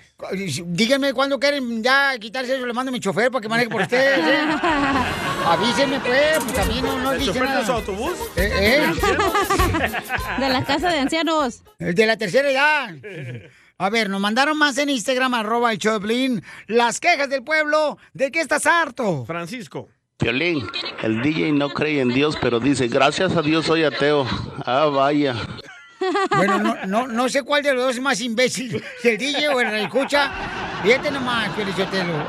díganme 0.66 1.12
cuándo 1.12 1.38
quieren 1.38 1.82
ya 1.82 2.16
quitarse 2.18 2.56
eso, 2.56 2.64
le 2.64 2.72
mando 2.72 2.90
a 2.90 2.92
mi 2.92 2.98
chofer 3.00 3.30
para 3.30 3.42
que 3.42 3.48
maneje 3.48 3.68
por 3.68 3.82
ustedes. 3.82 4.18
¿eh? 4.18 4.38
Avísenme, 5.46 6.00
pues, 6.00 6.38
pues 6.44 6.54
también 6.54 6.84
no, 6.84 6.98
no 6.98 7.12
¿El 7.12 7.18
dicen 7.18 7.34
chofer 7.34 7.56
de 7.58 7.66
su 7.66 7.72
autobús? 7.72 8.14
Eh, 8.36 8.50
eh. 8.60 8.92
De 10.38 10.48
la 10.48 10.64
casa 10.64 10.90
de 10.90 10.98
ancianos. 11.00 11.62
El 11.78 11.94
de 11.94 12.06
la 12.06 12.16
tercera 12.16 12.50
edad. 12.50 12.94
A 13.78 13.90
ver, 13.90 14.08
nos 14.08 14.20
mandaron 14.20 14.56
más 14.56 14.78
en 14.78 14.88
Instagram, 14.88 15.34
arroba 15.34 15.72
el 15.72 15.78
Choplin, 15.78 16.42
las 16.68 16.98
quejas 17.00 17.28
del 17.28 17.42
pueblo. 17.42 17.98
¿De 18.14 18.30
qué 18.30 18.40
estás 18.40 18.64
harto? 18.66 19.24
Francisco. 19.26 19.88
Piolín, 20.22 20.64
el 21.02 21.20
DJ 21.20 21.50
no 21.52 21.70
cree 21.70 22.00
en 22.00 22.08
Dios, 22.08 22.36
pero 22.40 22.60
dice, 22.60 22.86
gracias 22.86 23.36
a 23.36 23.42
Dios 23.42 23.66
soy 23.66 23.82
ateo. 23.82 24.24
Ah, 24.64 24.86
vaya. 24.86 25.34
Bueno, 26.36 26.58
no, 26.58 26.86
no, 26.86 27.06
no 27.08 27.28
sé 27.28 27.42
cuál 27.42 27.62
de 27.64 27.74
los 27.74 27.84
dos 27.84 27.94
es 27.96 28.00
más 28.00 28.20
imbécil, 28.20 28.82
si 29.00 29.08
el 29.08 29.18
DJ 29.18 29.48
o 29.48 29.60
el 29.60 29.74
escucha. 29.74 30.30
Fíjate 30.84 31.10
nomás, 31.10 31.54
Felicitelo. 31.56 32.24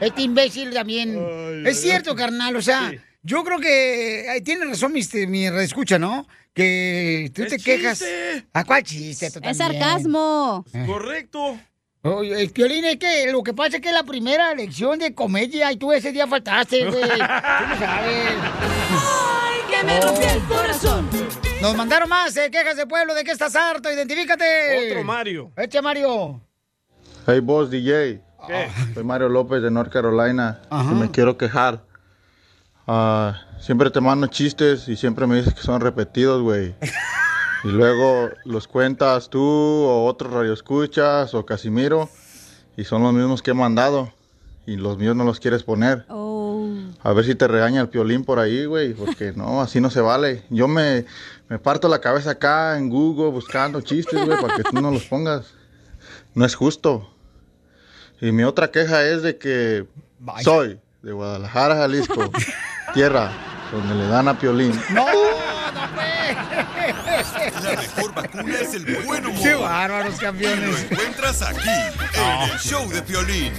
Este 0.00 0.22
imbécil 0.22 0.72
también. 0.74 1.18
es 1.66 1.80
cierto, 1.80 2.14
carnal, 2.14 2.54
o 2.56 2.62
sea, 2.62 2.92
yo 3.22 3.42
creo 3.44 3.60
que 3.60 4.26
ay, 4.30 4.42
tiene 4.42 4.66
razón 4.66 4.92
mi, 4.92 5.00
mi 5.26 5.46
escucha, 5.46 5.98
¿no? 5.98 6.26
Que 6.52 7.30
tú 7.34 7.46
te 7.46 7.58
quejas. 7.58 8.04
¿A 8.52 8.64
cuál 8.64 8.82
chiste? 8.82 9.30
tú 9.30 9.40
Es 9.42 9.56
sarcasmo. 9.56 10.64
Correcto. 10.86 11.58
Oye, 12.06 12.40
el 12.40 12.50
Piolín, 12.50 12.84
es 12.84 12.96
que 12.96 13.30
lo 13.32 13.42
que 13.42 13.52
pasa 13.52 13.76
es 13.76 13.82
que 13.82 13.88
es 13.88 13.94
la 13.94 14.04
primera 14.04 14.54
lección 14.54 14.98
de 14.98 15.14
comedia 15.14 15.72
y 15.72 15.76
tú 15.76 15.92
ese 15.92 16.12
día 16.12 16.26
faltaste, 16.26 16.84
güey. 16.88 17.02
Tú 17.02 17.08
no 17.08 17.78
sabes. 17.78 18.34
Ay, 18.90 19.58
que 19.68 19.84
me 19.84 20.00
rompió 20.00 20.30
el 20.30 20.42
corazón. 20.42 21.08
Nos 21.60 21.76
mandaron 21.76 22.08
más 22.08 22.36
eh, 22.36 22.50
quejas 22.50 22.76
de 22.76 22.86
pueblo. 22.86 23.14
¿De 23.14 23.24
qué 23.24 23.32
estás 23.32 23.56
harto? 23.56 23.90
Identifícate. 23.90 24.90
Otro 24.90 25.04
Mario. 25.04 25.52
Eche, 25.56 25.82
Mario. 25.82 26.40
Hey, 27.26 27.40
boss 27.40 27.70
DJ. 27.70 28.22
Soy 28.94 29.02
Mario 29.02 29.28
López 29.28 29.60
de 29.62 29.70
North 29.70 29.92
Carolina 29.92 30.60
y 30.70 30.94
me 30.94 31.10
quiero 31.10 31.36
quejar. 31.36 31.82
Ah, 32.86 33.40
siempre 33.58 33.90
te 33.90 34.00
mando 34.00 34.28
chistes 34.28 34.86
y 34.88 34.94
siempre 34.94 35.26
me 35.26 35.36
dices 35.36 35.54
que 35.54 35.62
son 35.62 35.80
repetidos, 35.80 36.42
güey. 36.42 36.74
Y 37.66 37.68
luego 37.68 38.30
los 38.44 38.68
cuentas 38.68 39.28
tú 39.28 39.42
o 39.42 40.04
otros 40.04 40.32
radioescuchas 40.32 41.34
o 41.34 41.44
Casimiro 41.44 42.08
y 42.76 42.84
son 42.84 43.02
los 43.02 43.12
mismos 43.12 43.42
que 43.42 43.50
he 43.50 43.54
mandado 43.54 44.12
y 44.66 44.76
los 44.76 44.98
míos 44.98 45.16
no 45.16 45.24
los 45.24 45.40
quieres 45.40 45.64
poner. 45.64 46.06
A 47.02 47.12
ver 47.12 47.24
si 47.24 47.34
te 47.34 47.48
regaña 47.48 47.80
el 47.80 47.88
piolín 47.88 48.24
por 48.24 48.38
ahí, 48.38 48.66
güey, 48.66 48.94
porque 48.94 49.32
no, 49.36 49.60
así 49.60 49.80
no 49.80 49.90
se 49.90 50.00
vale. 50.00 50.44
Yo 50.48 50.68
me, 50.68 51.06
me 51.48 51.58
parto 51.58 51.88
la 51.88 52.00
cabeza 52.00 52.30
acá 52.30 52.78
en 52.78 52.88
Google 52.88 53.32
buscando 53.32 53.80
chistes, 53.80 54.24
güey, 54.24 54.40
para 54.40 54.54
que 54.54 54.62
tú 54.62 54.80
no 54.80 54.92
los 54.92 55.06
pongas. 55.06 55.52
No 56.34 56.44
es 56.44 56.54
justo. 56.54 57.10
Y 58.20 58.30
mi 58.30 58.44
otra 58.44 58.70
queja 58.70 59.04
es 59.04 59.22
de 59.22 59.38
que 59.38 59.88
soy 60.44 60.78
de 61.02 61.12
Guadalajara, 61.12 61.74
Jalisco, 61.74 62.30
tierra 62.94 63.32
donde 63.72 63.96
le 63.96 64.06
dan 64.06 64.28
a 64.28 64.38
piolín. 64.38 64.70
No, 64.94 65.04
La 67.62 67.72
mejor 67.80 68.14
vacuna 68.14 68.54
es 68.60 68.74
el 68.74 68.84
buen 69.04 69.26
humor. 69.26 69.42
Qué 69.42 69.54
bárbaros, 69.54 70.14
Y 70.16 70.18
campeones. 70.18 70.68
lo 70.68 70.76
encuentras 70.78 71.42
aquí, 71.42 71.68
en 72.14 72.50
el 72.50 72.58
show 72.58 72.88
de 72.90 73.02
Piolín. 73.02 73.52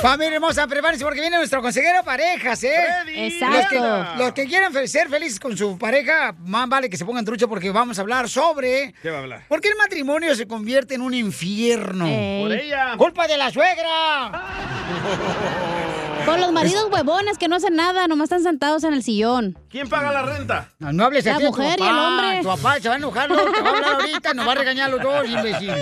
Familia 0.00 0.36
hermosa, 0.36 0.66
prepárense 0.66 1.04
porque 1.04 1.20
viene 1.20 1.36
nuestro 1.36 1.60
consejero 1.60 2.02
parejas, 2.04 2.62
¿eh? 2.64 2.72
Exacto. 3.08 3.74
Los 3.74 4.08
que, 4.08 4.18
los 4.22 4.32
que 4.32 4.46
quieran 4.46 4.72
fe- 4.72 4.86
ser 4.88 5.08
felices 5.10 5.38
con 5.38 5.56
su 5.56 5.76
pareja, 5.76 6.34
más 6.38 6.68
vale 6.68 6.88
que 6.88 6.96
se 6.96 7.04
pongan 7.04 7.24
trucha 7.24 7.46
porque 7.46 7.70
vamos 7.70 7.98
a 7.98 8.02
hablar 8.02 8.28
sobre 8.28 8.94
¿Qué 9.02 9.10
va 9.10 9.18
a 9.18 9.20
hablar? 9.20 9.44
por 9.48 9.60
qué 9.60 9.68
el 9.68 9.76
matrimonio 9.76 10.34
se 10.34 10.46
convierte 10.46 10.94
en 10.94 11.02
un 11.02 11.12
infierno. 11.12 12.06
Ey. 12.06 12.42
Por 12.42 12.52
ella. 12.52 12.94
¡Culpa 12.96 13.26
de 13.26 13.36
la 13.36 13.50
suegra! 13.50 14.30
Con 16.24 16.40
los 16.40 16.52
maridos 16.52 16.86
huevones 16.90 17.38
que 17.38 17.48
no 17.48 17.56
hacen 17.56 17.74
nada, 17.76 18.06
nomás 18.06 18.24
están 18.24 18.42
sentados 18.42 18.84
en 18.84 18.94
el 18.94 19.02
sillón. 19.02 19.58
¿Quién 19.70 19.88
paga 19.88 20.12
la 20.12 20.22
renta? 20.22 20.68
No, 20.78 20.92
no 20.92 21.04
hables 21.04 21.24
La 21.24 21.32
así 21.36 21.42
de 21.42 21.46
tu 21.50 21.56
mujer 21.56 21.78
y 21.78 21.82
el 21.82 21.88
papá. 21.88 22.08
hombre. 22.08 22.38
Tu 22.42 22.48
papá 22.48 22.80
se 22.80 22.88
va 22.88 22.94
a 22.94 22.98
enojar, 22.98 23.28
te 23.28 23.34
va 23.34 23.42
a 23.70 23.72
hablar 23.74 23.94
ahorita, 23.94 24.34
nos 24.34 24.46
va 24.48 24.52
a 24.52 24.54
regañar 24.54 24.86
a 24.88 24.90
los 24.90 25.02
dos, 25.02 25.26
imbécil. 25.28 25.72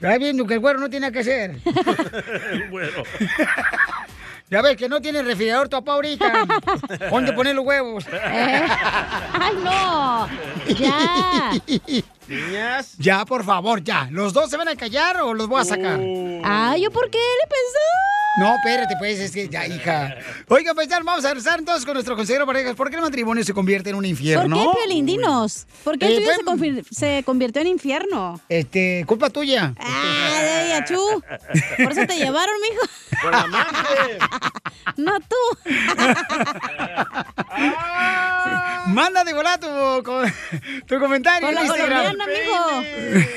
Ya 0.00 0.18
viendo 0.18 0.46
que 0.46 0.54
el 0.54 0.60
güero 0.60 0.78
no 0.80 0.88
tiene 0.90 1.10
que 1.12 1.20
hacer. 1.20 1.56
El 2.50 2.68
güero. 2.70 3.02
Ya 4.50 4.62
ves 4.62 4.76
que 4.76 4.88
no 4.88 5.00
tiene 5.00 5.22
refrigerador 5.22 5.68
tu 5.68 5.76
papá 5.76 5.92
ahorita. 5.92 6.44
¿Dónde 7.10 7.32
poner 7.32 7.54
los 7.54 7.64
huevos? 7.64 8.04
Eh. 8.12 8.66
¡Ay, 9.32 9.56
no! 9.62 10.28
¡Ya! 10.76 11.52
Niñas. 12.26 12.94
Ya, 12.98 13.24
por 13.24 13.44
favor, 13.44 13.82
ya. 13.82 14.08
¿Los 14.10 14.32
dos 14.32 14.50
se 14.50 14.56
van 14.56 14.66
a 14.68 14.74
callar 14.76 15.20
o 15.20 15.34
los 15.34 15.46
voy 15.46 15.60
a 15.60 15.64
sacar? 15.64 16.00
Ah, 16.44 16.76
¿yo 16.76 16.90
por 16.90 17.08
qué 17.10 17.18
le 17.18 17.48
pensó? 17.48 17.86
No, 18.38 18.54
espérate, 18.54 18.94
pues, 18.98 19.18
es 19.18 19.32
que 19.32 19.48
ya, 19.48 19.66
hija. 19.66 20.14
Oiga, 20.48 20.72
pues 20.72 20.86
ya 20.88 21.00
vamos 21.02 21.24
a 21.24 21.28
regresar 21.28 21.58
entonces 21.58 21.84
con 21.84 21.94
nuestro 21.94 22.14
consejero 22.16 22.46
parejas. 22.46 22.74
¿Por 22.76 22.88
qué 22.88 22.96
el 22.96 23.02
matrimonio 23.02 23.42
se 23.44 23.52
convierte 23.52 23.90
en 23.90 23.96
un 23.96 24.02
¿Por 24.02 24.08
infierno? 24.08 24.56
qué, 24.56 24.78
Piolín? 24.84 25.04
Dinos. 25.06 25.66
¿Por 25.82 25.98
qué 25.98 26.06
el 26.06 26.12
Eh, 26.12 26.16
tuyo 26.16 26.30
se, 26.30 26.44
pues- 26.44 27.24
convirtió 27.24 27.60
en 27.62 27.66
infierno? 27.68 28.40
Este, 28.48 29.04
culpa 29.06 29.30
tuya. 29.30 29.74
¡Ah, 29.78 30.42
de 30.42 30.72
achú! 30.74 31.22
Por 31.82 31.92
eso 31.92 32.06
te 32.06 32.16
llevaron, 32.18 32.54
mijo. 32.70 32.82
Por 33.22 33.34
amante. 33.34 33.68
No 34.96 35.12
tú. 35.20 35.36
Manda 38.86 39.24
de 39.24 39.32
volar 39.34 39.58
tu, 39.60 39.68
tu 40.86 40.98
comentario 40.98 41.40
Con 41.40 41.50
en 41.50 41.54
la 41.54 41.62
Instagram. 41.62 42.16
colombiana, 42.16 42.82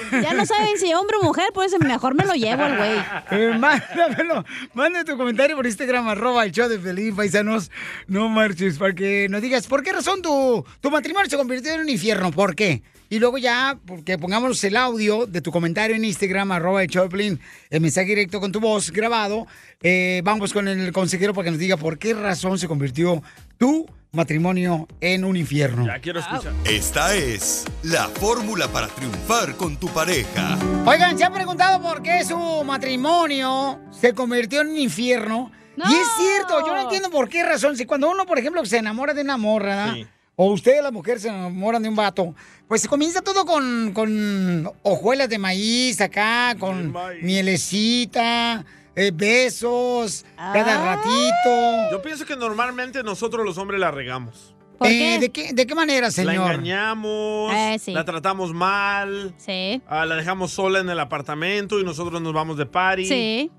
mijo. 0.10 0.22
Ya 0.22 0.34
no 0.34 0.46
saben 0.46 0.78
si 0.78 0.94
hombre 0.94 1.18
o 1.22 1.24
mujer, 1.24 1.48
pues 1.54 1.74
mejor 1.80 2.16
me 2.16 2.26
lo 2.26 2.34
llevo 2.34 2.64
al 2.64 2.78
güey. 2.78 2.98
Eh, 3.32 3.58
mándamelo, 3.58 4.44
manda 4.84 5.06
tu 5.06 5.16
comentario 5.16 5.56
por 5.56 5.66
Instagram, 5.66 6.10
arroba 6.10 6.44
el 6.44 6.52
show 6.52 6.68
de 6.68 6.78
Feliz 6.78 7.16
Paisanos. 7.16 7.72
No 8.08 8.28
marches, 8.28 8.78
para 8.78 8.94
que 8.94 9.30
nos 9.30 9.42
digas, 9.42 9.66
¿por 9.66 9.82
qué 9.82 9.94
razón 9.94 10.22
tu, 10.22 10.66
tu 10.82 10.92
matrimonio 10.92 11.30
se 11.30 11.38
convirtió 11.38 11.74
en 11.74 11.80
un 11.80 11.90
infierno? 11.90 12.32
¿Por 12.32 12.54
qué? 12.54 12.84
Y 13.10 13.20
luego 13.20 13.38
ya, 13.38 13.80
porque 13.86 14.18
pongamos 14.18 14.62
el 14.66 14.76
audio 14.76 15.26
de 15.26 15.40
tu 15.40 15.54
comentario 15.54 15.96
en 15.96 16.04
Instagram, 16.04 16.52
arroba 16.52 16.84
el 16.84 16.90
Choplin, 16.90 17.40
el 17.70 17.80
mensaje 17.80 18.08
directo 18.08 18.42
con 18.42 18.52
tu 18.52 18.60
voz 18.60 18.92
grabado. 18.92 19.48
eh, 19.82 20.22
vamos 20.26 20.52
con 20.52 20.68
el 20.68 20.92
consejero 20.92 21.34
para 21.34 21.46
que 21.46 21.52
nos 21.52 21.60
diga 21.62 21.78
por 21.78 21.98
qué 21.98 22.14
razón 22.14 22.60
se 22.60 22.68
convirtió 22.68 23.24
tu 23.58 23.86
matrimonio 24.14 24.88
en 25.02 25.26
un 25.26 25.36
infierno. 25.36 25.88
Ya 25.88 26.00
quiero 26.00 26.20
escuchar. 26.20 26.54
Esta 26.66 27.16
es 27.16 27.66
la 27.82 28.08
fórmula 28.10 28.68
para 28.68 28.88
triunfar 28.88 29.56
con 29.56 29.76
tu 29.78 29.88
pareja. 29.88 30.56
Oigan, 30.86 31.18
¿se 31.18 31.24
han 31.24 31.34
preguntado 31.34 31.82
por 31.82 32.04
qué 32.04 32.24
su 32.24 32.38
matrimonio 32.64 33.80
se 33.90 34.14
convirtió 34.14 34.62
en 34.62 34.68
un 34.68 34.78
infierno? 34.78 35.52
Y 35.76 35.94
es 35.94 36.08
cierto, 36.16 36.60
yo 36.64 36.76
no 36.76 36.82
entiendo 36.84 37.10
por 37.10 37.28
qué 37.28 37.44
razón. 37.44 37.76
Si 37.76 37.88
cuando 37.88 38.12
uno, 38.12 38.28
por 38.28 38.38
ejemplo, 38.38 38.64
se 38.66 38.78
enamora 38.78 39.16
de 39.16 39.24
una 39.24 39.38
morra. 39.38 39.94
Sí. 39.96 40.06
o 40.36 40.52
usted, 40.52 40.84
la 40.84 40.92
mujer, 40.92 41.20
se 41.20 41.30
enamoran 41.30 41.82
de 41.82 41.90
un 41.90 41.96
vato, 41.96 42.36
pues 42.68 42.88
comienza 42.88 43.22
todo 43.22 43.46
con, 43.46 43.94
con 43.94 44.72
hojuelas 44.84 45.28
de 45.28 45.40
maíz 45.40 46.00
acá, 46.02 46.56
con 46.60 46.94
mielecita, 47.24 48.64
eh, 48.96 49.12
besos, 49.14 50.26
cada 50.38 50.96
ratito. 50.96 51.92
Yo 51.92 52.02
pienso 52.02 52.26
que 52.26 52.36
normalmente 52.36 53.04
nosotros 53.04 53.46
los 53.46 53.58
hombres 53.58 53.80
la 53.80 53.92
regamos. 53.92 54.56
¿Por 54.78 54.88
Eh, 54.88 54.92
qué? 54.92 55.20
¿de, 55.20 55.32
qué, 55.32 55.54
¿De 55.54 55.68
qué 55.68 55.76
manera, 55.76 56.08
La 56.08 56.12
señor? 56.12 56.34
engañamos, 56.52 57.54
Eh, 57.54 57.78
sí. 57.80 57.92
la 57.94 58.04
tratamos 58.06 58.54
mal, 58.54 59.34
Sí. 59.38 59.82
ah, 59.88 60.06
la 60.06 60.16
dejamos 60.16 60.52
sola 60.52 60.80
en 60.80 60.90
el 60.90 61.00
apartamento 61.00 61.80
y 61.80 61.84
nosotros 61.84 62.22
nos 62.22 62.34
vamos 62.34 62.58
de 62.58 62.66
party. 62.66 63.06
Sí. 63.06 63.52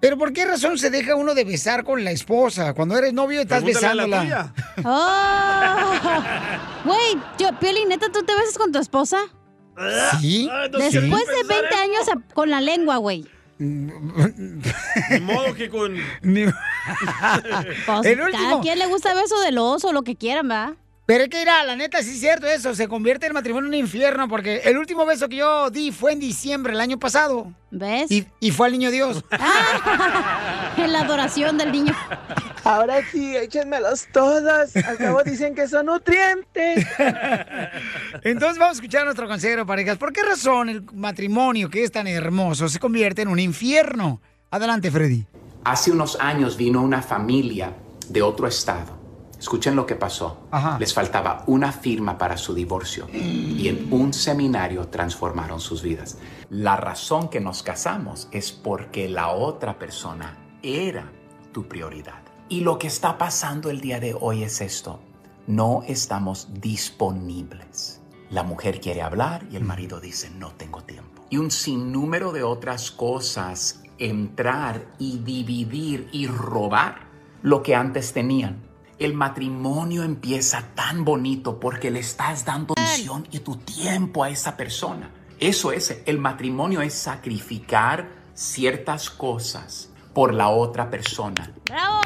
¿Pero 0.00 0.18
por 0.18 0.32
qué 0.32 0.44
razón 0.44 0.78
se 0.78 0.90
deja 0.90 1.14
uno 1.16 1.34
de 1.34 1.44
besar 1.44 1.82
con 1.82 2.04
la 2.04 2.10
esposa? 2.10 2.74
Cuando 2.74 2.96
eres 2.96 3.12
novio 3.12 3.40
estás 3.40 3.62
Pregúntale 3.64 4.06
la 4.06 4.20
besándola. 4.22 4.54
Oh. 4.84 6.22
Güey, 6.84 7.16
yo, 7.38 7.58
Pioli, 7.58 7.84
¿neta 7.86 8.06
tú 8.12 8.22
te 8.24 8.34
besas 8.36 8.58
con 8.58 8.70
tu 8.72 8.78
esposa? 8.78 9.18
Sí. 10.20 10.48
Ay, 10.52 10.68
no 10.70 10.78
quiero 10.78 11.00
Después 11.00 11.26
de 11.26 11.34
pensar 11.34 11.62
20 11.62 11.74
eso. 11.74 11.82
años 11.82 12.08
a- 12.08 12.34
con 12.34 12.50
la 12.50 12.60
lengua, 12.60 12.96
güey. 12.98 13.26
Ni 13.58 15.20
modo 15.20 15.54
que 15.54 15.68
con... 15.70 15.94
Ni- 16.22 16.44
Pues, 17.86 18.06
El 18.06 18.18
cada 18.18 18.26
último. 18.26 18.60
quien 18.60 18.78
le 18.78 18.86
gusta 18.86 19.14
beso 19.14 19.38
del 19.40 19.58
oso, 19.58 19.92
lo 19.92 20.02
que 20.02 20.16
quieran, 20.16 20.50
¿va? 20.50 20.76
Pero 21.06 21.22
es 21.22 21.30
que 21.30 21.40
irá, 21.40 21.62
la 21.62 21.76
neta, 21.76 22.02
sí 22.02 22.10
es 22.10 22.20
cierto 22.20 22.48
eso. 22.48 22.74
Se 22.74 22.88
convierte 22.88 23.26
el 23.26 23.32
matrimonio 23.32 23.68
en 23.68 23.74
un 23.74 23.80
infierno 23.80 24.28
porque 24.28 24.62
el 24.64 24.76
último 24.76 25.06
beso 25.06 25.28
que 25.28 25.36
yo 25.36 25.70
di 25.70 25.92
fue 25.92 26.12
en 26.12 26.18
diciembre 26.18 26.72
el 26.72 26.80
año 26.80 26.98
pasado. 26.98 27.52
¿Ves? 27.70 28.10
Y, 28.10 28.26
y 28.40 28.50
fue 28.50 28.66
al 28.66 28.72
niño 28.72 28.90
Dios. 28.90 29.24
En 30.76 30.92
la 30.92 31.00
adoración 31.00 31.56
del 31.56 31.72
niño. 31.72 31.94
Ahora 32.62 32.96
sí, 33.10 33.34
échenmelos 33.34 34.08
todos. 34.12 34.76
Al 34.76 34.98
cabo 34.98 35.22
dicen 35.22 35.54
que 35.54 35.66
son 35.68 35.86
nutrientes. 35.86 36.86
Entonces 38.22 38.58
vamos 38.58 38.76
a 38.76 38.78
escuchar 38.78 39.02
a 39.02 39.04
nuestro 39.06 39.26
consejero, 39.26 39.64
parejas. 39.64 39.96
¿Por 39.96 40.12
qué 40.12 40.22
razón 40.22 40.68
el 40.68 40.82
matrimonio 40.92 41.70
que 41.70 41.82
es 41.82 41.92
tan 41.92 42.06
hermoso 42.06 42.68
se 42.68 42.78
convierte 42.78 43.22
en 43.22 43.28
un 43.28 43.38
infierno? 43.38 44.20
Adelante, 44.50 44.90
Freddy. 44.90 45.24
Hace 45.64 45.92
unos 45.92 46.18
años 46.20 46.56
vino 46.56 46.82
una 46.82 47.00
familia 47.00 47.72
de 48.08 48.20
otro 48.20 48.46
estado. 48.46 48.95
Escuchen 49.46 49.76
lo 49.76 49.86
que 49.86 49.94
pasó. 49.94 50.40
Les 50.80 50.92
faltaba 50.92 51.44
una 51.46 51.70
firma 51.70 52.18
para 52.18 52.36
su 52.36 52.52
divorcio 52.52 53.06
y 53.12 53.68
en 53.68 53.92
un 53.92 54.12
seminario 54.12 54.88
transformaron 54.88 55.60
sus 55.60 55.82
vidas. 55.82 56.18
La 56.50 56.74
razón 56.76 57.28
que 57.28 57.38
nos 57.38 57.62
casamos 57.62 58.26
es 58.32 58.50
porque 58.50 59.08
la 59.08 59.28
otra 59.28 59.78
persona 59.78 60.36
era 60.64 61.12
tu 61.52 61.68
prioridad. 61.68 62.24
Y 62.48 62.62
lo 62.62 62.76
que 62.76 62.88
está 62.88 63.18
pasando 63.18 63.70
el 63.70 63.80
día 63.80 64.00
de 64.00 64.16
hoy 64.20 64.42
es 64.42 64.60
esto. 64.60 64.98
No 65.46 65.84
estamos 65.86 66.48
disponibles. 66.60 68.00
La 68.30 68.42
mujer 68.42 68.80
quiere 68.80 69.02
hablar 69.02 69.46
y 69.48 69.54
el 69.54 69.62
marido 69.62 70.00
dice 70.00 70.28
no 70.28 70.54
tengo 70.54 70.82
tiempo. 70.82 71.22
Y 71.30 71.36
un 71.36 71.52
sinnúmero 71.52 72.32
de 72.32 72.42
otras 72.42 72.90
cosas 72.90 73.80
entrar 73.98 74.88
y 74.98 75.18
dividir 75.18 76.08
y 76.10 76.26
robar 76.26 77.06
lo 77.42 77.62
que 77.62 77.76
antes 77.76 78.12
tenían. 78.12 78.65
El 78.98 79.12
matrimonio 79.12 80.02
empieza 80.04 80.70
tan 80.74 81.04
bonito 81.04 81.60
porque 81.60 81.90
le 81.90 82.00
estás 82.00 82.46
dando 82.46 82.72
atención 82.72 83.28
y 83.30 83.40
tu 83.40 83.56
tiempo 83.56 84.24
a 84.24 84.30
esa 84.30 84.56
persona. 84.56 85.10
Eso 85.38 85.70
es, 85.70 86.02
el 86.06 86.18
matrimonio 86.18 86.80
es 86.80 86.94
sacrificar 86.94 88.08
ciertas 88.32 89.10
cosas 89.10 89.90
por 90.14 90.32
la 90.32 90.48
otra 90.48 90.88
persona. 90.88 91.52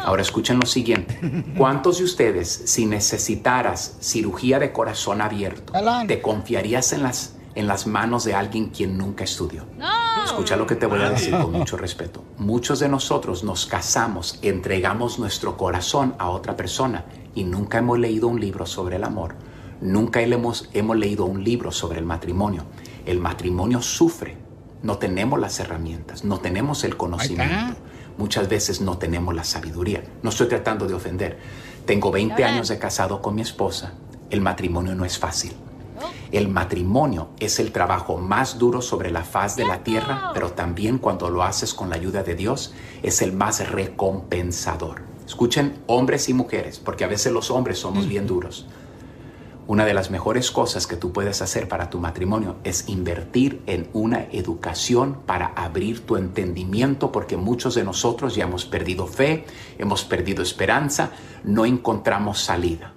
Ahora 0.03 0.22
escuchen 0.22 0.59
lo 0.59 0.66
siguiente. 0.66 1.20
¿Cuántos 1.57 1.99
de 1.99 2.05
ustedes, 2.05 2.62
si 2.64 2.86
necesitaras 2.86 3.99
cirugía 4.01 4.59
de 4.59 4.72
corazón 4.72 5.20
abierto, 5.20 5.72
te 6.09 6.20
confiarías 6.20 6.93
en 6.93 7.05
las, 7.05 7.36
en 7.55 7.68
las 7.68 7.86
manos 7.86 8.24
de 8.24 8.34
alguien 8.34 8.70
quien 8.70 8.99
nunca 8.99 9.22
estudió? 9.22 9.64
Escucha 10.24 10.56
lo 10.56 10.66
que 10.66 10.76
te 10.76 10.86
voy 10.86 11.00
a 11.00 11.11
decir 11.11 11.36
con 11.36 11.52
mucho 11.52 11.76
respeto. 11.76 12.24
Muchos 12.38 12.80
de 12.80 12.88
nosotros 12.88 13.44
nos 13.44 13.66
casamos, 13.66 14.38
entregamos 14.42 15.18
nuestro 15.18 15.56
corazón 15.56 16.14
a 16.18 16.30
otra 16.30 16.56
persona 16.56 17.04
y 17.34 17.44
nunca 17.44 17.78
hemos 17.78 17.98
leído 17.98 18.28
un 18.28 18.40
libro 18.40 18.66
sobre 18.66 18.96
el 18.96 19.04
amor. 19.04 19.34
Nunca 19.80 20.20
hemos, 20.20 20.68
hemos 20.72 20.96
leído 20.96 21.24
un 21.24 21.42
libro 21.42 21.72
sobre 21.72 21.98
el 21.98 22.04
matrimonio. 22.04 22.64
El 23.06 23.18
matrimonio 23.18 23.80
sufre. 23.82 24.36
No 24.82 24.98
tenemos 24.98 25.38
las 25.38 25.58
herramientas, 25.61 26.24
no 26.24 26.38
tenemos 26.38 26.84
el 26.84 26.96
conocimiento. 26.96 27.76
Muchas 28.16 28.48
veces 28.48 28.80
no 28.80 28.98
tenemos 28.98 29.34
la 29.34 29.44
sabiduría. 29.44 30.02
No 30.22 30.30
estoy 30.30 30.48
tratando 30.48 30.86
de 30.86 30.94
ofender. 30.94 31.38
Tengo 31.86 32.11
20 32.11 32.44
años 32.44 32.68
de 32.68 32.78
casado 32.78 33.22
con 33.22 33.34
mi 33.34 33.42
esposa. 33.42 33.94
El 34.30 34.40
matrimonio 34.40 34.94
no 34.94 35.04
es 35.04 35.18
fácil. 35.18 35.54
El 36.32 36.48
matrimonio 36.48 37.30
es 37.40 37.58
el 37.58 37.72
trabajo 37.72 38.16
más 38.16 38.56
duro 38.56 38.82
sobre 38.82 39.10
la 39.10 39.24
faz 39.24 39.56
de 39.56 39.64
la 39.64 39.82
tierra, 39.82 40.30
pero 40.32 40.52
también 40.52 40.98
cuando 40.98 41.28
lo 41.28 41.42
haces 41.42 41.74
con 41.74 41.90
la 41.90 41.96
ayuda 41.96 42.22
de 42.22 42.36
Dios 42.36 42.72
es 43.02 43.20
el 43.20 43.32
más 43.32 43.68
recompensador. 43.68 45.02
Escuchen 45.26 45.82
hombres 45.86 46.28
y 46.28 46.34
mujeres, 46.34 46.78
porque 46.78 47.04
a 47.04 47.08
veces 47.08 47.32
los 47.32 47.50
hombres 47.50 47.78
somos 47.78 48.06
bien 48.06 48.28
duros. 48.28 48.66
Una 49.66 49.84
de 49.84 49.94
las 49.94 50.10
mejores 50.10 50.50
cosas 50.50 50.86
que 50.86 50.96
tú 50.96 51.12
puedes 51.12 51.42
hacer 51.42 51.68
para 51.68 51.90
tu 51.90 51.98
matrimonio 52.00 52.56
es 52.64 52.88
invertir 52.88 53.62
en 53.66 53.88
una 53.92 54.24
educación 54.32 55.18
para 55.26 55.46
abrir 55.46 56.06
tu 56.06 56.16
entendimiento, 56.16 57.12
porque 57.12 57.36
muchos 57.36 57.74
de 57.74 57.84
nosotros 57.84 58.36
ya 58.36 58.44
hemos 58.44 58.64
perdido 58.64 59.06
fe, 59.06 59.46
hemos 59.78 60.04
perdido 60.04 60.42
esperanza, 60.42 61.10
no 61.44 61.66
encontramos 61.66 62.40
salida. 62.40 62.94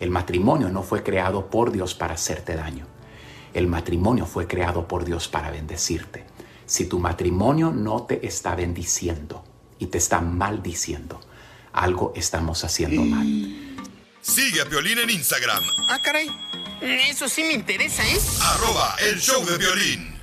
El 0.00 0.10
matrimonio 0.10 0.68
no 0.68 0.82
fue 0.82 1.02
creado 1.02 1.48
por 1.50 1.70
Dios 1.72 1.94
para 1.94 2.14
hacerte 2.14 2.54
daño. 2.54 2.86
El 3.52 3.66
matrimonio 3.68 4.26
fue 4.26 4.46
creado 4.46 4.88
por 4.88 5.04
Dios 5.04 5.28
para 5.28 5.50
bendecirte. 5.50 6.24
Si 6.66 6.86
tu 6.86 6.98
matrimonio 6.98 7.70
no 7.70 8.02
te 8.04 8.26
está 8.26 8.54
bendiciendo 8.54 9.44
y 9.78 9.86
te 9.86 9.98
está 9.98 10.20
maldiciendo, 10.20 11.20
algo 11.72 12.12
estamos 12.16 12.64
haciendo 12.64 13.02
mal. 13.02 13.26
Sigue 14.20 14.62
a 14.62 14.64
Piolín 14.68 14.98
en 14.98 15.10
Instagram, 15.10 15.62
Ah, 15.88 16.00
caray. 16.02 16.28
Eso 16.80 17.28
sí 17.28 17.44
me 17.44 17.52
interesa, 17.52 18.02
¿eh? 18.06 18.18
arroba 18.42 18.96
el 19.00 19.20
show 19.20 19.44
de 19.44 19.56
violín. 19.58 20.13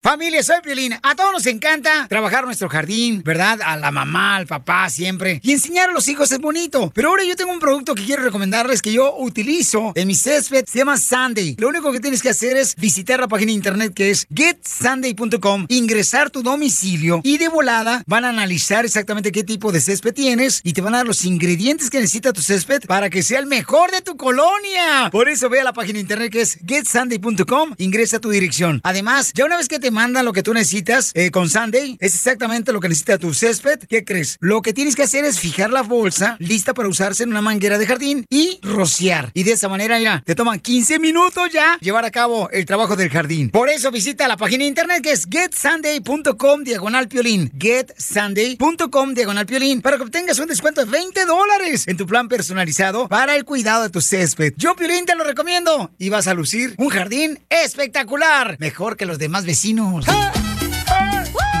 Familia, 0.00 0.44
soy 0.44 0.60
Piolín. 0.62 0.94
A 1.02 1.16
todos 1.16 1.32
nos 1.32 1.46
encanta 1.46 2.06
trabajar 2.08 2.44
nuestro 2.44 2.68
jardín, 2.68 3.20
¿verdad? 3.24 3.58
A 3.60 3.76
la 3.76 3.90
mamá, 3.90 4.36
al 4.36 4.46
papá, 4.46 4.88
siempre. 4.90 5.40
Y 5.42 5.50
enseñar 5.50 5.90
a 5.90 5.92
los 5.92 6.06
hijos 6.06 6.30
es 6.30 6.38
bonito. 6.38 6.92
Pero 6.94 7.08
ahora 7.08 7.24
yo 7.24 7.34
tengo 7.34 7.50
un 7.50 7.58
producto 7.58 7.96
que 7.96 8.04
quiero 8.04 8.22
recomendarles 8.22 8.80
que 8.80 8.92
yo 8.92 9.16
utilizo 9.18 9.90
en 9.96 10.06
mi 10.06 10.14
césped. 10.14 10.66
Se 10.66 10.78
llama 10.78 10.98
Sunday. 10.98 11.56
Lo 11.58 11.68
único 11.68 11.90
que 11.90 11.98
tienes 11.98 12.22
que 12.22 12.28
hacer 12.28 12.56
es 12.56 12.76
visitar 12.76 13.18
la 13.18 13.26
página 13.26 13.48
de 13.48 13.54
internet 13.56 13.92
que 13.92 14.10
es 14.10 14.28
getsunday.com, 14.32 15.66
ingresar 15.68 16.30
tu 16.30 16.44
domicilio 16.44 17.20
y 17.24 17.38
de 17.38 17.48
volada 17.48 18.04
van 18.06 18.24
a 18.24 18.28
analizar 18.28 18.84
exactamente 18.84 19.32
qué 19.32 19.42
tipo 19.42 19.72
de 19.72 19.80
césped 19.80 20.14
tienes 20.14 20.60
y 20.62 20.74
te 20.74 20.80
van 20.80 20.94
a 20.94 20.98
dar 20.98 21.08
los 21.08 21.24
ingredientes 21.24 21.90
que 21.90 21.98
necesita 21.98 22.32
tu 22.32 22.40
césped 22.40 22.84
para 22.86 23.10
que 23.10 23.24
sea 23.24 23.40
el 23.40 23.46
mejor 23.46 23.90
de 23.90 24.02
tu 24.02 24.16
colonia. 24.16 25.10
Por 25.10 25.28
eso 25.28 25.48
ve 25.48 25.60
a 25.60 25.64
la 25.64 25.72
página 25.72 25.94
de 25.94 26.02
internet 26.02 26.30
que 26.30 26.42
es 26.42 26.56
getsunday.com, 26.64 27.74
ingresa 27.78 28.20
tu 28.20 28.30
dirección. 28.30 28.80
Además, 28.84 29.32
ya 29.34 29.44
una 29.44 29.56
vez 29.56 29.66
que 29.66 29.80
te 29.80 29.87
mandan 29.90 30.24
lo 30.24 30.32
que 30.32 30.42
tú 30.42 30.54
necesitas 30.54 31.12
eh, 31.14 31.30
con 31.30 31.48
Sunday, 31.48 31.96
es 32.00 32.14
exactamente 32.14 32.72
lo 32.72 32.80
que 32.80 32.88
necesita 32.88 33.18
tu 33.18 33.34
césped. 33.34 33.80
¿Qué 33.88 34.04
crees? 34.04 34.36
Lo 34.40 34.62
que 34.62 34.72
tienes 34.72 34.96
que 34.96 35.02
hacer 35.02 35.24
es 35.24 35.38
fijar 35.38 35.70
la 35.70 35.82
bolsa 35.82 36.36
lista 36.38 36.74
para 36.74 36.88
usarse 36.88 37.22
en 37.22 37.30
una 37.30 37.42
manguera 37.42 37.78
de 37.78 37.86
jardín 37.86 38.24
y 38.30 38.58
rociar. 38.62 39.30
Y 39.34 39.42
de 39.42 39.52
esa 39.52 39.68
manera, 39.68 39.98
mira, 39.98 40.22
te 40.24 40.34
toman 40.34 40.60
15 40.60 40.98
minutos 40.98 41.50
ya 41.52 41.78
llevar 41.80 42.04
a 42.04 42.10
cabo 42.10 42.50
el 42.50 42.66
trabajo 42.66 42.96
del 42.96 43.10
jardín. 43.10 43.50
Por 43.50 43.68
eso 43.68 43.90
visita 43.90 44.28
la 44.28 44.36
página 44.36 44.64
de 44.64 44.68
internet 44.68 45.02
que 45.02 45.12
es 45.12 45.26
getsunday.com 45.30 46.62
diagonal 46.64 47.08
piolín. 47.08 47.50
Getsunday.com 47.58 49.14
diagonal 49.14 49.46
piolín 49.46 49.82
para 49.82 49.96
que 49.96 50.04
obtengas 50.04 50.38
un 50.38 50.46
descuento 50.46 50.84
de 50.84 50.90
20 50.90 51.24
dólares 51.24 51.86
en 51.86 51.96
tu 51.96 52.06
plan 52.06 52.28
personalizado 52.28 53.08
para 53.08 53.36
el 53.36 53.44
cuidado 53.44 53.82
de 53.82 53.90
tu 53.90 54.00
césped. 54.00 54.54
Yo, 54.56 54.74
Piolín, 54.76 55.06
te 55.06 55.14
lo 55.14 55.24
recomiendo. 55.24 55.90
Y 55.98 56.08
vas 56.08 56.26
a 56.26 56.34
lucir 56.34 56.74
un 56.78 56.88
jardín 56.88 57.38
espectacular. 57.48 58.56
Mejor 58.58 58.96
que 58.96 59.06
los 59.06 59.18
demás 59.18 59.44
vecinos. 59.44 59.77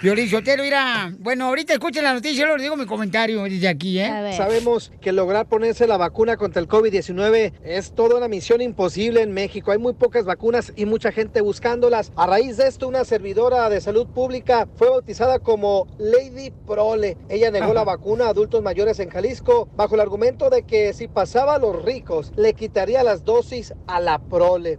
Violín 0.04 0.28
Sotelo, 0.28 0.62
mira, 0.62 1.14
bueno, 1.18 1.46
ahorita 1.46 1.72
escuchen 1.72 2.04
la 2.04 2.12
noticia, 2.12 2.46
yo 2.46 2.54
les 2.54 2.62
digo 2.62 2.76
mi 2.76 2.84
comentario 2.84 3.42
desde 3.44 3.68
aquí, 3.68 3.98
¿eh? 3.98 4.34
Sabemos 4.36 4.92
que 5.00 5.12
lograr 5.12 5.46
ponerse 5.46 5.86
la 5.86 5.96
vacuna 5.96 6.36
contra 6.36 6.60
el 6.60 6.68
COVID-19 6.68 7.54
es 7.64 7.92
toda 7.92 8.18
una 8.18 8.28
misión 8.28 8.60
imposible 8.60 9.22
en 9.22 9.32
México. 9.32 9.72
Hay 9.72 9.78
muy 9.78 9.94
pocas 9.94 10.26
vacunas 10.26 10.74
y 10.76 10.84
mucha 10.84 11.10
gente 11.10 11.40
buscándolas. 11.40 12.12
A 12.16 12.26
raíz 12.26 12.58
de 12.58 12.68
esto, 12.68 12.86
una 12.86 13.06
servidora 13.06 13.70
de 13.70 13.80
salud 13.80 14.06
pública 14.06 14.68
fue 14.76 14.90
bautizada 14.90 15.38
como 15.38 15.86
Lady 15.96 16.52
Prole. 16.66 17.16
Ella 17.30 17.50
negó 17.50 17.72
la 17.72 17.84
vacuna 17.84 18.26
a 18.26 18.28
adultos 18.28 18.62
mayores 18.62 19.00
en 19.00 19.08
Jalisco 19.08 19.70
bajo 19.74 19.94
el 19.94 20.02
argumento 20.02 20.50
de 20.50 20.64
que 20.64 20.92
si 20.92 21.08
pasaba 21.08 21.54
a 21.54 21.58
los 21.58 21.82
ricos, 21.82 22.30
le 22.36 22.52
quitaría 22.52 23.02
las 23.02 23.24
dosis 23.24 23.72
a 23.86 24.00
la 24.00 24.18
Prole. 24.18 24.78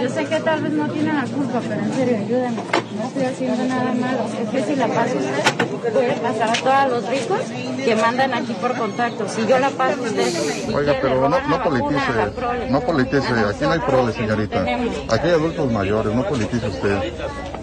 Yo 0.00 0.08
sé 0.08 0.26
que 0.26 0.38
tal 0.38 0.62
vez 0.62 0.72
no 0.72 0.88
tiene 0.92 1.12
la 1.12 1.24
culpa, 1.24 1.60
pero 1.68 1.80
en 1.80 1.92
serio, 1.92 2.18
ayúdame. 2.18 2.62
No 2.96 3.06
estoy 3.06 3.22
haciendo 3.24 3.64
nada 3.64 3.94
malo. 3.94 4.26
Es 4.40 4.48
que 4.48 4.59
si 4.64 4.76
la 4.76 4.88
paso 4.88 5.16
usted, 5.16 5.92
puede 5.92 6.12
pasar 6.16 6.50
a 6.50 6.88
todos 6.88 7.02
los 7.02 7.10
ricos 7.10 7.40
que 7.84 7.96
mandan 7.96 8.34
aquí 8.34 8.52
por 8.54 8.76
contacto. 8.76 9.28
Si 9.28 9.46
yo 9.46 9.58
la 9.58 9.70
paso 9.70 10.02
usted, 10.02 10.74
Oiga, 10.74 10.96
pero 11.00 11.28
no, 11.28 11.40
no 11.48 11.62
politice, 11.62 12.30
prole. 12.34 12.70
no 12.70 12.80
politice, 12.80 13.28
aquí 13.28 13.64
no 13.64 13.72
hay 13.72 13.78
prole, 13.80 14.12
señorita. 14.12 14.62
Aquí 14.62 15.26
hay 15.26 15.32
adultos 15.32 15.70
mayores, 15.72 16.14
no 16.14 16.26
politice 16.28 16.66
usted. 16.68 17.12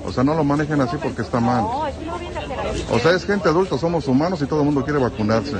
O 0.05 0.11
sea, 0.11 0.23
no 0.23 0.33
lo 0.33 0.43
manejen 0.43 0.81
así 0.81 0.97
porque 0.97 1.21
está 1.21 1.39
mal. 1.39 1.63
O 2.91 2.99
sea, 2.99 3.11
es 3.11 3.25
gente 3.25 3.49
adulta, 3.49 3.77
somos 3.77 4.07
humanos 4.07 4.41
y 4.41 4.45
todo 4.45 4.59
el 4.59 4.65
mundo 4.65 4.83
quiere 4.83 4.99
vacunarse. 4.99 5.55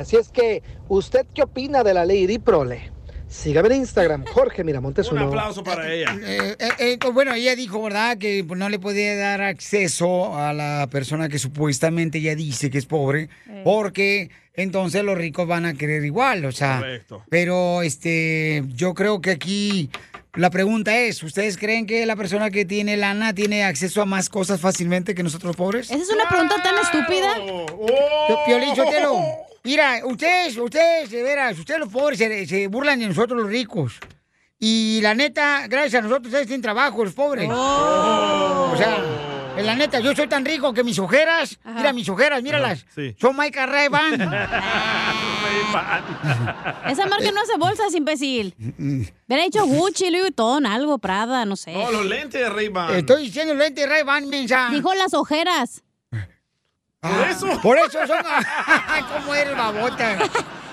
Así 0.00 0.16
es 0.16 0.28
que, 0.28 0.62
¿usted 0.88 1.26
qué 1.34 1.42
opina 1.42 1.82
de 1.82 1.94
la 1.94 2.04
Lady 2.04 2.38
Prole? 2.38 2.90
Sígame 3.32 3.68
en 3.68 3.76
Instagram, 3.76 4.24
Jorge 4.26 4.62
Miramontes 4.62 5.10
Un 5.10 5.18
uno. 5.18 5.28
aplauso 5.28 5.64
para 5.64 5.90
ella. 5.90 6.14
Eh, 6.22 6.54
eh, 6.58 6.68
eh, 6.78 6.98
bueno, 7.12 7.32
ella 7.32 7.56
dijo, 7.56 7.82
¿verdad?, 7.82 8.18
que 8.18 8.44
pues, 8.46 8.58
no 8.58 8.68
le 8.68 8.78
podía 8.78 9.16
dar 9.16 9.40
acceso 9.40 10.36
a 10.36 10.52
la 10.52 10.86
persona 10.90 11.30
que 11.30 11.38
supuestamente 11.38 12.18
ella 12.18 12.34
dice 12.34 12.70
que 12.70 12.78
es 12.78 12.86
pobre, 12.86 13.30
porque 13.64 14.30
entonces 14.54 15.02
los 15.02 15.16
ricos 15.16 15.48
van 15.48 15.64
a 15.64 15.72
querer 15.74 16.04
igual, 16.04 16.44
o 16.44 16.52
sea. 16.52 16.78
Correcto. 16.78 17.24
Pero 17.30 17.82
este, 17.82 18.64
yo 18.74 18.92
creo 18.92 19.22
que 19.22 19.30
aquí 19.30 19.90
la 20.34 20.50
pregunta 20.50 20.96
es, 20.96 21.22
¿ustedes 21.22 21.56
creen 21.56 21.86
que 21.86 22.04
la 22.04 22.16
persona 22.16 22.50
que 22.50 22.66
tiene 22.66 22.96
lana 22.98 23.34
tiene 23.34 23.64
acceso 23.64 24.02
a 24.02 24.06
más 24.06 24.28
cosas 24.28 24.60
fácilmente 24.60 25.14
que 25.14 25.22
nosotros 25.22 25.56
pobres? 25.56 25.90
¿Esa 25.90 26.02
es 26.02 26.10
una 26.10 26.28
pregunta 26.28 26.56
tan 26.62 26.74
estúpida? 26.76 27.34
Piolín 28.46 28.76
Sotelo, 28.76 29.16
mira, 29.64 30.00
ustedes, 30.04 30.56
ustedes, 30.56 31.10
de 31.10 31.22
veras, 31.22 31.58
ustedes 31.58 31.80
los 31.80 31.88
pobres 31.88 32.18
se, 32.18 32.46
se 32.46 32.68
burlan 32.68 33.00
de 33.00 33.08
nosotros 33.08 33.40
los 33.40 33.50
ricos. 33.50 33.98
Y 34.64 35.00
la 35.02 35.12
neta, 35.14 35.66
gracias 35.66 36.00
a 36.00 36.02
nosotros 36.02 36.28
ustedes 36.28 36.46
tienen 36.46 36.62
trabajo, 36.62 37.04
los 37.04 37.14
pobres. 37.14 37.50
O 37.50 38.74
sea, 38.76 38.98
en 39.56 39.66
la 39.66 39.74
neta, 39.74 39.98
yo 39.98 40.14
soy 40.14 40.28
tan 40.28 40.44
rico 40.44 40.72
que 40.72 40.84
mis 40.84 41.00
ojeras, 41.00 41.58
mira 41.64 41.92
mis 41.92 42.08
ojeras, 42.08 42.44
míralas, 42.44 42.86
sí. 42.94 43.16
son 43.20 43.36
Mike 43.36 43.66
Ray-Ban. 43.66 44.12
Esa 46.88 47.06
marca 47.06 47.30
no 47.32 47.40
hace 47.40 47.56
bolsas, 47.58 47.92
imbécil. 47.94 48.54
Hubiera 48.58 49.44
dicho 49.44 49.66
Gucci, 49.66 50.10
Louis 50.10 50.22
Vuitton, 50.22 50.64
algo, 50.64 50.98
Prada, 50.98 51.44
no 51.44 51.56
sé. 51.56 51.72
No, 51.72 51.90
los 51.90 52.06
lentes 52.06 52.40
de 52.40 52.48
Ray-Ban. 52.48 52.94
Estoy 52.94 53.24
diciendo 53.24 53.54
lente 53.54 53.84
Ray-Ban, 53.86 54.28
mensa. 54.28 54.68
Dijo 54.70 54.94
las 54.94 55.12
ojeras. 55.12 55.82
Por 57.02 57.28
eso. 57.28 57.60
Por 57.60 57.78
eso 57.78 58.06
son... 58.06 58.18
¿Cómo 59.12 59.34
eres, 59.34 59.56
babota? 59.56 60.18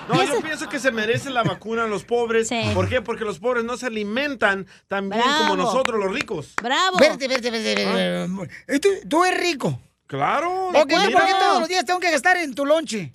No, 0.08 0.24
yo 0.24 0.40
pienso 0.40 0.68
que 0.68 0.78
se 0.78 0.92
merece 0.92 1.30
la 1.30 1.42
vacuna 1.42 1.84
a 1.84 1.86
los 1.86 2.04
pobres. 2.04 2.48
¿Por 2.74 2.88
qué? 2.88 3.02
Porque 3.02 3.24
los 3.24 3.38
pobres 3.38 3.64
no 3.64 3.76
se 3.76 3.86
alimentan 3.86 4.66
tan 4.88 5.08
bien 5.08 5.22
como 5.38 5.56
nosotros 5.56 5.98
los 5.98 6.12
ricos. 6.12 6.54
¡Bravo! 6.62 6.98
Verte, 6.98 7.28
verte, 7.28 7.50
verte, 7.50 7.74
verte. 7.74 8.50
Eh, 8.68 8.80
¿Tú, 8.80 8.88
tú 9.08 9.24
eres 9.24 9.40
rico. 9.40 9.80
Claro. 10.06 10.68
Ok, 10.68 10.74
¿por 10.74 11.26
qué 11.26 11.34
todos 11.38 11.60
los 11.60 11.68
días 11.68 11.84
tengo 11.84 12.00
que 12.00 12.10
gastar 12.10 12.36
en 12.36 12.54
tu 12.54 12.64
lonche? 12.64 13.10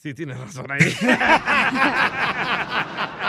Sí, 0.00 0.14
tienes 0.14 0.38
razón 0.38 0.70
ahí. 0.70 0.78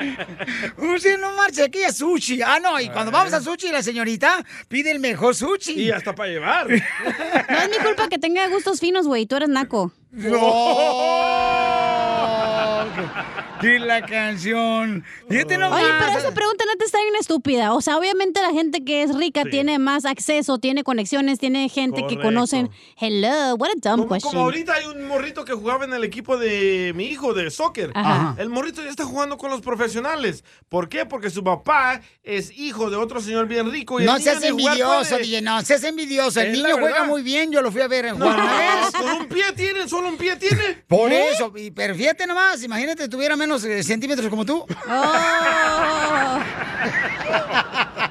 Usted 0.78 1.18
no 1.18 1.32
marcha 1.36 1.64
aquí 1.64 1.82
a 1.84 1.92
sushi. 1.92 2.42
Ah, 2.42 2.58
no, 2.60 2.80
y 2.80 2.88
cuando 2.88 3.12
vamos 3.12 3.32
a 3.32 3.40
sushi, 3.40 3.70
la 3.70 3.82
señorita 3.82 4.44
pide 4.68 4.90
el 4.90 5.00
mejor 5.00 5.34
sushi. 5.34 5.72
Y 5.72 5.90
hasta 5.90 6.14
para 6.14 6.30
llevar. 6.30 6.66
No 7.50 7.58
es 7.58 7.70
mi 7.70 7.84
culpa 7.84 8.08
que 8.08 8.18
tenga 8.18 8.48
gustos 8.48 8.80
finos, 8.80 9.06
güey. 9.06 9.26
Tú 9.26 9.36
eres 9.36 9.48
naco. 9.48 9.92
Y 13.62 13.78
la 13.78 14.04
canción. 14.06 15.04
Fíjate 15.28 15.58
nomás. 15.58 15.82
Oye, 15.82 15.92
pero 15.98 16.18
esa 16.18 16.32
pregunta 16.34 16.64
no 16.66 16.76
te 16.76 16.84
está 16.84 16.98
bien 17.02 17.14
estúpida. 17.18 17.72
O 17.74 17.80
sea, 17.80 17.96
obviamente 17.98 18.40
la 18.40 18.50
gente 18.52 18.84
que 18.84 19.02
es 19.02 19.14
rica 19.14 19.42
Sí. 19.44 19.50
tiene 19.50 19.78
más 19.78 20.04
acceso, 20.04 20.58
tiene 20.58 20.82
conexiones, 20.84 21.38
tiene 21.38 21.68
gente 21.68 21.96
que 22.02 22.16
Correcto. 22.16 22.22
conocen. 22.22 22.70
Hello, 22.98 23.54
what 23.56 23.70
a 23.70 23.74
dumb 23.76 24.00
Como, 24.02 24.08
question. 24.08 24.30
como 24.32 24.44
ahorita 24.44 24.74
hay 24.74 24.86
un 24.86 25.06
morrito 25.06 25.44
que 25.44 25.52
jugaba 25.52 25.84
en 25.84 25.92
el 25.92 26.04
equipo 26.04 26.36
de 26.38 26.92
mi 26.94 27.04
hijo 27.06 27.34
de 27.34 27.50
soccer. 27.50 27.90
Ajá. 27.94 28.34
El 28.38 28.48
morrito 28.50 28.82
ya 28.82 28.90
está 28.90 29.04
jugando 29.04 29.36
con 29.38 29.50
los 29.50 29.60
profesionales. 29.60 30.44
¿Por 30.68 30.88
qué? 30.88 31.06
Porque 31.06 31.30
su 31.30 31.42
papá 31.44 32.00
es 32.22 32.50
hijo 32.56 32.90
de 32.90 32.96
otro 32.96 33.20
señor 33.20 33.46
bien 33.46 33.70
rico. 33.70 34.00
Y 34.00 34.04
No 34.04 34.18
seas 34.18 34.42
envidioso, 34.42 35.10
puede. 35.10 35.22
DJ, 35.22 35.42
no 35.42 35.60
seas 35.62 35.84
envidioso. 35.84 36.40
El 36.40 36.48
Es 36.48 36.52
niño 36.58 36.76
juega 36.78 37.04
muy 37.04 37.22
bien, 37.22 37.50
yo 37.52 37.60
lo 37.62 37.70
fui 37.72 37.80
a 37.82 37.88
ver 37.88 38.06
No, 38.06 38.14
jugar 38.26 38.34
una 38.40 38.56
vez. 38.58 38.90
con 38.92 39.10
un 39.22 39.26
pie 39.28 39.44
tiene, 39.56 39.88
solo 39.88 40.08
un 40.08 40.16
pie 40.16 40.36
tiene. 40.36 40.82
Por 40.86 41.12
¿Eh? 41.12 41.30
eso, 41.32 41.52
y, 41.56 41.70
pero 41.70 41.94
fíjate 41.94 42.26
nomás, 42.26 42.62
imagínate 42.62 43.08
tuviera 43.08 43.36
menos 43.36 43.49
eh, 43.58 43.82
centímetros 43.82 44.28
como 44.30 44.44
tú. 44.44 44.64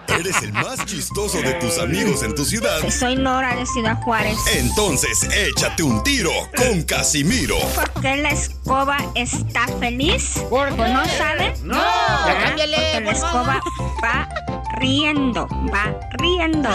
Eres 0.08 0.42
el 0.44 0.52
más 0.52 0.86
chistoso 0.86 1.42
de 1.42 1.54
tus 1.54 1.78
amigos 1.78 2.24
en 2.24 2.36
tu 2.36 2.44
ciudad. 2.44 2.80
Soy 2.90 3.16
Nora 3.16 3.56
de 3.56 3.66
Ciudad 3.66 4.02
Juárez. 4.02 4.38
Entonces, 4.54 5.24
échate 5.24 5.82
un 5.84 6.04
tiro 6.04 6.32
con 6.58 6.84
Casimiro. 6.84 7.58
¿Por 7.74 7.90
qué 8.02 8.18
la 8.18 8.32
escoba 8.32 8.98
está 9.16 9.68
feliz? 9.80 10.34
¿O 10.50 10.66
no 10.66 11.06
sabe? 11.18 11.54
No. 11.64 11.78
Ah, 11.78 12.36
Cámbiale, 12.44 12.78
Porque 12.78 13.00
la 13.00 13.06
por 13.06 13.14
escoba 13.14 13.62
va 14.04 14.30
riendo, 14.78 15.48
va 15.74 15.98
riendo. 16.18 16.70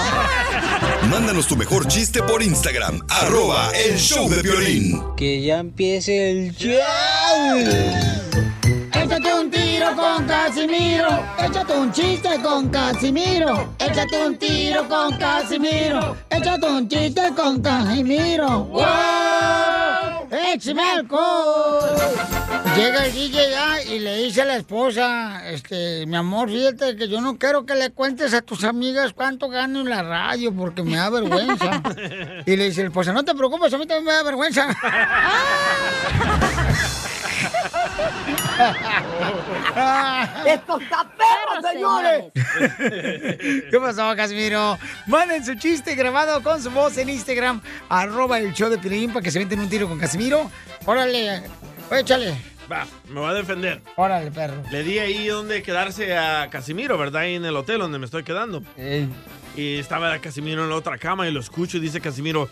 Mándanos 1.11 1.47
tu 1.47 1.57
mejor 1.57 1.87
chiste 1.87 2.23
por 2.23 2.43
Instagram, 2.43 3.01
arroba 3.09 3.71
el 3.73 3.99
show 3.99 4.29
de 4.29 4.41
violín. 4.43 5.03
Que 5.17 5.43
ya 5.43 5.59
empiece 5.59 6.31
el 6.31 6.55
show. 6.55 6.73
Échate 9.05 9.35
un 9.35 9.51
tiro 9.51 9.95
con 9.95 10.27
Casimiro. 10.27 11.09
Échate 11.39 11.73
un 11.75 11.93
chiste 11.93 12.41
con 12.43 12.71
Casimiro. 12.71 13.75
Échate 13.79 14.27
un 14.27 14.39
tiro 14.39 14.89
con 14.89 15.19
Casimiro. 15.19 16.17
Échate 16.31 16.67
un 16.67 16.89
chiste 16.89 17.21
con 17.37 17.61
Casimiro. 17.61 18.65
¡Wow! 18.65 18.85
¡Échame 20.55 20.83
alcohol! 20.91 21.85
Llega 22.75 23.05
el 23.05 23.13
DJ 23.13 23.51
ya 23.51 23.83
y 23.83 23.99
le 23.99 24.17
dice 24.17 24.41
a 24.41 24.47
la 24.47 24.57
esposa, 24.57 25.51
este, 25.51 26.07
mi 26.07 26.17
amor, 26.17 26.49
fíjate 26.49 26.97
que 26.97 27.07
yo 27.07 27.21
no 27.21 27.39
quiero 27.39 27.67
que 27.67 27.75
le 27.75 27.91
cuentes 27.91 28.33
a 28.33 28.41
tus 28.41 28.65
amigas 28.65 29.13
cuánto 29.13 29.51
gano 29.51 29.81
en 29.81 29.91
la 29.91 30.03
radio 30.03 30.51
porque 30.55 30.83
me 30.83 30.97
da 30.97 31.11
vergüenza. 31.11 31.83
Y 32.47 32.57
le 32.57 32.65
dice 32.65 32.81
la 32.81 32.89
esposa, 32.89 33.13
no 33.13 33.23
te 33.23 33.35
preocupes, 33.35 33.73
a 33.75 33.77
mí 33.77 33.87
también 33.87 34.07
me 34.07 34.13
da 34.13 34.23
vergüenza. 34.23 34.67
¡Esto 40.47 40.81
está 40.81 41.09
perro, 41.17 41.63
señores! 41.71 42.25
¿Qué 43.71 43.79
pasó, 43.81 44.15
Casimiro? 44.17 44.79
Manden 45.07 45.45
su 45.45 45.55
chiste 45.55 45.95
grabado 45.95 46.43
con 46.43 46.63
su 46.63 46.71
voz 46.71 46.99
en 46.99 47.09
Instagram, 47.09 47.61
arroba 47.89 48.39
el 48.39 48.53
show 48.53 48.69
de 48.69 48.79
Piolín, 48.79 49.13
para 49.13 49.23
que 49.23 49.31
se 49.31 49.39
meten 49.39 49.61
un 49.61 49.69
tiro 49.69 49.89
con 49.89 49.99
Casimiro. 49.99 50.51
Órale, 50.87 51.43
échale. 51.91 52.37
Va, 52.71 52.87
me 53.09 53.21
va 53.21 53.31
a 53.31 53.35
defender. 53.35 53.83
Órale, 53.97 54.31
perro. 54.31 54.63
Le 54.71 54.83
di 54.83 54.99
ahí 54.99 55.27
donde 55.29 55.63
quedarse 55.63 56.17
a 56.17 56.49
Casimiro, 56.51 56.97
¿verdad? 56.97 57.23
Ahí 57.23 57.35
en 57.35 57.45
el 57.45 57.57
hotel 57.57 57.79
donde 57.79 57.99
me 57.99 58.07
estoy 58.07 58.25
quedando. 58.25 58.63
Y 59.57 59.79
estaba 59.79 60.19
Casimiro 60.19 60.65
en 60.65 60.71
la 60.71 60.77
otra 60.77 60.99
cama 60.99 61.29
y 61.29 61.33
lo 61.33 61.41
escucho 61.41 61.77
y 61.77 61.81
dice 61.81 62.01
Casimiro, 62.01 62.49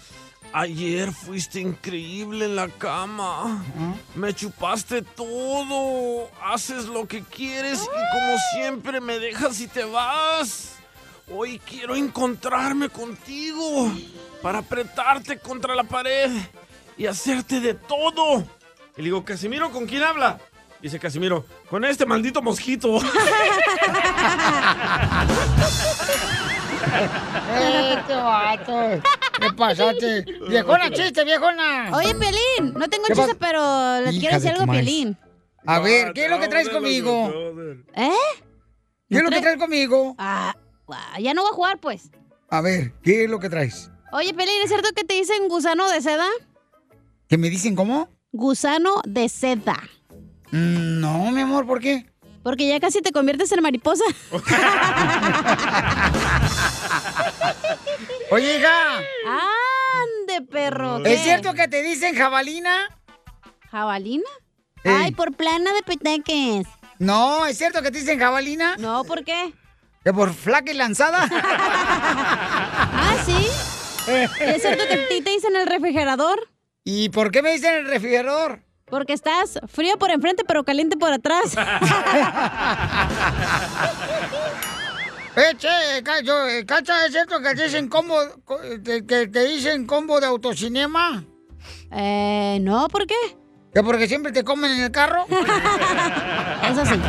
ayer 0.53 1.13
fuiste 1.13 1.61
increíble 1.61 2.47
en 2.47 2.57
la 2.57 2.69
cama. 2.69 3.65
Me 4.15 4.35
chupaste 4.35 5.03
todo. 5.03 6.31
Haces 6.43 6.87
lo 6.87 7.07
que 7.07 7.23
quieres 7.23 7.83
y 7.83 7.87
como 7.87 8.37
siempre 8.55 9.01
me 9.01 9.19
dejas 9.19 9.61
y 9.61 9.67
te 9.67 9.85
vas. 9.85 10.77
Hoy 11.31 11.59
quiero 11.59 11.95
encontrarme 11.95 12.89
contigo 12.89 13.93
para 14.43 14.59
apretarte 14.59 15.39
contra 15.39 15.75
la 15.75 15.85
pared 15.85 16.31
y 16.97 17.07
hacerte 17.07 17.61
de 17.61 17.75
todo. 17.75 18.41
Y 18.97 18.99
le 18.99 19.05
digo, 19.05 19.25
Casimiro, 19.25 19.71
¿con 19.71 19.87
quién 19.87 20.03
habla? 20.03 20.39
Dice 20.81 20.99
Casimiro, 20.99 21.47
con 21.71 21.85
este 21.85 22.05
maldito 22.05 22.43
mosquito. 22.43 22.99
¿Qué 29.43 29.53
pasaste? 29.57 30.25
Viejona, 30.49 30.91
chiste, 30.91 31.25
viejona. 31.25 31.91
Oye, 31.97 32.15
Pelín, 32.15 32.75
no 32.75 32.89
tengo 32.89 33.05
¿Qué 33.09 33.15
chiste, 33.15 33.35
pero 33.35 34.01
le 34.01 34.11
Hija 34.13 34.21
quiero 34.21 34.35
decir 34.37 34.51
algo. 34.53 34.73
Pelín. 34.73 35.17
A 35.67 35.79
ver, 35.79 36.13
¿qué 36.13 36.25
es 36.25 36.31
lo 36.31 36.41
que 36.41 36.49
traes 36.49 36.69
conmigo? 36.69 37.33
¿Eh? 37.95 38.11
¿Qué 39.09 39.17
es 39.19 39.23
lo 39.23 39.31
que 39.31 39.41
traes 39.41 39.59
conmigo? 39.59 40.15
Ah, 40.19 40.55
ya 41.21 41.35
no 41.35 41.43
voy 41.43 41.51
a 41.53 41.55
jugar, 41.55 41.79
pues. 41.79 42.11
A 42.51 42.61
ver, 42.61 42.93
¿qué 43.03 43.25
es 43.25 43.31
lo 43.31 43.39
que 43.41 43.49
traes? 43.49 43.91
Oye, 44.13 44.35
Pelín, 44.35 44.55
¿es 44.63 44.69
cierto 44.69 44.91
que 44.95 45.05
te 45.05 45.15
dicen 45.15 45.49
gusano 45.49 45.89
de 45.91 46.01
seda? 46.03 46.27
¿Que 47.29 47.39
me 47.39 47.49
dicen 47.49 47.75
cómo? 47.75 48.09
Gusano 48.33 49.01
de 49.07 49.29
seda. 49.29 49.77
Mm, 50.51 51.01
No, 51.01 51.31
mi 51.31 51.41
amor, 51.41 51.67
¿por 51.67 51.81
qué? 51.81 52.07
Porque 52.43 52.69
ya 52.69 52.81
casi 52.81 53.01
te 53.01 53.13
conviertes 53.13 53.51
en 53.53 53.63
mariposa. 53.63 54.05
Oye, 58.33 58.57
hija. 58.57 58.99
¡Ande, 59.27 60.41
perro! 60.51 61.05
¿Es 61.05 61.21
cierto 61.21 61.53
que 61.53 61.69
te 61.69 61.83
dicen 61.83 62.17
jabalina? 62.17 62.89
¿Jabalina? 63.71 64.31
Ay, 64.85 65.13
por 65.13 65.37
plana 65.37 65.71
de 65.75 65.83
peteques. 65.83 66.67
No, 66.99 67.45
¿es 67.45 67.59
cierto 67.59 67.83
que 67.83 67.91
te 67.91 67.99
dicen 67.99 68.19
jabalina? 68.19 68.77
No, 68.79 69.05
¿por 69.05 69.23
qué? 69.23 69.53
¿Que 70.03 70.15
por 70.15 70.33
flaca 70.33 70.73
y 70.73 70.75
lanzada? 70.75 71.29
ah, 71.31 73.17
¿sí? 73.27 73.49
¿Es 74.41 74.63
cierto 74.63 74.85
que 74.89 74.95
a 74.95 75.09
ti 75.09 75.21
te 75.21 75.31
dicen 75.31 75.55
el 75.55 75.67
refrigerador? 75.67 76.49
¿Y 76.85 77.11
por 77.11 77.33
qué 77.33 77.43
me 77.43 77.53
dicen 77.53 77.75
el 77.75 77.87
refrigerador? 77.87 78.63
Porque 78.87 79.13
estás 79.13 79.61
frío 79.69 79.99
por 79.99 80.11
enfrente, 80.11 80.43
pero 80.49 80.65
caliente 80.65 80.97
por 80.97 81.13
atrás. 81.13 81.55
Eh, 85.35 85.57
che, 85.57 86.03
Cacho, 86.03 86.47
eh, 86.47 86.65
Cacha, 86.67 87.07
¿es 87.07 87.13
cierto 87.13 87.41
que 87.41 87.55
te 87.55 87.65
dicen 87.65 87.89
combo, 87.89 88.17
co- 88.45 88.61
que, 88.85 89.29
te 89.29 89.47
dicen 89.47 89.87
combo 89.87 90.21
de 90.21 90.27
autocinema? 90.27 91.25
Eh, 91.91 92.59
no, 92.61 92.87
¿por 92.89 93.07
qué? 93.07 93.15
¿Que 93.73 93.83
porque 93.83 94.07
siempre 94.07 94.33
te 94.33 94.45
comen 94.45 94.73
en 94.73 94.83
el 94.83 94.91
carro? 94.91 95.25
Eso 96.71 96.85
sí. 96.85 97.01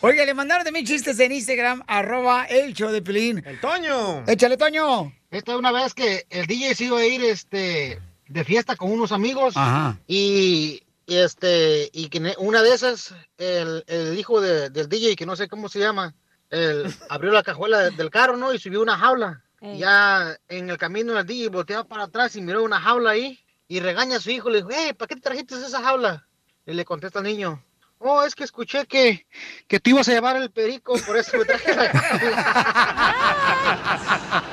Oiga, 0.00 0.24
le 0.24 0.34
mandaron 0.34 0.64
también 0.64 0.84
chistes 0.84 1.18
en 1.20 1.30
Instagram, 1.30 1.82
arroba 1.86 2.44
el 2.46 2.74
show 2.74 2.90
de 2.90 3.02
Pilín. 3.02 3.42
El 3.46 3.60
Toño. 3.60 4.24
Échale, 4.26 4.56
Toño. 4.56 5.12
Esta 5.30 5.52
es 5.52 5.58
una 5.58 5.70
vez 5.70 5.94
que 5.94 6.26
el 6.30 6.46
DJ 6.46 6.74
se 6.74 6.84
iba 6.86 6.98
a 6.98 7.06
ir 7.06 7.24
este, 7.24 8.00
de 8.26 8.44
fiesta 8.44 8.74
con 8.74 8.90
unos 8.90 9.12
amigos. 9.12 9.56
Ajá. 9.56 9.96
Y, 10.08 10.82
y, 11.06 11.16
este, 11.16 11.88
y 11.92 12.08
que 12.08 12.34
una 12.38 12.62
de 12.62 12.74
esas, 12.74 13.14
el, 13.38 13.84
el 13.86 14.18
hijo 14.18 14.40
de- 14.40 14.70
del 14.70 14.88
DJ, 14.88 15.14
que 15.16 15.24
no 15.26 15.36
sé 15.36 15.48
cómo 15.48 15.68
se 15.68 15.78
llama, 15.78 16.14
el, 16.50 16.92
abrió 17.08 17.30
la 17.32 17.42
cajuela 17.42 17.78
de- 17.80 17.90
del 17.92 18.10
carro, 18.10 18.36
¿no? 18.36 18.52
Y 18.52 18.58
subió 18.58 18.82
una 18.82 18.98
jaula. 18.98 19.42
Ey. 19.60 19.78
Ya 19.78 20.36
en 20.48 20.68
el 20.68 20.76
camino 20.78 21.18
el 21.18 21.24
DJ 21.26 21.48
volteaba 21.48 21.84
para 21.84 22.04
atrás 22.04 22.36
y 22.36 22.42
miró 22.42 22.62
una 22.62 22.80
jaula 22.80 23.10
ahí 23.10 23.38
y 23.68 23.80
regaña 23.80 24.16
a 24.18 24.20
su 24.20 24.30
hijo. 24.30 24.50
Le 24.50 24.58
dijo, 24.58 24.68
hey, 24.72 24.92
¿para 24.92 25.08
qué 25.08 25.14
te 25.14 25.20
trajiste 25.22 25.54
esa 25.54 25.82
jaula? 25.82 26.26
Y 26.66 26.72
le 26.74 26.84
contesta 26.84 27.20
al 27.20 27.24
niño, 27.24 27.64
oh, 27.98 28.22
es 28.24 28.34
que 28.34 28.44
escuché 28.44 28.84
que, 28.86 29.26
que 29.68 29.80
tú 29.80 29.90
ibas 29.90 30.08
a 30.08 30.12
llevar 30.12 30.36
el 30.36 30.50
perico, 30.50 30.94
por 31.06 31.16
eso 31.16 31.38
me 31.38 31.44
traje 31.44 31.74
la 31.74 31.88
jaula. 31.90 32.44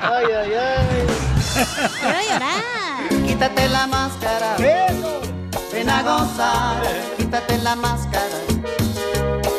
ay, 0.00 0.26
ay, 0.26 0.52
ay. 0.54 1.06
Quiero 2.00 2.20
llorar. 2.22 3.26
Quítate 3.26 3.68
la 3.68 3.86
máscara. 3.86 4.56
Ven 5.84 5.92
a 5.92 6.02
gozar. 6.02 6.82
Quítate 7.18 7.58
la 7.58 7.76
máscara. 7.76 8.38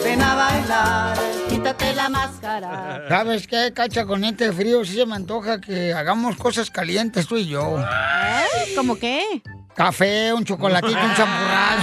Ven 0.04 0.24
a 0.24 0.34
bailar. 0.34 1.18
Quítate 1.48 1.94
la 1.94 2.10
máscara. 2.10 3.06
¿Sabes 3.08 3.46
qué, 3.46 3.72
Cacha? 3.72 4.08
Con 4.08 4.24
este 4.24 4.52
frío 4.52 4.84
sí 4.84 4.96
se 4.96 5.06
me 5.06 5.18
antoja 5.18 5.62
que 5.62 5.94
hagamos 5.94 6.36
cosas 6.38 6.72
calientes 6.72 7.28
tú 7.28 7.38
y 7.38 7.48
yo. 7.48 7.80
¿Eh? 7.80 8.74
¿Cómo 8.76 8.98
qué? 8.98 9.44
Café, 9.76 10.34
un 10.34 10.44
chocolatito, 10.44 11.00
un 11.00 11.14
champurrado. 11.14 11.82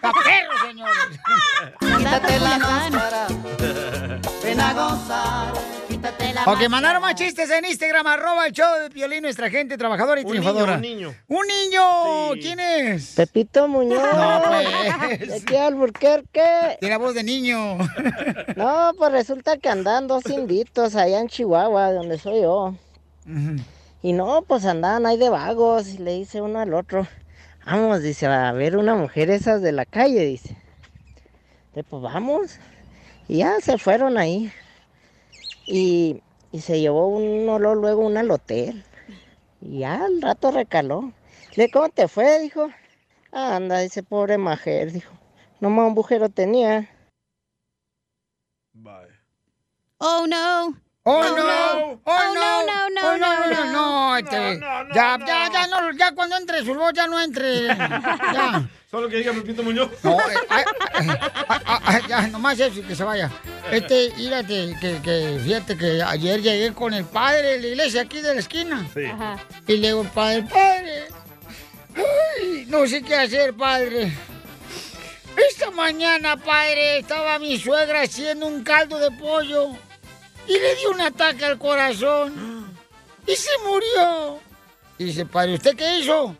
¡Caperro, 0.00 0.66
señores! 0.66 1.20
Quítate 1.78 2.40
la 2.40 2.58
máscara. 2.58 3.26
Ven 4.42 4.60
a 4.60 4.72
gozar. 4.72 5.57
La 6.48 6.54
Ok, 6.54 6.68
mandaron 6.70 7.02
más 7.02 7.14
chistes 7.14 7.50
en 7.50 7.64
Instagram, 7.66 8.06
arroba 8.06 8.46
el 8.46 8.52
show 8.52 8.78
de 8.80 8.88
Piolín, 8.90 9.20
nuestra 9.22 9.50
gente 9.50 9.76
trabajadora 9.76 10.20
y 10.20 10.24
Un 10.24 10.30
triunfadora. 10.30 10.78
niño, 10.78 11.14
un 11.28 11.46
niño. 11.46 11.82
¡Un 12.06 12.34
niño! 12.36 12.40
¿Quién 12.40 12.58
es? 12.60 13.14
Pepito 13.16 13.68
Muñoz. 13.68 14.00
No, 14.02 14.42
pues. 14.46 15.28
De 15.28 15.36
aquí 15.36 15.56
a 15.56 15.66
Alburquerque. 15.66 16.78
Tiene 16.80 16.96
voz 16.96 17.14
de 17.14 17.22
niño. 17.22 17.76
No, 18.56 18.92
pues 18.96 19.12
resulta 19.12 19.58
que 19.58 19.68
andan 19.68 20.06
dos 20.06 20.24
inditos 20.30 20.96
allá 20.96 21.20
en 21.20 21.28
Chihuahua, 21.28 21.92
donde 21.92 22.18
soy 22.18 22.40
yo. 22.40 22.74
Y 24.02 24.12
no, 24.14 24.40
pues 24.42 24.64
andaban 24.64 25.04
ahí 25.04 25.18
de 25.18 25.28
vagos 25.28 25.88
y 25.88 25.98
le 25.98 26.14
dice 26.14 26.40
uno 26.40 26.60
al 26.60 26.72
otro, 26.72 27.06
vamos, 27.66 28.00
dice, 28.02 28.24
a 28.26 28.52
ver 28.52 28.78
una 28.78 28.94
mujer 28.94 29.28
esas 29.28 29.60
de 29.60 29.72
la 29.72 29.84
calle, 29.84 30.24
dice. 30.24 30.56
"Eh, 31.74 31.82
Pues 31.82 32.02
vamos. 32.02 32.58
Y 33.28 33.38
ya 33.38 33.60
se 33.60 33.76
fueron 33.76 34.16
ahí. 34.16 34.50
Y, 35.66 36.22
y 36.52 36.60
se 36.60 36.80
llevó 36.80 37.08
uno 37.08 37.58
lo- 37.58 37.74
luego 37.74 38.06
una 38.06 38.20
al 38.20 38.30
hotel. 38.30 38.84
Y 39.60 39.80
ya 39.80 40.04
al 40.04 40.22
rato 40.22 40.50
recaló. 40.50 41.12
Le 41.56 41.70
¿cómo 41.70 41.88
te 41.88 42.08
fue? 42.08 42.40
Dijo. 42.40 42.68
Anda, 43.32 43.80
dice, 43.80 44.02
pobre 44.02 44.38
mujer, 44.38 44.92
dijo. 44.92 45.12
Nomás 45.60 45.88
un 45.88 45.94
bujero 45.94 46.28
tenía. 46.28 46.88
Oh, 49.98 50.26
no. 50.28 50.80
¡Oh, 51.10 51.22
no. 51.22 51.36
no! 51.38 51.78
¡Oh, 51.80 52.00
Oh, 52.04 52.34
no! 52.34 52.66
no, 52.66 52.90
no, 52.90 53.08
¡Oh, 53.08 53.16
no, 53.16 53.48
no! 53.48 53.72
no, 53.72 54.16
este, 54.18 54.60
ya, 54.94 55.18
ya, 55.26 55.50
ya, 55.50 55.66
no, 55.68 55.90
ya 55.92 56.12
cuando 56.12 56.36
entre 56.36 56.62
su 56.62 56.74
voz 56.74 56.92
ya 56.92 57.06
no 57.06 57.18
entre. 57.18 57.66
Ya. 57.68 58.68
Solo 58.90 59.08
que 59.08 59.16
diga 59.16 59.32
Pepito 59.32 59.62
Muñoz. 59.62 59.90
No, 60.02 60.18
eh, 60.18 62.00
ya, 62.08 62.26
nomás 62.28 62.60
eso, 62.60 62.86
que 62.86 62.94
se 62.94 63.04
vaya. 63.04 63.30
Este, 63.70 64.10
fíjate, 64.12 64.76
que, 64.80 65.00
que, 65.02 65.40
fíjate 65.44 65.76
que 65.78 66.02
ayer 66.02 66.42
llegué 66.42 66.74
con 66.74 66.92
el 66.92 67.04
padre 67.06 67.52
de 67.52 67.60
la 67.60 67.66
iglesia 67.68 68.02
aquí 68.02 68.20
de 68.20 68.34
la 68.34 68.40
esquina. 68.40 68.86
Sí. 68.92 69.04
Ajá. 69.06 69.38
Y 69.66 69.76
le 69.78 69.88
digo, 69.88 70.04
padre, 70.04 70.42
padre, 70.42 71.08
ay, 71.96 72.66
no 72.68 72.86
sé 72.86 73.02
qué 73.02 73.14
hacer, 73.16 73.54
padre. 73.54 74.12
Esta 75.50 75.70
mañana, 75.70 76.36
padre, 76.36 76.98
estaba 76.98 77.38
mi 77.38 77.58
suegra 77.58 78.02
haciendo 78.02 78.46
un 78.46 78.62
caldo 78.62 78.98
de 78.98 79.10
pollo 79.12 79.76
y 80.48 80.58
le 80.58 80.74
dio 80.76 80.90
un 80.90 81.00
ataque 81.00 81.44
al 81.44 81.58
corazón 81.58 82.76
y 83.26 83.36
se 83.36 83.50
murió. 83.64 84.40
Y 84.98 85.04
dice, 85.04 85.26
padre, 85.26 85.54
¿usted 85.54 85.76
qué 85.76 85.98
hizo? 85.98 86.34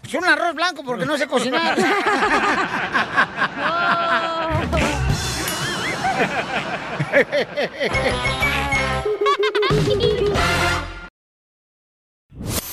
Pues 0.00 0.14
un 0.14 0.24
arroz 0.24 0.54
blanco 0.54 0.82
porque 0.84 1.06
no 1.06 1.16
sé 1.16 1.26
cocinar. 1.26 1.78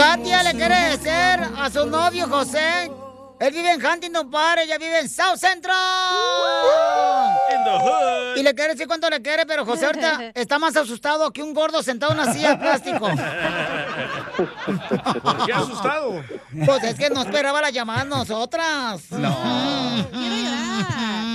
Katia 0.00 0.42
le 0.42 0.54
quiere 0.54 0.96
decir 0.96 1.44
a 1.58 1.68
su 1.70 1.84
novio 1.84 2.26
José. 2.26 2.90
Él 3.38 3.52
vive 3.52 3.72
en 3.72 3.84
Huntington 3.84 4.30
Park, 4.30 4.60
ella 4.62 4.78
vive 4.78 5.00
en 5.00 5.10
South 5.10 5.36
Central. 5.36 5.76
In 7.54 7.64
the 7.64 7.70
hood. 7.70 8.36
Y 8.38 8.42
le 8.42 8.54
quiere 8.54 8.72
decir 8.72 8.86
cuánto 8.86 9.10
le 9.10 9.20
quiere, 9.20 9.44
pero 9.44 9.66
José 9.66 9.84
ahorita 9.84 10.32
está 10.34 10.58
más 10.58 10.74
asustado 10.74 11.30
que 11.30 11.42
un 11.42 11.52
gordo 11.52 11.82
sentado 11.82 12.14
en 12.14 12.20
una 12.20 12.32
silla 12.32 12.52
de 12.52 12.56
plástico. 12.56 13.10
¿Por 15.22 15.44
qué 15.44 15.52
asustado? 15.52 16.24
Pues 16.64 16.84
es 16.84 16.94
que 16.94 17.10
no 17.10 17.20
esperaba 17.20 17.60
la 17.60 17.68
llamada 17.68 18.04
de 18.04 18.08
nosotras. 18.08 19.02
No. 19.10 19.36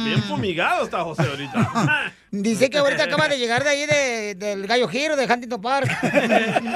Bien 0.06 0.24
fumigado 0.24 0.86
está 0.86 1.04
José 1.04 1.22
ahorita. 1.22 2.12
Dice 2.32 2.70
que 2.70 2.80
ahorita 2.80 3.06
acaba 3.06 3.30
de 3.30 3.38
llegar 3.38 3.64
de 3.64 3.70
ahí 3.70 3.86
de- 3.86 4.36
del 4.36 4.68
Gallo 4.68 4.88
Giro 4.90 5.16
de 5.16 5.24
Huntington 5.26 5.62
Park. 5.62 5.90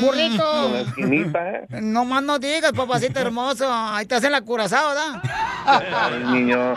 Burrito. 0.00 0.50
Con 0.62 0.72
la 0.72 0.80
esquinita, 0.80 1.50
¿eh? 1.50 1.66
No 1.82 2.04
más 2.04 2.22
no 2.22 2.38
digas, 2.38 2.72
papacito 2.72 3.20
hermoso. 3.20 3.68
Ahí 3.70 4.06
te 4.06 4.14
hacen 4.14 4.32
la 4.32 4.40
curazao, 4.40 4.88
¿verdad? 4.88 5.22
Ay, 5.66 6.24
niño. 6.32 6.74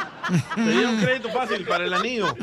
Te 0.55 0.61
dieron 0.61 0.97
crédito 0.97 1.30
fácil 1.30 1.65
para 1.65 1.86
el 1.86 1.93
anillo. 1.93 2.36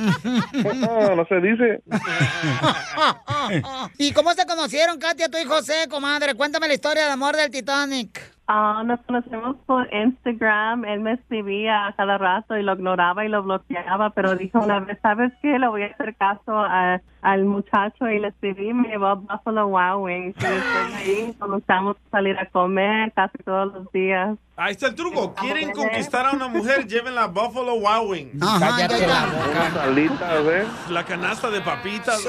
No, 0.75 1.17
no 1.17 1.27
se 1.27 1.41
dice. 1.41 1.83
¿Y 3.99 4.13
cómo 4.13 4.33
se 4.35 4.47
conocieron, 4.47 4.99
Katia, 4.99 5.29
tú 5.29 5.39
y 5.39 5.45
José, 5.45 5.87
comadre? 5.91 6.35
Cuéntame 6.35 6.69
la 6.69 6.75
historia 6.75 7.07
de 7.07 7.13
amor 7.13 7.37
del 7.37 7.51
Titanic. 7.51 8.21
Ah, 8.51 8.83
nos 8.83 8.99
conocemos 9.01 9.57
por 9.67 9.93
Instagram. 9.93 10.87
Él 10.87 11.01
me 11.01 11.13
escribía 11.13 11.87
a 11.87 11.93
cada 11.93 12.17
rato 12.17 12.57
y 12.57 12.63
lo 12.63 12.73
ignoraba 12.73 13.25
y 13.25 13.29
lo 13.29 13.43
bloqueaba, 13.43 14.09
pero 14.11 14.37
dijo 14.37 14.61
una 14.61 14.81
vez, 14.81 14.99
¿sabes 15.03 15.33
qué? 15.43 15.59
Le 15.59 15.69
voy 15.69 15.83
a 15.83 15.87
hacer 15.89 16.17
caso 16.17 16.59
a- 16.59 16.99
al 17.23 17.45
muchacho 17.45 18.09
y 18.09 18.19
le 18.19 18.29
escribí, 18.29 18.73
me 18.73 18.89
llevó 18.89 19.07
a 19.07 19.15
Buffalo 19.15 19.69
Wow 19.69 20.05
Wings. 20.05 20.37
Y 20.39 20.47
después 20.47 20.89
de 20.89 20.95
ahí 20.95 21.37
comenzamos 21.39 21.97
a 21.97 22.11
salir 22.11 22.39
a 22.39 22.47
comer 22.47 23.13
casi 23.15 23.39
todos 23.39 23.73
los 23.73 23.93
días. 23.93 24.37
Ahí 24.57 24.73
está 24.73 24.89
el 24.89 24.95
truco. 24.97 25.35
Quieren 25.35 25.71
conquistar 25.71 26.27
a 26.27 26.33
una 26.33 26.49
mujer, 26.49 26.87
llévenla 26.89 27.25
a 27.25 27.27
Buffalo 27.29 27.75
Wild 27.75 28.11
Wings. 28.11 28.41
Cállate 28.41 29.07
la 29.07 29.29
Unas 29.51 29.77
alitas, 29.77 30.45
¿eh? 30.47 30.65
La 30.91 31.05
canasta 31.05 31.51
de 31.51 31.61
papitas. 31.61 32.25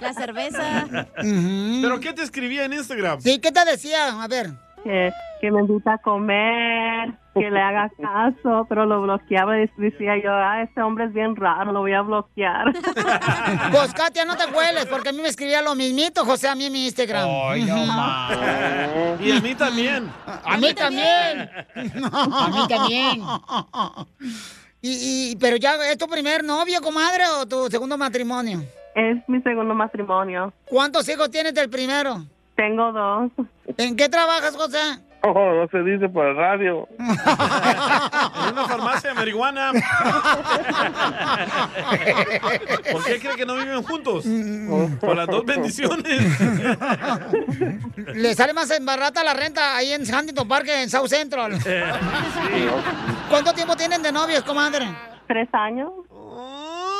La 0.00 0.14
cerveza. 0.14 0.86
¿Pero 1.16 2.00
qué 2.00 2.12
te 2.12 2.22
escribía 2.22 2.64
en 2.64 2.72
Instagram? 2.72 3.20
Sí, 3.20 3.40
¿qué 3.40 3.52
te 3.52 3.64
decía? 3.64 4.22
A 4.22 4.28
ver. 4.28 4.50
Que, 4.84 5.12
que 5.40 5.50
me 5.50 5.60
invita 5.60 5.94
a 5.94 5.98
comer, 5.98 7.12
que 7.34 7.50
le 7.50 7.60
haga 7.60 7.90
caso, 8.00 8.66
pero 8.68 8.86
lo 8.86 9.02
bloqueaba 9.02 9.58
y 9.58 9.70
decía 9.76 10.16
yo, 10.22 10.32
ah, 10.32 10.62
este 10.62 10.82
hombre 10.82 11.04
es 11.04 11.12
bien 11.12 11.36
raro, 11.36 11.72
lo 11.72 11.80
voy 11.80 11.92
a 11.92 12.02
bloquear. 12.02 12.72
Pues, 13.70 13.92
Katia, 13.94 14.24
no 14.24 14.36
te 14.36 14.46
cueles, 14.52 14.86
porque 14.86 15.10
a 15.10 15.12
mí 15.12 15.20
me 15.20 15.28
escribía 15.28 15.62
lo 15.62 15.74
mismito, 15.74 16.24
José, 16.24 16.48
a 16.48 16.54
mí 16.54 16.64
en 16.64 16.72
mi 16.72 16.86
Instagram. 16.86 17.28
Ay, 17.28 17.64
no. 17.64 17.76
Y 19.20 19.32
a 19.32 19.40
mí 19.40 19.54
también. 19.54 20.10
A 20.26 20.56
mí 20.56 20.74
también. 20.74 21.50
A 22.12 22.48
mí 22.48 22.68
también. 22.68 23.22
Y, 24.82 25.32
y, 25.32 25.36
pero 25.36 25.56
ya, 25.58 25.74
¿es 25.90 25.98
tu 25.98 26.06
primer 26.06 26.42
novio, 26.42 26.80
comadre, 26.80 27.24
o 27.38 27.46
tu 27.46 27.68
segundo 27.68 27.98
matrimonio? 27.98 28.62
Es 28.94 29.18
mi 29.28 29.42
segundo 29.42 29.74
matrimonio. 29.74 30.54
¿Cuántos 30.64 31.06
hijos 31.10 31.30
tienes 31.30 31.52
del 31.52 31.68
primero? 31.68 32.24
Tengo 32.60 32.92
dos. 32.92 33.32
¿En 33.78 33.96
qué 33.96 34.10
trabajas, 34.10 34.54
José? 34.54 34.78
Oh, 35.22 35.32
no 35.32 35.66
se 35.68 35.82
dice 35.82 36.10
por 36.10 36.26
el 36.26 36.36
radio. 36.36 36.86
En 36.98 38.52
una 38.52 38.68
farmacia 38.68 39.08
de 39.10 39.14
marihuana. 39.14 39.72
¿Por 42.92 43.04
qué 43.04 43.18
cree 43.18 43.36
que 43.36 43.46
no 43.46 43.56
viven 43.56 43.82
juntos? 43.82 44.26
Por 45.00 45.16
las 45.16 45.26
dos 45.26 45.46
bendiciones. 45.46 46.38
Le 48.14 48.34
sale 48.34 48.52
más 48.52 48.70
embarrata 48.72 49.24
la 49.24 49.32
renta 49.32 49.76
ahí 49.76 49.92
en 49.92 50.02
Huntington 50.02 50.46
Park 50.46 50.66
que 50.66 50.82
en 50.82 50.90
South 50.90 51.08
Central. 51.08 51.58
¿Cuánto 53.30 53.54
tiempo 53.54 53.74
tienen 53.74 54.02
de 54.02 54.12
novios, 54.12 54.42
comadre? 54.42 54.86
Tres 55.26 55.48
años. 55.52 55.92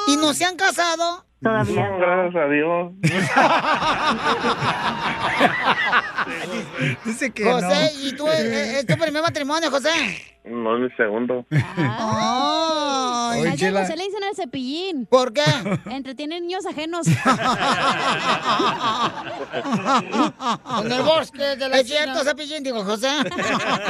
¿Y 0.06 0.16
no 0.16 0.32
se 0.32 0.46
han 0.46 0.56
casado? 0.56 1.26
Todavía 1.42 1.88
No, 1.88 1.98
gracias 1.98 2.42
a 2.42 2.46
Dios. 2.48 2.92
Dice 7.04 7.30
que 7.30 7.44
José, 7.44 7.92
no. 7.94 8.00
¿y 8.06 8.12
tú 8.16 8.26
eh, 8.28 8.78
es 8.80 8.86
tu 8.86 8.96
primer 8.96 9.22
matrimonio, 9.22 9.70
José? 9.70 9.90
No 10.44 10.76
es 10.76 10.82
mi 10.82 10.90
segundo. 10.96 11.44
Ay, 11.50 13.46
Al 13.46 13.56
de 13.56 13.70
José 13.70 13.96
le 13.96 14.04
dicen 14.04 14.22
el 14.28 14.34
cepillín. 14.34 15.06
¿Por 15.06 15.32
qué? 15.32 15.44
Entretiene 15.90 16.40
niños 16.40 16.66
ajenos. 16.66 17.06
En 20.84 20.92
el 20.92 21.02
bosque 21.02 21.56
de 21.56 21.68
la 21.68 21.78
Es 21.80 21.86
cierto, 21.86 22.24
cepillín, 22.24 22.62
digo, 22.62 22.84
José. 22.84 23.08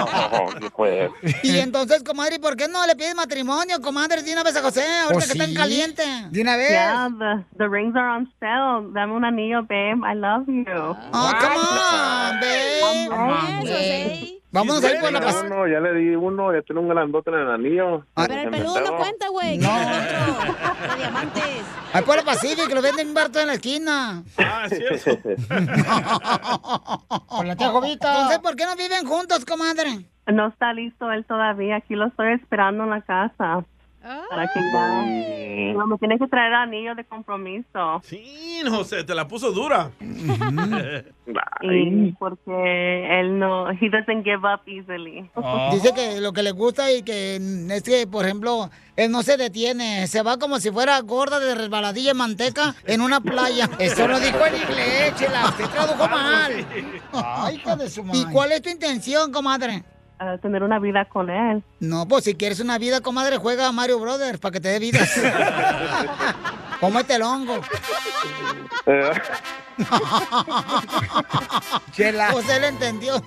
No, 0.00 0.70
pues. 0.76 1.10
Y 1.42 1.58
entonces, 1.58 2.02
comadre, 2.02 2.38
¿por 2.38 2.56
qué 2.56 2.68
no 2.68 2.86
le 2.86 2.96
pides 2.96 3.14
matrimonio, 3.14 3.80
comadre, 3.80 4.22
de 4.22 4.32
una 4.32 4.42
vez 4.42 4.56
a 4.56 4.62
José, 4.62 4.82
ahorita 5.04 5.26
que 5.26 5.32
está 5.32 5.44
en 5.44 5.54
caliente? 5.54 6.02
De 6.30 6.40
una 6.40 6.56
vez. 6.56 6.70
Yeah, 6.70 7.08
the, 7.18 7.44
the 7.58 7.68
rings 7.68 7.94
are 7.96 8.08
on 8.08 8.32
sale. 8.40 8.88
Dame 8.92 9.12
un 9.12 9.24
anillo, 9.24 9.62
babe. 9.62 10.00
I 10.04 10.14
love 10.14 10.46
you. 10.46 10.96
Oh, 11.12 11.32
come 11.40 11.56
on, 11.56 12.40
babe. 12.40 14.39
Vámonos 14.52 14.82
ahí 14.82 14.94
por 15.00 15.12
la 15.12 15.20
Ya 15.20 15.26
paz. 15.26 15.42
uno, 15.46 15.68
ya 15.68 15.78
le 15.80 15.94
di 15.94 16.16
uno, 16.16 16.52
ya 16.52 16.60
tiene 16.62 16.80
un 16.80 16.88
grandote 16.88 17.30
en 17.30 17.36
el 17.36 17.50
anillo. 17.50 18.04
Pero 18.16 18.34
el 18.34 18.50
peludo 18.50 18.80
no 18.80 18.96
cuenta, 18.96 19.28
güey. 19.28 19.58
No. 19.58 19.68
De 19.78 20.96
diamantes. 20.98 21.44
Ahí 21.92 22.02
por 22.02 22.18
el 22.18 22.24
Pacífico, 22.24 22.66
que 22.68 22.74
lo 22.74 22.82
venden 22.82 23.08
un 23.08 23.14
barto 23.14 23.40
en 23.40 23.46
la 23.48 23.54
esquina. 23.54 24.22
Ah, 24.38 24.66
es 24.70 25.02
cierto. 25.02 25.28
Con 27.28 27.48
la 27.48 27.56
tía 27.56 27.68
Jovita. 27.70 28.12
Entonces, 28.12 28.38
¿por 28.40 28.56
qué 28.56 28.64
no 28.64 28.76
viven 28.76 29.06
juntos, 29.06 29.44
comadre? 29.44 30.06
No 30.26 30.48
está 30.48 30.72
listo 30.72 31.10
él 31.12 31.24
todavía. 31.24 31.76
Aquí 31.76 31.94
lo 31.94 32.06
estoy 32.06 32.32
esperando 32.34 32.84
en 32.84 32.90
la 32.90 33.02
casa. 33.02 33.64
Para 34.28 34.48
que 34.48 34.60
ya... 34.72 35.72
No, 35.74 35.86
me 35.86 35.98
tiene 35.98 36.18
que 36.18 36.26
traer 36.26 36.52
anillo 36.52 36.94
de 36.94 37.04
compromiso. 37.04 38.00
Sí, 38.02 38.60
José, 38.68 39.04
te 39.04 39.14
la 39.14 39.26
puso 39.28 39.52
dura. 39.52 39.90
Y 41.62 42.12
porque 42.12 43.20
él 43.20 43.38
no... 43.38 43.70
He 43.70 43.88
doesn't 43.88 44.24
give 44.24 44.38
up 44.38 44.62
easily. 44.66 45.30
Dice 45.72 45.92
que 45.94 46.20
lo 46.20 46.32
que 46.32 46.42
le 46.42 46.50
gusta 46.50 46.90
y 46.90 47.02
que 47.02 47.36
es 47.70 47.82
que, 47.82 48.06
por 48.06 48.24
ejemplo, 48.24 48.70
él 48.96 49.12
no 49.12 49.22
se 49.22 49.36
detiene, 49.36 50.06
se 50.06 50.22
va 50.22 50.38
como 50.38 50.58
si 50.58 50.70
fuera 50.70 50.98
gorda 51.00 51.38
de 51.38 51.54
resbaladilla 51.54 52.10
en 52.12 52.16
manteca 52.16 52.74
en 52.84 53.00
una 53.00 53.20
playa. 53.20 53.68
Eso 53.78 54.08
lo 54.08 54.18
dijo 54.18 54.38
en 54.44 54.56
inglés, 54.56 55.14
chela, 55.16 55.46
usted 55.50 55.66
tradujo 55.66 56.08
mal. 56.08 56.66
Ay, 57.12 57.56
hija 57.56 57.76
de 57.76 57.88
su 57.88 58.02
madre. 58.02 58.18
¿Y 58.18 58.32
cuál 58.32 58.52
es 58.52 58.62
tu 58.62 58.70
intención, 58.70 59.30
comadre? 59.30 59.84
Tener 60.42 60.62
una 60.62 60.78
vida 60.78 61.06
con 61.06 61.30
él. 61.30 61.62
No, 61.80 62.06
pues 62.06 62.24
si 62.24 62.34
quieres 62.34 62.60
una 62.60 62.76
vida, 62.76 63.00
comadre, 63.00 63.38
juega 63.38 63.66
a 63.66 63.72
Mario 63.72 63.98
Brothers 64.00 64.38
para 64.38 64.52
que 64.52 64.60
te 64.60 64.68
dé 64.68 64.78
vida. 64.78 64.98
Cómete 66.80 67.14
el 67.14 67.22
hongo. 67.22 67.58
Chela. 71.92 72.32
José 72.32 72.60
le 72.60 72.68
entendió. 72.68 73.14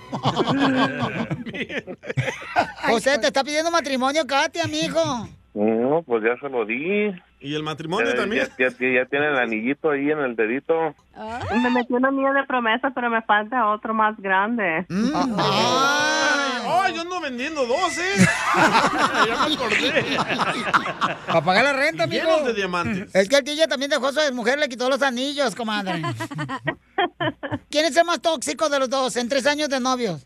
José, 2.87 3.17
te 3.17 3.25
está 3.27 3.43
pidiendo 3.43 3.71
matrimonio, 3.71 4.27
Katia, 4.27 4.65
amigo. 4.65 5.27
No, 5.55 6.03
pues 6.03 6.23
ya 6.23 6.35
se 6.39 6.47
lo 6.49 6.63
di. 6.65 7.11
¿Y 7.43 7.53
el 7.55 7.61
matrimonio 7.61 8.15
también? 8.15 8.47
Ya, 8.57 8.69
ya- 8.69 8.75
ya 8.79 9.05
tiene 9.05 9.27
el 9.27 9.37
anillito 9.37 9.91
ahí 9.91 10.09
en 10.09 10.19
el 10.19 10.35
dedito. 10.35 10.95
Me 11.53 11.69
metió 11.69 11.97
un 11.97 12.05
anillo 12.05 12.33
de 12.33 12.43
promesa, 12.45 12.89
pero 12.95 13.09
me 13.09 13.21
falta 13.21 13.67
otro 13.67 13.93
más 13.93 14.15
grande. 14.17 14.85
¡Ay, 16.65 16.93
yo 16.95 17.01
ando 17.01 17.19
vendiendo 17.21 17.65
dos, 17.65 17.97
eh! 17.97 18.13
ya 19.27 19.47
me 19.47 19.53
acordé. 19.55 20.17
Para 21.27 21.41
pagar 21.43 21.63
la 21.65 21.73
renta, 21.73 22.03
amigo. 22.05 22.23
Llenos 22.23 22.45
de 22.45 22.53
diamantes. 22.53 23.13
Es 23.13 23.27
que 23.27 23.35
el 23.37 23.43
DJ 23.43 23.67
también 23.67 23.91
dejó 23.91 24.07
a 24.07 24.11
su 24.13 24.33
mujer, 24.33 24.57
le 24.57 24.69
quitó 24.69 24.89
los 24.89 25.01
anillos, 25.01 25.53
comadre. 25.55 26.01
¿Quién 27.69 27.85
es 27.85 27.97
el 27.97 28.05
más 28.05 28.21
tóxico 28.21 28.69
de 28.69 28.79
los 28.79 28.89
dos 28.89 29.15
en 29.17 29.27
tres 29.27 29.45
años 29.45 29.67
de 29.69 29.79
novios? 29.81 30.25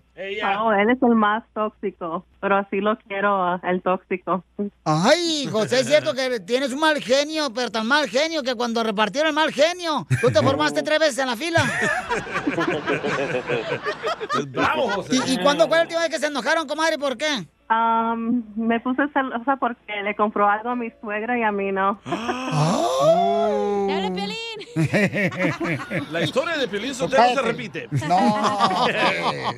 Oh, 0.59 0.71
él 0.71 0.89
es 0.89 1.01
el 1.03 1.13
más 1.13 1.43
tóxico, 1.53 2.25
pero 2.41 2.57
así 2.57 2.81
lo 2.81 2.97
quiero, 2.97 3.59
el 3.61 3.83
tóxico. 3.83 4.43
Ay, 4.83 5.47
José, 5.51 5.81
es 5.81 5.85
cierto 5.87 6.15
que 6.15 6.39
tienes 6.39 6.73
un 6.73 6.79
mal 6.79 6.99
genio, 6.99 7.53
pero 7.53 7.69
tan 7.69 7.85
mal 7.87 8.09
genio 8.09 8.41
que 8.41 8.55
cuando 8.55 8.83
repartieron 8.83 9.29
el 9.29 9.35
mal 9.35 9.51
genio, 9.53 10.07
tú 10.19 10.31
te 10.31 10.41
formaste 10.41 10.81
tres 10.81 10.97
veces 10.99 11.19
en 11.19 11.27
la 11.27 11.35
fila. 11.35 11.63
Bravo, 14.47 14.89
José. 14.95 15.17
¿Y, 15.27 15.33
y 15.33 15.37
cuándo 15.37 15.67
fue 15.67 15.77
la 15.77 15.83
última 15.83 16.01
vez 16.01 16.09
que 16.09 16.19
se 16.19 16.27
enojaron, 16.27 16.67
comadre? 16.67 16.97
¿Por 16.97 17.15
qué? 17.15 17.47
Um, 17.69 18.43
me 18.55 18.79
puse 18.79 19.09
celosa 19.11 19.57
porque 19.57 20.01
le 20.01 20.15
compró 20.15 20.47
algo 20.49 20.69
a 20.69 20.75
mi 20.75 20.89
suegra 21.01 21.37
y 21.37 21.43
a 21.43 21.51
mí 21.51 21.73
no. 21.73 21.99
Oh. 22.05 23.87
¡Dale, 23.89 24.09
Piolín! 24.11 24.37
La 26.11 26.21
historia 26.21 26.55
de 26.57 26.67
Piolín 26.69 26.95
Sotelo 26.95 27.35
se 27.35 27.41
repite. 27.41 27.89
No. 28.07 28.37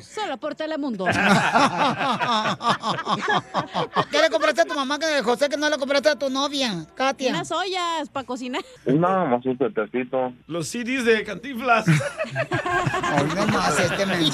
Solo 0.02 0.38
por 0.38 0.56
Telemundo. 0.56 1.04
¿Qué 4.10 4.20
le 4.20 4.28
compraste 4.30 4.62
a 4.62 4.64
tu 4.64 4.74
mamá, 4.74 4.98
que 4.98 5.22
José, 5.22 5.48
que 5.48 5.56
no 5.56 5.70
le 5.70 5.78
compraste 5.78 6.08
a 6.08 6.16
tu 6.16 6.28
novia, 6.30 6.84
Katia? 6.96 7.30
Unas 7.30 7.52
ollas 7.52 8.08
para 8.12 8.26
cocinar. 8.26 8.62
No, 8.86 9.26
más 9.26 9.46
un 9.46 9.56
suétercito. 9.56 10.32
Los 10.48 10.66
CDs 10.66 11.04
de 11.04 11.22
Cantinflas. 11.22 11.86
Hoy 11.86 11.94
no 13.36 13.46
más 13.46 13.78
este 13.78 14.04
men. 14.04 14.24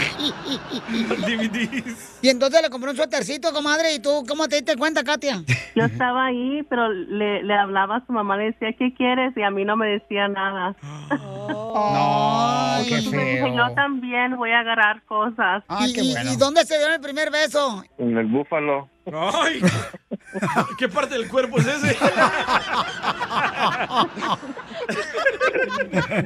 DVDs. 1.27 2.21
Y 2.23 2.31
entonces 2.31 2.63
le 2.63 2.71
compró 2.71 2.91
un 2.91 2.97
suétercito, 2.97 3.53
comadre, 3.67 3.95
¿y 3.95 3.99
tú 3.99 4.25
cómo 4.29 4.47
te 4.47 4.57
diste 4.57 4.77
cuenta, 4.77 5.03
Katia? 5.03 5.43
Yo 5.75 5.85
estaba 5.87 6.27
ahí, 6.27 6.63
pero 6.71 6.89
le, 6.93 7.43
le 7.43 7.55
hablaba 7.55 7.97
a 7.97 8.07
su 8.07 8.13
mamá, 8.13 8.37
le 8.37 8.45
decía, 8.53 8.73
¿qué 8.79 8.95
quieres? 8.95 9.37
Y 9.37 9.43
a 9.43 9.51
mí 9.51 9.65
no 9.65 9.77
me 9.77 9.89
decía 9.89 10.29
nada. 10.29 10.77
No, 11.49 12.79
qué 12.89 12.95
me 12.95 13.01
dije, 13.01 13.43
feo. 13.43 13.57
yo 13.57 13.75
también 13.75 14.37
voy 14.37 14.51
a 14.51 14.61
agarrar 14.61 15.03
cosas. 15.05 15.63
¿Y, 15.81 16.01
y- 16.01 16.33
y 16.33 16.37
dónde 16.37 16.65
se 16.65 16.77
dio 16.79 16.93
el 16.93 17.01
primer 17.01 17.31
beso? 17.31 17.83
En 17.99 18.17
el 18.17 18.27
búfalo. 18.27 18.89
Ay, 19.13 19.61
¿qué 20.79 20.89
parte 20.89 21.15
del 21.15 21.29
cuerpo 21.29 21.59
es 21.59 21.67
ese? 21.67 21.97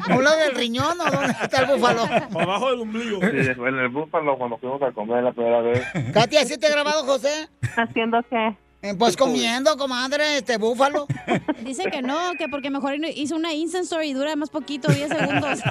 ¿Habla 0.08 0.36
del 0.36 0.54
riñón 0.54 0.98
o 1.00 1.10
dónde 1.10 1.34
está 1.42 1.62
el 1.62 1.66
búfalo? 1.66 2.04
Abajo 2.38 2.70
del 2.70 2.80
ombligo. 2.80 3.20
Sí, 3.20 3.54
fue 3.54 3.68
en 3.68 3.78
el 3.78 3.88
búfalo 3.90 4.38
cuando 4.38 4.56
fuimos 4.58 4.80
a 4.82 4.92
comer 4.92 5.22
la 5.22 5.32
primera 5.32 5.60
vez. 5.60 5.84
Katia, 6.14 6.44
¿sí 6.44 6.58
te 6.58 6.68
he 6.68 6.70
grabado, 6.70 7.04
José? 7.04 7.48
¿Haciendo 7.76 8.22
qué? 8.30 8.56
Eh, 8.82 8.94
Pues 8.98 9.16
comiendo, 9.16 9.76
comadre, 9.76 10.38
este 10.38 10.56
búfalo. 10.56 11.06
Dice 11.62 11.84
que 11.90 12.00
no, 12.00 12.32
que 12.38 12.48
porque 12.48 12.70
mejor 12.70 12.94
hizo 13.14 13.36
una 13.36 13.52
Instant 13.52 13.84
Story 13.84 14.08
y 14.10 14.14
dura 14.14 14.34
más 14.36 14.48
poquito, 14.50 14.90
10 14.90 15.08
segundos. 15.10 15.58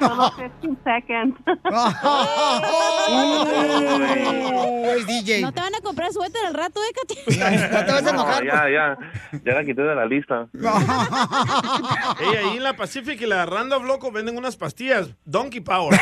Solo 0.00 0.32
15 0.60 0.82
seconds. 0.84 1.36
es 4.96 5.06
DJ. 5.06 5.40
No 5.42 5.52
te 5.52 5.60
van 5.60 5.74
a 5.74 5.80
comprar 5.80 6.12
suéter 6.12 6.44
al 6.46 6.54
rato, 6.54 6.80
¿eh, 6.80 6.92
Katy? 6.94 7.38
No 7.72 7.84
te 7.84 7.92
vas 7.92 8.06
a 8.06 8.10
enojar. 8.10 8.44
No, 8.44 8.50
ya, 8.50 8.68
ya. 8.70 8.96
Ya 9.44 9.52
la 9.54 9.64
quité 9.64 9.82
de 9.82 9.94
la 9.94 10.06
lista. 10.06 10.48
Ey, 12.20 12.36
ahí 12.36 12.56
en 12.56 12.62
la 12.62 12.74
Pacific 12.76 13.20
y 13.20 13.26
la 13.26 13.46
Random 13.46 13.84
Loco 13.84 14.10
venden 14.10 14.36
unas 14.36 14.56
pastillas. 14.56 15.08
Donkey 15.24 15.60
Power. 15.60 15.98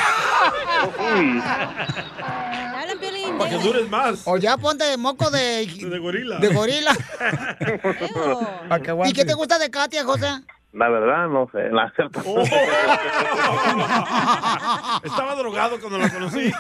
Uy. 0.99 1.43
Hablan, 1.43 2.99
Piolín. 2.99 3.39
Para 3.39 3.51
que 3.51 3.59
dures 3.59 3.89
más. 3.91 4.06
O 4.25 4.37
ya 4.37 4.57
ponte 4.57 4.85
de 4.85 4.97
moco 4.97 5.31
de... 5.31 5.67
De 5.91 5.99
gorila. 5.99 6.39
De 6.39 6.49
gorila. 6.49 6.93
¿Y 9.07 9.13
qué 9.13 9.25
te 9.25 9.35
gusta 9.35 9.59
de 9.59 9.71
Katia, 9.71 10.05
José? 10.05 10.29
La 10.77 10.89
verdad, 10.91 11.29
no 11.29 11.49
sé. 11.53 11.71
La. 11.71 11.91
Oh. 12.27 12.43
Estaba 15.03 15.35
drogado 15.35 15.81
cuando 15.81 15.99
la 15.99 16.11
conocí. 16.11 16.53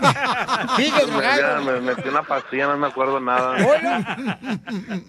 Ya 0.78 1.60
me 1.62 1.82
metí 1.82 2.08
una 2.08 2.22
pastilla, 2.22 2.68
no 2.68 2.78
me 2.78 2.86
acuerdo 2.86 3.20
nada. 3.20 3.56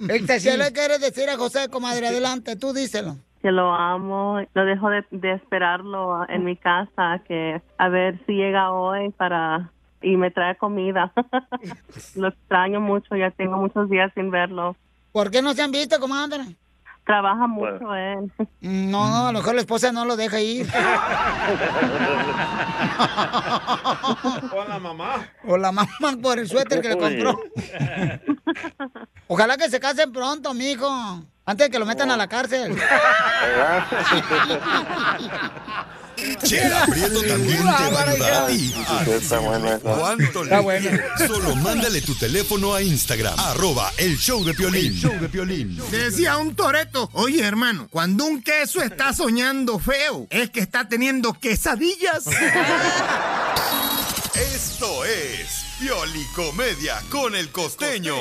¿Qué 0.08 0.58
le 0.58 0.74
quieres 0.74 1.00
decir 1.00 1.30
a 1.30 1.38
José, 1.38 1.70
comadre? 1.70 2.10
Adelante, 2.10 2.58
tú 2.58 2.74
díselo. 2.74 3.16
Que 3.42 3.52
lo 3.52 3.74
amo, 3.74 4.42
lo 4.54 4.66
dejo 4.66 4.90
de, 4.90 5.06
de 5.12 5.36
esperarlo 5.36 6.28
en 6.28 6.44
mi 6.44 6.58
casa, 6.58 7.22
que 7.26 7.62
a 7.78 7.88
ver 7.88 8.20
si 8.26 8.34
llega 8.34 8.74
hoy 8.74 9.12
para 9.12 9.72
y 10.02 10.18
me 10.18 10.32
trae 10.32 10.56
comida. 10.58 11.12
lo 12.16 12.28
extraño 12.30 12.80
mucho, 12.80 13.16
ya 13.16 13.32
tengo 13.32 13.58
muchos 13.58 13.90
días 13.90 14.12
sin 14.16 14.32
verlo. 14.32 14.76
¿Por 15.12 15.32
qué 15.32 15.42
no 15.42 15.54
se 15.54 15.62
han 15.62 15.72
visto, 15.72 16.00
comadre? 16.00 16.44
Trabaja 17.06 17.48
mucho 17.48 17.96
él. 17.96 18.32
No, 18.60 19.10
no, 19.10 19.28
a 19.28 19.32
lo 19.32 19.40
mejor 19.40 19.56
la 19.56 19.62
esposa 19.62 19.94
no 19.94 20.04
lo 20.06 20.18
deja 20.18 20.42
ir. 20.42 20.68
O 24.52 24.66
la 24.68 24.80
mamá. 24.80 25.30
O 25.46 25.58
la 25.58 25.72
mamá 25.72 25.90
por 26.22 26.40
el 26.40 26.48
suéter 26.48 26.82
que 26.82 26.90
le 26.90 26.98
compró. 26.98 27.40
Ojalá 29.28 29.58
que 29.58 29.70
se 29.70 29.80
casen 29.80 30.12
pronto, 30.12 30.54
mijo. 30.54 30.90
Antes 31.46 31.68
de 31.68 31.72
que 31.72 31.80
lo 31.80 31.86
metan 31.86 32.12
a 32.12 32.18
la 32.18 32.28
cárcel. 32.28 32.76
Chela 36.44 36.86
Prieto 36.88 37.22
también 37.24 37.58
te 37.60 37.64
va 37.64 37.72
a 37.78 38.10
ayudar 38.10 38.34
a 38.34 38.48
ti. 38.48 38.74
Está 39.12 39.40
bueno 39.40 39.68
eso. 39.74 39.80
¿Cuánto 39.84 40.44
Está 40.44 40.58
le 40.58 40.62
bueno. 40.62 40.90
quieres? 40.90 41.06
Solo 41.28 41.56
mándale 41.58 42.02
tu 42.02 42.16
teléfono 42.16 42.74
a 42.74 42.82
Instagram, 42.82 43.40
arroba 43.40 43.92
el 43.98 44.18
show 44.18 44.44
de 44.44 44.54
Piolín. 44.54 44.94
show 44.94 45.14
de 45.20 45.30
Piolín. 45.30 45.80
Decía 45.92 46.38
un 46.38 46.56
toreto, 46.56 47.10
oye 47.14 47.44
hermano, 47.44 47.88
cuando 47.90 48.26
un 48.26 48.42
queso 48.42 48.82
está 48.82 49.14
soñando 49.14 49.78
feo, 49.80 50.28
es 50.30 50.50
que 50.50 50.60
está 50.60 50.88
teniendo 50.88 51.34
quesadillas. 51.34 52.26
Esto 54.36 55.06
es 55.06 55.66
Piolicomedia 55.80 57.02
con 57.10 57.36
el 57.36 57.52
costeño. 57.52 58.16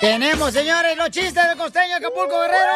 Tenemos, 0.00 0.52
señores, 0.52 0.96
los 0.96 1.10
chistes 1.10 1.34
del 1.48 1.56
costeño 1.56 1.96
Acapulco 1.96 2.40
Guerrero. 2.40 2.72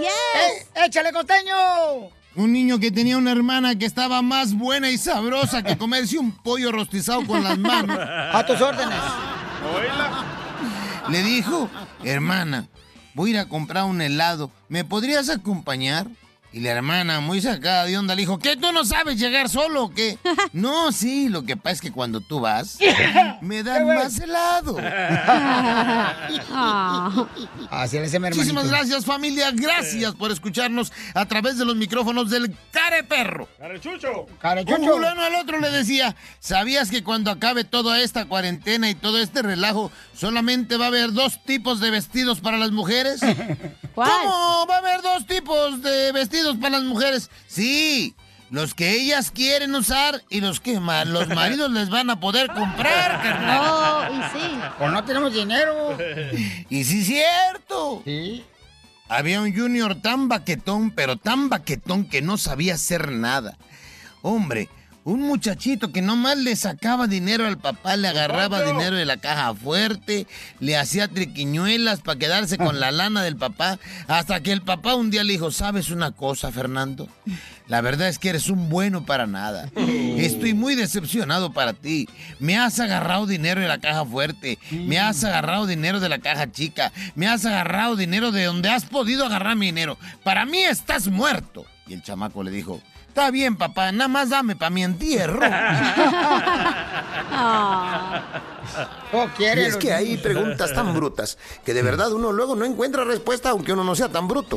Eh, 0.00 0.66
¡Échale, 0.86 1.12
costeño! 1.12 2.10
Un 2.34 2.52
niño 2.52 2.78
que 2.78 2.90
tenía 2.90 3.18
una 3.18 3.32
hermana 3.32 3.76
que 3.76 3.84
estaba 3.84 4.22
más 4.22 4.54
buena 4.54 4.90
y 4.90 4.96
sabrosa 4.96 5.62
que 5.62 5.76
comerse 5.76 6.18
un 6.18 6.32
pollo 6.32 6.72
rostizado 6.72 7.26
con 7.26 7.42
las 7.42 7.58
manos. 7.58 7.98
A 7.98 8.44
tus 8.46 8.60
órdenes. 8.60 8.98
Le 11.10 11.22
dijo, 11.22 11.68
hermana, 12.04 12.68
voy 13.14 13.30
a 13.30 13.32
ir 13.34 13.38
a 13.40 13.48
comprar 13.48 13.84
un 13.84 14.00
helado. 14.00 14.50
¿Me 14.68 14.84
podrías 14.84 15.28
acompañar? 15.28 16.06
Y 16.54 16.60
la 16.60 16.72
hermana, 16.72 17.20
muy 17.20 17.40
sacada 17.40 17.86
de 17.86 17.96
onda, 17.96 18.14
le 18.14 18.20
dijo, 18.20 18.38
¿qué, 18.38 18.56
tú 18.56 18.72
no 18.72 18.84
sabes 18.84 19.18
llegar 19.18 19.48
solo 19.48 19.84
o 19.84 19.90
qué? 19.90 20.18
no, 20.52 20.92
sí, 20.92 21.30
lo 21.30 21.44
que 21.44 21.56
pasa 21.56 21.76
es 21.76 21.80
que 21.80 21.92
cuando 21.92 22.20
tú 22.20 22.40
vas, 22.40 22.76
me 23.40 23.62
dan 23.62 23.86
más 23.86 24.18
helado. 24.20 24.76
Así 27.70 27.98
le. 27.98 28.18
Muchísimas 28.18 28.68
gracias, 28.68 29.06
familia. 29.06 29.50
Gracias 29.52 30.14
por 30.14 30.30
escucharnos 30.30 30.92
a 31.14 31.24
través 31.24 31.56
de 31.56 31.64
los 31.64 31.74
micrófonos 31.74 32.28
del 32.28 32.54
Care 32.70 33.04
Perro. 33.04 33.48
¡Carechucho! 33.58 34.26
Un 34.66 34.84
fulano 34.86 35.22
al 35.22 35.36
otro 35.36 35.58
le 35.58 35.70
decía, 35.70 36.14
¿sabías 36.38 36.90
que 36.90 37.02
cuando 37.02 37.30
acabe 37.30 37.64
toda 37.64 37.98
esta 38.00 38.26
cuarentena 38.26 38.90
y 38.90 38.94
todo 38.94 39.18
este 39.18 39.40
relajo, 39.40 39.90
solamente 40.14 40.76
va 40.76 40.84
a 40.84 40.88
haber 40.88 41.14
dos 41.14 41.42
tipos 41.44 41.80
de 41.80 41.90
vestidos 41.90 42.40
para 42.40 42.58
las 42.58 42.72
mujeres? 42.72 43.20
¿Cómo 43.94 44.66
va 44.68 44.74
a 44.74 44.78
haber 44.78 45.00
dos 45.00 45.26
tipos 45.26 45.80
de 45.82 46.12
vestidos 46.12 46.41
para 46.58 46.78
las 46.78 46.84
mujeres? 46.84 47.30
Sí, 47.46 48.14
los 48.50 48.74
que 48.74 48.92
ellas 48.92 49.30
quieren 49.30 49.74
usar 49.74 50.22
y 50.28 50.40
los 50.40 50.60
que 50.60 50.78
ma- 50.80 51.04
los 51.04 51.28
maridos 51.34 51.70
les 51.72 51.88
van 51.90 52.10
a 52.10 52.20
poder 52.20 52.48
comprar, 52.48 53.22
carnal. 53.22 54.12
No, 54.12 54.18
y 54.18 54.22
sí. 54.40 54.58
Pues 54.78 54.92
no 54.92 55.04
tenemos 55.04 55.32
dinero. 55.32 55.96
Y 56.68 56.84
sí, 56.84 57.04
cierto. 57.04 58.02
Había 59.08 59.40
un 59.42 59.54
junior 59.54 59.94
tan 60.00 60.28
baquetón, 60.28 60.90
pero 60.90 61.16
tan 61.16 61.48
baquetón 61.48 62.04
que 62.08 62.22
no 62.22 62.38
sabía 62.38 62.74
hacer 62.74 63.10
nada. 63.12 63.56
Hombre, 64.22 64.68
un 65.04 65.22
muchachito 65.22 65.90
que 65.90 66.02
nomás 66.02 66.38
le 66.38 66.54
sacaba 66.54 67.06
dinero 67.06 67.46
al 67.46 67.58
papá, 67.58 67.96
le 67.96 68.08
agarraba 68.08 68.62
dinero 68.62 68.96
de 68.96 69.04
la 69.04 69.16
caja 69.16 69.54
fuerte, 69.54 70.26
le 70.60 70.76
hacía 70.76 71.08
triquiñuelas 71.08 72.00
para 72.00 72.18
quedarse 72.18 72.56
con 72.56 72.78
la 72.78 72.92
lana 72.92 73.22
del 73.22 73.36
papá, 73.36 73.78
hasta 74.06 74.40
que 74.40 74.52
el 74.52 74.62
papá 74.62 74.94
un 74.94 75.10
día 75.10 75.24
le 75.24 75.32
dijo, 75.32 75.50
¿sabes 75.50 75.90
una 75.90 76.12
cosa, 76.12 76.52
Fernando? 76.52 77.08
La 77.68 77.80
verdad 77.80 78.08
es 78.08 78.18
que 78.18 78.28
eres 78.28 78.48
un 78.48 78.68
bueno 78.68 79.04
para 79.06 79.26
nada. 79.26 79.70
Estoy 79.76 80.54
muy 80.54 80.74
decepcionado 80.74 81.52
para 81.52 81.72
ti. 81.72 82.08
Me 82.38 82.58
has 82.58 82.78
agarrado 82.80 83.26
dinero 83.26 83.60
de 83.60 83.68
la 83.68 83.78
caja 83.78 84.04
fuerte, 84.04 84.58
me 84.70 84.98
has 84.98 85.24
agarrado 85.24 85.66
dinero 85.66 85.98
de 85.98 86.08
la 86.08 86.18
caja 86.18 86.50
chica, 86.52 86.92
me 87.14 87.26
has 87.26 87.44
agarrado 87.44 87.96
dinero 87.96 88.30
de 88.30 88.44
donde 88.44 88.68
has 88.68 88.84
podido 88.84 89.24
agarrar 89.24 89.56
mi 89.56 89.66
dinero. 89.66 89.98
Para 90.22 90.44
mí 90.44 90.58
estás 90.58 91.08
muerto. 91.08 91.66
Y 91.88 91.94
el 91.94 92.02
chamaco 92.02 92.42
le 92.42 92.50
dijo, 92.50 92.80
está 93.12 93.30
bien 93.30 93.56
papá, 93.56 93.92
nada 93.92 94.08
más 94.08 94.30
dame 94.30 94.56
para 94.56 94.70
mi 94.70 94.82
entierro. 94.82 95.40
quiere 99.36 99.62
Y 99.62 99.66
es 99.66 99.76
que 99.76 99.92
hay 99.92 100.16
preguntas 100.16 100.72
tan 100.72 100.94
brutas 100.94 101.36
que 101.62 101.74
de 101.74 101.82
verdad 101.82 102.10
uno 102.12 102.32
luego 102.32 102.56
no 102.56 102.64
encuentra 102.64 103.04
respuesta 103.04 103.50
aunque 103.50 103.74
uno 103.74 103.84
no 103.84 103.94
sea 103.94 104.08
tan 104.08 104.26
bruto. 104.28 104.56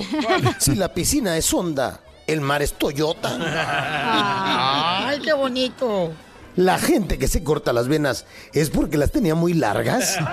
Si 0.58 0.74
la 0.76 0.94
piscina 0.94 1.36
es 1.36 1.54
Honda, 1.54 2.00
el 2.28 2.40
mar 2.40 2.62
es 2.62 2.72
Toyota. 2.76 3.38
Ay, 5.06 5.20
qué 5.20 5.34
bonito. 5.34 6.14
La 6.56 6.78
gente 6.78 7.18
que 7.18 7.28
se 7.28 7.44
corta 7.44 7.74
las 7.74 7.90
venas 7.90 8.26
es 8.54 8.70
porque 8.70 8.98
las 8.98 9.12
tenía 9.12 9.36
muy 9.36 9.54
largas. 9.54 10.18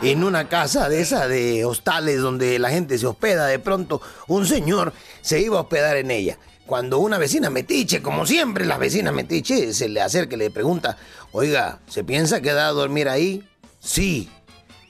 En 0.00 0.22
una 0.22 0.48
casa 0.48 0.88
de 0.88 1.00
esa 1.00 1.26
de 1.26 1.64
hostales 1.64 2.20
donde 2.20 2.60
la 2.60 2.70
gente 2.70 2.98
se 2.98 3.06
hospeda, 3.06 3.48
de 3.48 3.58
pronto 3.58 4.00
un 4.28 4.46
señor 4.46 4.92
se 5.22 5.40
iba 5.40 5.58
a 5.58 5.62
hospedar 5.62 5.96
en 5.96 6.12
ella. 6.12 6.38
Cuando 6.66 7.00
una 7.00 7.18
vecina 7.18 7.50
metiche, 7.50 8.00
como 8.00 8.24
siempre 8.24 8.64
las 8.64 8.78
vecinas 8.78 9.12
metiche, 9.12 9.74
se 9.74 9.88
le 9.88 10.00
acerca 10.00 10.36
y 10.36 10.38
le 10.38 10.50
pregunta, 10.52 10.96
oiga, 11.32 11.80
¿se 11.88 12.04
piensa 12.04 12.40
quedar 12.40 12.66
a 12.66 12.72
dormir 12.72 13.08
ahí? 13.08 13.48
Sí. 13.80 14.30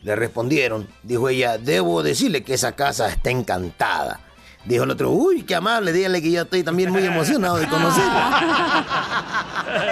Le 0.02 0.14
respondieron, 0.14 0.86
dijo 1.02 1.30
ella, 1.30 1.56
debo 1.56 2.02
decirle 2.02 2.44
que 2.44 2.54
esa 2.54 2.72
casa 2.72 3.08
está 3.08 3.30
encantada. 3.30 4.20
Dijo 4.68 4.84
el 4.84 4.90
otro, 4.90 5.10
uy, 5.12 5.44
qué 5.44 5.54
amable, 5.54 5.94
dígale 5.94 6.20
que 6.20 6.30
yo 6.30 6.42
estoy 6.42 6.62
también 6.62 6.92
muy 6.92 7.02
emocionado 7.02 7.56
de 7.56 7.66
conocerla. 7.68 8.84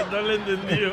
no 0.12 0.20
le 0.20 0.34
entendió. 0.34 0.92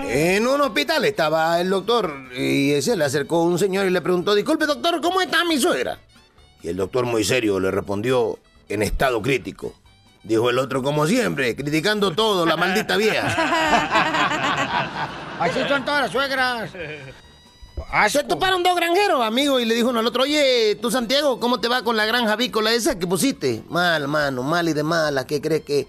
En 0.00 0.44
un 0.44 0.60
hospital 0.60 1.04
estaba 1.04 1.60
el 1.60 1.70
doctor 1.70 2.12
y 2.36 2.82
se 2.82 2.96
le 2.96 3.04
acercó 3.04 3.44
un 3.44 3.56
señor 3.56 3.86
y 3.86 3.90
le 3.90 4.00
preguntó, 4.00 4.34
disculpe 4.34 4.66
doctor, 4.66 5.00
¿cómo 5.00 5.20
está 5.20 5.44
mi 5.44 5.60
suegra? 5.60 5.96
Y 6.60 6.70
el 6.70 6.76
doctor 6.76 7.06
muy 7.06 7.22
serio 7.22 7.60
le 7.60 7.70
respondió, 7.70 8.40
en 8.68 8.82
estado 8.82 9.22
crítico. 9.22 9.74
Dijo 10.24 10.50
el 10.50 10.58
otro 10.58 10.82
como 10.82 11.06
siempre, 11.06 11.54
criticando 11.54 12.10
todo, 12.10 12.46
la 12.46 12.56
maldita 12.56 12.96
vieja. 12.96 13.28
Así 15.38 15.60
son 15.68 15.84
todas 15.84 16.02
las 16.02 16.10
suegras. 16.10 16.72
Se 18.08 18.24
toparon 18.24 18.62
dos 18.62 18.76
granjeros, 18.76 19.22
amigo, 19.22 19.60
y 19.60 19.64
le 19.64 19.74
dijo 19.74 19.88
uno 19.88 20.00
al 20.00 20.06
otro, 20.06 20.22
oye, 20.22 20.76
tú 20.80 20.90
Santiago, 20.90 21.40
¿cómo 21.40 21.60
te 21.60 21.68
va 21.68 21.82
con 21.82 21.96
la 21.96 22.06
granja 22.06 22.32
avícola 22.32 22.72
esa 22.72 22.98
que 22.98 23.06
pusiste? 23.06 23.62
Mal, 23.68 24.08
mano, 24.08 24.42
mal 24.42 24.68
y 24.68 24.72
de 24.72 24.82
mala, 24.82 25.26
¿qué 25.26 25.40
crees 25.40 25.62
que 25.62 25.86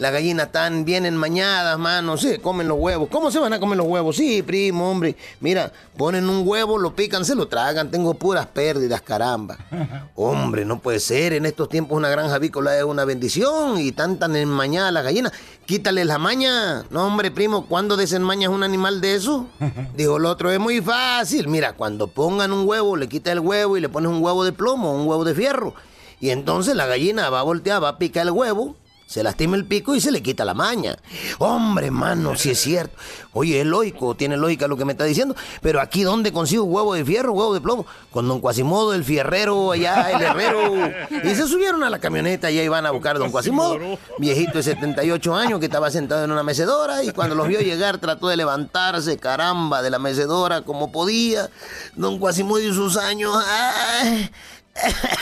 las 0.00 0.12
gallinas 0.12 0.46
están 0.46 0.86
bien 0.86 1.04
enmañadas, 1.04 1.78
mano? 1.78 2.16
Sí, 2.16 2.38
comen 2.38 2.66
los 2.66 2.78
huevos. 2.78 3.10
¿Cómo 3.12 3.30
se 3.30 3.38
van 3.38 3.52
a 3.52 3.60
comer 3.60 3.76
los 3.76 3.86
huevos? 3.86 4.16
Sí, 4.16 4.42
primo, 4.42 4.90
hombre. 4.90 5.14
Mira, 5.40 5.70
ponen 5.98 6.26
un 6.26 6.48
huevo, 6.48 6.78
lo 6.78 6.96
pican, 6.96 7.22
se 7.26 7.34
lo 7.34 7.48
tragan. 7.48 7.90
Tengo 7.90 8.14
puras 8.14 8.46
pérdidas, 8.46 9.02
caramba. 9.02 9.58
Hombre, 10.16 10.64
no 10.64 10.78
puede 10.78 11.00
ser. 11.00 11.34
En 11.34 11.44
estos 11.44 11.68
tiempos 11.68 11.98
una 11.98 12.08
granja 12.08 12.36
avícola 12.36 12.78
es 12.78 12.84
una 12.84 13.04
bendición 13.04 13.78
y 13.78 13.92
tan 13.92 14.18
tan 14.18 14.36
enmañadas 14.36 14.90
las 14.90 15.04
gallinas. 15.04 15.32
Quítale 15.66 16.06
la 16.06 16.16
maña. 16.16 16.84
No, 16.88 17.06
hombre, 17.06 17.30
primo, 17.30 17.66
¿cuándo 17.66 17.98
desenmañas 17.98 18.48
un 18.48 18.62
animal 18.62 19.02
de 19.02 19.16
eso? 19.16 19.48
Dijo 19.96 20.16
el 20.16 20.24
otro, 20.24 20.50
es 20.50 20.58
muy 20.58 20.80
fácil. 20.80 21.46
Mira, 21.46 21.74
cuando 21.74 22.06
pongan 22.06 22.54
un 22.54 22.66
huevo, 22.66 22.96
le 22.96 23.06
quitas 23.06 23.34
el 23.34 23.40
huevo 23.40 23.76
y 23.76 23.82
le 23.82 23.90
pones 23.90 24.10
un 24.10 24.22
huevo 24.22 24.44
de 24.44 24.52
plomo, 24.52 24.94
un 24.94 25.06
huevo 25.06 25.26
de 25.26 25.34
fierro. 25.34 25.74
Y 26.20 26.30
entonces 26.30 26.74
la 26.74 26.86
gallina 26.86 27.28
va 27.28 27.40
a 27.40 27.42
voltear, 27.42 27.82
va 27.82 27.90
a 27.90 27.98
picar 27.98 28.26
el 28.26 28.32
huevo, 28.32 28.76
se 29.10 29.24
lastima 29.24 29.56
el 29.56 29.64
pico 29.64 29.96
y 29.96 30.00
se 30.00 30.12
le 30.12 30.22
quita 30.22 30.44
la 30.44 30.54
maña. 30.54 30.96
Hombre, 31.40 31.90
mano, 31.90 32.36
si 32.36 32.50
es 32.50 32.60
cierto. 32.60 32.96
Oye, 33.32 33.60
es 33.60 33.66
lógico, 33.66 34.14
tiene 34.14 34.36
lógica 34.36 34.68
lo 34.68 34.76
que 34.76 34.84
me 34.84 34.92
está 34.92 35.02
diciendo. 35.02 35.34
Pero 35.60 35.80
aquí, 35.80 36.04
¿dónde 36.04 36.32
consigo 36.32 36.62
huevo 36.62 36.94
de 36.94 37.04
fierro, 37.04 37.32
huevo 37.32 37.52
de 37.52 37.60
plomo? 37.60 37.86
Con 38.12 38.28
don 38.28 38.40
Quasimodo, 38.40 38.94
el 38.94 39.02
fierrero, 39.02 39.72
allá, 39.72 40.12
el 40.12 40.22
herrero. 40.22 40.92
Y 41.24 41.34
se 41.34 41.48
subieron 41.48 41.82
a 41.82 41.90
la 41.90 41.98
camioneta 41.98 42.52
y 42.52 42.60
ahí 42.60 42.68
van 42.68 42.86
a 42.86 42.92
buscar 42.92 43.16
a 43.16 43.18
don 43.18 43.32
Quasimodo. 43.32 43.98
Viejito 44.18 44.58
de 44.58 44.62
78 44.62 45.34
años 45.34 45.58
que 45.58 45.66
estaba 45.66 45.90
sentado 45.90 46.22
en 46.22 46.30
una 46.30 46.44
mecedora 46.44 47.02
y 47.02 47.10
cuando 47.10 47.34
los 47.34 47.48
vio 47.48 47.58
llegar 47.58 47.98
trató 47.98 48.28
de 48.28 48.36
levantarse, 48.36 49.18
caramba, 49.18 49.82
de 49.82 49.90
la 49.90 49.98
mecedora 49.98 50.62
como 50.62 50.92
podía. 50.92 51.50
Don 51.96 52.20
Quasimodo 52.20 52.60
y 52.60 52.72
sus 52.72 52.96
años. 52.96 53.34
¡Ay! 53.44 54.30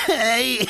¡Ay! 0.08 0.68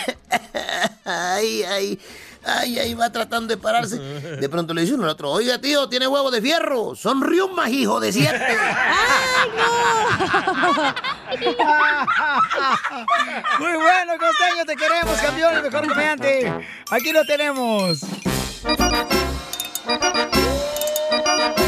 ¡Ay! 1.05 1.63
¡Ay! 1.65 2.01
Ay, 2.49 2.79
ahí 2.79 2.95
va 2.95 3.11
tratando 3.11 3.55
de 3.55 3.61
pararse. 3.61 3.99
De 3.99 4.49
pronto 4.49 4.73
le 4.73 4.83
dice 4.83 4.95
uno 4.95 5.05
al 5.05 5.11
otro, 5.11 5.31
oiga, 5.31 5.61
tío, 5.61 5.89
tiene 5.89 6.07
huevo 6.07 6.31
de 6.31 6.41
fierro. 6.41 6.95
Son 6.95 7.23
riumas, 7.23 7.71
hijo 7.71 8.01
de 8.01 8.13
siete. 8.13 8.37
¡Ay, 8.49 9.51
no! 9.57 11.29
Muy 13.59 13.73
bueno, 13.75 14.13
Costeño, 14.19 14.65
te 14.67 14.77
queremos, 14.77 15.19
campeón, 15.21 15.57
el 15.57 15.63
mejor 15.63 15.89
comediante. 15.89 16.53
Aquí 16.91 17.13
lo 17.13 17.25
tenemos. 17.25 18.01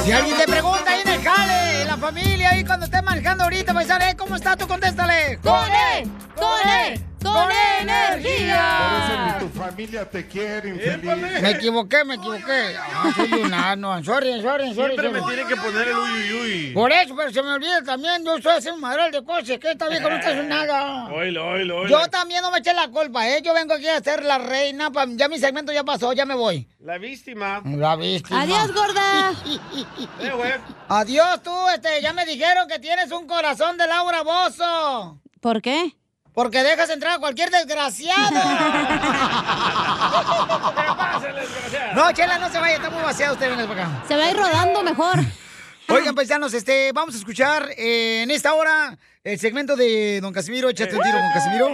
Si 0.05 0.13
alguien 0.13 0.37
te 0.37 0.47
pregunta 0.47 0.91
ahí 0.91 1.01
en 1.03 1.09
el 1.09 1.23
jale, 1.23 1.83
en 1.83 1.89
la 1.89 1.97
familia, 1.99 2.51
ahí 2.51 2.65
cuando 2.65 2.87
estés 2.87 3.03
manejando 3.03 3.45
ahorita, 3.45 3.75
paisano, 3.75 4.05
¿cómo 4.17 4.37
está? 4.37 4.57
Tú 4.57 4.67
contéstale. 4.67 5.39
¡Con 5.43 5.69
él! 5.73 6.11
¡Con 6.37 6.69
él! 6.69 7.10
¡Con 7.23 7.49
energía! 7.81 8.79
Por 8.81 9.03
eso 9.03 9.25
ni 9.27 9.53
tu 9.53 9.59
familia 9.59 10.09
te 10.09 10.27
quiere, 10.27 10.69
infeliz. 10.71 11.41
Me 11.43 11.51
equivoqué, 11.51 12.05
me 12.05 12.15
equivoqué. 12.15 12.77
Ah, 12.79 13.13
soy 13.15 13.33
un 13.35 13.53
ano. 13.53 14.03
Sorry, 14.03 14.41
sorry, 14.41 14.75
sorry. 14.75 14.95
Siempre 14.95 15.09
me 15.11 15.19
sorry. 15.21 15.35
tiene 15.35 15.49
que 15.49 15.57
poner 15.61 15.89
el 15.89 15.97
uy, 15.97 16.11
uy, 16.11 16.33
uy. 16.41 16.71
Por 16.75 16.93
eso, 16.93 17.15
pero 17.15 17.31
se 17.31 17.43
me 17.43 17.51
olvida 17.53 17.83
también. 17.85 18.25
Yo 18.25 18.37
estoy 18.37 18.53
haciendo 18.57 18.77
un 18.77 18.81
madral 18.81 19.11
de 19.13 19.23
cosas. 19.25 19.59
Que 19.59 19.71
esta 19.71 19.89
vieja 19.89 20.09
no 20.09 20.17
está 20.17 20.29
haciendo 20.31 20.55
nada. 20.55 21.09
Oilo, 21.13 21.47
oilo, 21.49 21.77
oilo. 21.81 21.89
Yo 21.89 22.09
también 22.09 22.41
no 22.43 22.51
me 22.51 22.59
eché 22.59 22.73
la 22.73 22.89
culpa, 22.89 23.29
¿eh? 23.29 23.43
Yo 23.43 23.53
vengo 23.55 23.75
aquí 23.75 23.87
a 23.89 24.01
ser 24.01 24.25
la 24.25 24.39
reina. 24.39 24.91
pa- 24.91 25.05
Ya 25.09 25.29
mi 25.29 25.39
segmento 25.39 25.73
ya 25.73 25.85
pasó, 25.85 26.13
ya 26.13 26.25
me 26.25 26.35
voy. 26.35 26.69
La 26.81 26.97
víctima. 26.99 27.61
La 27.65 27.97
víctima. 27.97 28.43
Adiós, 28.43 28.73
gorda. 28.73 29.33
Eh, 30.23 30.31
güey. 30.37 30.53
Adiós, 30.89 31.43
tú, 31.43 31.53
este, 31.75 32.01
ya 32.03 32.13
me 32.13 32.25
dijeron 32.27 32.67
que 32.69 32.79
tienes 32.79 33.11
un 33.11 33.27
corazón 33.27 33.77
de 33.79 33.87
Laura 33.87 34.23
Bozo. 34.23 35.19
¿Por 35.41 35.63
qué? 35.63 35.95
Porque 36.35 36.63
dejas 36.63 36.91
entrar 36.91 37.15
a 37.15 37.19
cualquier 37.19 37.51
desgraciado. 37.51 38.31
no, 41.95 42.13
Chela, 42.13 42.39
no 42.39 42.49
se 42.49 42.61
vaya, 42.61 42.77
está 42.77 42.91
muy 42.91 43.03
vaciado 43.03 43.35
usted, 43.35 43.57
ven 43.57 43.67
para 43.67 43.83
acá. 43.83 44.05
Se 44.07 44.17
va 44.17 44.25
a 44.25 44.31
ir 44.31 44.37
rodando 44.37 44.83
mejor. 44.83 45.19
Oigan, 45.93 46.15
paisanos, 46.15 46.55
este, 46.55 46.93
vamos 46.93 47.15
a 47.17 47.19
escuchar 47.19 47.71
eh, 47.77 48.23
en 48.23 48.31
esta 48.31 48.55
hora 48.55 48.97
el 49.25 49.39
segmento 49.39 49.75
de 49.75 50.21
Don 50.21 50.33
Casimiro, 50.33 50.71
échate 50.71 50.97
un 50.97 51.03
tiro 51.03 51.19
con 51.19 51.33
Casimiro. 51.33 51.69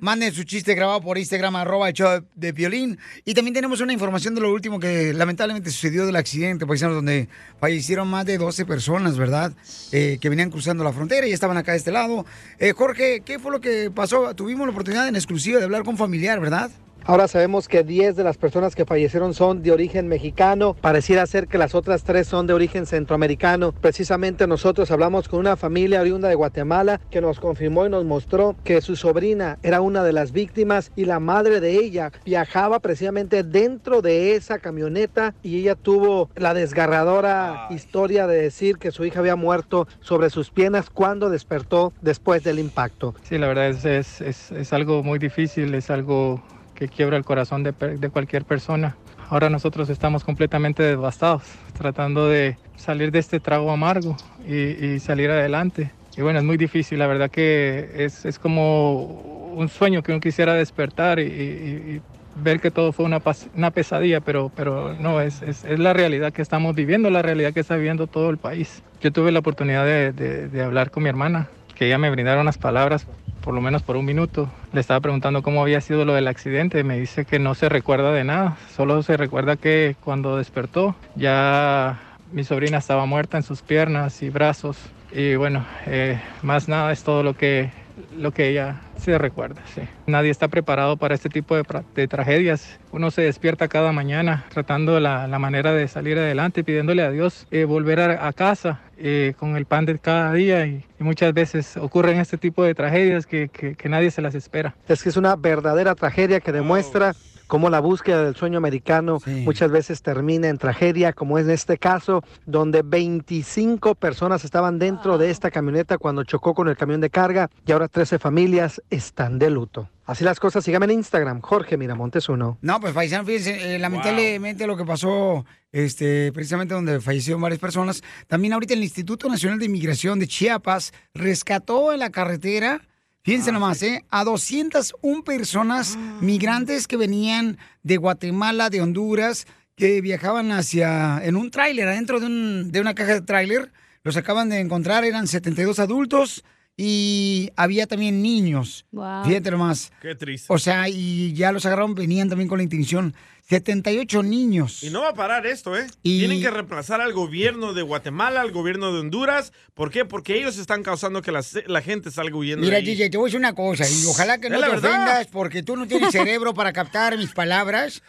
Manden 0.00 0.32
su 0.32 0.44
chiste 0.44 0.74
grabado 0.74 1.00
por 1.02 1.18
Instagram, 1.18 1.56
arroba 1.56 1.90
show 1.90 2.24
de 2.34 2.52
violín. 2.52 2.98
Y 3.24 3.34
también 3.34 3.52
tenemos 3.52 3.80
una 3.80 3.92
información 3.92 4.34
de 4.34 4.40
lo 4.40 4.52
último 4.52 4.78
que 4.78 5.12
lamentablemente 5.12 5.70
sucedió 5.70 6.06
del 6.06 6.16
accidente, 6.16 6.64
paisanos, 6.64 6.94
donde 6.94 7.28
fallecieron 7.58 8.08
más 8.08 8.24
de 8.24 8.38
12 8.38 8.64
personas, 8.64 9.18
¿verdad? 9.18 9.52
Eh, 9.92 10.18
que 10.20 10.28
venían 10.30 10.50
cruzando 10.50 10.84
la 10.84 10.92
frontera 10.92 11.26
y 11.26 11.32
estaban 11.32 11.56
acá 11.58 11.72
de 11.72 11.78
este 11.78 11.92
lado. 11.92 12.24
Eh, 12.58 12.72
Jorge, 12.72 13.20
¿qué 13.24 13.38
fue 13.38 13.50
lo 13.50 13.60
que 13.60 13.90
pasó? 13.90 14.34
Tuvimos 14.34 14.66
la 14.66 14.72
oportunidad 14.72 15.08
en 15.08 15.16
exclusiva 15.16 15.58
de 15.58 15.64
hablar 15.64 15.82
con 15.82 15.94
un 15.94 15.98
familiar, 15.98 16.40
¿verdad? 16.40 16.70
Ahora 17.04 17.28
sabemos 17.28 17.66
que 17.66 17.82
10 17.82 18.14
de 18.16 18.24
las 18.24 18.36
personas 18.36 18.74
que 18.74 18.84
fallecieron 18.84 19.34
son 19.34 19.62
de 19.62 19.72
origen 19.72 20.06
mexicano. 20.06 20.76
Pareciera 20.80 21.26
ser 21.26 21.48
que 21.48 21.58
las 21.58 21.74
otras 21.74 22.04
tres 22.04 22.28
son 22.28 22.46
de 22.46 22.52
origen 22.52 22.86
centroamericano. 22.86 23.72
Precisamente 23.72 24.46
nosotros 24.46 24.90
hablamos 24.90 25.28
con 25.28 25.40
una 25.40 25.56
familia 25.56 26.00
oriunda 26.00 26.28
de 26.28 26.34
Guatemala 26.34 27.00
que 27.10 27.20
nos 27.20 27.40
confirmó 27.40 27.86
y 27.86 27.90
nos 27.90 28.04
mostró 28.04 28.54
que 28.64 28.80
su 28.80 28.96
sobrina 28.96 29.58
era 29.62 29.80
una 29.80 30.04
de 30.04 30.12
las 30.12 30.32
víctimas 30.32 30.92
y 30.94 31.06
la 31.06 31.20
madre 31.20 31.60
de 31.60 31.72
ella 31.72 32.12
viajaba 32.24 32.80
precisamente 32.80 33.42
dentro 33.42 34.02
de 34.02 34.36
esa 34.36 34.58
camioneta 34.58 35.34
y 35.42 35.58
ella 35.60 35.74
tuvo 35.74 36.30
la 36.36 36.54
desgarradora 36.54 37.66
historia 37.70 38.26
de 38.26 38.42
decir 38.42 38.78
que 38.78 38.90
su 38.90 39.04
hija 39.04 39.20
había 39.20 39.36
muerto 39.36 39.88
sobre 40.00 40.30
sus 40.30 40.50
piernas 40.50 40.90
cuando 40.90 41.30
despertó 41.30 41.92
después 42.00 42.44
del 42.44 42.58
impacto. 42.58 43.14
Sí, 43.22 43.38
la 43.38 43.48
verdad 43.48 43.68
es, 43.68 43.84
es, 43.84 44.20
es, 44.20 44.52
es 44.52 44.72
algo 44.72 45.02
muy 45.02 45.18
difícil, 45.18 45.74
es 45.74 45.90
algo 45.90 46.42
que 46.80 46.88
quiebra 46.88 47.18
el 47.18 47.24
corazón 47.26 47.62
de, 47.62 48.10
cualquier 48.10 48.46
persona. 48.46 48.96
Ahora 49.28 49.50
nosotros 49.50 49.90
estamos 49.90 50.24
completamente 50.24 50.82
devastados, 50.82 51.42
tratando 51.76 52.26
de 52.26 52.56
salir 52.74 53.12
de 53.12 53.18
este 53.18 53.38
trago 53.38 53.70
amargo 53.70 54.16
y, 54.48 54.98
salir 54.98 55.30
adelante. 55.30 55.92
Y 56.16 56.22
bueno, 56.22 56.38
es 56.38 56.44
muy 56.44 56.56
difícil, 56.56 56.98
la 56.98 57.06
verdad 57.06 57.30
que 57.30 57.90
es, 57.96 58.24
es 58.24 58.38
como 58.38 59.04
un 59.52 59.68
sueño 59.68 60.02
que 60.02 60.12
uno 60.12 60.22
quisiera 60.22 60.54
despertar 60.54 61.20
y, 61.20 62.00
ver 62.34 62.60
que 62.60 62.70
todo 62.70 62.92
fue 62.92 63.04
una, 63.04 63.18
una 63.54 63.70
pesadilla, 63.72 64.20
pero, 64.20 64.50
pero 64.54 64.94
no, 64.94 65.20
es, 65.20 65.42
es, 65.42 65.64
la 65.78 65.92
realidad 65.92 66.32
que 66.32 66.40
estamos 66.40 66.74
viviendo, 66.74 67.10
la 67.10 67.20
realidad 67.20 67.52
que 67.52 67.60
está 67.60 67.76
viviendo 67.76 68.06
todo 68.06 68.30
el 68.30 68.38
país. 68.38 68.82
Yo 69.00 69.10
tuve 69.12 69.32
la 69.32 69.40
oportunidad 69.40 69.84
de- 69.84 70.12
de 70.48 70.62
hablar 70.62 70.90
con 70.90 71.02
mi 71.02 71.10
hermana, 71.10 71.50
que 71.80 71.86
ella 71.86 71.96
me 71.96 72.10
brindaron 72.10 72.42
unas 72.42 72.58
palabras 72.58 73.06
por 73.40 73.54
lo 73.54 73.62
menos 73.62 73.82
por 73.82 73.96
un 73.96 74.04
minuto. 74.04 74.50
Le 74.74 74.82
estaba 74.82 75.00
preguntando 75.00 75.42
cómo 75.42 75.62
había 75.62 75.80
sido 75.80 76.04
lo 76.04 76.12
del 76.12 76.28
accidente. 76.28 76.84
Me 76.84 77.00
dice 77.00 77.24
que 77.24 77.38
no 77.38 77.54
se 77.54 77.70
recuerda 77.70 78.12
de 78.12 78.22
nada. 78.22 78.58
Solo 78.76 79.02
se 79.02 79.16
recuerda 79.16 79.56
que 79.56 79.96
cuando 80.04 80.36
despertó 80.36 80.94
ya 81.16 81.98
mi 82.32 82.44
sobrina 82.44 82.76
estaba 82.76 83.06
muerta 83.06 83.38
en 83.38 83.44
sus 83.44 83.62
piernas 83.62 84.20
y 84.20 84.28
brazos. 84.28 84.76
Y 85.10 85.36
bueno, 85.36 85.64
eh, 85.86 86.20
más 86.42 86.68
nada 86.68 86.92
es 86.92 87.02
todo 87.02 87.22
lo 87.22 87.32
que, 87.32 87.70
lo 88.14 88.32
que 88.32 88.50
ella 88.50 88.82
se 89.00 89.18
recuerda. 89.18 89.62
Sí. 89.74 89.82
Nadie 90.06 90.30
está 90.30 90.48
preparado 90.48 90.96
para 90.96 91.14
este 91.14 91.28
tipo 91.28 91.56
de, 91.56 91.64
de 91.94 92.08
tragedias. 92.08 92.78
Uno 92.92 93.10
se 93.10 93.22
despierta 93.22 93.68
cada 93.68 93.92
mañana 93.92 94.44
tratando 94.50 95.00
la, 95.00 95.26
la 95.26 95.38
manera 95.38 95.72
de 95.72 95.88
salir 95.88 96.18
adelante, 96.18 96.62
pidiéndole 96.64 97.02
a 97.02 97.10
Dios 97.10 97.46
eh, 97.50 97.64
volver 97.64 98.00
a, 98.00 98.26
a 98.28 98.32
casa 98.32 98.80
eh, 98.98 99.34
con 99.38 99.56
el 99.56 99.64
pan 99.66 99.86
de 99.86 99.98
cada 99.98 100.32
día. 100.32 100.66
Y, 100.66 100.84
y 100.98 101.02
muchas 101.04 101.32
veces 101.34 101.76
ocurren 101.76 102.18
este 102.18 102.38
tipo 102.38 102.62
de 102.62 102.74
tragedias 102.74 103.26
que, 103.26 103.48
que- 103.48 103.74
que 103.74 103.88
nadie 103.88 104.10
se 104.10 104.22
las 104.22 104.34
espera. 104.34 104.74
Es 104.88 105.02
que 105.02 105.08
es 105.08 105.16
una 105.16 105.36
verdadera 105.36 105.94
tragedia 105.94 106.40
que 106.40 106.52
demuestra 106.52 107.14
cómo 107.46 107.68
la 107.68 107.80
búsqueda 107.80 108.22
del 108.22 108.36
sueño 108.36 108.58
americano 108.58 109.18
muchas 109.44 109.72
veces 109.72 110.02
termina 110.02 110.46
en 110.46 110.56
tragedia, 110.56 111.12
como 111.12 111.36
es 111.36 111.46
en 111.46 111.50
este 111.50 111.78
caso, 111.78 112.22
donde 112.46 112.82
25 112.82 113.96
personas 113.96 114.44
estaban 114.44 114.78
dentro 114.78 115.18
de 115.18 115.30
esta 115.30 115.50
camioneta 115.50 115.98
cuando 115.98 116.22
chocó 116.22 116.54
con 116.54 116.68
el 116.68 116.76
camión 116.76 117.00
de 117.00 117.10
carga 117.10 117.50
y 117.66 117.72
ahora 117.72 117.88
13 117.88 118.20
familias 118.20 118.80
están 118.90 119.38
de 119.38 119.50
luto. 119.50 119.88
Así 120.04 120.24
las 120.24 120.40
cosas, 120.40 120.64
síganme 120.64 120.86
en 120.86 120.92
Instagram, 120.92 121.40
Jorge 121.40 121.76
Miramontes 121.76 122.28
uno. 122.28 122.58
No, 122.62 122.80
pues 122.80 122.92
paisano, 122.92 123.24
fíjense, 123.24 123.76
eh, 123.76 123.78
lamentablemente 123.78 124.66
lo 124.66 124.76
que 124.76 124.84
pasó, 124.84 125.44
este, 125.70 126.32
precisamente 126.32 126.74
donde 126.74 127.00
fallecieron 127.00 127.40
varias 127.40 127.60
personas. 127.60 128.02
También 128.26 128.52
ahorita 128.52 128.74
el 128.74 128.82
Instituto 128.82 129.28
Nacional 129.28 129.58
de 129.60 129.66
Inmigración 129.66 130.18
de 130.18 130.26
Chiapas 130.26 130.92
rescató 131.14 131.92
en 131.92 132.00
la 132.00 132.10
carretera, 132.10 132.82
fíjense 133.22 133.52
nomás, 133.52 133.82
¿eh? 133.84 134.04
A 134.10 134.24
201 134.24 135.22
personas 135.22 135.96
migrantes 136.20 136.88
que 136.88 136.96
venían 136.96 137.56
de 137.84 137.96
Guatemala, 137.98 138.68
de 138.70 138.80
Honduras, 138.82 139.46
que 139.76 140.00
viajaban 140.00 140.50
hacia, 140.50 141.24
en 141.24 141.36
un 141.36 141.50
tráiler, 141.52 141.86
adentro 141.86 142.18
de, 142.18 142.26
un- 142.26 142.72
de 142.72 142.80
una 142.80 142.94
caja 142.94 143.14
de 143.14 143.20
tráiler. 143.22 143.72
Los 144.02 144.16
acaban 144.16 144.48
de 144.48 144.58
encontrar, 144.58 145.04
eran 145.04 145.26
72 145.28 145.78
adultos 145.78 146.42
y 146.82 147.50
había 147.56 147.86
también 147.86 148.22
niños. 148.22 148.86
Wow. 148.90 149.24
Fíjate 149.26 149.50
nomás. 149.50 149.92
Qué 150.00 150.14
triste. 150.14 150.46
O 150.50 150.58
sea, 150.58 150.88
y 150.88 151.34
ya 151.34 151.52
los 151.52 151.66
agarraron, 151.66 151.94
venían 151.94 152.30
también 152.30 152.48
con 152.48 152.56
la 152.58 152.62
intención. 152.64 153.14
78 153.48 154.22
niños. 154.22 154.82
Y 154.84 154.90
no 154.90 155.00
va 155.02 155.08
a 155.10 155.14
parar 155.14 155.44
esto, 155.46 155.76
¿eh? 155.76 155.86
Y- 156.04 156.20
Tienen 156.20 156.40
que 156.40 156.50
reemplazar 156.50 157.00
al 157.00 157.12
gobierno 157.12 157.74
de 157.74 157.82
Guatemala, 157.82 158.40
al 158.40 158.52
gobierno 158.52 158.92
de 158.92 159.00
Honduras. 159.00 159.52
¿Por 159.74 159.90
qué? 159.90 160.04
Porque 160.06 160.38
ellos 160.38 160.56
están 160.56 160.82
causando 160.82 161.20
que 161.20 161.32
la, 161.32 161.44
la 161.66 161.82
gente 161.82 162.10
salga 162.10 162.36
huyendo. 162.36 162.64
Mira, 162.64 162.76
de 162.76 162.82
ahí. 162.88 162.94
DJ, 162.96 163.10
te 163.10 163.18
voy 163.18 163.24
a 163.24 163.28
decir 163.28 163.40
una 163.40 163.54
cosa, 163.54 163.84
y 163.90 164.06
ojalá 164.06 164.38
que 164.38 164.48
no 164.48 164.58
la 164.58 164.66
te 164.68 164.72
verdad. 164.76 164.90
ofendas, 164.92 165.26
porque 165.26 165.62
tú 165.64 165.76
no 165.76 165.86
tienes 165.86 166.12
cerebro 166.12 166.54
para 166.54 166.72
captar 166.72 167.18
mis 167.18 167.32
palabras. 167.32 168.02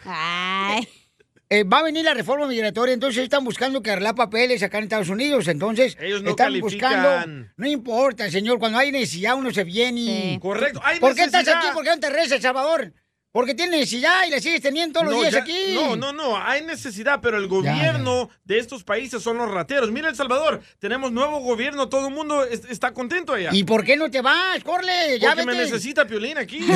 Eh, 1.54 1.64
va 1.64 1.80
a 1.80 1.82
venir 1.82 2.02
la 2.02 2.14
reforma 2.14 2.46
migratoria, 2.46 2.94
entonces 2.94 3.22
están 3.22 3.44
buscando 3.44 3.82
que 3.82 3.90
arreglar 3.90 4.14
papeles 4.14 4.62
acá 4.62 4.78
en 4.78 4.84
Estados 4.84 5.10
Unidos, 5.10 5.48
entonces 5.48 5.98
Ellos 6.00 6.22
no 6.22 6.30
están 6.30 6.46
califican. 6.46 7.02
buscando, 7.02 7.48
no 7.58 7.66
importa, 7.66 8.30
señor, 8.30 8.58
cuando 8.58 8.78
hay 8.78 8.90
necesidad 8.90 9.34
uno 9.36 9.50
se 9.52 9.62
viene 9.62 10.00
y... 10.00 10.06
Sí. 10.06 10.38
Correcto, 10.40 10.80
hay 10.82 10.98
¿Por 10.98 11.14
qué 11.14 11.24
estás 11.24 11.46
aquí? 11.46 11.66
¿Por 11.74 11.84
qué 11.84 11.90
no 11.90 12.00
te 12.00 12.08
rezas, 12.08 12.32
El 12.32 12.40
Salvador? 12.40 12.94
Porque 13.32 13.54
tienes 13.54 13.80
necesidad 13.80 14.26
y 14.26 14.30
la 14.30 14.40
sigues 14.40 14.60
teniendo 14.60 15.00
todos 15.00 15.10
los 15.10 15.20
días 15.22 15.32
ya- 15.32 15.40
aquí. 15.40 15.74
No, 15.74 15.96
no, 15.96 16.12
no, 16.12 16.36
hay 16.36 16.62
necesidad, 16.64 17.20
pero 17.22 17.38
el 17.38 17.48
gobierno 17.48 18.28
de 18.44 18.58
estos 18.58 18.84
países 18.84 19.22
son 19.22 19.38
los 19.38 19.50
rateros. 19.50 19.90
Mira 19.90 20.10
El 20.10 20.16
Salvador, 20.16 20.60
tenemos 20.78 21.12
nuevo 21.12 21.40
gobierno, 21.40 21.88
todo 21.88 22.08
el 22.08 22.14
mundo 22.14 22.44
es- 22.44 22.66
está 22.68 22.92
contento 22.92 23.32
allá. 23.32 23.48
¿Y 23.52 23.64
por 23.64 23.84
qué 23.84 23.96
no 23.96 24.10
te 24.10 24.20
vas? 24.20 24.62
Corle, 24.62 25.18
ya 25.18 25.30
Porque 25.30 25.46
me 25.46 25.54
necesita 25.54 26.04
Piolín 26.06 26.36
aquí. 26.36 26.60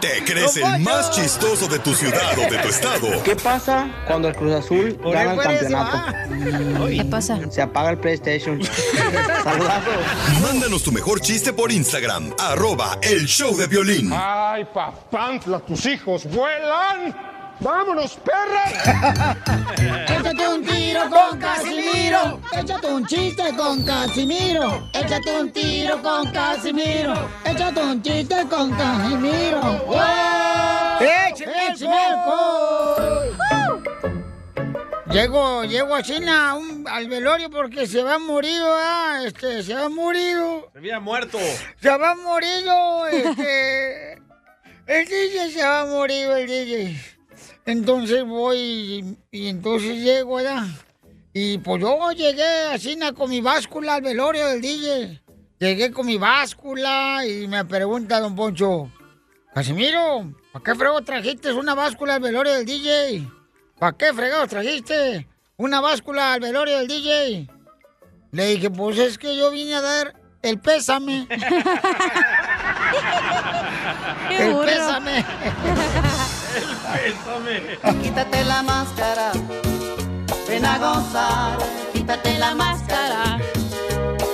¿Te 0.00 0.22
crees 0.24 0.56
el 0.58 0.80
más 0.80 1.10
chistoso 1.12 1.66
de 1.66 1.78
tu 1.78 1.94
ciudad 1.94 2.38
o 2.38 2.42
de 2.50 2.58
tu 2.58 2.68
estado? 2.68 3.22
¿Qué 3.24 3.34
pasa 3.36 3.88
cuando 4.06 4.28
el 4.28 4.34
Cruz 4.36 4.52
Azul 4.54 4.98
gana 5.02 5.30
el 5.30 5.34
por 5.36 5.44
campeonato? 5.44 6.86
¿Qué 6.88 7.04
pasa? 7.10 7.40
Se 7.50 7.62
apaga 7.62 7.90
el 7.90 7.98
PlayStation. 7.98 8.62
Saludazos. 9.44 9.94
Mándanos 10.42 10.82
tu 10.82 10.92
mejor 10.92 11.20
chiste 11.20 11.52
por 11.52 11.72
Instagram, 11.72 12.34
arroba 12.38 12.98
el 13.02 13.24
show 13.26 13.56
de 13.56 13.66
violín. 13.66 14.03
Ay, 14.12 14.64
papantla, 14.64 15.58
tus 15.60 15.86
hijos 15.86 16.24
vuelan. 16.26 17.14
¡Vámonos, 17.60 18.16
perra! 18.16 18.64
Échate 20.08 20.48
un 20.48 20.64
tiro 20.64 21.02
con 21.08 21.38
Casimiro. 21.38 22.40
Échate 22.52 22.86
un 22.92 23.06
chiste 23.06 23.54
con 23.56 23.84
Casimiro. 23.84 24.88
Échate 24.92 25.40
un 25.40 25.52
tiro 25.52 26.02
con 26.02 26.32
Casimiro. 26.32 27.14
Échate 27.44 27.80
un 27.80 28.02
chiste 28.02 28.46
con 28.48 28.70
Casimiro. 28.72 29.60
¡Wow! 29.86 31.00
¡Échame 31.00 31.94
alcohol! 31.94 33.43
Llego, 35.14 35.62
llego 35.64 35.94
a 35.94 36.02
China 36.02 36.56
un- 36.56 36.84
al 36.88 37.08
velorio 37.08 37.48
porque 37.48 37.86
se 37.86 38.02
va 38.02 38.18
morido, 38.18 38.66
ah, 38.68 39.20
este, 39.24 39.62
se 39.62 39.72
va 39.72 39.88
morido. 39.88 40.68
Se 40.72 40.78
había 40.78 40.98
muerto. 40.98 41.38
Se 41.80 41.88
va 41.96 42.16
morido, 42.16 43.06
este. 43.06 44.14
El 44.86 45.06
DJ 45.06 45.50
se 45.52 45.62
va 45.62 45.86
morido, 45.86 46.34
el 46.36 46.48
DJ. 46.48 47.00
Entonces 47.64 48.24
voy 48.24 48.58
y, 48.58 49.16
y 49.30 49.48
entonces 49.48 50.02
llego 50.02 50.38
allá. 50.38 50.66
Y 51.32 51.58
pues 51.58 51.80
yo 51.80 52.10
llegué 52.10 52.66
así 52.72 52.96
na, 52.96 53.12
con 53.12 53.30
mi 53.30 53.40
báscula 53.40 53.94
al 53.94 54.02
velorio 54.02 54.48
del 54.48 54.60
DJ. 54.60 55.22
Llegué 55.60 55.92
con 55.92 56.06
mi 56.06 56.18
báscula 56.18 57.24
y 57.24 57.46
me 57.46 57.64
pregunta 57.64 58.18
don 58.18 58.34
Poncho, 58.34 58.90
Casimiro, 59.54 60.34
¿para 60.52 60.64
qué 60.64 60.74
fregos 60.74 61.04
trajiste 61.04 61.52
una 61.52 61.76
báscula 61.76 62.16
al 62.16 62.20
velorio 62.20 62.52
del 62.54 62.66
DJ? 62.66 63.28
¿Para 63.78 63.96
qué 63.96 64.12
fregados 64.12 64.48
trajiste 64.48 65.26
una 65.56 65.80
báscula 65.80 66.32
al 66.34 66.40
velorio 66.40 66.78
del 66.78 66.88
DJ? 66.88 67.48
Le 68.30 68.46
dije, 68.46 68.70
pues 68.70 68.98
es 68.98 69.18
que 69.18 69.36
yo 69.36 69.50
vine 69.50 69.74
a 69.74 69.80
dar 69.80 70.14
el 70.42 70.58
pésame. 70.58 71.26
El 74.30 74.52
burro. 74.52 74.66
pésame. 74.66 75.24
Quítate 78.02 78.44
la 78.44 78.62
máscara, 78.62 79.32
ven 80.48 80.64
a 80.64 80.78
gozar. 80.78 81.58
Quítate 81.92 82.38
la 82.38 82.54
máscara, 82.54 83.38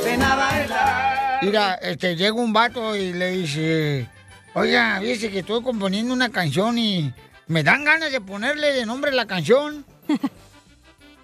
ven 0.05 0.23
a 0.23 0.37
bailar. 0.37 1.39
Mira, 1.43 1.75
este, 1.75 2.17
llega 2.17 2.35
un 2.35 2.53
vato 2.53 2.95
y 2.97 3.13
le 3.13 3.31
dice, 3.33 4.09
oiga, 4.55 5.01
dice 5.01 5.31
que 5.31 5.41
estoy 5.41 5.63
componiendo 5.63 6.13
una 6.15 6.31
canción 6.31 6.79
y 6.79 7.13
me 7.51 7.65
dan 7.65 7.85
ganas 7.85 8.13
de 8.13 8.21
ponerle 8.21 8.73
de 8.73 8.87
nombre 8.87 9.11
la 9.11 9.27
canción. 9.27 9.85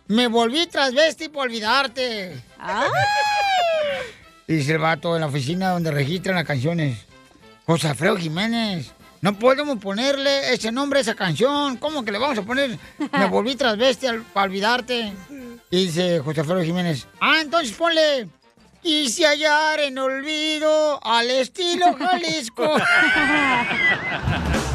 me 0.09 0.27
volví 0.27 0.67
transvesti 0.67 1.29
por 1.29 1.47
olvidarte. 1.47 2.43
Dice 4.49 4.73
el 4.73 4.79
vato 4.79 5.15
en 5.15 5.21
la 5.21 5.29
oficina 5.29 5.71
donde 5.71 5.93
registran 5.93 6.35
las 6.35 6.45
canciones. 6.45 6.99
José 7.65 7.89
Alfredo 7.89 8.17
Jiménez, 8.17 8.91
no 9.21 9.39
podemos 9.39 9.79
ponerle 9.79 10.53
ese 10.53 10.73
nombre 10.73 10.99
a 10.99 11.03
esa 11.03 11.15
canción. 11.15 11.77
¿Cómo 11.77 12.05
que 12.05 12.11
le 12.11 12.19
vamos 12.19 12.39
a 12.39 12.43
poner? 12.43 12.77
Me 13.13 13.27
volví 13.27 13.55
transvesti 13.55 14.07
al- 14.09 14.23
para 14.23 14.47
olvidarte. 14.47 15.13
Y 15.71 15.87
dice 15.87 16.19
José 16.19 16.41
Alfredo 16.41 16.63
Jiménez, 16.65 17.07
ah, 17.21 17.39
entonces 17.41 17.73
ponle. 17.77 18.29
Quise 18.83 19.27
hallar 19.27 19.81
en 19.81 19.99
olvido 19.99 21.01
al 21.05 21.29
estilo 21.31 21.93
Jalisco. 21.99 22.77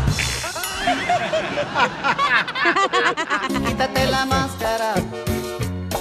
Quítate 3.68 4.06
la 4.08 4.26
máscara, 4.26 4.94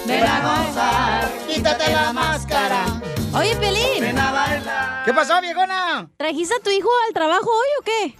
ven 0.06 0.24
a 0.24 0.40
gozar. 0.40 1.30
Quítate 1.48 1.92
la 1.92 2.12
máscara. 2.12 2.84
Oye, 3.32 3.54
Pelín. 3.56 4.00
Ven 4.00 4.18
a 4.18 4.32
bailar. 4.32 5.04
¿Qué 5.04 5.14
pasó, 5.14 5.40
viejona? 5.40 6.08
¿Trajiste 6.16 6.54
a 6.54 6.60
tu 6.60 6.70
hijo 6.70 6.88
al 7.06 7.12
trabajo 7.14 7.48
hoy 7.50 7.68
o 7.80 7.84
qué? 7.84 8.16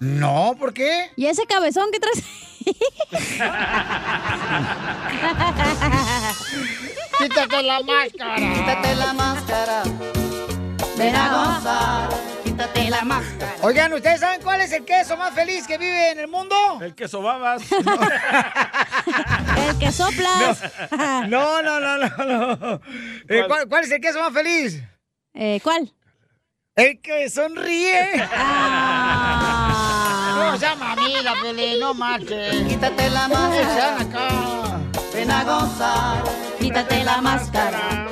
No, 0.00 0.54
¿por 0.58 0.72
qué? 0.72 1.10
¿Y 1.16 1.26
ese 1.26 1.44
cabezón 1.46 1.90
que 1.90 2.00
traes? 2.00 2.22
Quítate 7.18 7.62
la 7.62 7.80
máscara. 7.82 8.36
Quítate 8.36 8.94
la 8.96 9.12
máscara, 9.12 9.82
ven 10.96 11.14
a 11.16 11.28
gozar. 11.28 12.08
Quítate 12.56 12.88
la 12.88 13.02
máscara. 13.02 13.54
Oigan, 13.60 13.92
¿ustedes 13.92 14.20
saben 14.20 14.40
cuál 14.40 14.62
es 14.62 14.72
el 14.72 14.86
queso 14.86 15.14
más 15.18 15.34
feliz 15.34 15.66
que 15.66 15.76
vive 15.76 16.12
en 16.12 16.20
el 16.20 16.26
mundo? 16.26 16.56
El 16.80 16.94
que 16.94 17.06
sobabas. 17.06 17.62
El 19.68 19.78
que 19.78 19.92
soplas. 19.92 20.62
No, 21.28 21.60
no, 21.60 21.78
no, 21.80 21.98
no, 21.98 22.56
no. 22.56 22.80
Eh, 23.28 23.44
¿cuál, 23.46 23.68
cuál 23.68 23.84
es 23.84 23.90
el 23.90 24.00
queso 24.00 24.20
más 24.20 24.32
feliz? 24.32 24.82
Eh, 25.34 25.60
¿Cuál? 25.62 25.92
El 26.74 26.98
que 27.02 27.28
sonríe. 27.28 28.26
No, 30.36 30.56
sea 30.58 30.76
mamila, 30.76 31.34
Pelín, 31.42 31.80
no 31.80 31.92
marches. 31.92 32.66
Quítate 32.66 33.10
la 33.10 33.28
máscara, 33.28 33.98
ven 35.12 35.30
a 35.30 35.44
gozar. 35.44 36.24
Quítate 36.58 37.04
la 37.04 37.20
máscara, 37.20 37.80
ven 37.88 37.94
a. 37.94 38.05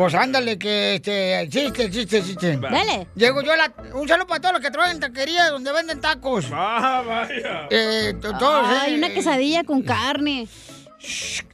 Pues 0.00 0.14
ándale, 0.14 0.58
que 0.58 0.94
este, 0.94 1.46
chiste, 1.50 1.90
chiste, 1.90 2.22
chiste. 2.22 2.56
Dale. 2.56 3.06
Llego 3.14 3.42
yo 3.42 3.52
a 3.52 3.56
la. 3.58 3.70
Un 3.92 4.08
saludo 4.08 4.26
para 4.26 4.40
todos 4.40 4.54
los 4.54 4.62
que 4.62 4.70
trabajan 4.70 4.94
en 4.96 5.00
taquería 5.02 5.50
donde 5.50 5.70
venden 5.72 6.00
tacos. 6.00 6.46
Ah, 6.50 7.02
vaya. 7.06 7.66
Eh, 7.68 8.14
to- 8.18 8.32
todos, 8.38 8.66
Ay, 8.80 8.94
eh, 8.94 8.96
una 8.96 9.10
quesadilla 9.10 9.62
con 9.62 9.82
carne. 9.82 10.48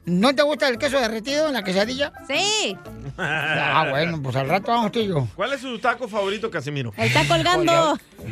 ¿No 0.05 0.33
te 0.33 0.43
gusta 0.43 0.69
el 0.69 0.77
queso 0.77 0.97
derretido 0.97 1.47
en 1.47 1.55
la 1.55 1.63
quesadilla? 1.65 2.13
Sí. 2.25 2.77
Ah, 3.17 3.87
bueno, 3.89 4.21
pues 4.23 4.33
al 4.37 4.47
rato 4.47 4.71
vamos 4.71 4.93
tú 4.93 4.99
y 4.99 5.07
yo. 5.07 5.27
¿Cuál 5.35 5.51
es 5.51 5.59
su 5.59 5.77
taco 5.79 6.07
favorito, 6.07 6.49
Casimiro? 6.49 6.93
Está 6.95 7.27
colgando. 7.27 7.99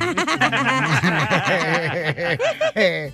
Eh, 2.78 3.12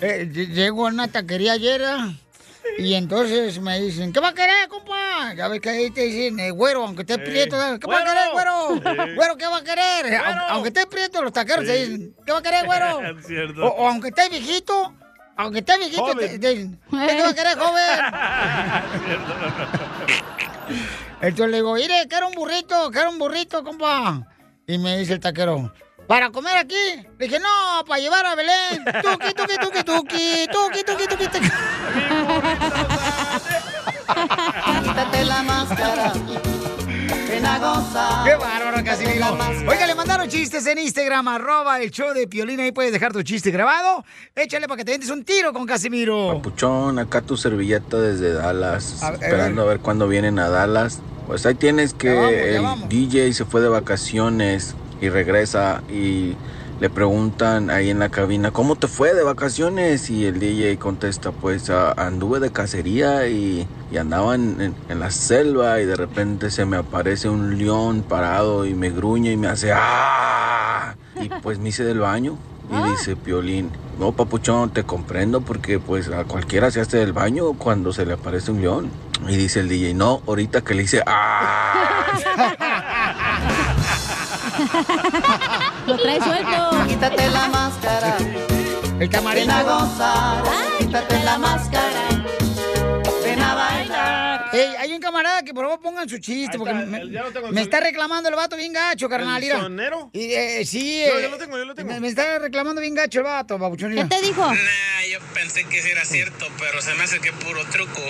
eh, 0.00 0.28
ll- 0.32 0.52
llego 0.52 0.86
a 0.86 0.90
una 0.90 1.08
taquería 1.08 1.52
ayer 1.54 1.82
ah, 1.84 2.12
y 2.78 2.94
entonces 2.94 3.58
me 3.60 3.80
dicen, 3.80 4.12
¿qué 4.12 4.20
va 4.20 4.28
a 4.28 4.34
querer, 4.34 4.68
compa? 4.68 5.34
Ya 5.34 5.48
ves 5.48 5.60
que 5.60 5.70
ahí 5.70 5.90
te 5.90 6.02
dicen, 6.02 6.38
eh, 6.40 6.50
güero, 6.50 6.84
aunque 6.84 7.02
esté 7.02 7.18
prieto. 7.18 7.56
¿qué 7.80 7.86
va 7.86 8.00
a 8.00 8.04
querer, 8.04 8.30
güero? 8.32 8.74
Sí. 8.76 9.14
Güero, 9.14 9.36
¿qué 9.36 9.46
va 9.46 9.56
a 9.58 9.62
querer? 9.64 10.16
Aunque, 10.16 10.44
aunque 10.48 10.68
esté 10.68 10.86
prieto, 10.86 11.22
los 11.22 11.32
taqueros 11.32 11.64
te 11.64 11.72
dicen, 11.84 12.16
¿qué 12.24 12.32
va 12.32 12.38
a 12.38 12.42
querer, 12.42 12.64
güero? 12.66 13.00
O, 13.62 13.66
o 13.68 13.88
aunque 13.88 14.08
esté 14.08 14.28
viejito, 14.28 14.94
aunque 15.36 15.58
esté 15.60 15.78
viejito, 15.78 16.02
Joven. 16.04 16.40
te 16.40 16.48
dicen, 16.54 16.80
¿qué 16.90 17.22
va 17.22 17.28
a 17.28 17.34
querer, 17.34 17.58
joven? 17.58 18.00
Entonces 21.20 21.50
le 21.50 21.56
digo, 21.58 21.74
mire, 21.74 22.06
quiero 22.08 22.28
un 22.28 22.34
burrito, 22.34 22.90
quiero 22.90 23.10
un 23.10 23.18
burrito, 23.18 23.62
compa. 23.64 24.26
Y 24.66 24.78
me 24.78 24.98
dice 24.98 25.14
el 25.14 25.20
taquero, 25.20 25.72
¿para 26.06 26.30
comer 26.30 26.56
aquí? 26.58 26.74
Le 27.18 27.26
dije, 27.26 27.38
no, 27.38 27.84
para 27.86 28.00
llevar 28.00 28.26
a 28.26 28.34
Belén. 28.34 28.84
Tuki, 29.02 29.32
tuki, 29.34 29.56
tuki, 29.58 29.82
tuki, 29.84 30.46
tuki, 30.52 30.84
tuki, 30.84 31.06
tuki, 31.06 31.28
tuki. 31.28 31.48
Quítate 34.82 35.24
la 35.24 35.42
máscara. 35.42 36.12
Ven 37.28 37.46
a 37.46 37.58
gozar. 37.58 38.24
¡Qué 38.24 38.36
bárbaro, 38.36 38.84
Casimiro! 38.84 39.36
Oiga, 39.68 39.86
le 39.86 39.94
mandaron 39.94 40.28
chistes 40.28 40.66
en 40.66 40.78
Instagram, 40.78 41.26
arroba 41.28 41.80
el 41.80 41.90
show 41.90 42.12
de 42.14 42.26
Piolín. 42.28 42.60
Ahí 42.60 42.72
puedes 42.72 42.92
dejar 42.92 43.12
tu 43.12 43.22
chiste 43.22 43.50
grabado. 43.50 44.04
Échale 44.36 44.68
para 44.68 44.78
que 44.78 44.84
te 44.84 44.92
ventes 44.92 45.10
un 45.10 45.24
tiro 45.24 45.52
con 45.52 45.66
Casimiro. 45.66 46.40
Puchón, 46.42 46.98
acá 46.98 47.22
tu 47.22 47.36
servilleta 47.36 47.98
desde 47.98 48.32
Dallas, 48.34 49.02
A 49.02 49.12
ver, 49.12 49.22
esperando 49.24 49.62
a 49.62 49.64
ver 49.66 49.80
cuándo 49.80 50.06
vienen 50.08 50.38
a 50.38 50.48
Dallas. 50.48 51.00
Pues 51.26 51.44
ahí 51.46 51.54
tienes 51.54 51.94
que 51.94 52.08
Ya 52.08 52.14
vamos, 52.20 52.30
ya 52.32 52.38
el 52.56 52.62
vamos. 52.62 52.88
DJ 52.88 53.32
se 53.32 53.44
fue 53.44 53.60
de 53.62 53.68
vacaciones 53.68 54.74
y 55.00 55.08
regresa 55.08 55.82
y 55.90 56.36
le 56.80 56.90
preguntan 56.90 57.70
ahí 57.70 57.90
en 57.90 57.98
la 57.98 58.08
cabina, 58.08 58.50
¿cómo 58.50 58.76
te 58.76 58.88
fue 58.88 59.14
de 59.14 59.22
vacaciones? 59.22 60.10
Y 60.10 60.26
el 60.26 60.38
DJ 60.40 60.76
contesta, 60.78 61.30
pues 61.32 61.70
ah, 61.70 61.92
anduve 61.96 62.40
de 62.40 62.50
cacería 62.52 63.26
y, 63.28 63.66
y 63.92 63.96
andaba 63.96 64.34
en, 64.34 64.60
en- 64.60 64.74
en 64.88 65.00
la 65.00 65.10
selva 65.10 65.80
y 65.80 65.86
de 65.86 65.96
repente 65.96 66.50
se 66.50 66.64
me 66.66 66.76
aparece 66.76 67.28
un 67.28 67.56
león 67.58 68.02
parado 68.02 68.66
y 68.66 68.74
me 68.74 68.90
gruñe 68.90 69.32
y 69.32 69.36
me 69.36 69.46
hace 69.48 69.72
¡ah! 69.74 70.96
Y 71.20 71.28
pues 71.28 71.58
me 71.58 71.68
hice 71.70 71.84
del 71.84 72.00
baño. 72.00 72.36
Y 72.70 72.90
dice 72.90 73.14
Piolín, 73.14 73.70
no 74.00 74.12
papuchón, 74.12 74.70
te 74.70 74.84
comprendo 74.84 75.42
porque 75.42 75.78
pues 75.78 76.08
a 76.08 76.24
cualquiera 76.24 76.70
se 76.70 76.80
hace 76.80 76.96
del 76.96 77.12
baño 77.12 77.52
cuando 77.52 77.92
se 77.92 78.04
le 78.06 78.14
aparece 78.14 78.50
un 78.50 78.62
león. 78.62 78.90
Y 79.28 79.36
dice 79.36 79.60
el 79.60 79.68
DJ, 79.68 79.94
no, 79.94 80.22
ahorita 80.26 80.62
que 80.62 80.74
le 80.74 80.82
dice, 80.82 81.02
¡ah! 81.06 81.74
Lo 85.86 85.98
trae 85.98 86.20
suelto. 86.20 86.86
Quítate 86.88 87.28
la 87.30 87.48
máscara. 87.48 88.16
El 88.18 88.98
Ven 88.98 89.10
tamarindo. 89.10 89.52
a 89.54 89.62
gozar. 89.62 90.42
Quítate 90.78 91.22
la 91.24 91.38
máscara. 91.38 92.08
Ven 93.22 93.40
a 93.42 93.54
bailar. 93.54 94.44
Ey, 94.52 94.74
hay 94.78 94.92
un 94.92 95.00
camarada 95.00 95.42
que 95.42 95.52
por 95.52 95.64
favor 95.64 95.80
pongan 95.80 96.08
su 96.08 96.18
chiste, 96.18 96.56
porque 96.58 96.72
está, 96.74 96.86
me, 96.86 96.98
el- 96.98 97.10
ya 97.10 97.22
lo 97.22 97.32
tengo, 97.32 97.48
el 97.48 97.52
me 97.52 97.60
son- 97.60 97.64
está 97.68 97.80
reclamando 97.80 98.28
el 98.28 98.36
vato 98.36 98.56
bien 98.56 98.72
gacho, 98.72 99.08
carnal. 99.08 99.42
¿El 99.42 99.50
sonero? 99.60 100.10
Y, 100.12 100.32
eh, 100.32 100.64
sí. 100.64 101.00
Yo- 101.06 101.18
eh, 101.18 101.22
yo 101.24 101.28
lo 101.30 101.38
tengo, 101.38 101.58
yo 101.58 101.64
lo 101.64 101.74
tengo. 101.74 101.92
Me, 101.92 102.00
me 102.00 102.08
está 102.08 102.38
reclamando 102.38 102.80
bien 102.80 102.94
gacho 102.94 103.18
el 103.18 103.24
vato, 103.24 103.58
babuchón. 103.58 103.90
mira. 103.90 104.06
dijo? 104.22 104.46
Nah, 104.46 104.56
yo 105.10 105.18
pensé 105.34 105.64
que 105.64 105.82
sí 105.82 105.90
era 105.90 106.04
cierto, 106.04 106.46
pero 106.60 106.80
se 106.80 106.94
me 106.94 107.02
hace 107.02 107.20
que 107.20 107.32
puro 107.32 107.64
truco. 107.72 108.00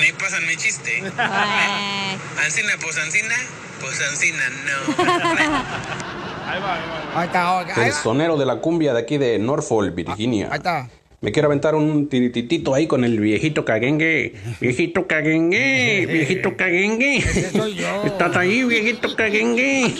Ni 0.00 0.12
pasan 0.12 0.46
mi 0.46 0.56
chiste. 0.56 0.98
Ancina, 2.44 2.72
pues 2.80 2.96
Ancina, 2.98 3.34
pues 3.80 4.00
Ancina, 4.00 4.42
no. 4.66 6.33
Ahí 6.46 6.60
va, 6.60 6.74
ahí 6.74 6.82
va. 6.88 7.20
Ahí 7.20 7.26
está, 7.26 7.86
El 7.86 7.92
sonero 7.92 8.36
de 8.36 8.46
la 8.46 8.56
cumbia 8.56 8.92
de 8.92 9.00
aquí 9.00 9.18
de 9.18 9.38
Norfolk, 9.38 9.94
Virginia. 9.94 10.48
Ahí 10.50 10.58
está. 10.58 10.88
Me 11.24 11.32
quiero 11.32 11.46
aventar 11.46 11.74
un 11.74 12.10
tirititito 12.10 12.74
ahí 12.74 12.86
con 12.86 13.02
el 13.02 13.18
viejito 13.18 13.64
caguengue. 13.64 14.34
Viejito 14.60 15.06
caguengue, 15.06 16.04
viejito 16.10 16.54
caguengue. 16.54 17.16
¿Estás 18.04 18.36
ahí, 18.36 18.62
viejito 18.64 19.16
caguengue? 19.16 19.90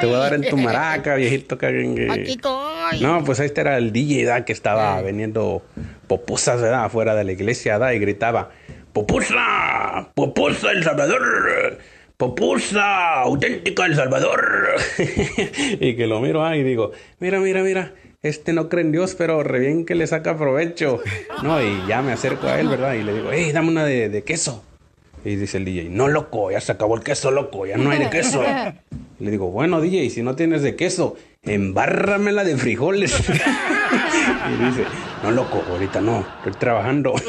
Te 0.00 0.06
voy 0.06 0.14
a 0.14 0.18
dar 0.18 0.32
en 0.32 0.48
tu 0.48 0.56
maraca, 0.56 1.16
viejito 1.16 1.58
caguengue. 1.58 2.10
Aquí 2.10 2.30
estoy. 2.32 3.00
No, 3.02 3.22
pues 3.24 3.40
este 3.40 3.60
era 3.60 3.76
el 3.76 3.92
DJ 3.92 4.24
¿da? 4.24 4.46
que 4.46 4.54
estaba 4.54 5.02
vendiendo 5.02 5.62
popusas 6.06 6.62
¿verdad? 6.62 6.84
afuera 6.84 7.14
de 7.14 7.24
la 7.24 7.32
iglesia 7.32 7.78
¿da? 7.78 7.92
y 7.92 7.98
gritaba: 7.98 8.48
¡Popusa! 8.94 10.08
¡Popusa 10.14 10.70
El 10.70 10.82
Salvador! 10.82 11.78
¡Popusa! 12.18 13.20
¡Auténtica 13.20 13.86
El 13.86 13.94
Salvador! 13.94 14.70
y 15.80 15.94
que 15.94 16.06
lo 16.08 16.20
miro 16.20 16.44
ahí 16.44 16.60
y 16.60 16.64
digo: 16.64 16.90
Mira, 17.20 17.38
mira, 17.38 17.62
mira. 17.62 17.94
Este 18.20 18.52
no 18.52 18.68
cree 18.68 18.82
en 18.82 18.90
Dios, 18.90 19.14
pero 19.16 19.44
re 19.44 19.60
bien 19.60 19.86
que 19.86 19.94
le 19.94 20.04
saca 20.08 20.36
provecho. 20.36 20.98
No, 21.44 21.62
y 21.62 21.86
ya 21.86 22.02
me 22.02 22.10
acerco 22.10 22.48
a 22.48 22.58
él, 22.58 22.66
¿verdad? 22.66 22.94
Y 22.94 23.04
le 23.04 23.14
digo, 23.14 23.28
hey, 23.32 23.52
dame 23.52 23.68
una 23.68 23.84
de, 23.84 24.08
de 24.08 24.24
queso. 24.24 24.64
Y 25.24 25.36
dice 25.36 25.58
el 25.58 25.64
DJ, 25.64 25.90
no, 25.90 26.08
loco, 26.08 26.50
ya 26.50 26.60
se 26.60 26.72
acabó 26.72 26.96
el 26.96 27.04
queso, 27.04 27.30
loco, 27.30 27.66
ya 27.66 27.76
no 27.76 27.90
hay 27.90 28.00
de 28.00 28.10
queso. 28.10 28.42
Y 29.20 29.24
le 29.24 29.30
digo, 29.30 29.52
bueno, 29.52 29.80
DJ, 29.80 30.10
si 30.10 30.24
no 30.24 30.34
tienes 30.34 30.62
de 30.62 30.74
queso, 30.74 31.14
embárramela 31.44 32.42
de 32.42 32.56
frijoles. 32.56 33.16
y 33.20 34.64
dice, 34.64 34.84
no, 35.22 35.30
loco, 35.30 35.62
ahorita 35.70 36.00
no, 36.00 36.26
estoy 36.38 36.54
trabajando. 36.54 37.14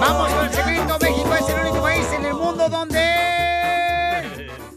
Vamos 0.00 0.32
con 0.32 0.44
el 0.46 0.52
segmento. 0.52 0.98
México 1.00 1.34
es 1.34 1.48
el 1.48 1.60
único 1.60 1.82
país 1.82 2.06
en 2.12 2.24
el 2.24 2.34
mundo 2.34 2.68
donde... 2.68 3.00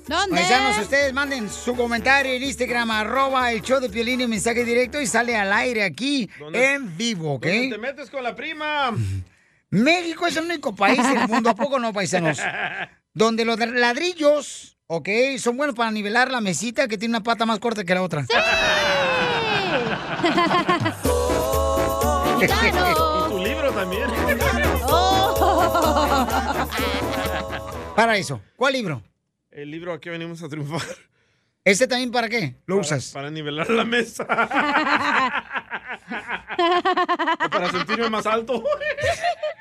¿Dónde? 0.08 0.36
Paisanos, 0.36 0.78
ustedes 0.80 1.14
manden 1.14 1.50
su 1.50 1.76
comentario 1.76 2.34
en 2.34 2.44
Instagram, 2.44 2.92
arroba 2.92 3.52
el 3.52 3.62
show 3.62 3.80
de 3.80 3.90
Piolín 3.90 4.22
y 4.22 4.28
mensaje 4.28 4.64
directo 4.64 5.02
y 5.02 5.08
sale 5.08 5.36
al 5.36 5.52
aire 5.52 5.84
aquí 5.84 6.30
¿Dónde- 6.40 6.74
en 6.74 6.96
vivo, 6.98 7.34
¿ok? 7.36 7.46
¿Dónde 7.46 7.70
te 7.70 7.78
metes 7.78 8.10
con 8.10 8.24
la 8.24 8.36
prima? 8.36 8.92
México 9.70 10.28
es 10.28 10.38
el 10.38 10.46
único 10.46 10.76
país 10.76 11.00
en 11.00 11.18
el 11.22 11.28
mundo, 11.28 11.50
¿a 11.50 11.56
poco 11.56 11.80
no, 11.80 11.92
paisanos? 11.94 12.40
Donde 13.14 13.44
los 13.46 13.58
ladrillos, 13.60 14.78
¿ok? 14.88 15.10
Son 15.40 15.58
buenos 15.58 15.76
para 15.76 15.90
nivelar 15.92 16.30
la 16.32 16.42
mesita 16.42 16.88
que 16.88 16.98
tiene 16.98 17.14
una 17.16 17.24
pata 17.24 17.46
más 17.46 17.60
corta 17.60 17.84
que 17.84 17.94
la 17.96 18.02
otra. 18.04 18.26
Y 22.42 23.30
tu 23.30 23.40
libro 23.40 23.72
también. 23.72 24.10
Para 27.96 28.18
eso. 28.18 28.42
¿Cuál 28.56 28.74
libro? 28.74 29.04
El 29.52 29.72
libro 29.72 29.94
aquí 29.94 30.10
venimos 30.10 30.42
a 30.44 30.50
triunfar. 30.50 30.82
¿Este 31.66 31.88
también 31.88 32.12
para 32.12 32.28
qué? 32.28 32.56
¿Lo 32.66 32.78
usas? 32.78 33.12
Para 33.12 33.30
nivelar 33.32 33.70
la 33.70 33.86
mesa. 33.86 34.26
O 36.54 37.50
para 37.50 37.72
sentirme 37.72 38.10
más 38.10 38.26
alto. 38.26 38.64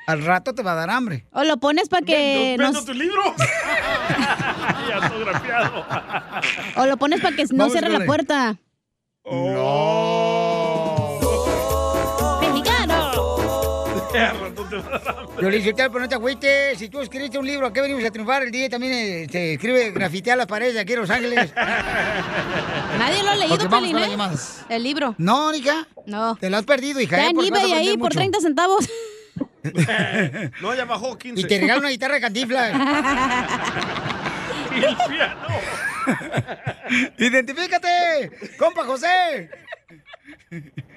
Al 0.07 0.23
rato 0.23 0.53
te 0.53 0.61
va 0.61 0.73
a 0.73 0.75
dar 0.75 0.89
hambre. 0.89 1.25
O 1.31 1.43
lo 1.43 1.57
pones 1.57 1.89
para 1.89 2.05
que 2.05 2.55
Vendo 2.57 2.79
no, 2.79 2.85
tu 2.85 2.93
libro. 2.93 3.21
y 4.87 4.91
autografiado. 4.91 5.85
o 6.75 6.85
lo 6.85 6.97
pones 6.97 7.21
para 7.21 7.35
que 7.35 7.43
no 7.45 7.57
Vamos 7.57 7.73
cierre 7.73 7.89
la 7.89 8.05
puerta. 8.05 8.57
Mexicano. 9.25 10.52
dije, 15.51 15.73
pero 15.73 15.99
no 15.99 16.09
te 16.09 16.15
agüites. 16.15 16.77
Si 16.77 16.89
tú 16.89 17.01
escribiste 17.01 17.37
un 17.37 17.45
libro, 17.45 17.67
¿a 17.67 17.73
qué 17.73 17.81
venimos 17.81 18.03
a 18.03 18.11
triunfar? 18.11 18.43
El 18.43 18.51
día 18.51 18.69
también 18.69 19.29
te 19.29 19.53
escribe, 19.53 19.91
grafitea 19.91 20.35
las 20.35 20.47
paredes 20.47 20.73
de 20.73 20.81
aquí 20.81 20.93
en 20.93 20.99
Los 20.99 21.09
Ángeles. 21.09 21.53
Nadie 21.55 23.23
lo 23.23 23.29
ha 23.29 23.35
leído, 23.35 23.69
Pelín, 23.69 23.97
¿eh? 23.97 24.17
El 24.69 24.83
libro. 24.83 25.15
No, 25.17 25.53
hija. 25.53 25.87
No. 26.05 26.35
Te 26.35 26.49
lo 26.49 26.57
has 26.57 26.65
perdido, 26.65 26.99
hija. 26.99 27.17
Está 27.17 27.27
¿eh? 27.27 27.31
en 27.31 27.37
eBay 27.37 27.49
aprender 27.49 27.77
ahí 27.77 27.97
por 27.97 28.09
mucho. 28.09 28.19
30 28.19 28.39
centavos. 28.39 28.89
No, 30.61 30.75
ya 30.75 30.83
bajó 30.83 31.17
15. 31.17 31.39
Y 31.39 31.45
te 31.45 31.57
regala 31.57 31.79
una 31.79 31.89
guitarra 31.89 32.19
de 32.19 32.29
piano. 35.07 35.47
¡Identifícate! 37.17 38.57
¡Compa 38.57 38.83
José! 38.83 39.49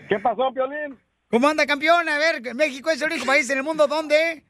¿Qué 0.09 0.19
pasó, 0.21 0.53
Piolín? 0.53 0.99
¿Cómo 1.29 1.49
anda, 1.49 1.67
campeón? 1.67 2.09
A 2.09 2.19
ver, 2.19 2.55
México 2.55 2.89
es 2.91 3.03
el 3.03 3.11
único 3.11 3.27
país 3.27 3.51
en 3.51 3.59
el 3.59 3.65
mundo 3.65 3.87
donde... 3.87 4.45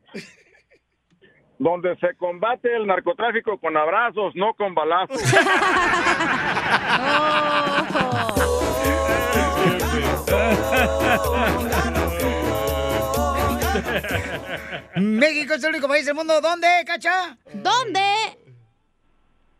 Donde 1.59 1.97
se 1.97 2.15
combate 2.17 2.77
el 2.77 2.87
narcotráfico 2.87 3.59
con 3.59 3.75
abrazos, 3.79 4.35
no 4.35 4.53
con 4.53 4.75
balazos. 4.75 5.23
México 14.97 15.55
es 15.55 15.65
el 15.65 15.71
único 15.71 15.89
país 15.89 16.05
del 16.05 16.15
mundo 16.15 16.43
donde, 16.43 16.69
cacha. 16.87 17.39
¿Dónde? 17.55 18.46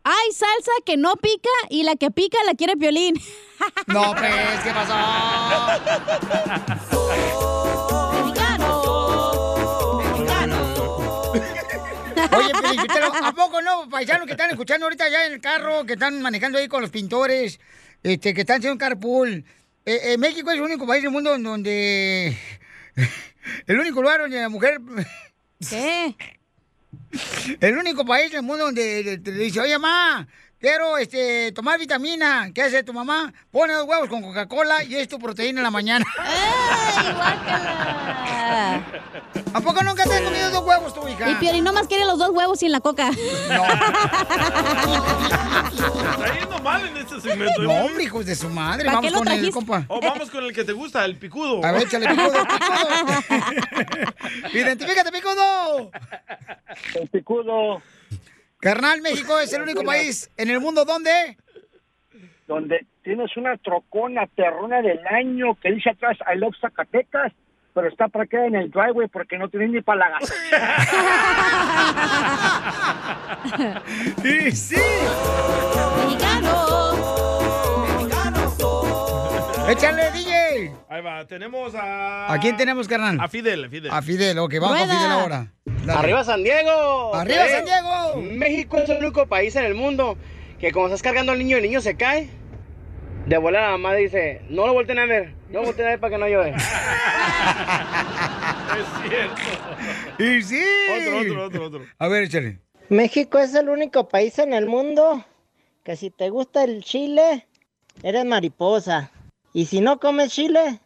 Hay 0.09 0.31
salsa 0.31 0.71
que 0.85 0.95
no 0.95 1.17
pica 1.17 1.49
y 1.69 1.83
la 1.83 1.97
que 1.97 2.11
pica 2.11 2.37
la 2.45 2.53
quiere 2.53 2.77
Piolín. 2.77 3.15
No, 3.87 4.13
pues, 4.15 4.59
¿qué 4.63 4.71
pasó? 4.71 4.93
Oye, 12.37 12.51
Felicitero, 12.61 13.11
¿a 13.13 13.31
poco 13.33 13.61
no, 13.61 13.89
paisanos 13.89 14.27
que 14.27 14.33
están 14.33 14.51
escuchando 14.51 14.85
ahorita 14.85 15.09
ya 15.09 15.25
en 15.25 15.33
el 15.33 15.41
carro, 15.41 15.85
que 15.85 15.93
están 15.93 16.21
manejando 16.21 16.59
ahí 16.59 16.67
con 16.67 16.81
los 16.81 16.91
pintores, 16.91 17.59
este, 18.03 18.33
que 18.35 18.41
están 18.41 18.59
haciendo 18.59 18.73
un 18.73 18.79
carpool? 18.79 19.43
Eh, 19.85 20.13
eh, 20.13 20.17
México 20.19 20.51
es 20.51 20.57
el 20.57 20.61
único 20.61 20.85
país 20.85 21.01
del 21.01 21.11
mundo 21.11 21.35
en 21.35 21.43
donde... 21.43 22.37
El 23.65 23.79
único 23.79 24.01
lugar 24.01 24.19
donde 24.19 24.39
la 24.39 24.49
mujer... 24.49 24.79
¿Qué? 25.67 26.15
El 27.59 27.77
único 27.77 28.05
país 28.05 28.31
del 28.31 28.43
mundo 28.43 28.65
donde 28.65 29.17
te 29.19 29.31
dice, 29.31 29.61
oye, 29.61 29.77
mamá, 29.77 30.27
quiero 30.59 30.97
este, 30.97 31.51
tomar 31.51 31.79
vitamina. 31.79 32.49
¿Qué 32.53 32.63
hace 32.63 32.83
tu 32.83 32.93
mamá? 32.93 33.33
Pone 33.51 33.73
dos 33.73 33.87
huevos 33.87 34.09
con 34.09 34.21
Coca-Cola 34.21 34.83
y 34.83 34.95
es 34.95 35.07
tu 35.07 35.19
proteína 35.19 35.59
en 35.59 35.63
la 35.63 35.71
mañana. 35.71 36.05
¿A 39.53 39.61
poco 39.61 39.81
nunca 39.83 40.03
te 40.03 40.13
has 40.13 40.21
comido 40.21 40.51
dos 40.51 40.63
huevos 40.65 40.93
tu 40.93 41.07
hija? 41.07 41.29
Y 41.29 41.35
Piolín 41.35 41.63
nomás 41.63 41.87
quiere 41.87 42.05
los 42.05 42.17
dos 42.19 42.29
huevos 42.29 42.59
sin 42.59 42.71
la 42.71 42.79
coca. 42.79 43.09
Está 46.17 46.39
yendo 46.39 46.59
mal 46.59 46.85
en 46.87 46.97
este 46.97 47.21
segmento. 47.21 47.61
No, 47.61 47.71
hombre, 47.85 48.03
hijos 48.03 48.25
de 48.25 48.35
su 48.35 48.49
madre. 48.49 48.85
¿Para 48.85 48.97
Vamos 48.97 49.09
qué 49.09 49.11
lo 49.11 49.19
con 49.19 49.27
el 49.27 49.33
trajiste? 49.33 49.53
compa. 49.53 49.85
Oh, 49.87 49.99
vamos 50.01 50.29
con 50.29 50.43
el 50.43 50.53
que 50.53 50.63
te 50.63 50.73
gusta, 50.73 51.05
el 51.05 51.17
picudo. 51.17 51.63
A 51.65 51.71
ver, 51.71 51.83
échale 51.83 52.07
picudo, 52.07 52.33
Identifícate, 54.53 55.11
picudo. 55.11 55.91
El 56.95 57.07
picudo. 57.09 57.81
Carnal, 58.59 59.01
México 59.01 59.39
es 59.39 59.53
el 59.53 59.61
único 59.63 59.83
país 59.83 60.29
en 60.37 60.49
el 60.49 60.59
mundo 60.59 60.83
donde... 60.85 61.37
Donde 62.47 62.85
tienes 63.03 63.35
una 63.37 63.57
trocona 63.57 64.25
perrona 64.25 64.81
del 64.81 65.05
año 65.07 65.55
que 65.61 65.71
dice 65.71 65.89
atrás 65.89 66.17
I 66.33 66.37
love 66.37 66.55
Zacatecas, 66.59 67.33
pero 67.73 67.89
está 67.89 68.07
para 68.07 68.25
quedar 68.25 68.45
en 68.45 68.55
el 68.55 68.71
driveway 68.71 69.07
porque 69.09 69.37
no 69.37 69.49
tienes 69.49 69.69
ni 69.69 69.81
para. 69.81 70.17
¡Y 74.23 74.51
sí! 74.55 74.75
¡Échale, 79.69 80.11
DJ! 80.11 80.71
Ahí 80.87 81.01
va, 81.01 81.27
tenemos 81.27 81.75
a... 81.75 82.31
¿A 82.31 82.39
quién 82.39 82.55
tenemos, 82.55 82.87
carnal? 82.87 83.19
A 83.19 83.27
Fidel, 83.27 83.65
a 83.65 83.69
Fidel. 83.69 83.91
A 83.91 84.01
Fidel, 84.01 84.39
ok, 84.39 84.53
vamos 84.61 84.79
con 84.79 84.87
Rueda. 84.87 84.97
Fidel 84.97 85.11
ahora. 85.11 85.47
Dale. 85.85 85.99
¡Arriba 85.99 86.23
San 86.23 86.43
Diego! 86.43 87.15
¡Arriba, 87.15 87.45
Eh, 87.45 87.49
San 87.49 87.65
Diego! 87.65 88.15
México 88.37 88.77
es 88.77 88.89
el 88.89 88.97
único 89.03 89.25
país 89.27 89.55
en 89.55 89.65
el 89.65 89.73
mundo 89.75 90.17
que 90.59 90.71
cuando 90.71 90.87
estás 90.95 91.03
cargando 91.03 91.31
al 91.31 91.39
niño, 91.39 91.57
el 91.57 91.63
niño 91.63 91.81
se 91.81 91.95
cae. 91.95 92.29
De 93.25 93.37
volar 93.37 93.63
la 93.63 93.71
mamá 93.71 93.93
dice, 93.93 94.41
no 94.49 94.65
lo 94.67 94.73
volteen 94.73 94.99
a 94.99 95.05
ver, 95.05 95.33
no 95.49 95.59
lo 95.59 95.65
volteen 95.65 95.87
a 95.87 95.89
ver 95.91 95.99
para 95.99 96.11
que 96.11 96.17
no 96.17 96.27
llore. 96.27 96.53
Es 98.77 98.85
cierto. 99.09 99.41
¡Y 100.19 100.43
sí! 100.43 100.61
Otro, 100.99 101.19
otro, 101.19 101.45
otro, 101.45 101.65
otro. 101.65 101.81
A 101.97 102.07
ver, 102.07 102.23
échale. 102.23 102.59
México 102.89 103.39
es 103.39 103.53
el 103.55 103.69
único 103.69 104.07
país 104.07 104.37
en 104.39 104.53
el 104.53 104.67
mundo 104.67 105.25
que 105.83 105.95
si 105.95 106.09
te 106.11 106.29
gusta 106.29 106.63
el 106.63 106.83
chile, 106.83 107.47
eres 108.03 108.25
mariposa. 108.25 109.09
Y 109.53 109.65
si 109.65 109.81
no 109.81 109.99
comes 109.99 110.31
chile, 110.31 110.79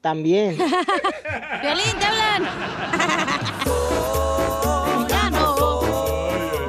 también. 0.00 0.56
Piolín, 1.60 1.98
te 1.98 2.06
hablan. 2.06 2.42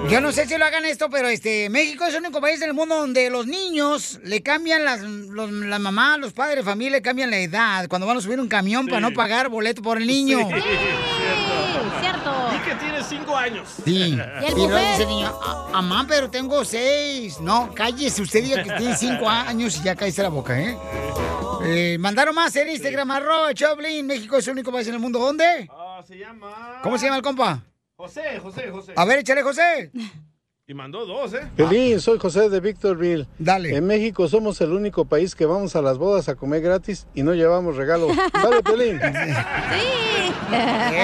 Yo 0.09 0.21
no 0.21 0.31
sé 0.31 0.47
si 0.47 0.57
lo 0.57 0.65
hagan 0.65 0.85
esto, 0.85 1.09
pero 1.09 1.27
este 1.27 1.69
México 1.69 2.03
es 2.05 2.13
el 2.15 2.21
único 2.21 2.41
país 2.41 2.59
del 2.59 2.73
mundo 2.73 2.95
donde 2.95 3.29
los 3.29 3.45
niños 3.45 4.19
le 4.23 4.41
cambian 4.41 4.83
las 4.83 5.01
los, 5.01 5.51
la 5.51 5.77
mamá, 5.77 6.17
los 6.17 6.33
padres 6.33 6.57
de 6.57 6.63
familia 6.63 6.93
le 6.97 7.01
cambian 7.01 7.29
la 7.29 7.37
edad 7.37 7.87
cuando 7.87 8.07
van 8.07 8.17
a 8.17 8.21
subir 8.21 8.39
un 8.39 8.47
camión 8.47 8.87
para 8.87 9.01
no 9.01 9.11
pagar 9.13 9.49
boleto 9.49 9.81
por 9.83 9.97
el 9.99 10.07
niño. 10.07 10.39
Sí, 10.39 10.45
cierto. 10.61 11.99
cierto. 12.01 12.31
Y 12.55 12.69
que 12.69 12.75
tiene 12.75 13.03
cinco 13.03 13.35
años. 13.35 13.67
Sí. 13.85 13.91
¿Y 14.41 14.45
el 14.47 14.55
dice 14.55 15.05
niño, 15.05 15.31
"Ah, 15.43 15.69
mamá, 15.73 16.05
pero 16.07 16.29
tengo 16.29 16.65
seis. 16.65 17.39
No, 17.39 17.71
cállese, 17.75 18.21
usted 18.23 18.43
diga 18.43 18.63
que 18.63 18.71
tiene 18.71 18.95
cinco 18.95 19.29
años 19.29 19.77
y 19.77 19.83
ya 19.83 19.95
cállese 19.95 20.23
la 20.23 20.29
boca, 20.29 20.59
¿eh? 20.59 20.75
Eh, 21.65 21.97
mandaron 21.99 22.33
más 22.33 22.55
en 22.55 22.69
Instagram, 22.69 23.11
arroba 23.11 23.53
Choplin. 23.53 24.07
México 24.07 24.37
es 24.37 24.47
el 24.47 24.53
único 24.53 24.71
país 24.71 24.87
en 24.87 24.95
el 24.95 24.99
mundo. 24.99 25.19
¿Dónde? 25.19 25.69
Ah, 25.71 26.01
se 26.07 26.17
llama... 26.17 26.79
¿Cómo 26.81 26.97
se 26.97 27.05
llama 27.05 27.17
el 27.17 27.21
compa? 27.23 27.61
José, 27.99 28.39
José, 28.41 28.71
José. 28.71 28.93
A 28.95 29.03
ver, 29.03 29.19
échale, 29.19 29.43
José. 29.43 29.91
Y 30.65 30.73
mandó 30.73 31.05
dos, 31.05 31.33
¿eh? 31.33 31.51
Pelín, 31.57 31.99
soy 31.99 32.17
José 32.17 32.49
de 32.49 32.61
Victorville. 32.61 33.27
Dale. 33.37 33.75
En 33.75 33.85
México 33.85 34.25
somos 34.29 34.61
el 34.61 34.71
único 34.71 35.03
país 35.03 35.35
que 35.35 35.45
vamos 35.45 35.75
a 35.75 35.81
las 35.81 35.97
bodas 35.97 36.29
a 36.29 36.35
comer 36.35 36.61
gratis 36.61 37.07
y 37.13 37.23
no 37.23 37.33
llevamos 37.33 37.75
regalo. 37.75 38.07
Dale, 38.33 38.63
Pelín. 38.63 39.01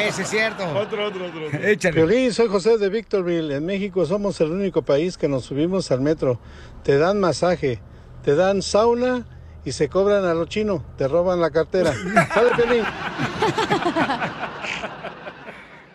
Eso 0.07 0.21
es 0.21 0.29
cierto. 0.29 0.63
Otro, 0.69 1.07
otro, 1.07 1.25
otro. 1.25 1.47
otro. 1.47 1.67
Échale. 1.67 1.95
Piolín, 1.95 2.31
soy 2.31 2.47
José 2.47 2.77
de 2.77 2.87
Victorville. 2.87 3.53
En 3.53 3.65
México 3.65 4.05
somos 4.05 4.39
el 4.39 4.51
único 4.51 4.81
país 4.81 5.17
que 5.17 5.27
nos 5.27 5.43
subimos 5.43 5.91
al 5.91 5.99
metro. 5.99 6.39
Te 6.85 6.97
dan 6.97 7.19
masaje, 7.19 7.81
te 8.23 8.35
dan 8.35 8.61
sauna 8.61 9.27
y 9.65 9.73
se 9.73 9.89
cobran 9.89 10.23
a 10.23 10.33
lo 10.33 10.45
chino. 10.45 10.81
Te 10.97 11.09
roban 11.09 11.41
la 11.41 11.49
cartera. 11.49 11.93
Dale, 12.33 12.51
Piolín. 12.55 12.85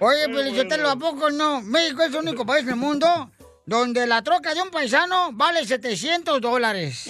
Oye, 0.00 0.28
Pelichotelo, 0.28 0.88
¿a 0.88 0.96
poco 0.96 1.30
no? 1.30 1.60
México 1.60 2.02
es 2.02 2.08
el 2.08 2.16
único 2.16 2.46
país 2.46 2.62
en 2.62 2.70
el 2.70 2.76
mundo 2.76 3.30
donde 3.66 4.06
la 4.06 4.22
troca 4.22 4.54
de 4.54 4.62
un 4.62 4.70
paisano 4.70 5.30
vale 5.32 5.66
700 5.66 6.40
dólares. 6.40 7.06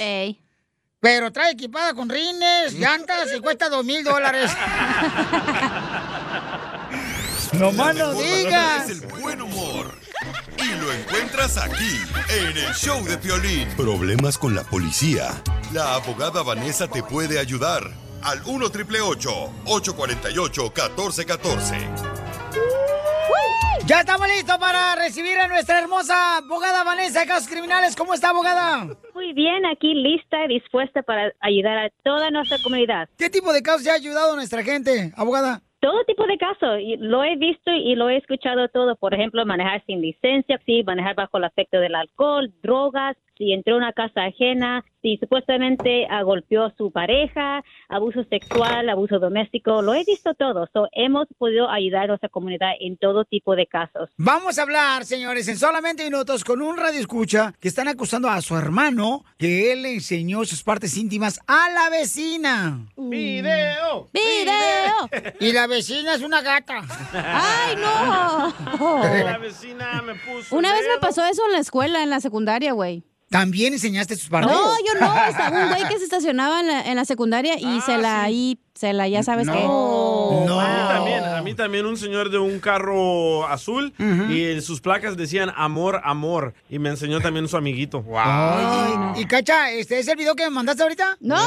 Pero 1.01 1.33
trae 1.33 1.53
equipada 1.53 1.95
con 1.95 2.11
rines, 2.11 2.75
llantas 2.75 3.29
y 3.35 3.41
cuesta 3.41 3.69
2 3.69 3.85
mil 3.85 4.05
dólares. 4.05 4.51
no 7.55 7.73
más 7.73 7.95
no 7.95 8.13
digas. 8.13 8.91
Es 8.91 9.01
el 9.01 9.07
buen 9.07 9.41
humor. 9.41 9.99
Y 10.59 10.81
lo 10.81 10.93
encuentras 10.93 11.57
aquí, 11.57 11.97
en 12.29 12.59
el 12.59 12.75
show 12.75 13.03
de 13.05 13.17
Piolín. 13.17 13.69
Problemas 13.77 14.37
con 14.37 14.55
la 14.55 14.65
policía. 14.65 15.31
La 15.73 15.95
abogada 15.95 16.43
Vanessa 16.43 16.89
te 16.89 17.03
puede 17.03 17.39
ayudar. 17.39 17.91
Al 18.23 18.43
1 18.45 18.71
triple 18.71 19.01
848 19.01 20.63
1414. 20.77 22.30
Ya 23.87 24.01
estamos 24.01 24.29
listos 24.29 24.57
para 24.59 24.95
recibir 24.95 25.37
a 25.37 25.49
nuestra 25.49 25.81
hermosa 25.81 26.37
abogada 26.37 26.85
Vanessa 26.85 27.21
de 27.21 27.27
Casos 27.27 27.49
Criminales. 27.49 27.97
¿Cómo 27.97 28.15
está, 28.15 28.31
abogada? 28.31 28.87
Muy 29.15 29.33
bien, 29.33 29.67
aquí 29.67 29.95
lista 29.95 30.45
y 30.45 30.61
dispuesta 30.61 31.03
para 31.03 31.33
ayudar 31.41 31.77
a 31.77 31.91
toda 32.05 32.31
nuestra 32.31 32.59
comunidad. 32.63 33.09
¿Qué 33.19 33.29
tipo 33.31 33.53
de 33.53 33.63
casos 33.63 33.83
ya 33.83 33.93
ha 33.93 33.97
ayudado 33.97 34.35
a 34.35 34.37
nuestra 34.37 34.63
gente, 34.63 35.13
abogada? 35.17 35.63
Todo 35.81 36.05
tipo 36.05 36.25
de 36.27 36.39
casos, 36.39 36.79
y 36.79 36.99
lo 36.99 37.25
he 37.25 37.37
visto 37.37 37.73
y 37.73 37.97
lo 37.97 38.09
he 38.11 38.19
escuchado 38.19 38.69
todo. 38.69 38.95
Por 38.95 39.13
ejemplo, 39.13 39.45
manejar 39.45 39.83
sin 39.87 40.01
licencia, 40.01 40.61
sí, 40.67 40.85
manejar 40.85 41.17
bajo 41.17 41.39
el 41.39 41.45
efecto 41.45 41.81
del 41.81 41.97
alcohol, 41.97 42.53
drogas, 42.63 43.17
si 43.41 43.55
entró 43.55 43.73
a 43.73 43.79
una 43.79 43.93
casa 43.95 44.25
ajena, 44.25 44.85
si 45.01 45.17
supuestamente 45.17 46.07
ah, 46.11 46.23
golpeó 46.23 46.65
a 46.65 46.75
su 46.77 46.91
pareja, 46.91 47.65
abuso 47.89 48.23
sexual, 48.25 48.91
abuso 48.91 49.19
doméstico, 49.19 49.81
lo 49.81 49.95
he 49.95 50.05
visto 50.05 50.35
todo. 50.35 50.69
So, 50.75 50.89
hemos 50.93 51.27
podido 51.39 51.71
ayudar 51.71 52.03
a 52.03 52.07
nuestra 52.09 52.29
comunidad 52.29 52.73
en 52.79 52.99
todo 52.99 53.25
tipo 53.25 53.57
de 53.57 53.67
casos. 53.67 54.11
Vamos 54.19 54.59
a 54.59 54.63
hablar, 54.63 55.07
señores, 55.07 55.49
en 55.49 55.57
solamente 55.57 56.05
minutos 56.05 56.45
con 56.45 56.61
un 56.61 56.77
radio 56.77 57.01
escucha 57.01 57.55
que 57.61 57.69
están 57.69 57.89
acusando 57.89 58.29
a 58.29 58.43
su 58.43 58.59
hermano 58.59 59.25
que 59.39 59.73
él 59.73 59.85
le 59.85 59.95
enseñó 59.95 60.45
sus 60.45 60.63
partes 60.63 60.99
íntimas 60.99 61.41
a 61.47 61.71
la 61.71 61.89
vecina. 61.89 62.89
¡Video! 62.99 64.11
¡Video! 64.13 65.33
Y 65.41 65.53
la 65.53 65.67
vecina 65.67 66.13
es 66.13 66.21
una 66.21 66.43
gata. 66.43 66.83
¡Ay, 67.15 67.75
no! 67.77 69.03
La 69.25 69.39
vecina 69.39 70.03
me 70.03 70.15
puso. 70.17 70.55
Una 70.55 70.75
vez 70.75 70.83
me 70.95 71.01
pasó 71.01 71.25
eso 71.25 71.43
en 71.47 71.53
la 71.53 71.59
escuela, 71.61 72.03
en 72.03 72.11
la 72.11 72.21
secundaria, 72.21 72.73
güey. 72.73 73.03
¿También 73.31 73.73
enseñaste 73.73 74.17
sus 74.17 74.29
partes? 74.29 74.51
No, 74.53 74.71
yo 74.79 75.01
no. 75.01 75.27
Estaba 75.27 75.63
un 75.63 75.69
güey 75.69 75.89
que 75.89 75.99
se 75.99 76.05
estacionaba 76.05 76.61
en 76.61 76.67
la, 76.67 76.81
en 76.83 76.97
la 76.97 77.05
secundaria 77.05 77.55
y 77.59 77.81
se 77.83 77.97
la 77.97 78.25
ahí, 78.25 78.59
se 78.81 78.95
la, 78.95 79.07
ya 79.09 79.23
sabes 79.23 79.47
qué. 79.47 79.59
A 79.59 79.61
mí 80.41 80.47
también, 80.89 81.25
a 81.25 81.43
mí 81.43 81.55
también 81.55 81.85
un 81.85 81.99
señor 81.99 82.31
de 82.31 82.39
un 82.39 82.61
carro 82.61 83.47
azul 83.47 83.93
y 83.99 84.45
en 84.53 84.63
sus 84.63 84.81
placas 84.81 85.19
decían 85.19 85.53
amor, 85.55 86.01
amor. 86.03 86.55
Y 86.71 86.79
me 86.79 86.89
enseñó 86.89 87.21
también 87.21 87.47
su 87.47 87.59
amiguito. 87.59 87.99
Oye, 88.09 89.21
y 89.21 89.27
Cacha, 89.27 89.71
¿este 89.71 89.99
es 89.99 90.09
el 90.09 90.17
video 90.17 90.35
que 90.35 90.45
me 90.45 90.51
mandaste 90.51 90.83
ahorita? 90.83 91.19
No. 91.21 91.37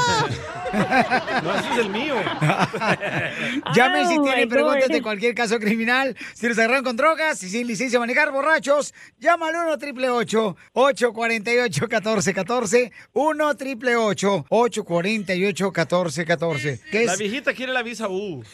No, 0.73 1.53
ese 1.53 1.69
es 1.73 1.77
el 1.77 1.89
mío. 1.91 2.15
Llamen 3.75 4.07
si 4.07 4.17
Oh, 4.17 4.23
tienen 4.23 4.45
my 4.45 4.47
preguntas 4.47 4.87
God. 4.87 4.93
de 4.95 5.01
cualquier 5.03 5.35
caso 5.35 5.59
criminal. 5.59 6.15
Si 6.33 6.47
los 6.47 6.57
agarran 6.57 6.83
con 6.83 6.95
drogas 6.97 7.43
y 7.43 7.49
sin 7.49 7.67
licencia 7.67 7.97
de 7.97 7.99
manejar 7.99 8.31
borrachos, 8.31 8.91
llama 9.19 9.49
al 9.49 9.55
1 9.67 9.77
triple 9.77 10.09
848 10.09 11.81
1414 11.81 12.91
1 13.13 13.55
triple 13.55 13.95
848 13.97 15.65
1414 15.65 16.79
¿Qué 16.91 17.05
La 17.05 17.11
es? 17.13 17.17
Viejita 17.23 17.53
quiere 17.53 17.71
la 17.71 17.83
visa 17.83 18.09
U. 18.09 18.43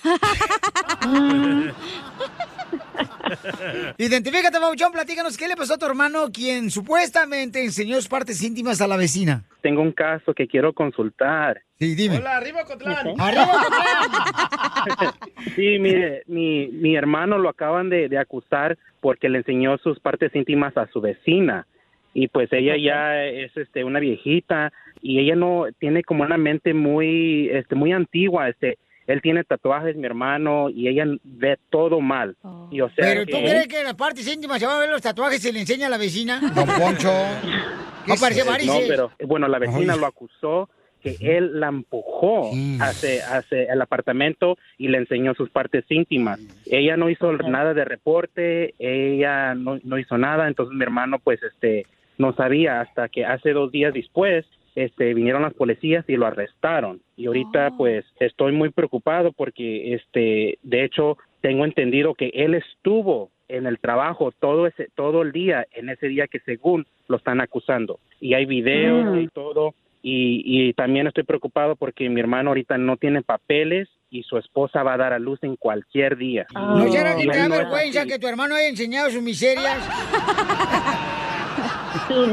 Identifícate, 3.97 4.59
Bauchón, 4.59 4.91
platícanos 4.91 5.37
qué 5.37 5.47
le 5.47 5.55
pasó 5.55 5.73
a 5.75 5.77
tu 5.77 5.85
hermano 5.85 6.31
quien 6.31 6.69
supuestamente 6.69 7.63
enseñó 7.63 7.95
sus 7.95 8.07
partes 8.07 8.43
íntimas 8.43 8.79
a 8.81 8.87
la 8.87 8.95
vecina. 8.97 9.43
Tengo 9.61 9.81
un 9.81 9.91
caso 9.91 10.33
que 10.35 10.47
quiero 10.47 10.73
consultar. 10.73 11.61
Sí, 11.79 11.95
dime. 11.95 12.17
Hola, 12.17 12.37
arriba 12.37 12.63
Cotlán. 12.65 13.15
Sí, 15.55 15.79
mire, 15.79 16.23
mi, 16.27 16.67
mi 16.67 16.95
hermano 16.95 17.37
lo 17.37 17.49
acaban 17.49 17.89
de, 17.89 18.07
de 18.07 18.17
acusar 18.17 18.77
porque 19.01 19.29
le 19.29 19.39
enseñó 19.39 19.77
sus 19.79 19.99
partes 19.99 20.35
íntimas 20.35 20.77
a 20.77 20.87
su 20.87 21.01
vecina. 21.01 21.65
Y 22.13 22.27
pues 22.27 22.51
ella 22.51 22.75
ya 22.77 23.23
es 23.25 23.55
este 23.55 23.83
una 23.83 23.99
viejita 23.99 24.71
y 25.01 25.19
ella 25.19 25.35
no 25.35 25.65
tiene 25.79 26.03
como 26.03 26.23
una 26.23 26.37
mente 26.37 26.73
muy 26.73 27.49
este 27.51 27.75
muy 27.75 27.91
antigua, 27.91 28.49
este 28.49 28.77
él 29.07 29.21
tiene 29.23 29.43
tatuajes, 29.43 29.95
mi 29.95 30.05
hermano, 30.05 30.69
y 30.69 30.87
ella 30.87 31.03
ve 31.23 31.57
todo 31.71 31.99
mal. 31.99 32.35
Y 32.69 32.81
o 32.81 32.89
sea 32.89 33.05
Pero 33.05 33.25
tú 33.25 33.37
que- 33.37 33.43
crees 33.43 33.67
que 33.67 33.79
en 33.79 33.85
las 33.85 33.95
partes 33.95 34.31
íntimas 34.31 34.59
se 34.59 34.67
van 34.67 34.75
a 34.77 34.79
ver 34.81 34.89
los 34.89 35.01
tatuajes 35.01 35.39
y 35.39 35.41
se 35.47 35.53
le 35.53 35.61
enseña 35.61 35.87
a 35.87 35.89
la 35.89 35.97
vecina? 35.97 36.39
Don 36.53 36.67
Poncho. 36.67 37.11
No 38.07 38.15
parece 38.19 38.43
No, 38.65 38.73
pero 38.87 39.11
bueno, 39.27 39.47
la 39.47 39.59
vecina 39.59 39.93
Ay. 39.93 39.99
lo 39.99 40.07
acusó 40.07 40.67
que 41.01 41.15
él 41.21 41.59
la 41.59 41.67
empujó 41.67 42.49
hacia, 42.81 43.37
hacia 43.37 43.71
el 43.71 43.81
apartamento 43.81 44.57
y 44.77 44.87
le 44.87 44.97
enseñó 44.97 45.33
sus 45.35 45.49
partes 45.49 45.85
íntimas. 45.89 46.39
Ella 46.65 46.97
no 46.97 47.09
hizo 47.09 47.31
nada 47.33 47.73
de 47.73 47.85
reporte, 47.85 48.73
ella 48.79 49.53
no, 49.53 49.79
no 49.83 49.97
hizo 49.99 50.17
nada, 50.17 50.47
entonces 50.47 50.75
mi 50.75 50.83
hermano 50.83 51.19
pues 51.19 51.41
este 51.43 51.85
no 52.19 52.33
sabía 52.33 52.81
hasta 52.81 53.09
que 53.09 53.25
hace 53.25 53.53
dos 53.53 53.71
días 53.71 53.93
después 53.93 54.45
este 54.75 55.13
vinieron 55.15 55.41
las 55.41 55.53
policías 55.55 56.05
y 56.07 56.15
lo 56.15 56.27
arrestaron 56.27 57.01
y 57.17 57.25
ahorita 57.25 57.71
pues 57.77 58.05
estoy 58.19 58.51
muy 58.51 58.69
preocupado 58.69 59.31
porque 59.31 59.95
este 59.95 60.59
de 60.61 60.83
hecho 60.83 61.17
tengo 61.41 61.65
entendido 61.65 62.13
que 62.13 62.27
él 62.35 62.53
estuvo 62.53 63.31
en 63.47 63.65
el 63.65 63.79
trabajo 63.79 64.31
todo 64.39 64.67
ese 64.67 64.89
todo 64.95 65.23
el 65.23 65.31
día 65.31 65.65
en 65.73 65.89
ese 65.89 66.07
día 66.07 66.27
que 66.27 66.39
según 66.41 66.85
lo 67.07 67.17
están 67.17 67.41
acusando 67.41 67.99
y 68.21 68.35
hay 68.35 68.45
videos 68.45 69.15
Mm. 69.15 69.19
y 69.21 69.27
todo 69.29 69.73
y, 70.01 70.43
y 70.45 70.73
también 70.73 71.07
estoy 71.07 71.23
preocupado 71.23 71.75
porque 71.75 72.07
mi 72.07 72.21
hermano 72.21 72.51
ahorita 72.51 72.77
no 72.77 72.95
tiene 72.95 73.21
papeles 73.21 73.89
y 74.11 74.23
su 74.23 74.37
esposa 74.37 74.81
va 74.83 74.93
a 74.93 74.97
dar 74.97 75.13
a 75.13 75.19
luz 75.19 75.39
en 75.43 75.55
cualquier 75.57 76.15
día. 76.17 76.47
¿No 76.53 76.87
será 76.91 77.15
que 77.17 77.27
te 77.27 77.37
da 77.37 77.47
vergüenza 77.49 78.05
que 78.05 78.17
tu 78.17 78.27
hermano 78.27 78.55
haya 78.55 78.69
enseñado 78.69 79.09
sus 79.09 79.21
miserias? 79.21 79.77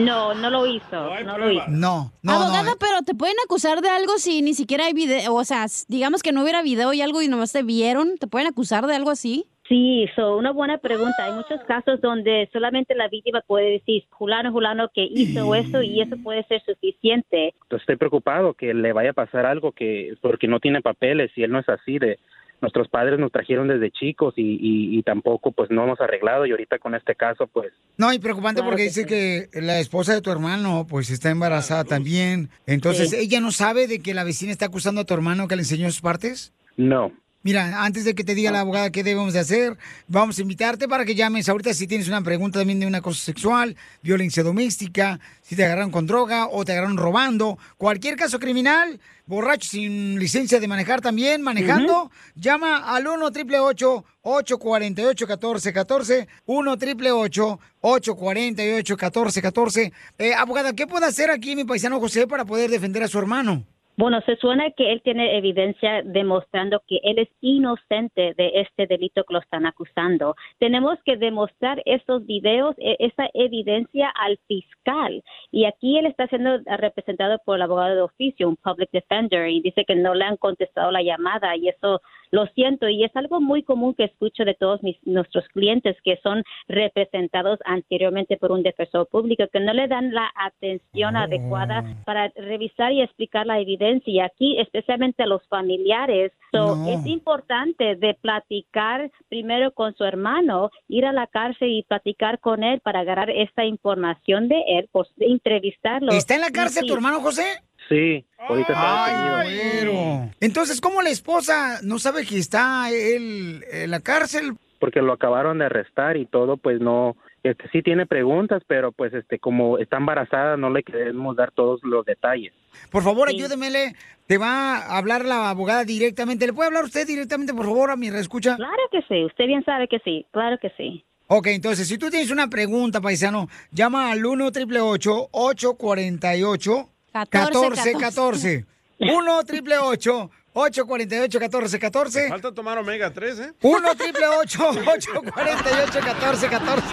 No, 0.01 0.35
no 0.35 0.51
lo 0.51 0.67
hizo. 0.67 1.21
No 1.25 1.39
lo 1.39 1.51
hizo. 1.51 1.69
No, 1.69 2.13
Abogada, 2.27 2.75
pero 2.79 3.03
te 3.05 3.15
pueden 3.15 3.37
acusar 3.45 3.81
de 3.81 3.89
algo 3.89 4.19
si 4.19 4.43
ni 4.43 4.55
siquiera 4.55 4.87
hay 4.87 4.93
video. 4.93 5.35
O 5.35 5.45
sea, 5.45 5.67
digamos 5.89 6.23
que 6.23 6.33
no 6.33 6.43
hubiera 6.43 6.63
video 6.63 6.93
y 6.93 7.01
algo 7.01 7.23
y 7.23 7.29
nomás 7.29 7.53
te 7.53 7.63
vieron. 7.63 8.17
¿Te 8.19 8.27
pueden 8.27 8.49
acusar 8.49 8.87
de 8.87 8.95
algo 8.95 9.11
así? 9.11 9.47
Sí, 9.69 10.07
so, 10.15 10.37
una 10.37 10.53
buena 10.53 10.79
pregunta. 10.79 11.25
Hay 11.25 11.33
muchos 11.33 11.61
casos 11.67 12.01
donde 12.01 12.49
solamente 12.53 12.95
la 12.95 13.09
víctima 13.09 13.41
puede 13.41 13.73
decir, 13.73 14.05
fulano, 14.17 14.53
fulano, 14.53 14.91
que 14.95 15.09
hizo 15.11 15.55
eso 15.55 15.83
y 15.83 16.01
eso 16.01 16.17
puede 16.23 16.45
ser 16.45 16.63
suficiente. 16.65 17.55
Entonces, 17.63 17.81
estoy 17.81 17.97
preocupado 17.97 18.55
que 18.55 18.75
le 18.75 18.93
vaya 18.93 19.11
a 19.11 19.15
pasar 19.15 19.45
algo 19.45 19.73
que 19.73 20.15
porque 20.21 20.47
no 20.47 20.61
tiene 20.61 20.83
papeles 20.83 21.33
y 21.35 21.43
él 21.43 21.51
no 21.51 21.59
es 21.59 21.69
así 21.69 21.99
de 21.99 22.19
nuestros 22.61 22.89
padres 22.89 23.19
nos 23.19 23.31
trajeron 23.33 23.69
desde 23.69 23.91
chicos 23.91 24.35
y, 24.37 24.43
y, 24.43 24.99
y 24.99 25.03
tampoco 25.03 25.53
pues 25.53 25.71
no 25.71 25.85
hemos 25.85 26.01
arreglado 26.01 26.47
y 26.47 26.51
ahorita 26.53 26.79
con 26.79 26.95
este 26.95 27.15
caso 27.15 27.47
pues 27.47 27.73
No, 27.97 28.13
y 28.13 28.19
preocupante 28.19 28.61
Claro 28.61 28.71
porque 28.71 28.83
que 28.85 28.89
dice 28.89 29.03
sí. 29.03 29.07
que 29.07 29.61
la 29.61 29.79
esposa 29.79 30.15
de 30.15 30.21
tu 30.23 30.31
hermano 30.31 30.87
pues 30.89 31.11
está 31.11 31.31
embarazada 31.31 31.85
también. 31.85 32.49
Entonces. 32.67 33.13
¿ella 33.13 33.41
no 33.41 33.53
sabe 33.53 33.87
de 33.87 34.01
que 34.01 34.15
la 34.15 34.25
vecina 34.25 34.53
está 34.53 34.67
acusando 34.67 35.03
a 35.03 35.05
tu 35.05 35.15
hermano 35.15 35.49
que 35.49 35.57
le 35.57 35.63
enseñó 35.63 35.87
sus 35.91 36.01
partes? 36.01 36.53
no. 36.77 37.13
Mira, 37.47 37.85
antes 37.85 38.05
de 38.05 38.17
que 38.17 38.25
te 38.25 38.35
diga 38.35 38.51
la 38.51 38.59
abogada 38.59 38.91
qué 38.91 39.05
debemos 39.05 39.33
de 39.33 39.39
hacer, 39.39 39.79
vamos 40.09 40.37
a 40.37 40.43
invitarte 40.43 40.89
para 40.89 41.05
que 41.05 41.15
llames. 41.15 41.49
Ahorita 41.49 41.73
si 41.75 41.87
tienes 41.87 42.09
una 42.09 42.21
pregunta 42.21 42.59
también 42.59 42.81
de 42.81 42.89
un 42.89 42.95
acoso 42.97 43.23
sexual, 43.23 43.77
violencia 44.03 44.43
doméstica, 44.43 45.21
si 45.43 45.55
te 45.55 45.65
agarraron 45.65 45.93
con 45.93 46.09
droga 46.09 46.49
o 46.49 46.65
te 46.65 46.73
agarraron 46.73 46.97
robando, 46.97 47.57
cualquier 47.79 48.17
caso 48.17 48.41
criminal, 48.41 48.99
borracho 49.27 49.69
sin 49.69 50.19
licencia 50.19 50.59
de 50.59 50.67
manejar 50.67 51.01
también, 51.01 51.41
manejando, 51.41 52.11
llama 52.35 52.79
al 52.79 53.07
1 53.07 53.27
888 53.27 54.05
848 54.23 55.27
1414 55.27 56.29
1 56.47 56.73
888 56.73 57.61
848 57.81 58.95
1414 58.97 59.93
eh, 60.19 60.35
Abogada, 60.35 60.73
¿qué 60.73 60.89
puede 60.89 61.07
hacer 61.07 61.31
aquí 61.31 61.55
mi 61.55 61.63
paisano 61.63 62.01
José 62.01 62.27
para 62.27 62.45
poder 62.45 62.73
defender 62.73 63.05
a 63.05 63.09
su 63.09 63.21
hermano? 63.21 63.65
Bueno, 63.99 64.21
se 64.27 64.37
suena 64.37 64.71
que 64.73 64.93
él 64.93 65.01
tiene 65.03 65.39
evidencia 65.39 66.03
demostrando 66.05 66.83
que 66.87 66.99
él 67.03 67.19
es 67.19 67.29
inocente 67.41 68.35
de 68.37 68.61
este 68.61 68.87
delito 68.87 69.25
que 69.25 69.33
lo 69.33 69.41
están 69.41 69.65
acusando. 69.65 70.37
Tenemos 70.59 70.99
que 71.03 71.17
demostrar 71.17 71.81
estos 71.87 72.27
videos, 72.27 72.75
e- 72.79 72.97
esa 72.99 73.31
evidencia 73.33 74.11
al 74.11 74.39
fiscal. 74.49 75.23
Y 75.51 75.65
aquí 75.65 75.97
él 75.99 76.05
está 76.05 76.27
siendo 76.27 76.59
representado 76.67 77.39
por 77.47 77.57
el 77.57 77.63
abogado 77.63 77.95
de 77.95 78.03
oficio, 78.03 78.51
un 78.51 78.57
public 78.57 78.91
defender, 78.93 79.49
y 79.49 79.63
dice 79.63 79.87
que 79.87 79.97
no 79.97 80.15
le 80.15 80.27
han 80.27 80.37
contestado 80.37 80.91
la 80.91 81.03
llamada 81.03 81.57
y 81.57 81.69
eso 81.69 82.03
lo 82.37 82.47
siento. 82.49 82.87
Y 82.89 83.03
es 83.03 83.17
algo 83.17 83.41
muy 83.41 83.63
común 83.63 83.95
que 83.95 84.05
escucho 84.05 84.45
de 84.45 84.55
todos 84.55 84.83
mis, 84.83 84.97
nuestros 85.07 85.49
clientes 85.49 85.97
que 86.05 86.19
son 86.23 86.45
representados 86.69 87.59
anteriormente 87.65 88.37
por 88.37 88.53
un 88.53 88.63
defensor 88.63 89.09
público, 89.09 89.45
que 89.51 89.61
no 89.61 89.73
le 89.73 89.89
dan 89.89 90.13
la 90.13 90.31
atención 90.37 91.17
adecuada 91.17 91.83
para 92.05 92.31
revisar 92.37 92.93
y 92.93 93.01
explicar 93.01 93.47
la 93.47 93.59
evidencia. 93.59 94.13
Y 94.13 94.21
aquí, 94.21 94.61
especialmente 94.61 95.23
a 95.23 95.27
los 95.27 95.43
familiares, 95.49 96.33
so, 96.53 96.77
No. 96.77 96.91
es 96.91 97.07
importante 97.07 97.97
de 97.97 98.15
platicar 98.15 99.11
primero 99.29 99.73
con 99.73 99.95
su 99.95 100.05
hermano, 100.05 100.71
ir 100.89 101.07
a 101.07 101.13
la 101.13 101.27
cárcel 101.27 101.71
y 101.71 101.83
platicar 101.85 102.39
con 102.41 102.63
él 102.63 102.81
para 102.81 103.01
agarrar 103.01 103.31
esta 103.31 103.65
información 103.65 104.49
de 104.49 104.63
él, 104.69 104.89
pues, 104.93 105.09
entrevistarlo. 105.19 106.13
¿Está 106.13 106.35
en 106.35 106.43
la 106.43 106.51
cárcel 106.51 106.83
sí. 106.83 106.89
tu 106.89 106.95
hermano 106.95 107.21
José? 107.21 107.45
Sí, 107.89 108.25
ahorita 108.39 108.73
está 108.73 109.41
Ay, 109.41 109.55
detenido. 109.55 110.31
Entonces, 110.41 110.81
¿cómo 110.81 111.03
la 111.03 111.11
esposa 111.11 111.81
no 111.83 111.99
sabe 111.99 112.27
que 112.27 112.39
está 112.39 112.91
él 112.91 113.65
en 113.71 113.91
la 113.91 114.01
cárcel? 114.01 114.57
porque 114.79 115.01
lo 115.01 115.13
acabaron 115.13 115.59
de 115.59 115.67
arrestar 115.67 116.17
y 116.17 116.27
todo, 116.27 116.57
pues 116.57 116.81
no, 116.81 117.17
este 117.43 117.69
sí 117.71 117.83
tiene 117.83 118.07
preguntas, 118.07 118.63
pero 118.67 118.93
pues 118.93 119.13
este 119.15 119.39
como 119.39 119.79
está 119.79 119.97
embarazada 119.97 120.57
no 120.57 120.71
le 120.71 120.83
queremos 120.83 121.37
dar 121.37 121.51
todos 121.53 121.81
los 121.83 122.05
detalles. 122.05 122.53
Por 122.91 123.03
favor, 123.03 123.29
ayúdemele. 123.29 123.95
Te 124.27 124.39
va 124.39 124.77
a 124.77 124.99
hablar 124.99 125.25
la 125.25 125.51
abogada 125.51 125.85
directamente. 125.85 126.47
¿Le 126.47 126.53
puede 126.53 126.69
hablar 126.69 126.85
usted 126.85 127.07
directamente, 127.07 127.55
por 127.55 127.65
favor, 127.65 127.91
a 127.91 127.97
mi 127.97 128.11
reescucha? 128.11 128.57
Claro 128.57 128.83
que 128.91 129.03
sí, 129.03 129.25
usted 129.25 129.47
bien 129.47 129.65
sabe 129.65 129.89
que 129.89 129.99
sí, 130.01 130.27
claro 130.33 130.59
que 130.61 130.71
sí. 130.77 131.05
Ok, 131.29 131.49
entonces, 131.49 131.89
si 131.89 131.99
tú 131.99 132.09
tienes 132.09 132.31
una 132.31 132.49
pregunta, 132.49 133.01
paisano, 133.01 133.49
llama 133.73 134.13
al 134.13 134.25
1 134.25 134.47
888 134.47 135.29
848 135.33 136.89
1414 137.21 138.67
1 138.99 139.39
888 139.39 140.31
848 140.53 141.39
1414 141.39 142.29
Falta 142.29 142.53
tomar 142.53 142.79
omega 142.79 143.13
3, 143.13 143.39
¿eh? 143.41 143.53
1 143.61 143.91
888 143.91 144.69
848 144.69 146.03
1414 146.03 146.87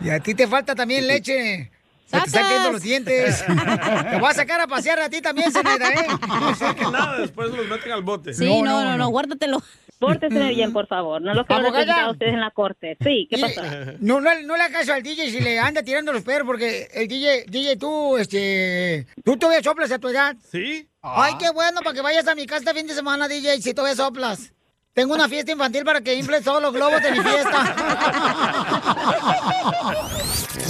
Y 0.00 0.10
a 0.10 0.20
ti 0.20 0.34
te 0.34 0.46
falta 0.46 0.74
también 0.74 1.06
leche. 1.06 1.70
Se 2.06 2.20
te 2.20 2.26
están 2.26 2.42
cayendo 2.42 2.72
los 2.72 2.82
dientes. 2.82 3.44
Te 3.46 4.18
voy 4.18 4.30
a 4.30 4.34
sacar 4.34 4.60
a 4.60 4.66
pasear 4.66 5.00
a 5.00 5.08
ti 5.08 5.22
también, 5.22 5.50
Zenaida, 5.50 5.90
¿eh? 5.90 6.06
No 6.28 6.54
saquen 6.54 6.92
nada, 6.92 7.18
después 7.18 7.50
los 7.50 7.66
meten 7.66 7.92
al 7.92 8.02
bote. 8.02 8.34
Sí, 8.34 8.62
no, 8.62 8.84
no, 8.84 8.96
no, 8.96 9.08
guárdatelo. 9.08 9.62
Pórtese 9.98 10.48
bien, 10.48 10.72
por 10.72 10.86
favor. 10.86 11.22
No 11.22 11.34
lo 11.34 11.46
quiero 11.46 11.68
a 11.68 12.10
ustedes 12.10 12.34
en 12.34 12.40
la 12.40 12.50
corte. 12.50 12.96
Sí, 13.02 13.26
¿qué 13.30 13.38
pasó? 13.38 13.62
No, 14.00 14.20
no, 14.20 14.30
no 14.42 14.56
le 14.56 14.62
hagas 14.62 14.80
caso 14.80 14.92
al 14.92 15.02
DJ 15.02 15.30
si 15.30 15.40
le 15.40 15.58
anda 15.58 15.82
tirando 15.82 16.12
los 16.12 16.22
perros, 16.22 16.46
porque 16.46 16.88
el 16.92 17.08
DJ, 17.08 17.44
DJ, 17.48 17.76
tú, 17.76 18.16
este, 18.16 19.06
tú 19.24 19.36
todavía 19.36 19.62
soplas 19.62 19.90
a 19.92 19.98
tu 19.98 20.08
edad. 20.08 20.36
¿Sí? 20.50 20.88
Ay, 21.02 21.34
qué 21.38 21.50
bueno, 21.50 21.80
para 21.82 21.94
que 21.94 22.00
vayas 22.00 22.26
a 22.28 22.34
mi 22.34 22.46
casa 22.46 22.60
este 22.60 22.74
fin 22.74 22.86
de 22.86 22.94
semana, 22.94 23.28
DJ, 23.28 23.60
si 23.62 23.74
todavía 23.74 23.96
soplas. 23.96 24.52
Tengo 24.94 25.12
una 25.14 25.28
fiesta 25.28 25.50
infantil 25.50 25.84
para 25.84 26.00
que 26.00 26.14
infles 26.14 26.44
todos 26.44 26.62
los 26.62 26.72
globos 26.72 27.02
de 27.02 27.10
mi 27.10 27.18
fiesta. 27.18 27.74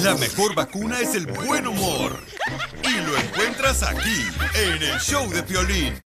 La 0.02 0.14
mejor 0.14 0.54
vacuna 0.54 0.98
es 1.00 1.14
el 1.14 1.26
buen 1.26 1.66
humor. 1.66 2.18
Y 2.82 3.00
lo 3.06 3.16
encuentras 3.18 3.82
aquí, 3.82 4.22
en 4.54 4.82
el 4.82 4.98
show 4.98 5.28
de 5.30 5.42
Piolín. 5.42 5.98